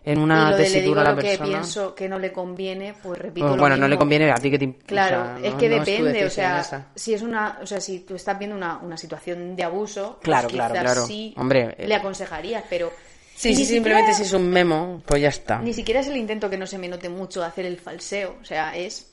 en, 0.04 0.14
en 0.14 0.20
y 0.20 0.24
una 0.24 0.52
lo 0.52 0.58
de 0.58 0.64
le 0.64 0.70
digo 0.70 0.74
tesitura 0.96 1.02
a 1.02 1.04
la 1.04 1.10
lo 1.12 1.16
que 1.18 1.28
persona. 1.28 1.50
pienso 1.50 1.96
que 1.96 2.10
no 2.10 2.20
le 2.20 2.32
conviene, 2.32 2.94
pues 3.02 3.20
repito 3.20 3.46
Pues 3.48 3.56
lo 3.58 3.62
bueno, 3.62 3.76
no 3.78 3.84
le 3.84 3.90
mismo. 3.90 4.00
conviene 4.00 4.32
a 4.32 4.36
ti 4.36 4.52
que 4.52 4.60
te 4.60 4.74
Claro, 4.86 5.22
o 5.22 5.26
sea, 5.40 5.48
es 5.48 5.52
no- 5.54 5.58
que 5.60 5.70
no 5.70 5.76
depende, 5.80 6.10
o 6.10 6.14
decisión 6.14 6.30
sea, 6.32 6.60
esa. 6.62 6.88
si 6.96 7.14
es 7.14 7.22
una, 7.22 7.60
o 7.62 7.66
sea, 7.66 7.80
si 7.82 8.00
tú 8.00 8.16
estás 8.16 8.38
viendo 8.40 8.56
una, 8.56 8.78
una 8.78 8.98
situación 8.98 9.56
de 9.56 9.64
abuso, 9.64 10.14
pues 10.16 10.24
Claro, 10.24 10.48
claro, 10.50 10.74
claro. 10.74 11.06
sí 11.06 11.34
Hombre, 11.38 11.76
le 11.80 11.96
aconsejarías, 11.96 12.64
pero 12.70 12.92
Sí, 13.36 13.56
sí, 13.56 13.66
simplemente 13.66 14.14
si 14.14 14.22
es 14.24 14.34
un 14.34 14.50
memo, 14.50 15.02
pues 15.06 15.22
ya 15.22 15.30
está. 15.30 15.60
Ni 15.60 15.74
siquiera 15.74 16.02
es 16.02 16.08
el 16.08 16.18
intento 16.18 16.48
que 16.50 16.58
no 16.58 16.68
se 16.68 16.78
me 16.78 16.88
note 16.88 17.10
mucho 17.10 17.44
hacer 17.44 17.66
el 17.66 17.78
falseo, 17.78 18.38
o 18.40 18.46
sea, 18.46 18.76
es 18.78 19.08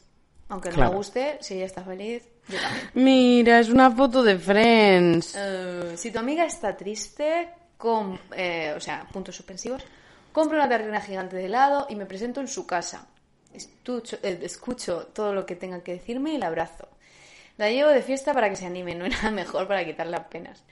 aunque 0.50 0.70
no 0.70 0.76
Claro. 0.76 0.90
me 0.92 0.96
guste, 0.96 1.36
si 1.40 1.54
ella 1.54 1.66
está 1.66 1.82
feliz, 1.82 2.22
yo 2.48 2.58
también. 2.58 2.90
Mira, 2.94 3.60
es 3.60 3.68
una 3.68 3.90
foto 3.90 4.22
de 4.22 4.38
Friends. 4.38 5.34
Eh, 5.36 5.92
si 5.96 6.10
tu 6.10 6.18
amiga 6.18 6.44
está 6.46 6.74
triste, 6.76 7.48
con, 7.76 8.18
eh, 8.34 8.72
o 8.76 8.80
sea, 8.80 9.06
puntos 9.12 9.36
suspensivos, 9.36 9.82
compro 10.38 10.56
una 10.58 10.68
terrina 10.68 11.00
gigante 11.00 11.36
de 11.36 11.46
helado 11.46 11.86
y 11.90 11.96
me 11.96 12.06
presento 12.06 12.40
en 12.40 12.48
su 12.48 12.66
casa. 12.66 13.06
Estucho- 13.54 14.18
eh, 14.22 14.38
escucho 14.42 15.06
todo 15.12 15.32
lo 15.32 15.44
que 15.46 15.56
tenga 15.56 15.82
que 15.82 15.92
decirme 15.92 16.32
y 16.34 16.38
la 16.38 16.46
abrazo. 16.48 16.88
La 17.56 17.70
llevo 17.70 17.90
de 17.90 18.02
fiesta 18.02 18.32
para 18.34 18.48
que 18.48 18.56
se 18.56 18.66
anime, 18.66 18.94
no 18.94 19.04
hay 19.04 19.10
nada 19.22 19.30
mejor 19.30 19.66
para 19.66 19.84
quitarle 19.84 20.12
las 20.12 20.26
penas. 20.28 20.62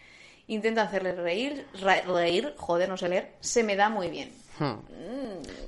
Intento 0.49 0.81
hacerle 0.81 1.13
reír, 1.13 1.67
reír, 2.07 2.55
joder, 2.57 2.89
no 2.89 2.97
sé 2.97 3.09
leer, 3.09 3.33
se 3.41 3.65
me 3.65 3.75
da 3.75 3.89
muy 3.89 4.09
bien. 4.11 4.31
Hmm. 4.61 4.75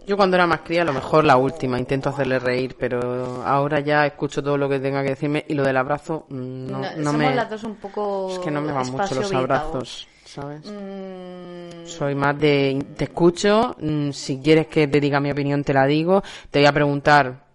Yo 0.06 0.16
cuando 0.16 0.36
era 0.36 0.46
más 0.46 0.60
cría, 0.60 0.82
a 0.82 0.84
lo 0.84 0.92
mejor 0.92 1.24
la 1.24 1.36
última, 1.36 1.78
intento 1.78 2.08
hacerle 2.10 2.38
reír, 2.38 2.76
pero 2.78 3.42
ahora 3.44 3.80
ya 3.80 4.06
escucho 4.06 4.42
todo 4.42 4.56
lo 4.56 4.68
que 4.68 4.78
tenga 4.78 5.02
que 5.02 5.10
decirme 5.10 5.44
y 5.48 5.54
lo 5.54 5.64
del 5.64 5.76
abrazo 5.76 6.24
mm, 6.28 6.66
no, 6.70 6.78
No, 6.78 6.90
no 6.96 7.10
somos 7.10 7.16
me... 7.16 7.34
las 7.34 7.50
dos 7.50 7.64
un 7.64 7.74
poco 7.74 8.30
Es 8.32 8.38
que 8.38 8.50
no 8.52 8.62
me 8.62 8.72
van 8.72 8.90
mucho 8.90 9.14
los 9.16 9.32
abrazos, 9.32 10.08
¿sabes? 10.28 10.60
Mm, 10.66 11.86
Soy 11.86 12.14
más 12.14 12.38
de 12.38 12.84
te 12.96 13.04
escucho, 13.04 13.76
mm, 13.80 14.10
si 14.10 14.38
quieres 14.38 14.66
que 14.66 14.86
te 14.86 15.00
diga 15.00 15.20
mi 15.20 15.30
opinión 15.30 15.64
te 15.64 15.72
la 15.72 15.86
digo, 15.86 16.22
te 16.50 16.58
voy 16.58 16.66
a 16.66 16.72
preguntar 16.72 17.46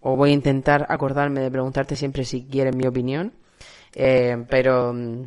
o 0.00 0.16
voy 0.16 0.30
a 0.30 0.34
intentar 0.34 0.86
acordarme 0.88 1.40
de 1.40 1.50
preguntarte 1.50 1.96
siempre 1.96 2.24
si 2.24 2.44
quieres 2.44 2.74
mi 2.74 2.86
opinión, 2.86 3.32
eh, 3.94 4.44
pero 4.48 4.92
mm, 4.92 5.24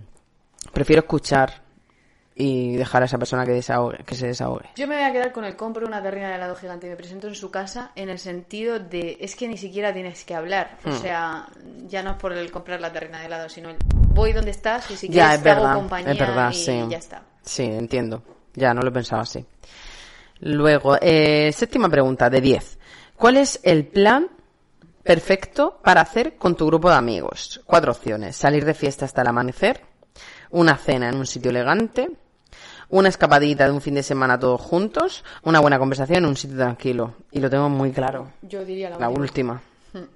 prefiero 0.71 1.01
escuchar 1.01 1.62
y 2.35 2.75
dejar 2.75 3.03
a 3.03 3.05
esa 3.05 3.17
persona 3.17 3.45
que 3.45 3.51
desahogue, 3.51 4.03
que 4.05 4.15
se 4.15 4.27
desahogue. 4.27 4.69
Yo 4.75 4.87
me 4.87 4.95
voy 4.95 5.03
a 5.03 5.11
quedar 5.11 5.31
con 5.31 5.45
el 5.45 5.55
compro 5.55 5.85
una 5.85 6.01
terrina 6.01 6.29
de 6.29 6.35
helado 6.35 6.55
gigante 6.55 6.87
y 6.87 6.89
me 6.89 6.95
presento 6.95 7.27
en 7.27 7.35
su 7.35 7.51
casa 7.51 7.91
en 7.95 8.09
el 8.09 8.19
sentido 8.19 8.79
de 8.79 9.17
es 9.19 9.35
que 9.35 9.47
ni 9.47 9.57
siquiera 9.57 9.93
tienes 9.93 10.23
que 10.25 10.33
hablar. 10.35 10.77
Hmm. 10.83 10.89
O 10.89 10.95
sea, 10.95 11.47
ya 11.87 12.01
no 12.01 12.11
es 12.11 12.17
por 12.17 12.33
el 12.33 12.51
comprar 12.51 12.81
la 12.81 12.91
terrina 12.91 13.19
de 13.19 13.27
helado, 13.27 13.49
sino 13.49 13.69
el 13.69 13.77
voy 14.13 14.33
donde 14.33 14.51
estás 14.51 14.89
y 14.91 14.97
si 14.97 15.07
Ya, 15.07 15.13
quieres 15.13 15.37
es 15.37 15.43
te 15.43 15.49
hago 15.51 15.61
verdad, 15.61 15.75
compañía 15.75 16.11
es 16.13 16.19
verdad, 16.19 16.51
y 16.51 16.55
sí. 16.55 16.85
ya 16.89 16.97
está. 16.97 17.21
Sí, 17.41 17.63
entiendo. 17.63 18.23
Ya, 18.55 18.73
no 18.73 18.81
lo 18.81 18.91
pensaba 18.91 19.23
así. 19.23 19.45
Luego, 20.39 20.97
eh, 21.01 21.51
séptima 21.53 21.89
pregunta 21.89 22.29
de 22.29 22.41
10. 22.41 22.79
¿Cuál 23.15 23.37
es 23.37 23.59
el 23.63 23.85
plan 23.87 24.27
perfecto 25.03 25.79
para 25.83 26.01
hacer 26.01 26.35
con 26.37 26.55
tu 26.55 26.65
grupo 26.65 26.89
de 26.89 26.95
amigos. 26.95 27.61
Cuatro 27.65 27.91
opciones. 27.91 28.35
Salir 28.35 28.65
de 28.65 28.73
fiesta 28.73 29.05
hasta 29.05 29.21
el 29.21 29.27
amanecer, 29.27 29.81
una 30.51 30.77
cena 30.77 31.09
en 31.09 31.15
un 31.15 31.27
sitio 31.27 31.51
elegante, 31.51 32.09
una 32.89 33.09
escapadita 33.09 33.65
de 33.65 33.71
un 33.71 33.81
fin 33.81 33.95
de 33.95 34.03
semana 34.03 34.39
todos 34.39 34.61
juntos, 34.61 35.23
una 35.43 35.59
buena 35.59 35.79
conversación 35.79 36.19
en 36.19 36.25
un 36.25 36.37
sitio 36.37 36.57
tranquilo. 36.57 37.15
Y 37.31 37.39
lo 37.39 37.49
tengo 37.49 37.69
muy 37.69 37.91
claro. 37.91 38.31
Yo 38.41 38.63
diría 38.65 38.89
la, 38.89 38.97
La 38.99 39.09
última. 39.09 39.53
última. 39.53 40.07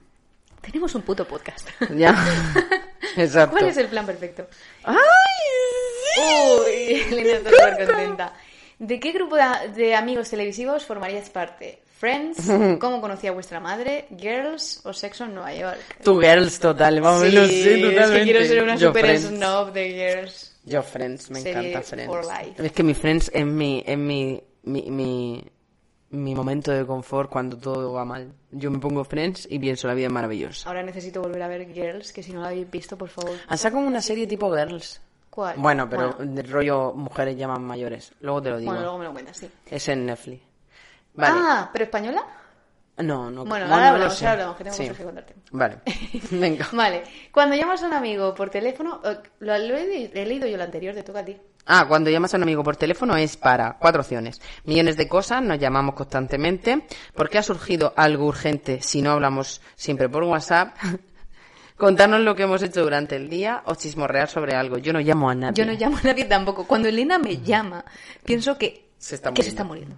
Tenemos 0.62 0.94
un 0.96 1.02
puto 1.04 1.26
podcast. 1.26 1.68
Ya. 1.96 2.14
Exacto. 3.16 3.56
¿Cuál 3.58 3.70
es 3.70 3.78
el 3.78 3.88
plan 3.88 4.06
perfecto? 4.06 4.48
¡Ay! 4.84 4.96
Uy, 6.20 6.94
Elena 7.12 7.38
está 7.38 7.50
súper 7.50 7.86
contenta. 7.88 8.34
¿De 8.80 9.00
qué 9.00 9.12
grupo 9.12 9.38
de, 9.76 9.96
amigos 9.96 10.30
televisivos 10.30 10.86
formaríais 10.86 11.30
parte? 11.30 11.80
¿Friends? 12.00 12.38
¿Cómo 12.80 13.02
conocí 13.02 13.28
a 13.28 13.32
vuestra 13.32 13.60
madre? 13.60 14.08
¿Girls? 14.20 14.82
¿O 14.84 14.94
Sexo 14.94 15.24
en 15.24 15.34
Nueva 15.36 15.54
York? 15.54 15.80
Tu 16.04 16.20
girls 16.20 16.60
total, 16.60 17.02
vamos, 17.02 17.24
Sí, 17.24 17.32
lo 17.32 17.46
sé 17.48 17.76
es 17.76 17.82
totalmente. 17.82 18.18
que 18.20 18.24
quiero 18.24 18.46
ser 18.46 18.64
una 18.64 18.76
Yo 18.76 18.90
super 18.90 19.06
Friends. 19.06 19.28
snob 19.30 19.72
de 19.74 19.90
Girls. 19.92 20.56
Yo 20.68 20.82
Friends, 20.84 21.32
me 21.32 21.40
Serie 21.42 21.70
encanta 21.72 21.88
Friends. 21.88 22.14
for 22.14 22.26
life. 22.26 22.66
Es 22.66 22.72
que 22.72 22.84
mi 22.84 22.94
Friends 22.94 23.32
es 23.34 23.46
mi, 23.46 23.84
es 23.86 23.98
mi, 23.98 24.42
mi, 24.64 24.82
mi, 24.92 25.44
mi 26.10 26.36
momento 26.36 26.72
de 26.72 26.86
confort 26.86 27.30
cuando 27.30 27.58
todo 27.58 27.94
va 27.94 28.04
mal. 28.06 28.34
Yo 28.52 28.70
me 28.70 28.80
pongo 28.80 29.04
Friends 29.04 29.48
y 29.50 29.60
pienso 29.60 29.88
la 29.88 29.94
vida 29.94 30.08
es 30.08 30.14
maravillosa. 30.14 30.68
Ahora 30.68 30.84
necesito 30.84 31.22
volver 31.22 31.42
a 31.44 31.48
ver 31.48 31.72
Girls, 31.74 32.12
que 32.12 32.22
si 32.22 32.34
no 32.34 32.42
la 32.42 32.48
habéis 32.50 32.70
visto, 32.70 32.98
por 32.98 33.10
favor. 33.10 33.32
Han 33.48 33.58
sacado 33.58 33.82
una 33.86 34.02
serie 34.02 34.28
tipo 34.28 34.54
Girls. 34.54 35.02
¿Cuál? 35.30 35.56
Bueno, 35.58 35.88
pero 35.90 36.14
Bueno, 36.18 36.34
de 36.34 36.42
rollo 36.44 36.94
mujeres 36.94 37.38
llaman 37.38 37.64
mayores. 37.64 38.12
Luego 38.22 38.42
te 38.42 38.50
lo 38.50 38.58
digo. 38.58 38.72
bueno, 38.72 38.82
luego 38.84 38.98
me 38.98 39.06
lo 39.06 39.14
cuentas, 39.14 39.38
sí. 39.38 39.50
Es 39.70 39.88
en 39.88 40.06
Netflix. 40.06 40.42
Vale. 41.14 41.40
Ah, 41.40 41.70
¿pero 41.72 41.86
española? 41.86 42.24
No, 42.98 43.30
no. 43.30 43.46
Bueno, 43.46 43.68
no, 43.68 43.74
ahora 43.76 43.90
hablamos, 43.90 44.20
ahora 44.22 44.32
hablamos, 44.32 44.58
que 44.58 44.64
tengo 44.64 44.76
Sí. 44.76 44.84
cosas 44.84 44.98
que 44.98 45.04
contarte. 45.04 45.36
Vale. 45.52 45.78
Venga. 46.32 46.68
Vale, 46.74 47.04
cuando 47.32 47.56
llamas 47.56 47.84
a 47.84 47.88
un 47.88 47.94
amigo 47.94 48.34
por 48.34 48.50
teléfono, 48.50 49.02
eh, 49.06 49.18
lo, 49.40 49.54
he, 49.56 50.12
he 50.14 50.26
leído 50.26 50.48
yo 50.48 50.58
lo 50.58 50.64
anterior, 50.64 50.96
te 50.96 51.04
toca 51.04 51.20
a 51.20 51.26
ti. 51.26 51.38
Ah, 51.68 51.86
cuando 51.88 52.10
llamas 52.10 52.34
a 52.34 52.38
un 52.38 52.44
amigo 52.44 52.64
por 52.64 52.76
teléfono 52.78 53.16
es 53.18 53.38
para 53.38 53.78
cuatro 53.78 54.02
opciones. 54.02 54.42
Millones 54.64 54.98
de 54.98 55.08
cosas, 55.08 55.44
nos 55.44 55.60
llamamos 55.60 55.96
constantemente. 55.96 56.88
¿Por 57.14 57.30
qué 57.30 57.38
ha 57.40 57.44
surgido 57.44 57.94
algo 57.98 58.26
urgente 58.26 58.82
si 58.82 59.02
no 59.02 59.12
hablamos 59.12 59.62
siempre 59.76 60.08
por 60.10 60.24
WhatsApp? 60.24 60.76
Contarnos 61.78 62.22
lo 62.22 62.36
que 62.36 62.44
hemos 62.44 62.64
hecho 62.64 62.82
durante 62.82 63.16
el 63.18 63.30
día 63.30 63.62
o 63.66 63.76
chismorrear 63.76 64.30
sobre 64.30 64.56
algo. 64.56 64.80
Yo 64.80 64.94
no 64.94 65.00
llamo 65.00 65.30
a 65.30 65.36
nadie. 65.36 65.54
Yo 65.64 65.66
no 65.72 65.78
llamo 65.78 65.98
a 65.98 66.02
nadie 66.02 66.26
tampoco. 66.26 66.66
Cuando 66.66 66.88
Elena 66.88 67.20
me 67.20 67.38
llama, 67.38 67.86
pienso 68.26 68.58
que 68.58 68.90
Se 68.98 69.14
está 69.14 69.32
que 69.32 69.44
se 69.44 69.50
está 69.50 69.64
muriendo. 69.64 69.96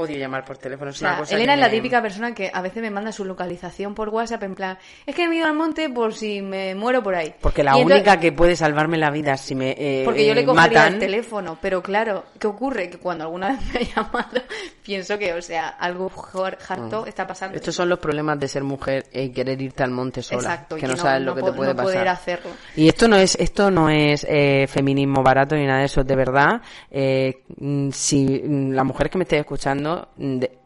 Odio 0.00 0.16
llamar 0.16 0.44
por 0.44 0.56
teléfono. 0.58 0.90
Es 0.90 0.96
O 0.96 0.98
sea, 1.00 1.08
una 1.10 1.18
cosa 1.18 1.34
Elena 1.34 1.54
es 1.54 1.58
la 1.60 1.66
me- 1.66 1.72
típica 1.72 2.00
persona 2.00 2.32
que 2.32 2.48
a 2.54 2.62
veces 2.62 2.80
me 2.80 2.88
manda 2.90 3.10
su 3.10 3.24
localización 3.24 3.96
por 3.96 4.10
WhatsApp 4.10 4.44
en 4.44 4.54
plan, 4.54 4.78
es 5.04 5.12
que 5.12 5.26
me 5.26 5.34
he 5.34 5.38
ido 5.38 5.46
al 5.48 5.54
monte 5.54 5.88
por 5.90 6.14
si 6.14 6.40
me 6.40 6.76
muero 6.76 7.02
por 7.02 7.16
ahí. 7.16 7.34
Porque 7.40 7.64
la 7.64 7.72
Y 7.76 7.80
entonces- 7.80 7.96
única 8.02 8.20
que 8.20 8.30
puede 8.30 8.54
salvarme 8.54 8.96
la 8.96 9.10
vida 9.10 9.36
si 9.36 9.56
me 9.56 9.70
eh, 9.76 10.02
Porque 10.04 10.24
yo 10.24 10.34
le 10.34 10.42
eh, 10.42 10.46
cogería 10.46 10.78
matan... 10.82 10.92
el 10.94 10.98
teléfono, 11.00 11.58
pero 11.60 11.82
claro, 11.82 12.26
¿qué 12.38 12.46
ocurre? 12.46 12.88
Que 12.90 12.98
cuando 12.98 13.24
alguna 13.24 13.48
vez 13.48 13.58
me 13.74 13.80
ha 13.80 13.82
llamado, 13.96 14.40
pienso 14.84 15.18
que, 15.18 15.32
o 15.34 15.42
sea, 15.42 15.68
algo 15.70 16.08
har- 16.32 16.58
harto 16.68 17.04
está 17.04 17.26
pasando. 17.26 17.56
Estos 17.56 17.74
son 17.74 17.88
los 17.88 17.98
problemas 17.98 18.38
de 18.38 18.46
ser 18.46 18.62
mujer 18.62 19.06
y 19.12 19.30
querer 19.30 19.60
irte 19.60 19.82
al 19.82 19.90
monte 19.90 20.22
sola. 20.22 20.40
Exacto, 20.42 20.76
que 20.76 20.82
y 20.82 20.82
no, 20.84 20.90
que 20.90 20.96
no- 20.96 21.02
sabes 21.02 21.20
no 21.22 21.26
lo 21.26 21.34
que 21.34 21.42
te 21.42 21.52
puede 21.52 21.70
no 21.70 21.76
pasar. 21.76 21.92
poder 21.92 22.08
hacerlo. 22.08 22.50
Y 22.76 22.86
esto 22.88 23.08
no 23.08 23.16
es, 23.16 23.34
esto 23.34 23.68
no 23.72 23.90
es 23.90 24.24
eh, 24.30 24.66
feminismo 24.68 25.24
barato 25.24 25.56
ni 25.56 25.66
nada 25.66 25.80
de 25.80 25.86
eso, 25.86 26.04
de 26.04 26.14
verdad. 26.14 26.60
Eh, 26.88 27.42
mm, 27.56 27.90
si 27.90 28.24
mm, 28.44 28.70
las 28.74 28.84
mujeres 28.84 29.10
que 29.10 29.18
me 29.18 29.24
estéis 29.24 29.40
escuchando, 29.40 29.87
de- 30.16 30.58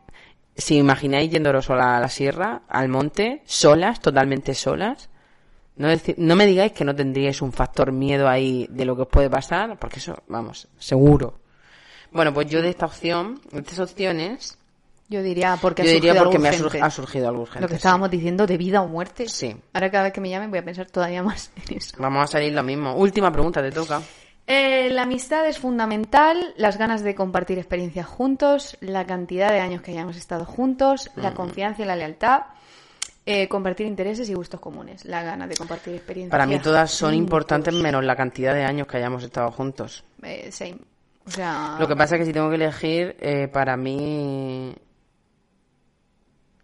si 0.56 0.76
imagináis 0.76 1.30
yéndolos 1.30 1.64
sola 1.66 1.96
a 1.96 2.00
la 2.00 2.08
sierra, 2.08 2.62
al 2.68 2.88
monte, 2.88 3.42
solas, 3.46 4.00
totalmente 4.00 4.54
solas, 4.54 5.08
no, 5.76 5.88
no 6.18 6.36
me 6.36 6.46
digáis 6.46 6.72
que 6.72 6.84
no 6.84 6.94
tendríais 6.94 7.40
un 7.40 7.52
factor 7.52 7.90
miedo 7.92 8.28
ahí 8.28 8.66
de 8.70 8.84
lo 8.84 8.94
que 8.94 9.02
os 9.02 9.08
puede 9.08 9.30
pasar, 9.30 9.78
porque 9.78 9.98
eso, 9.98 10.22
vamos, 10.28 10.68
seguro. 10.78 11.40
Bueno, 12.10 12.34
pues 12.34 12.48
yo 12.48 12.60
de 12.60 12.68
esta 12.68 12.84
opción, 12.86 13.40
de 13.50 13.60
estas 13.60 13.78
opciones, 13.78 14.58
Yo 15.08 15.22
diría 15.22 15.56
porque 15.60 15.82
yo 15.82 15.90
ha 15.90 15.92
diría 15.94 16.12
surgido 16.12 16.24
porque 16.24 16.36
algo 16.36 16.42
me 16.42 16.48
ha, 16.48 16.52
urgente. 16.52 16.78
sur- 16.78 16.84
ha 16.86 16.90
surgido 16.90 17.28
algo 17.28 17.42
urgente. 17.42 17.60
Lo 17.62 17.68
que 17.68 17.74
sí. 17.74 17.76
estábamos 17.78 18.10
diciendo 18.10 18.46
de 18.46 18.56
vida 18.58 18.82
o 18.82 18.88
muerte. 18.88 19.28
Sí. 19.28 19.56
Ahora 19.72 19.90
cada 19.90 20.04
vez 20.04 20.12
que 20.12 20.20
me 20.20 20.28
llamen 20.28 20.50
voy 20.50 20.58
a 20.58 20.64
pensar 20.64 20.86
todavía 20.90 21.22
más 21.22 21.50
en 21.68 21.76
eso. 21.78 21.96
Vamos 21.98 22.24
a 22.24 22.26
salir 22.26 22.52
lo 22.52 22.62
mismo. 22.62 22.94
Última 22.94 23.30
pregunta, 23.32 23.62
te 23.62 23.72
toca. 23.72 24.00
Eh, 24.54 24.90
la 24.90 25.04
amistad 25.04 25.46
es 25.46 25.58
fundamental, 25.58 26.52
las 26.58 26.76
ganas 26.76 27.02
de 27.02 27.14
compartir 27.14 27.56
experiencias 27.56 28.04
juntos, 28.04 28.76
la 28.80 29.06
cantidad 29.06 29.50
de 29.50 29.60
años 29.60 29.80
que 29.80 29.92
hayamos 29.92 30.14
estado 30.18 30.44
juntos, 30.44 31.10
la 31.16 31.32
confianza 31.32 31.80
y 31.80 31.86
la 31.86 31.96
lealtad, 31.96 32.42
eh, 33.24 33.48
compartir 33.48 33.86
intereses 33.86 34.28
y 34.28 34.34
gustos 34.34 34.60
comunes, 34.60 35.06
la 35.06 35.22
gana 35.22 35.46
de 35.46 35.56
compartir 35.56 35.94
experiencias. 35.94 36.32
Para 36.32 36.44
mí 36.44 36.58
todas 36.58 36.90
son 36.90 37.14
importantes 37.14 37.72
menos 37.72 38.04
la 38.04 38.14
cantidad 38.14 38.52
de 38.52 38.64
años 38.64 38.86
que 38.86 38.98
hayamos 38.98 39.24
estado 39.24 39.50
juntos. 39.52 40.04
Eh, 40.22 40.52
same. 40.52 40.76
O 41.26 41.30
sea, 41.30 41.76
Lo 41.80 41.88
que 41.88 41.96
pasa 41.96 42.16
es 42.16 42.20
que 42.20 42.26
si 42.26 42.32
tengo 42.34 42.50
que 42.50 42.56
elegir, 42.56 43.16
eh, 43.20 43.48
para 43.48 43.78
mí 43.78 44.74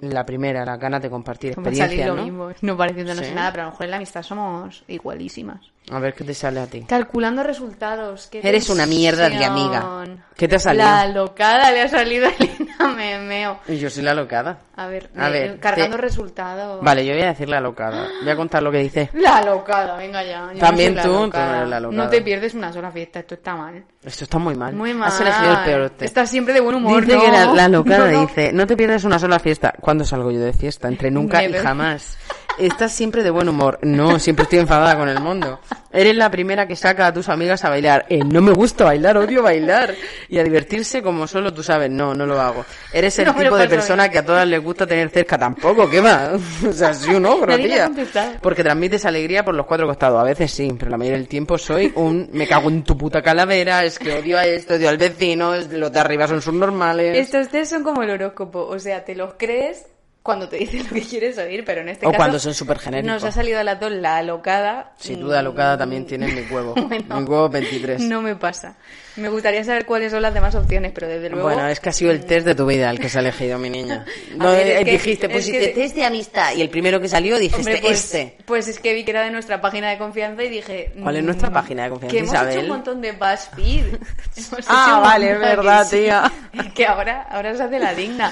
la 0.00 0.26
primera, 0.26 0.64
la 0.66 0.76
ganas 0.76 1.00
de 1.00 1.08
compartir 1.08 1.52
experiencias, 1.52 2.06
lo 2.06 2.16
¿no? 2.16 2.22
mismo, 2.22 2.50
no 2.60 2.76
pareciéndonos 2.76 3.24
Sí. 3.24 3.32
nada, 3.34 3.50
pero 3.50 3.62
a 3.62 3.66
lo 3.66 3.70
mejor 3.72 3.84
en 3.86 3.90
la 3.92 3.96
amistad 3.96 4.22
somos 4.22 4.84
igualísimas. 4.88 5.72
A 5.90 5.98
ver 6.00 6.12
qué 6.14 6.22
te 6.24 6.34
sale 6.34 6.60
a 6.60 6.66
ti. 6.66 6.82
Calculando 6.86 7.42
resultados. 7.42 8.28
qué 8.30 8.40
Eres 8.42 8.68
una 8.68 8.84
mierda 8.86 9.28
de 9.30 9.44
amiga. 9.44 10.04
¿Qué 10.36 10.46
te 10.46 10.56
ha 10.56 10.58
salido? 10.58 10.84
La 10.84 11.06
locada 11.08 11.70
le 11.72 11.80
ha 11.82 11.88
salido 11.88 12.26
a 12.28 12.30
Elena, 12.30 12.88
me 12.94 13.18
meo. 13.18 13.58
Y 13.66 13.78
yo 13.78 13.88
soy 13.90 14.02
la 14.04 14.14
locada. 14.14 14.58
A 14.76 14.86
ver, 14.86 15.10
A 15.16 15.28
ver, 15.30 15.58
cargando 15.58 15.96
te- 15.96 16.02
resultados. 16.02 16.82
Vale, 16.84 17.04
yo 17.04 17.12
voy 17.14 17.22
a 17.22 17.28
decir 17.28 17.48
la 17.48 17.60
locada. 17.60 18.06
Voy 18.22 18.30
a 18.30 18.36
contar 18.36 18.62
lo 18.62 18.70
que 18.70 18.78
dice. 18.78 19.10
La 19.14 19.42
locada, 19.42 19.96
venga 19.96 20.22
ya. 20.22 20.50
yo 20.52 20.60
También 20.60 20.94
no 20.94 21.02
tú, 21.02 21.08
no 21.08 21.24
eres 21.56 21.68
la 21.68 21.80
locada. 21.80 22.04
No 22.04 22.08
te 22.10 22.20
pierdes 22.22 22.54
una 22.54 22.72
sola 22.72 22.90
fiesta, 22.92 23.20
esto 23.20 23.34
está 23.34 23.56
mal. 23.56 23.82
Esto 24.04 24.24
está 24.24 24.38
muy 24.38 24.54
mal. 24.54 24.74
Muy 24.74 24.94
mal. 24.94 25.08
Has 25.08 25.20
elegido 25.20 25.50
el 25.52 25.64
peor. 25.64 25.90
te- 25.90 26.04
Estás 26.04 26.30
siempre 26.30 26.54
de 26.54 26.60
buen 26.60 26.76
humor, 26.76 27.04
Dice 27.04 27.16
¿no? 27.16 27.22
que 27.22 27.28
la, 27.32 27.46
la 27.54 27.68
locada 27.68 28.06
dice, 28.20 28.52
no 28.52 28.66
te 28.66 28.76
pierdas 28.76 29.02
una 29.04 29.18
sola 29.18 29.38
fiesta. 29.40 29.74
¿Cuándo 29.80 30.04
salgo 30.04 30.30
yo 30.30 30.38
de 30.40 30.52
fiesta? 30.52 30.86
Entre 30.86 31.10
nunca 31.10 31.42
y 31.42 31.52
jamás. 31.54 32.16
Estás 32.58 32.92
siempre 32.92 33.22
de 33.22 33.30
buen 33.30 33.48
humor. 33.48 33.78
No, 33.82 34.18
siempre 34.18 34.42
estoy 34.44 34.58
enfadada 34.58 34.96
con 34.96 35.08
el 35.08 35.20
mundo. 35.20 35.60
Eres 35.92 36.16
la 36.16 36.30
primera 36.30 36.66
que 36.66 36.76
saca 36.76 37.06
a 37.06 37.12
tus 37.14 37.28
amigas 37.28 37.64
a 37.64 37.70
bailar. 37.70 38.04
Eh, 38.08 38.18
no 38.24 38.42
me 38.42 38.52
gusta 38.52 38.84
bailar, 38.84 39.16
odio 39.16 39.42
bailar. 39.42 39.94
Y 40.28 40.38
a 40.38 40.44
divertirse 40.44 41.02
como 41.02 41.26
solo 41.26 41.54
tú 41.54 41.62
sabes. 41.62 41.90
No, 41.90 42.14
no 42.14 42.26
lo 42.26 42.40
hago. 42.40 42.64
Eres 42.92 43.18
el 43.20 43.26
No 43.26 43.34
tipo 43.34 43.56
de 43.56 43.68
persona 43.68 44.04
bien. 44.04 44.12
que 44.12 44.18
a 44.18 44.26
todas 44.26 44.46
les 44.46 44.62
gusta 44.62 44.86
tener 44.86 45.08
cerca. 45.10 45.38
Tampoco, 45.38 45.88
¿qué 45.88 46.00
va? 46.00 46.32
O 46.68 46.72
sea, 46.72 46.92
sí 46.92 47.14
un 47.14 47.24
ogro, 47.26 47.46
Nadie 47.46 47.68
me 47.68 47.80
ha 47.80 47.90
tía. 47.90 48.38
Porque 48.42 48.62
transmites 48.62 49.04
alegría 49.06 49.44
por 49.44 49.54
los 49.54 49.64
cuatro 49.64 49.86
costados. 49.86 50.20
A 50.20 50.24
veces 50.24 50.50
sí, 50.50 50.74
pero 50.78 50.90
la 50.90 50.98
mayoría 50.98 51.18
del 51.18 51.28
tiempo 51.28 51.56
soy 51.56 51.92
un 51.94 52.28
me 52.32 52.46
cago 52.46 52.68
en 52.68 52.82
tu 52.82 52.96
puta 52.98 53.22
calavera, 53.22 53.84
es 53.84 53.98
que 53.98 54.12
odio 54.12 54.36
a 54.38 54.44
esto, 54.44 54.74
odio 54.74 54.88
al 54.88 54.98
vecino, 54.98 55.54
los 55.56 55.92
de 55.92 55.98
arriba 56.00 56.26
son 56.26 56.42
subnormales. 56.42 57.16
Estos 57.16 57.48
test 57.48 57.72
son 57.72 57.82
como 57.84 58.02
el 58.02 58.10
horóscopo, 58.10 58.66
o 58.66 58.78
sea, 58.78 59.04
te 59.04 59.14
los 59.14 59.34
crees 59.38 59.86
cuando 60.28 60.46
te 60.46 60.58
dicen 60.58 60.84
lo 60.86 60.90
que 60.94 61.00
quieres 61.00 61.38
oír, 61.38 61.64
pero 61.64 61.80
en 61.80 61.88
este 61.88 62.04
O 62.04 62.10
caso... 62.10 62.18
cuando 62.18 62.38
son 62.38 62.52
súper 62.52 62.78
genéricos. 62.78 63.14
Nos 63.14 63.24
ha 63.24 63.32
salido 63.32 63.58
a 63.60 63.64
las 63.64 63.80
dos 63.80 63.90
la 63.90 64.22
locada. 64.22 64.92
Sin 64.98 65.20
duda, 65.20 65.42
locada 65.42 65.78
también 65.78 66.04
tiene 66.04 66.26
mi 66.26 66.42
huevo. 66.52 66.74
Bueno, 66.88 67.20
mi 67.20 67.24
huevo 67.26 67.48
23. 67.48 68.02
No 68.02 68.20
me 68.20 68.36
pasa. 68.36 68.76
Me 69.16 69.30
gustaría 69.30 69.64
saber 69.64 69.86
cuáles 69.86 70.12
son 70.12 70.20
las 70.20 70.34
demás 70.34 70.54
opciones, 70.54 70.92
pero 70.94 71.08
desde 71.08 71.30
luego... 71.30 71.48
Bueno, 71.48 71.66
es 71.66 71.80
que 71.80 71.88
ha 71.88 71.92
sido 71.92 72.10
el 72.10 72.26
test 72.26 72.46
de 72.46 72.54
tu 72.54 72.66
vida 72.66 72.90
el 72.90 73.00
que 73.00 73.08
se 73.08 73.16
ha 73.16 73.20
elegido, 73.22 73.58
mi 73.58 73.70
niña. 73.70 74.04
No 74.36 74.50
ver, 74.50 74.66
es 74.66 74.80
eh, 74.82 74.84
que- 74.84 74.90
dijiste, 74.92 75.26
es 75.28 75.32
pusiste 75.32 75.58
que- 75.60 75.68
test 75.80 75.96
de 75.96 76.04
amistad 76.04 76.52
y 76.54 76.60
el 76.60 76.68
primero 76.68 77.00
que 77.00 77.08
salió 77.08 77.38
dijiste 77.38 77.60
Hombre, 77.70 77.78
pues, 77.80 78.04
este. 78.04 78.36
pues 78.44 78.68
es 78.68 78.78
que 78.78 78.92
vi 78.92 79.04
que 79.04 79.12
era 79.12 79.22
de 79.22 79.30
nuestra 79.30 79.62
página 79.62 79.88
de 79.88 79.96
confianza 79.96 80.44
y 80.44 80.50
dije... 80.50 80.92
¿Cuál 81.02 81.16
es 81.16 81.22
mm, 81.22 81.26
nuestra 81.26 81.50
página 81.50 81.84
de 81.84 81.88
confianza, 81.90 82.12
Que 82.12 82.18
hemos 82.20 82.32
Isabel? 82.34 82.52
hecho 82.52 82.60
un 82.60 82.68
montón 82.68 83.00
de 83.00 83.12
BuzzFeed. 83.12 83.86
Ah, 84.68 85.00
vale, 85.02 85.32
es 85.32 85.40
verdad, 85.40 85.82
que 85.88 85.96
sí. 85.96 86.02
tía. 86.04 86.32
Que 86.74 86.86
ahora, 86.86 87.22
ahora 87.30 87.56
se 87.56 87.62
hace 87.62 87.78
la 87.78 87.94
digna. 87.94 88.30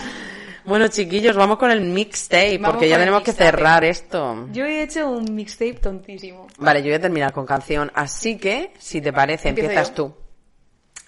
Bueno, 0.67 0.89
chiquillos, 0.89 1.37
vamos 1.37 1.59
con 1.59 1.71
el 1.71 1.81
mixtape, 1.81 2.61
porque 2.65 2.89
ya 2.89 2.99
tenemos 2.99 3.23
que 3.23 3.33
cerrar 3.33 3.85
esto. 3.85 4.47
Yo 4.53 4.65
he 4.67 4.83
hecho 4.83 5.09
un 5.11 5.35
mixtape 5.35 5.75
tontísimo. 5.75 6.47
Vale, 6.59 6.81
yo 6.81 6.87
voy 6.87 6.95
a 6.95 7.01
terminar 7.01 7.33
con 7.33 7.47
canción, 7.47 7.91
así 7.95 8.37
que, 8.37 8.73
si 8.79 9.01
te 9.01 9.13
parece, 9.13 9.49
empiezas 9.51 9.89
yo. 9.91 9.95
tú. 9.95 10.15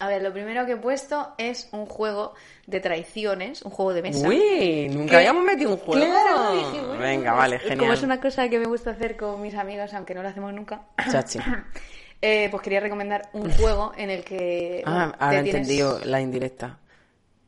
A 0.01 0.06
ver, 0.06 0.22
lo 0.22 0.32
primero 0.32 0.64
que 0.64 0.72
he 0.72 0.76
puesto 0.76 1.35
es 1.39 1.68
un 1.72 1.86
juego 1.86 2.35
de 2.66 2.78
traiciones, 2.78 3.62
un 3.62 3.72
juego 3.72 3.93
de 3.94 4.02
mesa. 4.02 4.28
Uy, 4.28 4.89
nunca 4.93 5.10
Que- 5.10 5.16
habíamos 5.16 5.43
metido 5.43 5.70
un 5.72 5.78
juego. 5.78 6.05
Claro, 6.06 6.52
dije, 6.52 6.86
bueno, 6.86 7.02
Venga, 7.02 7.32
vale, 7.32 7.59
genial. 7.59 7.78
Como 7.80 7.93
es 7.94 8.02
una 8.05 8.20
cosa 8.20 8.48
que 8.48 8.60
me 8.60 8.66
gusta 8.66 8.90
hacer 8.93 9.16
con 9.16 9.43
mis 9.43 9.55
amigos, 9.56 9.93
aunque 9.94 10.14
no 10.14 10.22
lo 10.22 10.28
hacemos 10.28 10.52
nunca, 10.55 10.82
Chachi. 11.10 11.40
eh, 12.22 12.47
pues 12.48 12.62
quería 12.62 12.78
recomendar 12.78 13.28
un 13.32 13.51
juego 13.51 13.93
en 13.97 14.10
el 14.10 14.22
que... 14.22 14.85
Ah, 14.86 15.12
ahora 15.18 15.40
he 15.40 15.43
tienes- 15.43 15.55
entendido 15.62 16.01
la 16.05 16.20
indirecta. 16.20 16.78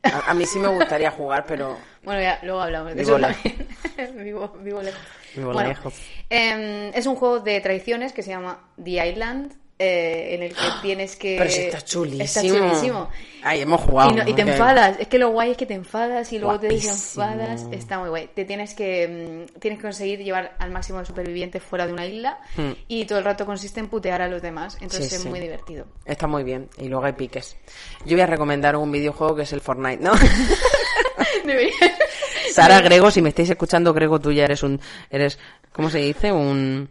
A, 0.03 0.31
a 0.31 0.33
mí 0.33 0.45
sí 0.45 0.57
me 0.59 0.67
gustaría 0.67 1.11
jugar, 1.11 1.45
pero 1.47 1.77
Bueno, 2.03 2.21
ya, 2.21 2.39
luego 2.43 2.61
hablamos 2.61 2.95
de 2.95 3.03
Vivo 3.03 3.17
eso 3.17 3.27
también. 3.27 3.67
vivo, 4.23 4.47
vivo 4.61 4.81
lejos. 4.81 5.01
Vivo 5.35 5.53
Bueno, 5.53 5.69
lejos. 5.69 5.93
em, 6.29 6.91
es 6.93 7.05
un 7.05 7.15
juego 7.15 7.39
de 7.39 7.61
traiciones 7.61 8.11
que 8.13 8.23
se 8.23 8.31
llama 8.31 8.67
The 8.83 9.07
Island. 9.09 9.53
Eh, 9.83 10.35
en 10.35 10.43
el 10.43 10.53
que 10.53 10.61
tienes 10.81 11.15
que... 11.15 11.35
Pero 11.37 11.49
si 11.49 11.61
está 11.61 11.81
chulísimo. 11.81 12.23
Está 12.23 12.41
chulísimo. 12.41 13.09
Ay, 13.43 13.61
hemos 13.61 13.81
jugado. 13.81 14.11
Y, 14.11 14.13
no- 14.15 14.29
y 14.29 14.33
te 14.33 14.43
enfadas. 14.43 14.99
Es 14.99 15.07
que 15.07 15.17
lo 15.17 15.29
guay 15.29 15.51
es 15.51 15.57
que 15.57 15.65
te 15.65 15.73
enfadas 15.73 16.31
y 16.31 16.37
luego 16.37 16.59
te 16.59 16.67
Guapísimo. 16.67 16.93
desenfadas. 16.93 17.65
Está 17.71 17.97
muy 17.99 18.09
guay. 18.09 18.29
Te 18.35 18.45
tienes 18.45 18.75
que 18.75 19.47
mm, 19.55 19.59
tienes 19.59 19.79
que 19.79 19.83
conseguir 19.83 20.19
llevar 20.19 20.55
al 20.59 20.69
máximo 20.69 20.99
de 20.99 21.05
supervivientes 21.05 21.63
fuera 21.63 21.87
de 21.87 21.93
una 21.93 22.05
isla 22.05 22.37
Hmm. 22.55 22.73
y 22.87 23.05
todo 23.05 23.17
el 23.17 23.25
rato 23.25 23.45
consiste 23.47 23.79
en 23.79 23.87
putear 23.87 24.21
a 24.21 24.27
los 24.27 24.41
demás. 24.43 24.75
Entonces 24.81 25.09
Sí, 25.09 25.15
es 25.15 25.21
sí. 25.23 25.29
muy 25.29 25.39
divertido. 25.39 25.85
Está 26.05 26.27
muy 26.27 26.43
bien. 26.43 26.69
Y 26.77 26.87
luego 26.87 27.03
hay 27.05 27.13
piques. 27.13 27.57
Yo 28.05 28.15
voy 28.15 28.21
a 28.21 28.27
recomendar 28.27 28.75
un 28.75 28.91
videojuego 28.91 29.35
que 29.35 29.41
es 29.41 29.53
el 29.53 29.61
Fortnite, 29.61 30.03
¿no? 30.03 30.11
Debería- 31.45 31.73
Sara 32.51 32.81
Grego, 32.81 33.09
si 33.11 33.21
me 33.21 33.29
estáis 33.29 33.49
escuchando, 33.49 33.93
Grego, 33.93 34.19
tú 34.19 34.31
ya 34.31 34.43
eres 34.43 34.61
un... 34.63 34.79
eres 35.09 35.39
¿Cómo 35.71 35.89
se 35.89 35.99
dice? 35.99 36.31
Un... 36.31 36.89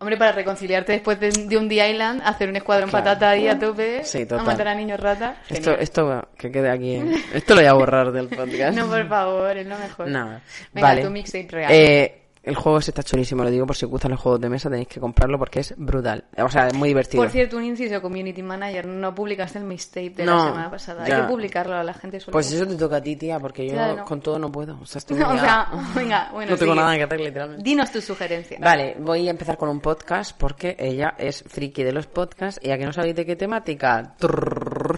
Hombre, 0.00 0.16
para 0.16 0.32
reconciliarte 0.32 0.92
después 0.92 1.20
de, 1.20 1.30
de 1.30 1.56
un 1.58 1.68
The 1.68 1.90
Island, 1.90 2.22
hacer 2.24 2.48
un 2.48 2.56
escuadrón 2.56 2.88
Claro. 2.88 3.04
patata 3.04 3.30
ahí 3.30 3.46
a 3.48 3.58
tope, 3.58 4.02
Sí, 4.02 4.26
a 4.30 4.42
matar 4.42 4.68
a 4.68 4.74
niños 4.74 4.98
rata. 4.98 5.36
Esto, 5.48 5.72
Genial. 5.72 5.82
esto 5.82 6.28
que 6.38 6.50
quede 6.50 6.70
aquí. 6.70 6.94
¿eh? 6.96 7.04
Esto 7.34 7.54
lo 7.54 7.60
voy 7.60 7.68
a 7.68 7.72
borrar 7.74 8.10
del 8.10 8.28
podcast. 8.28 8.76
No, 8.78 8.86
por 8.86 9.06
favor, 9.08 9.56
es 9.56 9.66
lo 9.66 9.78
mejor. 9.78 10.08
Nada. 10.08 10.40
Venga, 10.72 10.88
vale. 10.88 11.02
tu 11.04 11.10
mixtape 11.10 11.48
real. 11.50 11.70
Eh, 11.72 12.19
el 12.42 12.54
juego 12.54 12.78
ese 12.78 12.90
está 12.90 13.02
chulísimo, 13.02 13.44
lo 13.44 13.50
digo 13.50 13.66
por 13.66 13.76
si 13.76 13.84
os 13.84 13.90
gustan 13.90 14.12
los 14.12 14.20
juegos 14.20 14.40
de 14.40 14.48
mesa, 14.48 14.70
tenéis 14.70 14.88
que 14.88 14.98
comprarlo 14.98 15.38
porque 15.38 15.60
es 15.60 15.74
brutal. 15.76 16.24
O 16.38 16.48
sea, 16.48 16.68
es 16.68 16.74
muy 16.74 16.88
divertido. 16.88 17.22
Por 17.22 17.30
cierto, 17.30 17.58
un 17.58 17.64
inciso 17.64 18.00
community 18.00 18.42
manager, 18.42 18.86
no 18.86 19.14
publicaste 19.14 19.58
el 19.58 19.64
mixtape 19.64 20.10
de 20.10 20.24
No, 20.24 20.36
la 20.36 20.44
semana 20.44 20.70
pasada. 20.70 21.06
ya. 21.06 21.16
Hay 21.16 21.22
que 21.22 21.28
publicarlo 21.28 21.74
a 21.76 21.84
la 21.84 21.92
gente 21.92 22.18
suele 22.18 22.32
Pues 22.32 22.50
eso 22.50 22.66
te 22.66 22.76
toca 22.76 22.96
a 22.96 23.02
ti, 23.02 23.16
tía, 23.16 23.38
porque 23.38 23.66
yo 23.66 23.72
Claro. 23.74 24.04
con 24.04 24.20
todo 24.22 24.38
no 24.38 24.50
puedo. 24.50 24.78
O 24.80 24.86
sea, 24.86 25.00
estoy 25.00 25.18
No, 25.18 25.28
o 25.34 25.38
sea, 25.38 25.68
venga, 25.94 26.30
bueno, 26.32 26.52
no 26.52 26.56
tengo 26.56 26.72
sigue. 26.72 26.82
nada 26.84 26.96
que 26.96 27.02
hacer, 27.02 27.20
literalmente. 27.20 27.62
Dinos 27.62 27.92
tu 27.92 28.00
sugerencia. 28.00 28.58
Vale, 28.60 28.96
voy 28.98 29.28
a 29.28 29.30
empezar 29.32 29.56
con 29.58 29.68
un 29.68 29.80
podcast 29.80 30.36
porque 30.38 30.76
ella 30.78 31.14
es 31.18 31.44
friki 31.46 31.82
de 31.82 31.92
los 31.92 32.06
podcasts 32.06 32.58
y 32.64 32.70
a 32.70 32.78
que 32.78 32.86
no 32.86 32.92
sabéis 32.92 33.16
de 33.16 33.26
qué 33.26 33.36
temática. 33.36 34.14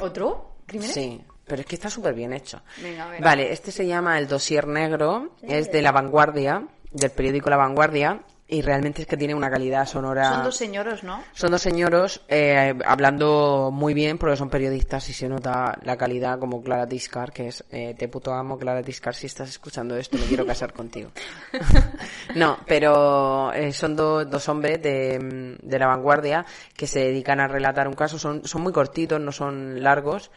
¿Otro? 0.00 0.56
¿Crímenes? 0.66 0.94
Sí, 0.94 1.20
pero 1.46 1.60
es 1.60 1.66
que 1.66 1.74
está 1.74 1.90
súper 1.90 2.14
bien 2.14 2.32
hecho. 2.32 2.60
Venga, 2.82 3.04
a 3.06 3.10
ver. 3.10 3.20
Vale, 3.22 3.52
este 3.52 3.70
se 3.72 3.86
llama 3.86 4.18
El 4.18 4.28
Dossier 4.28 4.66
Negro, 4.66 5.34
es 5.42 5.70
de 5.70 5.82
La 5.82 5.92
Vanguardia, 5.92 6.66
del 6.92 7.10
periódico 7.10 7.50
La 7.50 7.56
Vanguardia, 7.56 8.22
y 8.48 8.60
realmente 8.60 9.00
es 9.00 9.08
que 9.08 9.16
tiene 9.16 9.34
una 9.34 9.50
calidad 9.50 9.86
sonora... 9.86 10.28
Son 10.28 10.44
dos 10.44 10.56
señoros, 10.56 11.02
¿no? 11.04 11.22
Son 11.32 11.50
dos 11.50 11.62
señoros 11.62 12.20
eh, 12.28 12.74
hablando 12.84 13.70
muy 13.72 13.94
bien 13.94 14.18
porque 14.18 14.36
son 14.36 14.50
periodistas 14.50 15.08
y 15.08 15.14
se 15.14 15.26
nota 15.26 15.78
la 15.84 15.96
calidad 15.96 16.38
como 16.38 16.62
Clara 16.62 16.86
Tiscar, 16.86 17.32
que 17.32 17.48
es 17.48 17.64
eh, 17.70 17.94
te 17.98 18.08
puto 18.08 18.34
amo 18.34 18.58
Clara 18.58 18.82
Tiscar, 18.82 19.14
si 19.14 19.26
estás 19.26 19.48
escuchando 19.48 19.96
esto 19.96 20.18
me 20.18 20.24
quiero 20.26 20.44
casar 20.44 20.74
contigo. 20.74 21.10
no, 22.34 22.58
pero 22.66 23.52
eh, 23.54 23.72
son 23.72 23.96
do- 23.96 24.24
dos 24.26 24.46
hombres 24.50 24.82
de, 24.82 25.56
de 25.62 25.78
la 25.78 25.86
vanguardia 25.86 26.44
que 26.76 26.86
se 26.86 27.00
dedican 27.00 27.40
a 27.40 27.48
relatar 27.48 27.88
un 27.88 27.94
caso, 27.94 28.18
son, 28.18 28.44
son 28.46 28.62
muy 28.62 28.72
cortitos, 28.72 29.18
no 29.20 29.32
son 29.32 29.82
largos. 29.82 30.30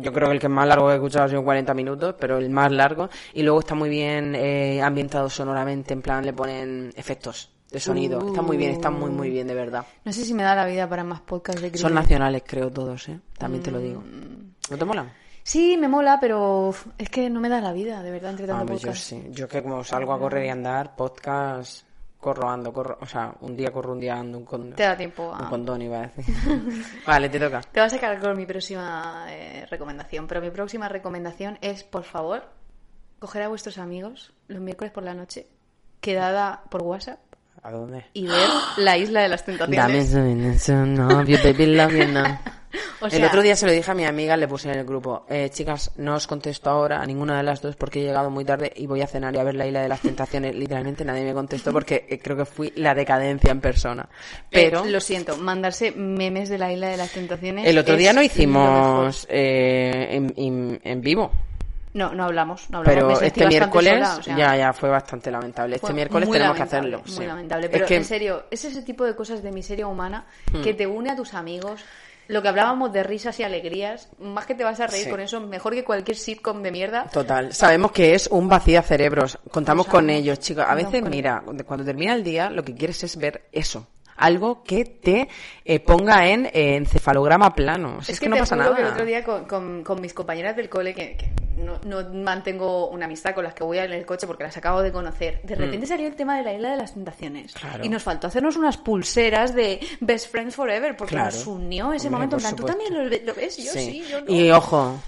Yo 0.00 0.12
creo 0.12 0.28
que 0.28 0.34
el 0.34 0.40
que 0.40 0.48
más 0.48 0.66
largo 0.66 0.90
he 0.90 0.94
escuchado 0.94 1.24
ha 1.26 1.28
sido 1.28 1.44
40 1.44 1.72
minutos, 1.74 2.14
pero 2.18 2.38
el 2.38 2.50
más 2.50 2.70
largo. 2.72 3.08
Y 3.34 3.42
luego 3.42 3.60
está 3.60 3.74
muy 3.74 3.88
bien 3.88 4.34
eh, 4.34 4.82
ambientado 4.82 5.28
sonoramente, 5.30 5.92
en 5.94 6.02
plan 6.02 6.24
le 6.24 6.32
ponen 6.32 6.92
efectos 6.96 7.50
de 7.70 7.78
sonido. 7.80 8.26
Está 8.26 8.42
muy 8.42 8.56
bien, 8.56 8.72
está 8.72 8.90
muy, 8.90 9.10
muy 9.10 9.30
bien, 9.30 9.46
de 9.46 9.54
verdad. 9.54 9.86
No 10.04 10.12
sé 10.12 10.24
si 10.24 10.34
me 10.34 10.42
da 10.42 10.54
la 10.56 10.66
vida 10.66 10.88
para 10.88 11.04
más 11.04 11.20
podcasts 11.20 11.62
de 11.62 11.68
Son 11.68 11.72
crímenes. 11.88 11.94
nacionales, 12.02 12.42
creo, 12.46 12.70
todos, 12.70 13.08
¿eh? 13.08 13.20
También 13.38 13.62
te 13.62 13.70
lo 13.70 13.78
digo. 13.78 14.02
¿No 14.70 14.76
te 14.76 14.84
mola? 14.84 15.06
Sí, 15.42 15.76
me 15.78 15.88
mola, 15.88 16.18
pero 16.20 16.72
es 16.98 17.08
que 17.08 17.30
no 17.30 17.40
me 17.40 17.48
da 17.48 17.60
la 17.60 17.72
vida, 17.72 18.02
de 18.02 18.10
verdad, 18.10 18.30
entre 18.32 18.46
tanto 18.46 18.62
Ah, 18.62 18.66
pues 18.66 18.82
yo 18.82 18.88
podcast. 18.88 19.04
sí. 19.08 19.22
Yo 19.30 19.48
que 19.48 19.62
como 19.62 19.82
salgo 19.84 20.12
a 20.12 20.18
correr 20.18 20.44
y 20.46 20.48
andar, 20.50 20.94
podcast, 20.96 21.84
corro, 22.20 22.48
ando, 22.48 22.72
corro. 22.72 22.98
O 23.00 23.06
sea, 23.06 23.34
un 23.40 23.56
día 23.56 23.72
corro, 23.72 23.92
un 23.92 24.00
día 24.00 24.14
ando, 24.14 24.38
un 24.38 24.44
condón. 24.44 24.74
Te 24.76 24.82
da 24.84 24.96
tiempo 24.96 25.30
Un 25.30 25.44
a... 25.44 25.48
condón 25.48 25.82
iba 25.82 25.98
a 25.98 26.06
decir. 26.08 26.34
vale, 27.06 27.28
te 27.28 27.40
toca. 27.40 27.60
Te 27.62 27.80
vas 27.80 27.92
a 27.92 27.96
sacar 27.96 28.20
con 28.20 28.36
mi 28.36 28.46
próxima 28.46 29.26
eh, 29.28 29.66
recomendación, 29.70 30.26
pero 30.26 30.40
mi 30.40 30.50
próxima 30.50 30.88
recomendación 30.88 31.58
es, 31.62 31.82
por 31.82 32.04
favor, 32.04 32.44
coger 33.18 33.42
a 33.42 33.48
vuestros 33.48 33.78
amigos 33.78 34.32
los 34.48 34.60
miércoles 34.60 34.92
por 34.92 35.02
la 35.02 35.14
noche, 35.14 35.46
quedada 36.00 36.62
por 36.70 36.82
WhatsApp 36.82 37.18
¿A 37.62 37.70
dónde? 37.70 38.06
y 38.14 38.26
ver 38.26 38.48
La 38.78 38.96
Isla 38.96 39.22
de 39.22 39.28
las 39.28 39.44
Dame 39.44 39.58
Tentaciones. 39.58 40.62
su 40.62 40.74
novio, 40.74 41.38
baby, 41.42 41.66
love 41.66 41.92
you 41.92 42.06
now. 42.06 42.38
O 43.00 43.06
el 43.06 43.24
otro 43.24 43.42
día 43.42 43.56
se 43.56 43.66
lo 43.66 43.72
dije 43.72 43.90
a 43.90 43.94
mi 43.94 44.04
amiga, 44.04 44.36
le 44.36 44.46
puse 44.46 44.70
en 44.70 44.78
el 44.78 44.84
grupo, 44.84 45.24
eh, 45.28 45.48
chicas, 45.50 45.90
no 45.96 46.14
os 46.14 46.26
contesto 46.26 46.70
ahora 46.70 47.00
a 47.00 47.06
ninguna 47.06 47.36
de 47.36 47.42
las 47.42 47.60
dos 47.62 47.74
porque 47.76 48.00
he 48.00 48.04
llegado 48.04 48.30
muy 48.30 48.44
tarde 48.44 48.72
y 48.76 48.86
voy 48.86 49.00
a 49.02 49.06
cenar 49.06 49.34
y 49.34 49.38
a 49.38 49.42
ver 49.44 49.54
la 49.54 49.66
isla 49.66 49.80
de 49.82 49.88
las 49.88 50.00
tentaciones. 50.00 50.54
Literalmente 50.54 51.04
nadie 51.04 51.24
me 51.24 51.34
contestó 51.34 51.72
porque 51.72 52.06
eh, 52.08 52.18
creo 52.18 52.36
que 52.36 52.44
fui 52.44 52.72
la 52.76 52.94
decadencia 52.94 53.50
en 53.50 53.60
persona. 53.60 54.08
Pero 54.50 54.84
Eh, 54.84 54.90
lo 54.90 55.00
siento, 55.00 55.36
mandarse 55.36 55.90
memes 55.92 56.48
de 56.48 56.58
La 56.58 56.72
Isla 56.72 56.88
de 56.88 56.96
las 56.96 57.10
Tentaciones. 57.10 57.66
el 57.66 57.78
otro 57.78 57.96
día 57.96 58.12
no 58.12 58.22
hicimos 58.22 59.26
eh, 59.28 60.08
en, 60.10 60.32
en- 60.36 60.80
en 60.84 61.00
vivo. 61.00 61.30
No, 61.92 62.14
no 62.14 62.24
hablamos, 62.24 62.70
no 62.70 62.78
hablamos. 62.78 63.18
Pero 63.18 63.20
este 63.26 63.46
miércoles 63.48 63.94
sola, 63.94 64.16
o 64.18 64.22
sea, 64.22 64.36
ya, 64.36 64.56
ya 64.56 64.72
fue 64.72 64.88
bastante 64.88 65.28
lamentable. 65.28 65.74
Este 65.74 65.92
miércoles 65.92 66.30
tenemos 66.30 66.56
que 66.56 66.62
hacerlo. 66.62 66.98
Muy 67.04 67.10
sí. 67.16 67.26
lamentable. 67.26 67.66
Es 67.66 67.72
Pero 67.72 67.86
que- 67.86 67.94
Hmm. 67.96 67.98
en 67.98 68.04
serio, 68.04 68.44
es 68.48 68.64
ese 68.64 68.82
tipo 68.82 69.04
de 69.04 69.16
cosas 69.16 69.42
de 69.42 69.50
miseria 69.50 69.88
humana 69.88 70.24
que 70.62 70.72
te 70.74 70.86
une 70.86 71.10
a 71.10 71.16
tus 71.16 71.34
amigos. 71.34 71.84
Lo 72.30 72.42
que 72.42 72.48
hablábamos 72.48 72.92
de 72.92 73.02
risas 73.02 73.40
y 73.40 73.42
alegrías, 73.42 74.08
más 74.20 74.46
que 74.46 74.54
te 74.54 74.62
vas 74.62 74.78
a 74.78 74.86
reír 74.86 75.04
Sí. 75.06 75.10
con 75.10 75.18
eso, 75.18 75.40
mejor 75.40 75.74
que 75.74 75.82
cualquier 75.82 76.16
sitcom 76.16 76.62
de 76.62 76.70
mierda. 76.70 77.06
Total. 77.12 77.52
Sabemos 77.52 77.90
que 77.90 78.14
es 78.14 78.28
un 78.28 78.48
vacío 78.48 78.80
cerebros. 78.82 79.36
Contamos 79.50 79.86
Lo 79.86 79.92
con 79.92 80.08
ellos, 80.10 80.38
chicos. 80.38 80.64
A 80.68 80.76
veces, 80.76 81.02
con 81.02 81.10
mira, 81.10 81.42
cuando 81.66 81.84
termina 81.84 82.14
el 82.14 82.22
día, 82.22 82.48
lo 82.48 82.62
que 82.62 82.72
quieres 82.74 83.02
es 83.02 83.16
ver 83.16 83.48
eso. 83.50 83.84
Algo 84.20 84.62
que 84.62 84.84
te 84.84 85.28
eh, 85.64 85.80
ponga 85.80 86.28
en 86.28 86.46
eh, 86.46 86.76
encefalograma 86.76 87.54
plano. 87.54 87.96
O 87.98 88.02
sea, 88.02 88.12
es, 88.12 88.20
que, 88.20 88.28
no 88.28 88.36
te 88.36 88.40
pasa 88.42 88.54
juro 88.56 88.64
nada. 88.70 88.76
que 88.76 88.82
el 88.82 88.88
otro 88.92 89.04
día 89.04 89.24
con, 89.24 89.44
con- 89.46 89.82
con 89.82 90.00
mis 90.00 90.12
compañeras 90.14 90.54
del 90.56 90.68
cole, 90.68 90.94
que, 90.94 91.16
que 91.16 91.30
no, 91.56 91.78
no 91.84 92.08
mantengo 92.22 92.88
una 92.90 93.06
amistad 93.06 93.34
con 93.34 93.44
las 93.44 93.54
que 93.54 93.64
voy 93.64 93.78
en 93.78 93.92
el 93.92 94.06
coche 94.06 94.26
porque 94.26 94.44
las 94.44 94.56
acabo 94.56 94.82
de 94.82 94.92
conocer, 94.92 95.40
de 95.42 95.54
repente 95.54 95.86
salió 95.86 96.06
el 96.06 96.14
tema 96.14 96.36
de 96.36 96.42
la 96.44 96.52
isla 96.54 96.70
de 96.70 96.76
las 96.76 96.94
tentaciones. 96.94 97.54
Mm. 97.54 97.58
Claro. 97.58 97.84
Y 97.84 97.88
nos 97.88 98.02
faltó 98.02 98.26
hacernos 98.28 98.56
unas 98.56 98.76
pulseras 98.76 99.54
de 99.54 99.80
Best 100.00 100.30
Friends 100.30 100.54
Forever 100.54 100.96
porque 100.96 101.14
Claro. 101.14 101.34
nos 101.34 101.46
unió 101.46 101.92
ese 101.92 102.06
Hombre, 102.08 102.10
momento. 102.28 102.36
En 102.36 102.42
plan, 102.42 102.56
¿tú 102.56 102.64
también 102.64 102.92
lo, 102.94 103.08
ve- 103.10 103.22
lo 103.24 103.34
ves? 103.34 103.56
Yo 103.56 103.72
sí, 103.72 104.04
yo 104.10 104.20
no. 104.22 104.32
Y 104.32 104.50
ojo, 104.50 105.00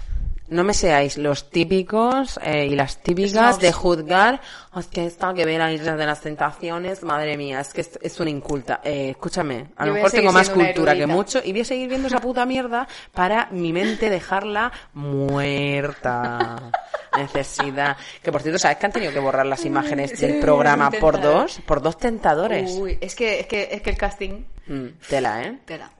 no 0.49 0.63
me 0.63 0.73
seáis 0.73 1.17
los 1.17 1.49
típicos 1.49 2.39
y 2.45 2.75
las 2.75 3.01
típicas 3.01 3.59
de 3.59 3.71
juzgar, 3.71 4.41
"Oh, 4.73 4.79
es 4.79 4.87
que 4.87 5.05
esta 5.05 5.33
que 5.33 5.45
ve 5.45 5.57
la 5.57 5.71
isla 5.71 5.95
de 5.95 6.05
las 6.05 6.21
tentaciones, 6.21 7.01
madre 7.03 7.37
mía, 7.37 7.61
es 7.61 7.73
que 7.73 7.81
es, 7.81 7.97
es 8.01 8.19
una 8.19 8.29
inculta. 8.29 8.81
Eh, 8.83 9.11
escúchame, 9.11 9.67
a 9.77 9.85
lo 9.85 9.93
mejor 9.93 10.11
tengo 10.11 10.31
más 10.31 10.49
cultura 10.49 10.93
que 10.95 11.07
mucho 11.07 11.41
y 11.43 11.51
voy 11.51 11.61
a 11.61 11.65
seguir 11.65 11.89
viendo 11.89 12.07
esa 12.07 12.19
puta 12.19 12.45
mierda 12.45 12.87
para 13.13 13.47
mi 13.51 13.71
mente 13.73 14.09
dejarla 14.09 14.71
muerta. 14.93 16.71
Necesidad. 17.17 17.95
Que 18.23 18.31
por 18.31 18.41
cierto, 18.41 18.57
¿sabes 18.57 18.77
que 18.77 18.85
han 18.87 18.91
tenido 18.91 19.11
que 19.13 19.19
borrar 19.19 19.45
las 19.45 19.63
imágenes 19.65 20.19
del 20.19 20.39
programa 20.39 20.89
por 20.91 21.21
dos? 21.21 21.61
Por 21.65 21.81
dos 21.81 21.97
tentadores. 21.97 22.71
Uy, 22.71 22.97
es 22.99 23.13
que, 23.15 23.39
es 23.41 23.45
que, 23.47 23.69
es 23.71 23.81
que 23.81 23.89
el 23.91 23.97
casting... 23.97 24.43
Mm, 24.65 24.85
tela, 25.09 25.43
¿eh? 25.43 25.59
Tela. 25.65 25.91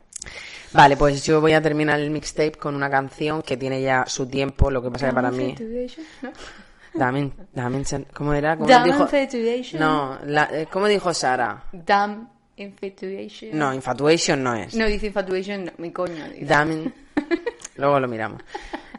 Vale, 0.73 0.97
pues 0.97 1.23
yo 1.23 1.39
voy 1.39 1.53
a 1.53 1.61
terminar 1.61 1.99
el 1.99 2.09
mixtape 2.09 2.53
con 2.53 2.75
una 2.75 2.89
canción 2.89 3.41
que 3.41 3.57
tiene 3.57 3.81
ya 3.81 4.05
su 4.07 4.25
tiempo, 4.27 4.71
lo 4.71 4.81
que 4.81 4.89
pasa 4.91 5.07
que 5.09 5.13
para 5.13 5.31
mí... 5.31 5.55
Dame, 6.95 7.31
dame, 7.53 7.83
¿cómo 8.13 8.33
era? 8.33 8.55
¿Cómo 8.55 8.69
Damn 8.69 8.83
dijo? 8.83 9.01
infatuation. 9.03 9.79
No, 9.81 10.19
la, 10.25 10.47
eh, 10.51 10.67
¿cómo 10.71 10.87
dijo 10.87 11.11
Sara? 11.11 11.63
Damn 11.71 12.29
infatuation. 12.55 13.57
No, 13.57 13.73
infatuation 13.73 14.43
no 14.43 14.53
es. 14.53 14.75
No 14.75 14.85
dice 14.85 15.07
infatuation, 15.07 15.65
no, 15.65 15.71
mi 15.79 15.91
coño. 15.91 16.23
dice. 16.29 16.45
Dame. 16.45 16.91
Luego 17.77 17.99
lo 17.99 18.07
miramos. 18.07 18.43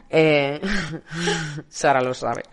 Eh, 0.09 0.59
Sara 1.69 2.01
lo 2.01 2.13
sabe. 2.13 2.43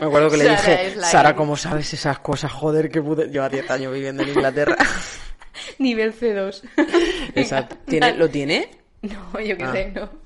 Me 0.00 0.06
acuerdo 0.06 0.30
que 0.30 0.38
le 0.38 0.44
Sara 0.44 0.82
dije, 0.82 1.00
Sara. 1.02 1.36
¿cómo 1.36 1.56
sabes 1.58 1.92
esas 1.92 2.18
cosas? 2.20 2.50
Joder, 2.50 2.90
que 2.90 3.02
pude... 3.02 3.28
Lleva 3.28 3.50
10 3.50 3.70
años 3.70 3.92
viviendo 3.92 4.22
en 4.22 4.30
Inglaterra. 4.30 4.76
Nivel 5.78 6.14
C2. 6.14 6.62
Exacto. 7.34 7.76
¿Tiene, 7.86 8.14
¿Lo 8.14 8.28
tiene? 8.28 8.68
No, 9.02 9.40
yo 9.40 9.56
qué 9.56 9.64
Ah. 9.64 9.72
sé, 9.72 9.92
no. 9.94 10.20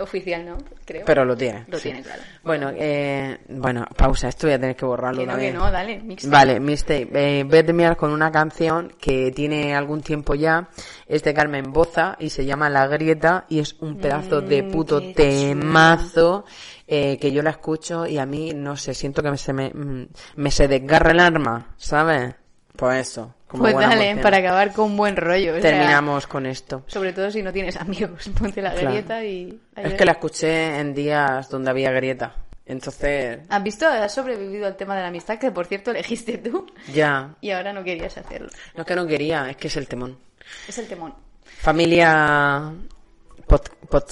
Oficial 0.00 0.46
no, 0.46 0.56
creo. 0.84 1.02
Pero 1.04 1.24
lo 1.24 1.36
tiene. 1.36 1.64
Lo 1.66 1.76
sí. 1.76 1.88
tiene, 1.88 2.02
claro. 2.02 2.22
Bueno, 2.44 2.70
eh, 2.76 3.38
bueno, 3.48 3.84
pausa. 3.96 4.28
Esto 4.28 4.46
voy 4.46 4.54
a 4.54 4.58
tener 4.60 4.76
que 4.76 4.84
borrarlo 4.84 5.20
Que 5.22 5.26
no, 5.26 5.36
que 5.36 5.52
no, 5.52 5.70
dale, 5.70 5.98
mixtape. 6.00 6.30
Vale, 6.32 6.60
mixtape. 6.60 7.08
Eh, 7.40 7.96
con 7.96 8.12
una 8.12 8.30
canción 8.30 8.92
que 9.00 9.32
tiene 9.32 9.74
algún 9.74 10.00
tiempo 10.00 10.36
ya. 10.36 10.68
Es 11.08 11.24
de 11.24 11.34
Carmen 11.34 11.72
Boza 11.72 12.16
y 12.20 12.30
se 12.30 12.44
llama 12.46 12.70
La 12.70 12.86
Grieta 12.86 13.46
y 13.48 13.58
es 13.58 13.74
un 13.80 13.98
pedazo 13.98 14.40
de 14.40 14.62
Mm, 14.62 14.70
puto 14.70 15.02
temazo 15.12 16.44
eh, 16.86 17.18
que 17.18 17.32
yo 17.32 17.42
la 17.42 17.50
escucho 17.50 18.06
y 18.06 18.18
a 18.18 18.26
mí, 18.26 18.52
no 18.54 18.76
sé, 18.76 18.94
siento 18.94 19.22
que 19.24 19.30
me, 19.32 19.38
se 19.38 19.52
me, 19.52 19.70
mm, 19.70 20.06
me 20.36 20.50
se 20.52 20.68
desgarra 20.68 21.10
el 21.10 21.20
arma, 21.20 21.74
¿sabes? 21.76 22.34
Pues 22.80 23.08
eso. 23.10 23.34
Como 23.46 23.64
pues 23.64 23.74
dale, 23.74 24.16
para 24.22 24.38
acabar 24.38 24.72
con 24.72 24.86
un 24.86 24.96
buen 24.96 25.14
rollo. 25.14 25.60
Terminamos 25.60 26.22
sea, 26.22 26.30
con 26.30 26.46
esto. 26.46 26.82
Sobre 26.86 27.12
todo 27.12 27.30
si 27.30 27.42
no 27.42 27.52
tienes 27.52 27.76
amigos, 27.76 28.30
ponte 28.38 28.62
la 28.62 28.72
grieta 28.72 29.22
y... 29.22 29.60
Ayer... 29.76 29.92
Es 29.92 29.98
que 29.98 30.04
la 30.06 30.12
escuché 30.12 30.78
en 30.78 30.94
días 30.94 31.50
donde 31.50 31.70
había 31.70 31.90
grieta. 31.90 32.34
Entonces... 32.64 33.40
¿Has 33.50 33.62
visto? 33.62 33.86
Has 33.86 34.14
sobrevivido 34.14 34.66
al 34.66 34.76
tema 34.76 34.96
de 34.96 35.02
la 35.02 35.08
amistad, 35.08 35.38
que 35.38 35.50
por 35.50 35.66
cierto 35.66 35.90
elegiste 35.90 36.38
tú. 36.38 36.66
Ya. 36.90 37.34
Y 37.42 37.50
ahora 37.50 37.74
no 37.74 37.84
querías 37.84 38.16
hacerlo. 38.16 38.48
No 38.74 38.80
es 38.80 38.86
que 38.86 38.96
no 38.96 39.06
quería, 39.06 39.50
es 39.50 39.58
que 39.58 39.68
es 39.68 39.76
el 39.76 39.86
temón. 39.86 40.16
Es 40.66 40.78
el 40.78 40.88
temón. 40.88 41.12
Familia... 41.44 42.72
Pod, 43.46 43.62
pod, 43.90 44.04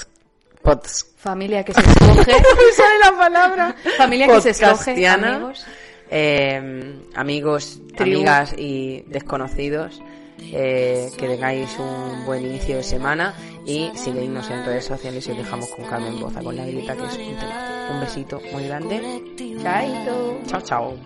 pods. 0.61 1.07
Familia 1.17 1.65
que 1.65 1.73
se 1.73 1.81
escoge. 1.81 2.33
sale 2.77 2.99
la 3.03 3.17
palabra. 3.17 3.77
Familia 3.97 4.27
que 4.27 4.41
se 4.43 4.51
escoge, 4.51 5.07
amigos. 5.07 5.65
Em, 6.11 7.03
amigos, 7.15 7.81
amigas 7.99 8.55
y 8.57 9.03
desconocidos. 9.09 10.01
Eh, 10.41 11.11
que 11.19 11.27
tengáis 11.27 11.69
un 11.81 12.25
buen 12.25 12.47
inicio 12.47 12.77
de 12.77 12.85
semana 12.85 13.35
y 13.67 13.91
seguidnos 13.97 14.49
en 14.51 14.65
redes 14.65 14.85
sociales 14.85 15.27
y 15.27 15.33
os 15.33 15.39
dejamos 15.39 15.69
con 15.71 15.85
Carmen 15.85 16.21
Boza 16.21 16.41
con 16.41 16.57
la 16.57 16.65
grita 16.65 16.95
que 16.95 17.05
es 17.05 17.19
un. 17.19 17.95
Un 17.95 18.01
besito 18.01 18.41
muy 18.53 18.65
grande. 18.67 19.23
Chaito. 19.61 20.41
Chao, 20.47 20.61
chao. 20.61 20.97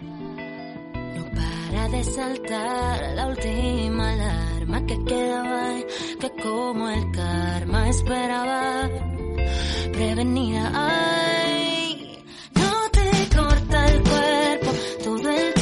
todo 15.03 15.31
el 15.31 15.62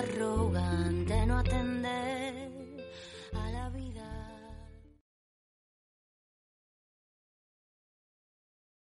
barro. 0.00 0.39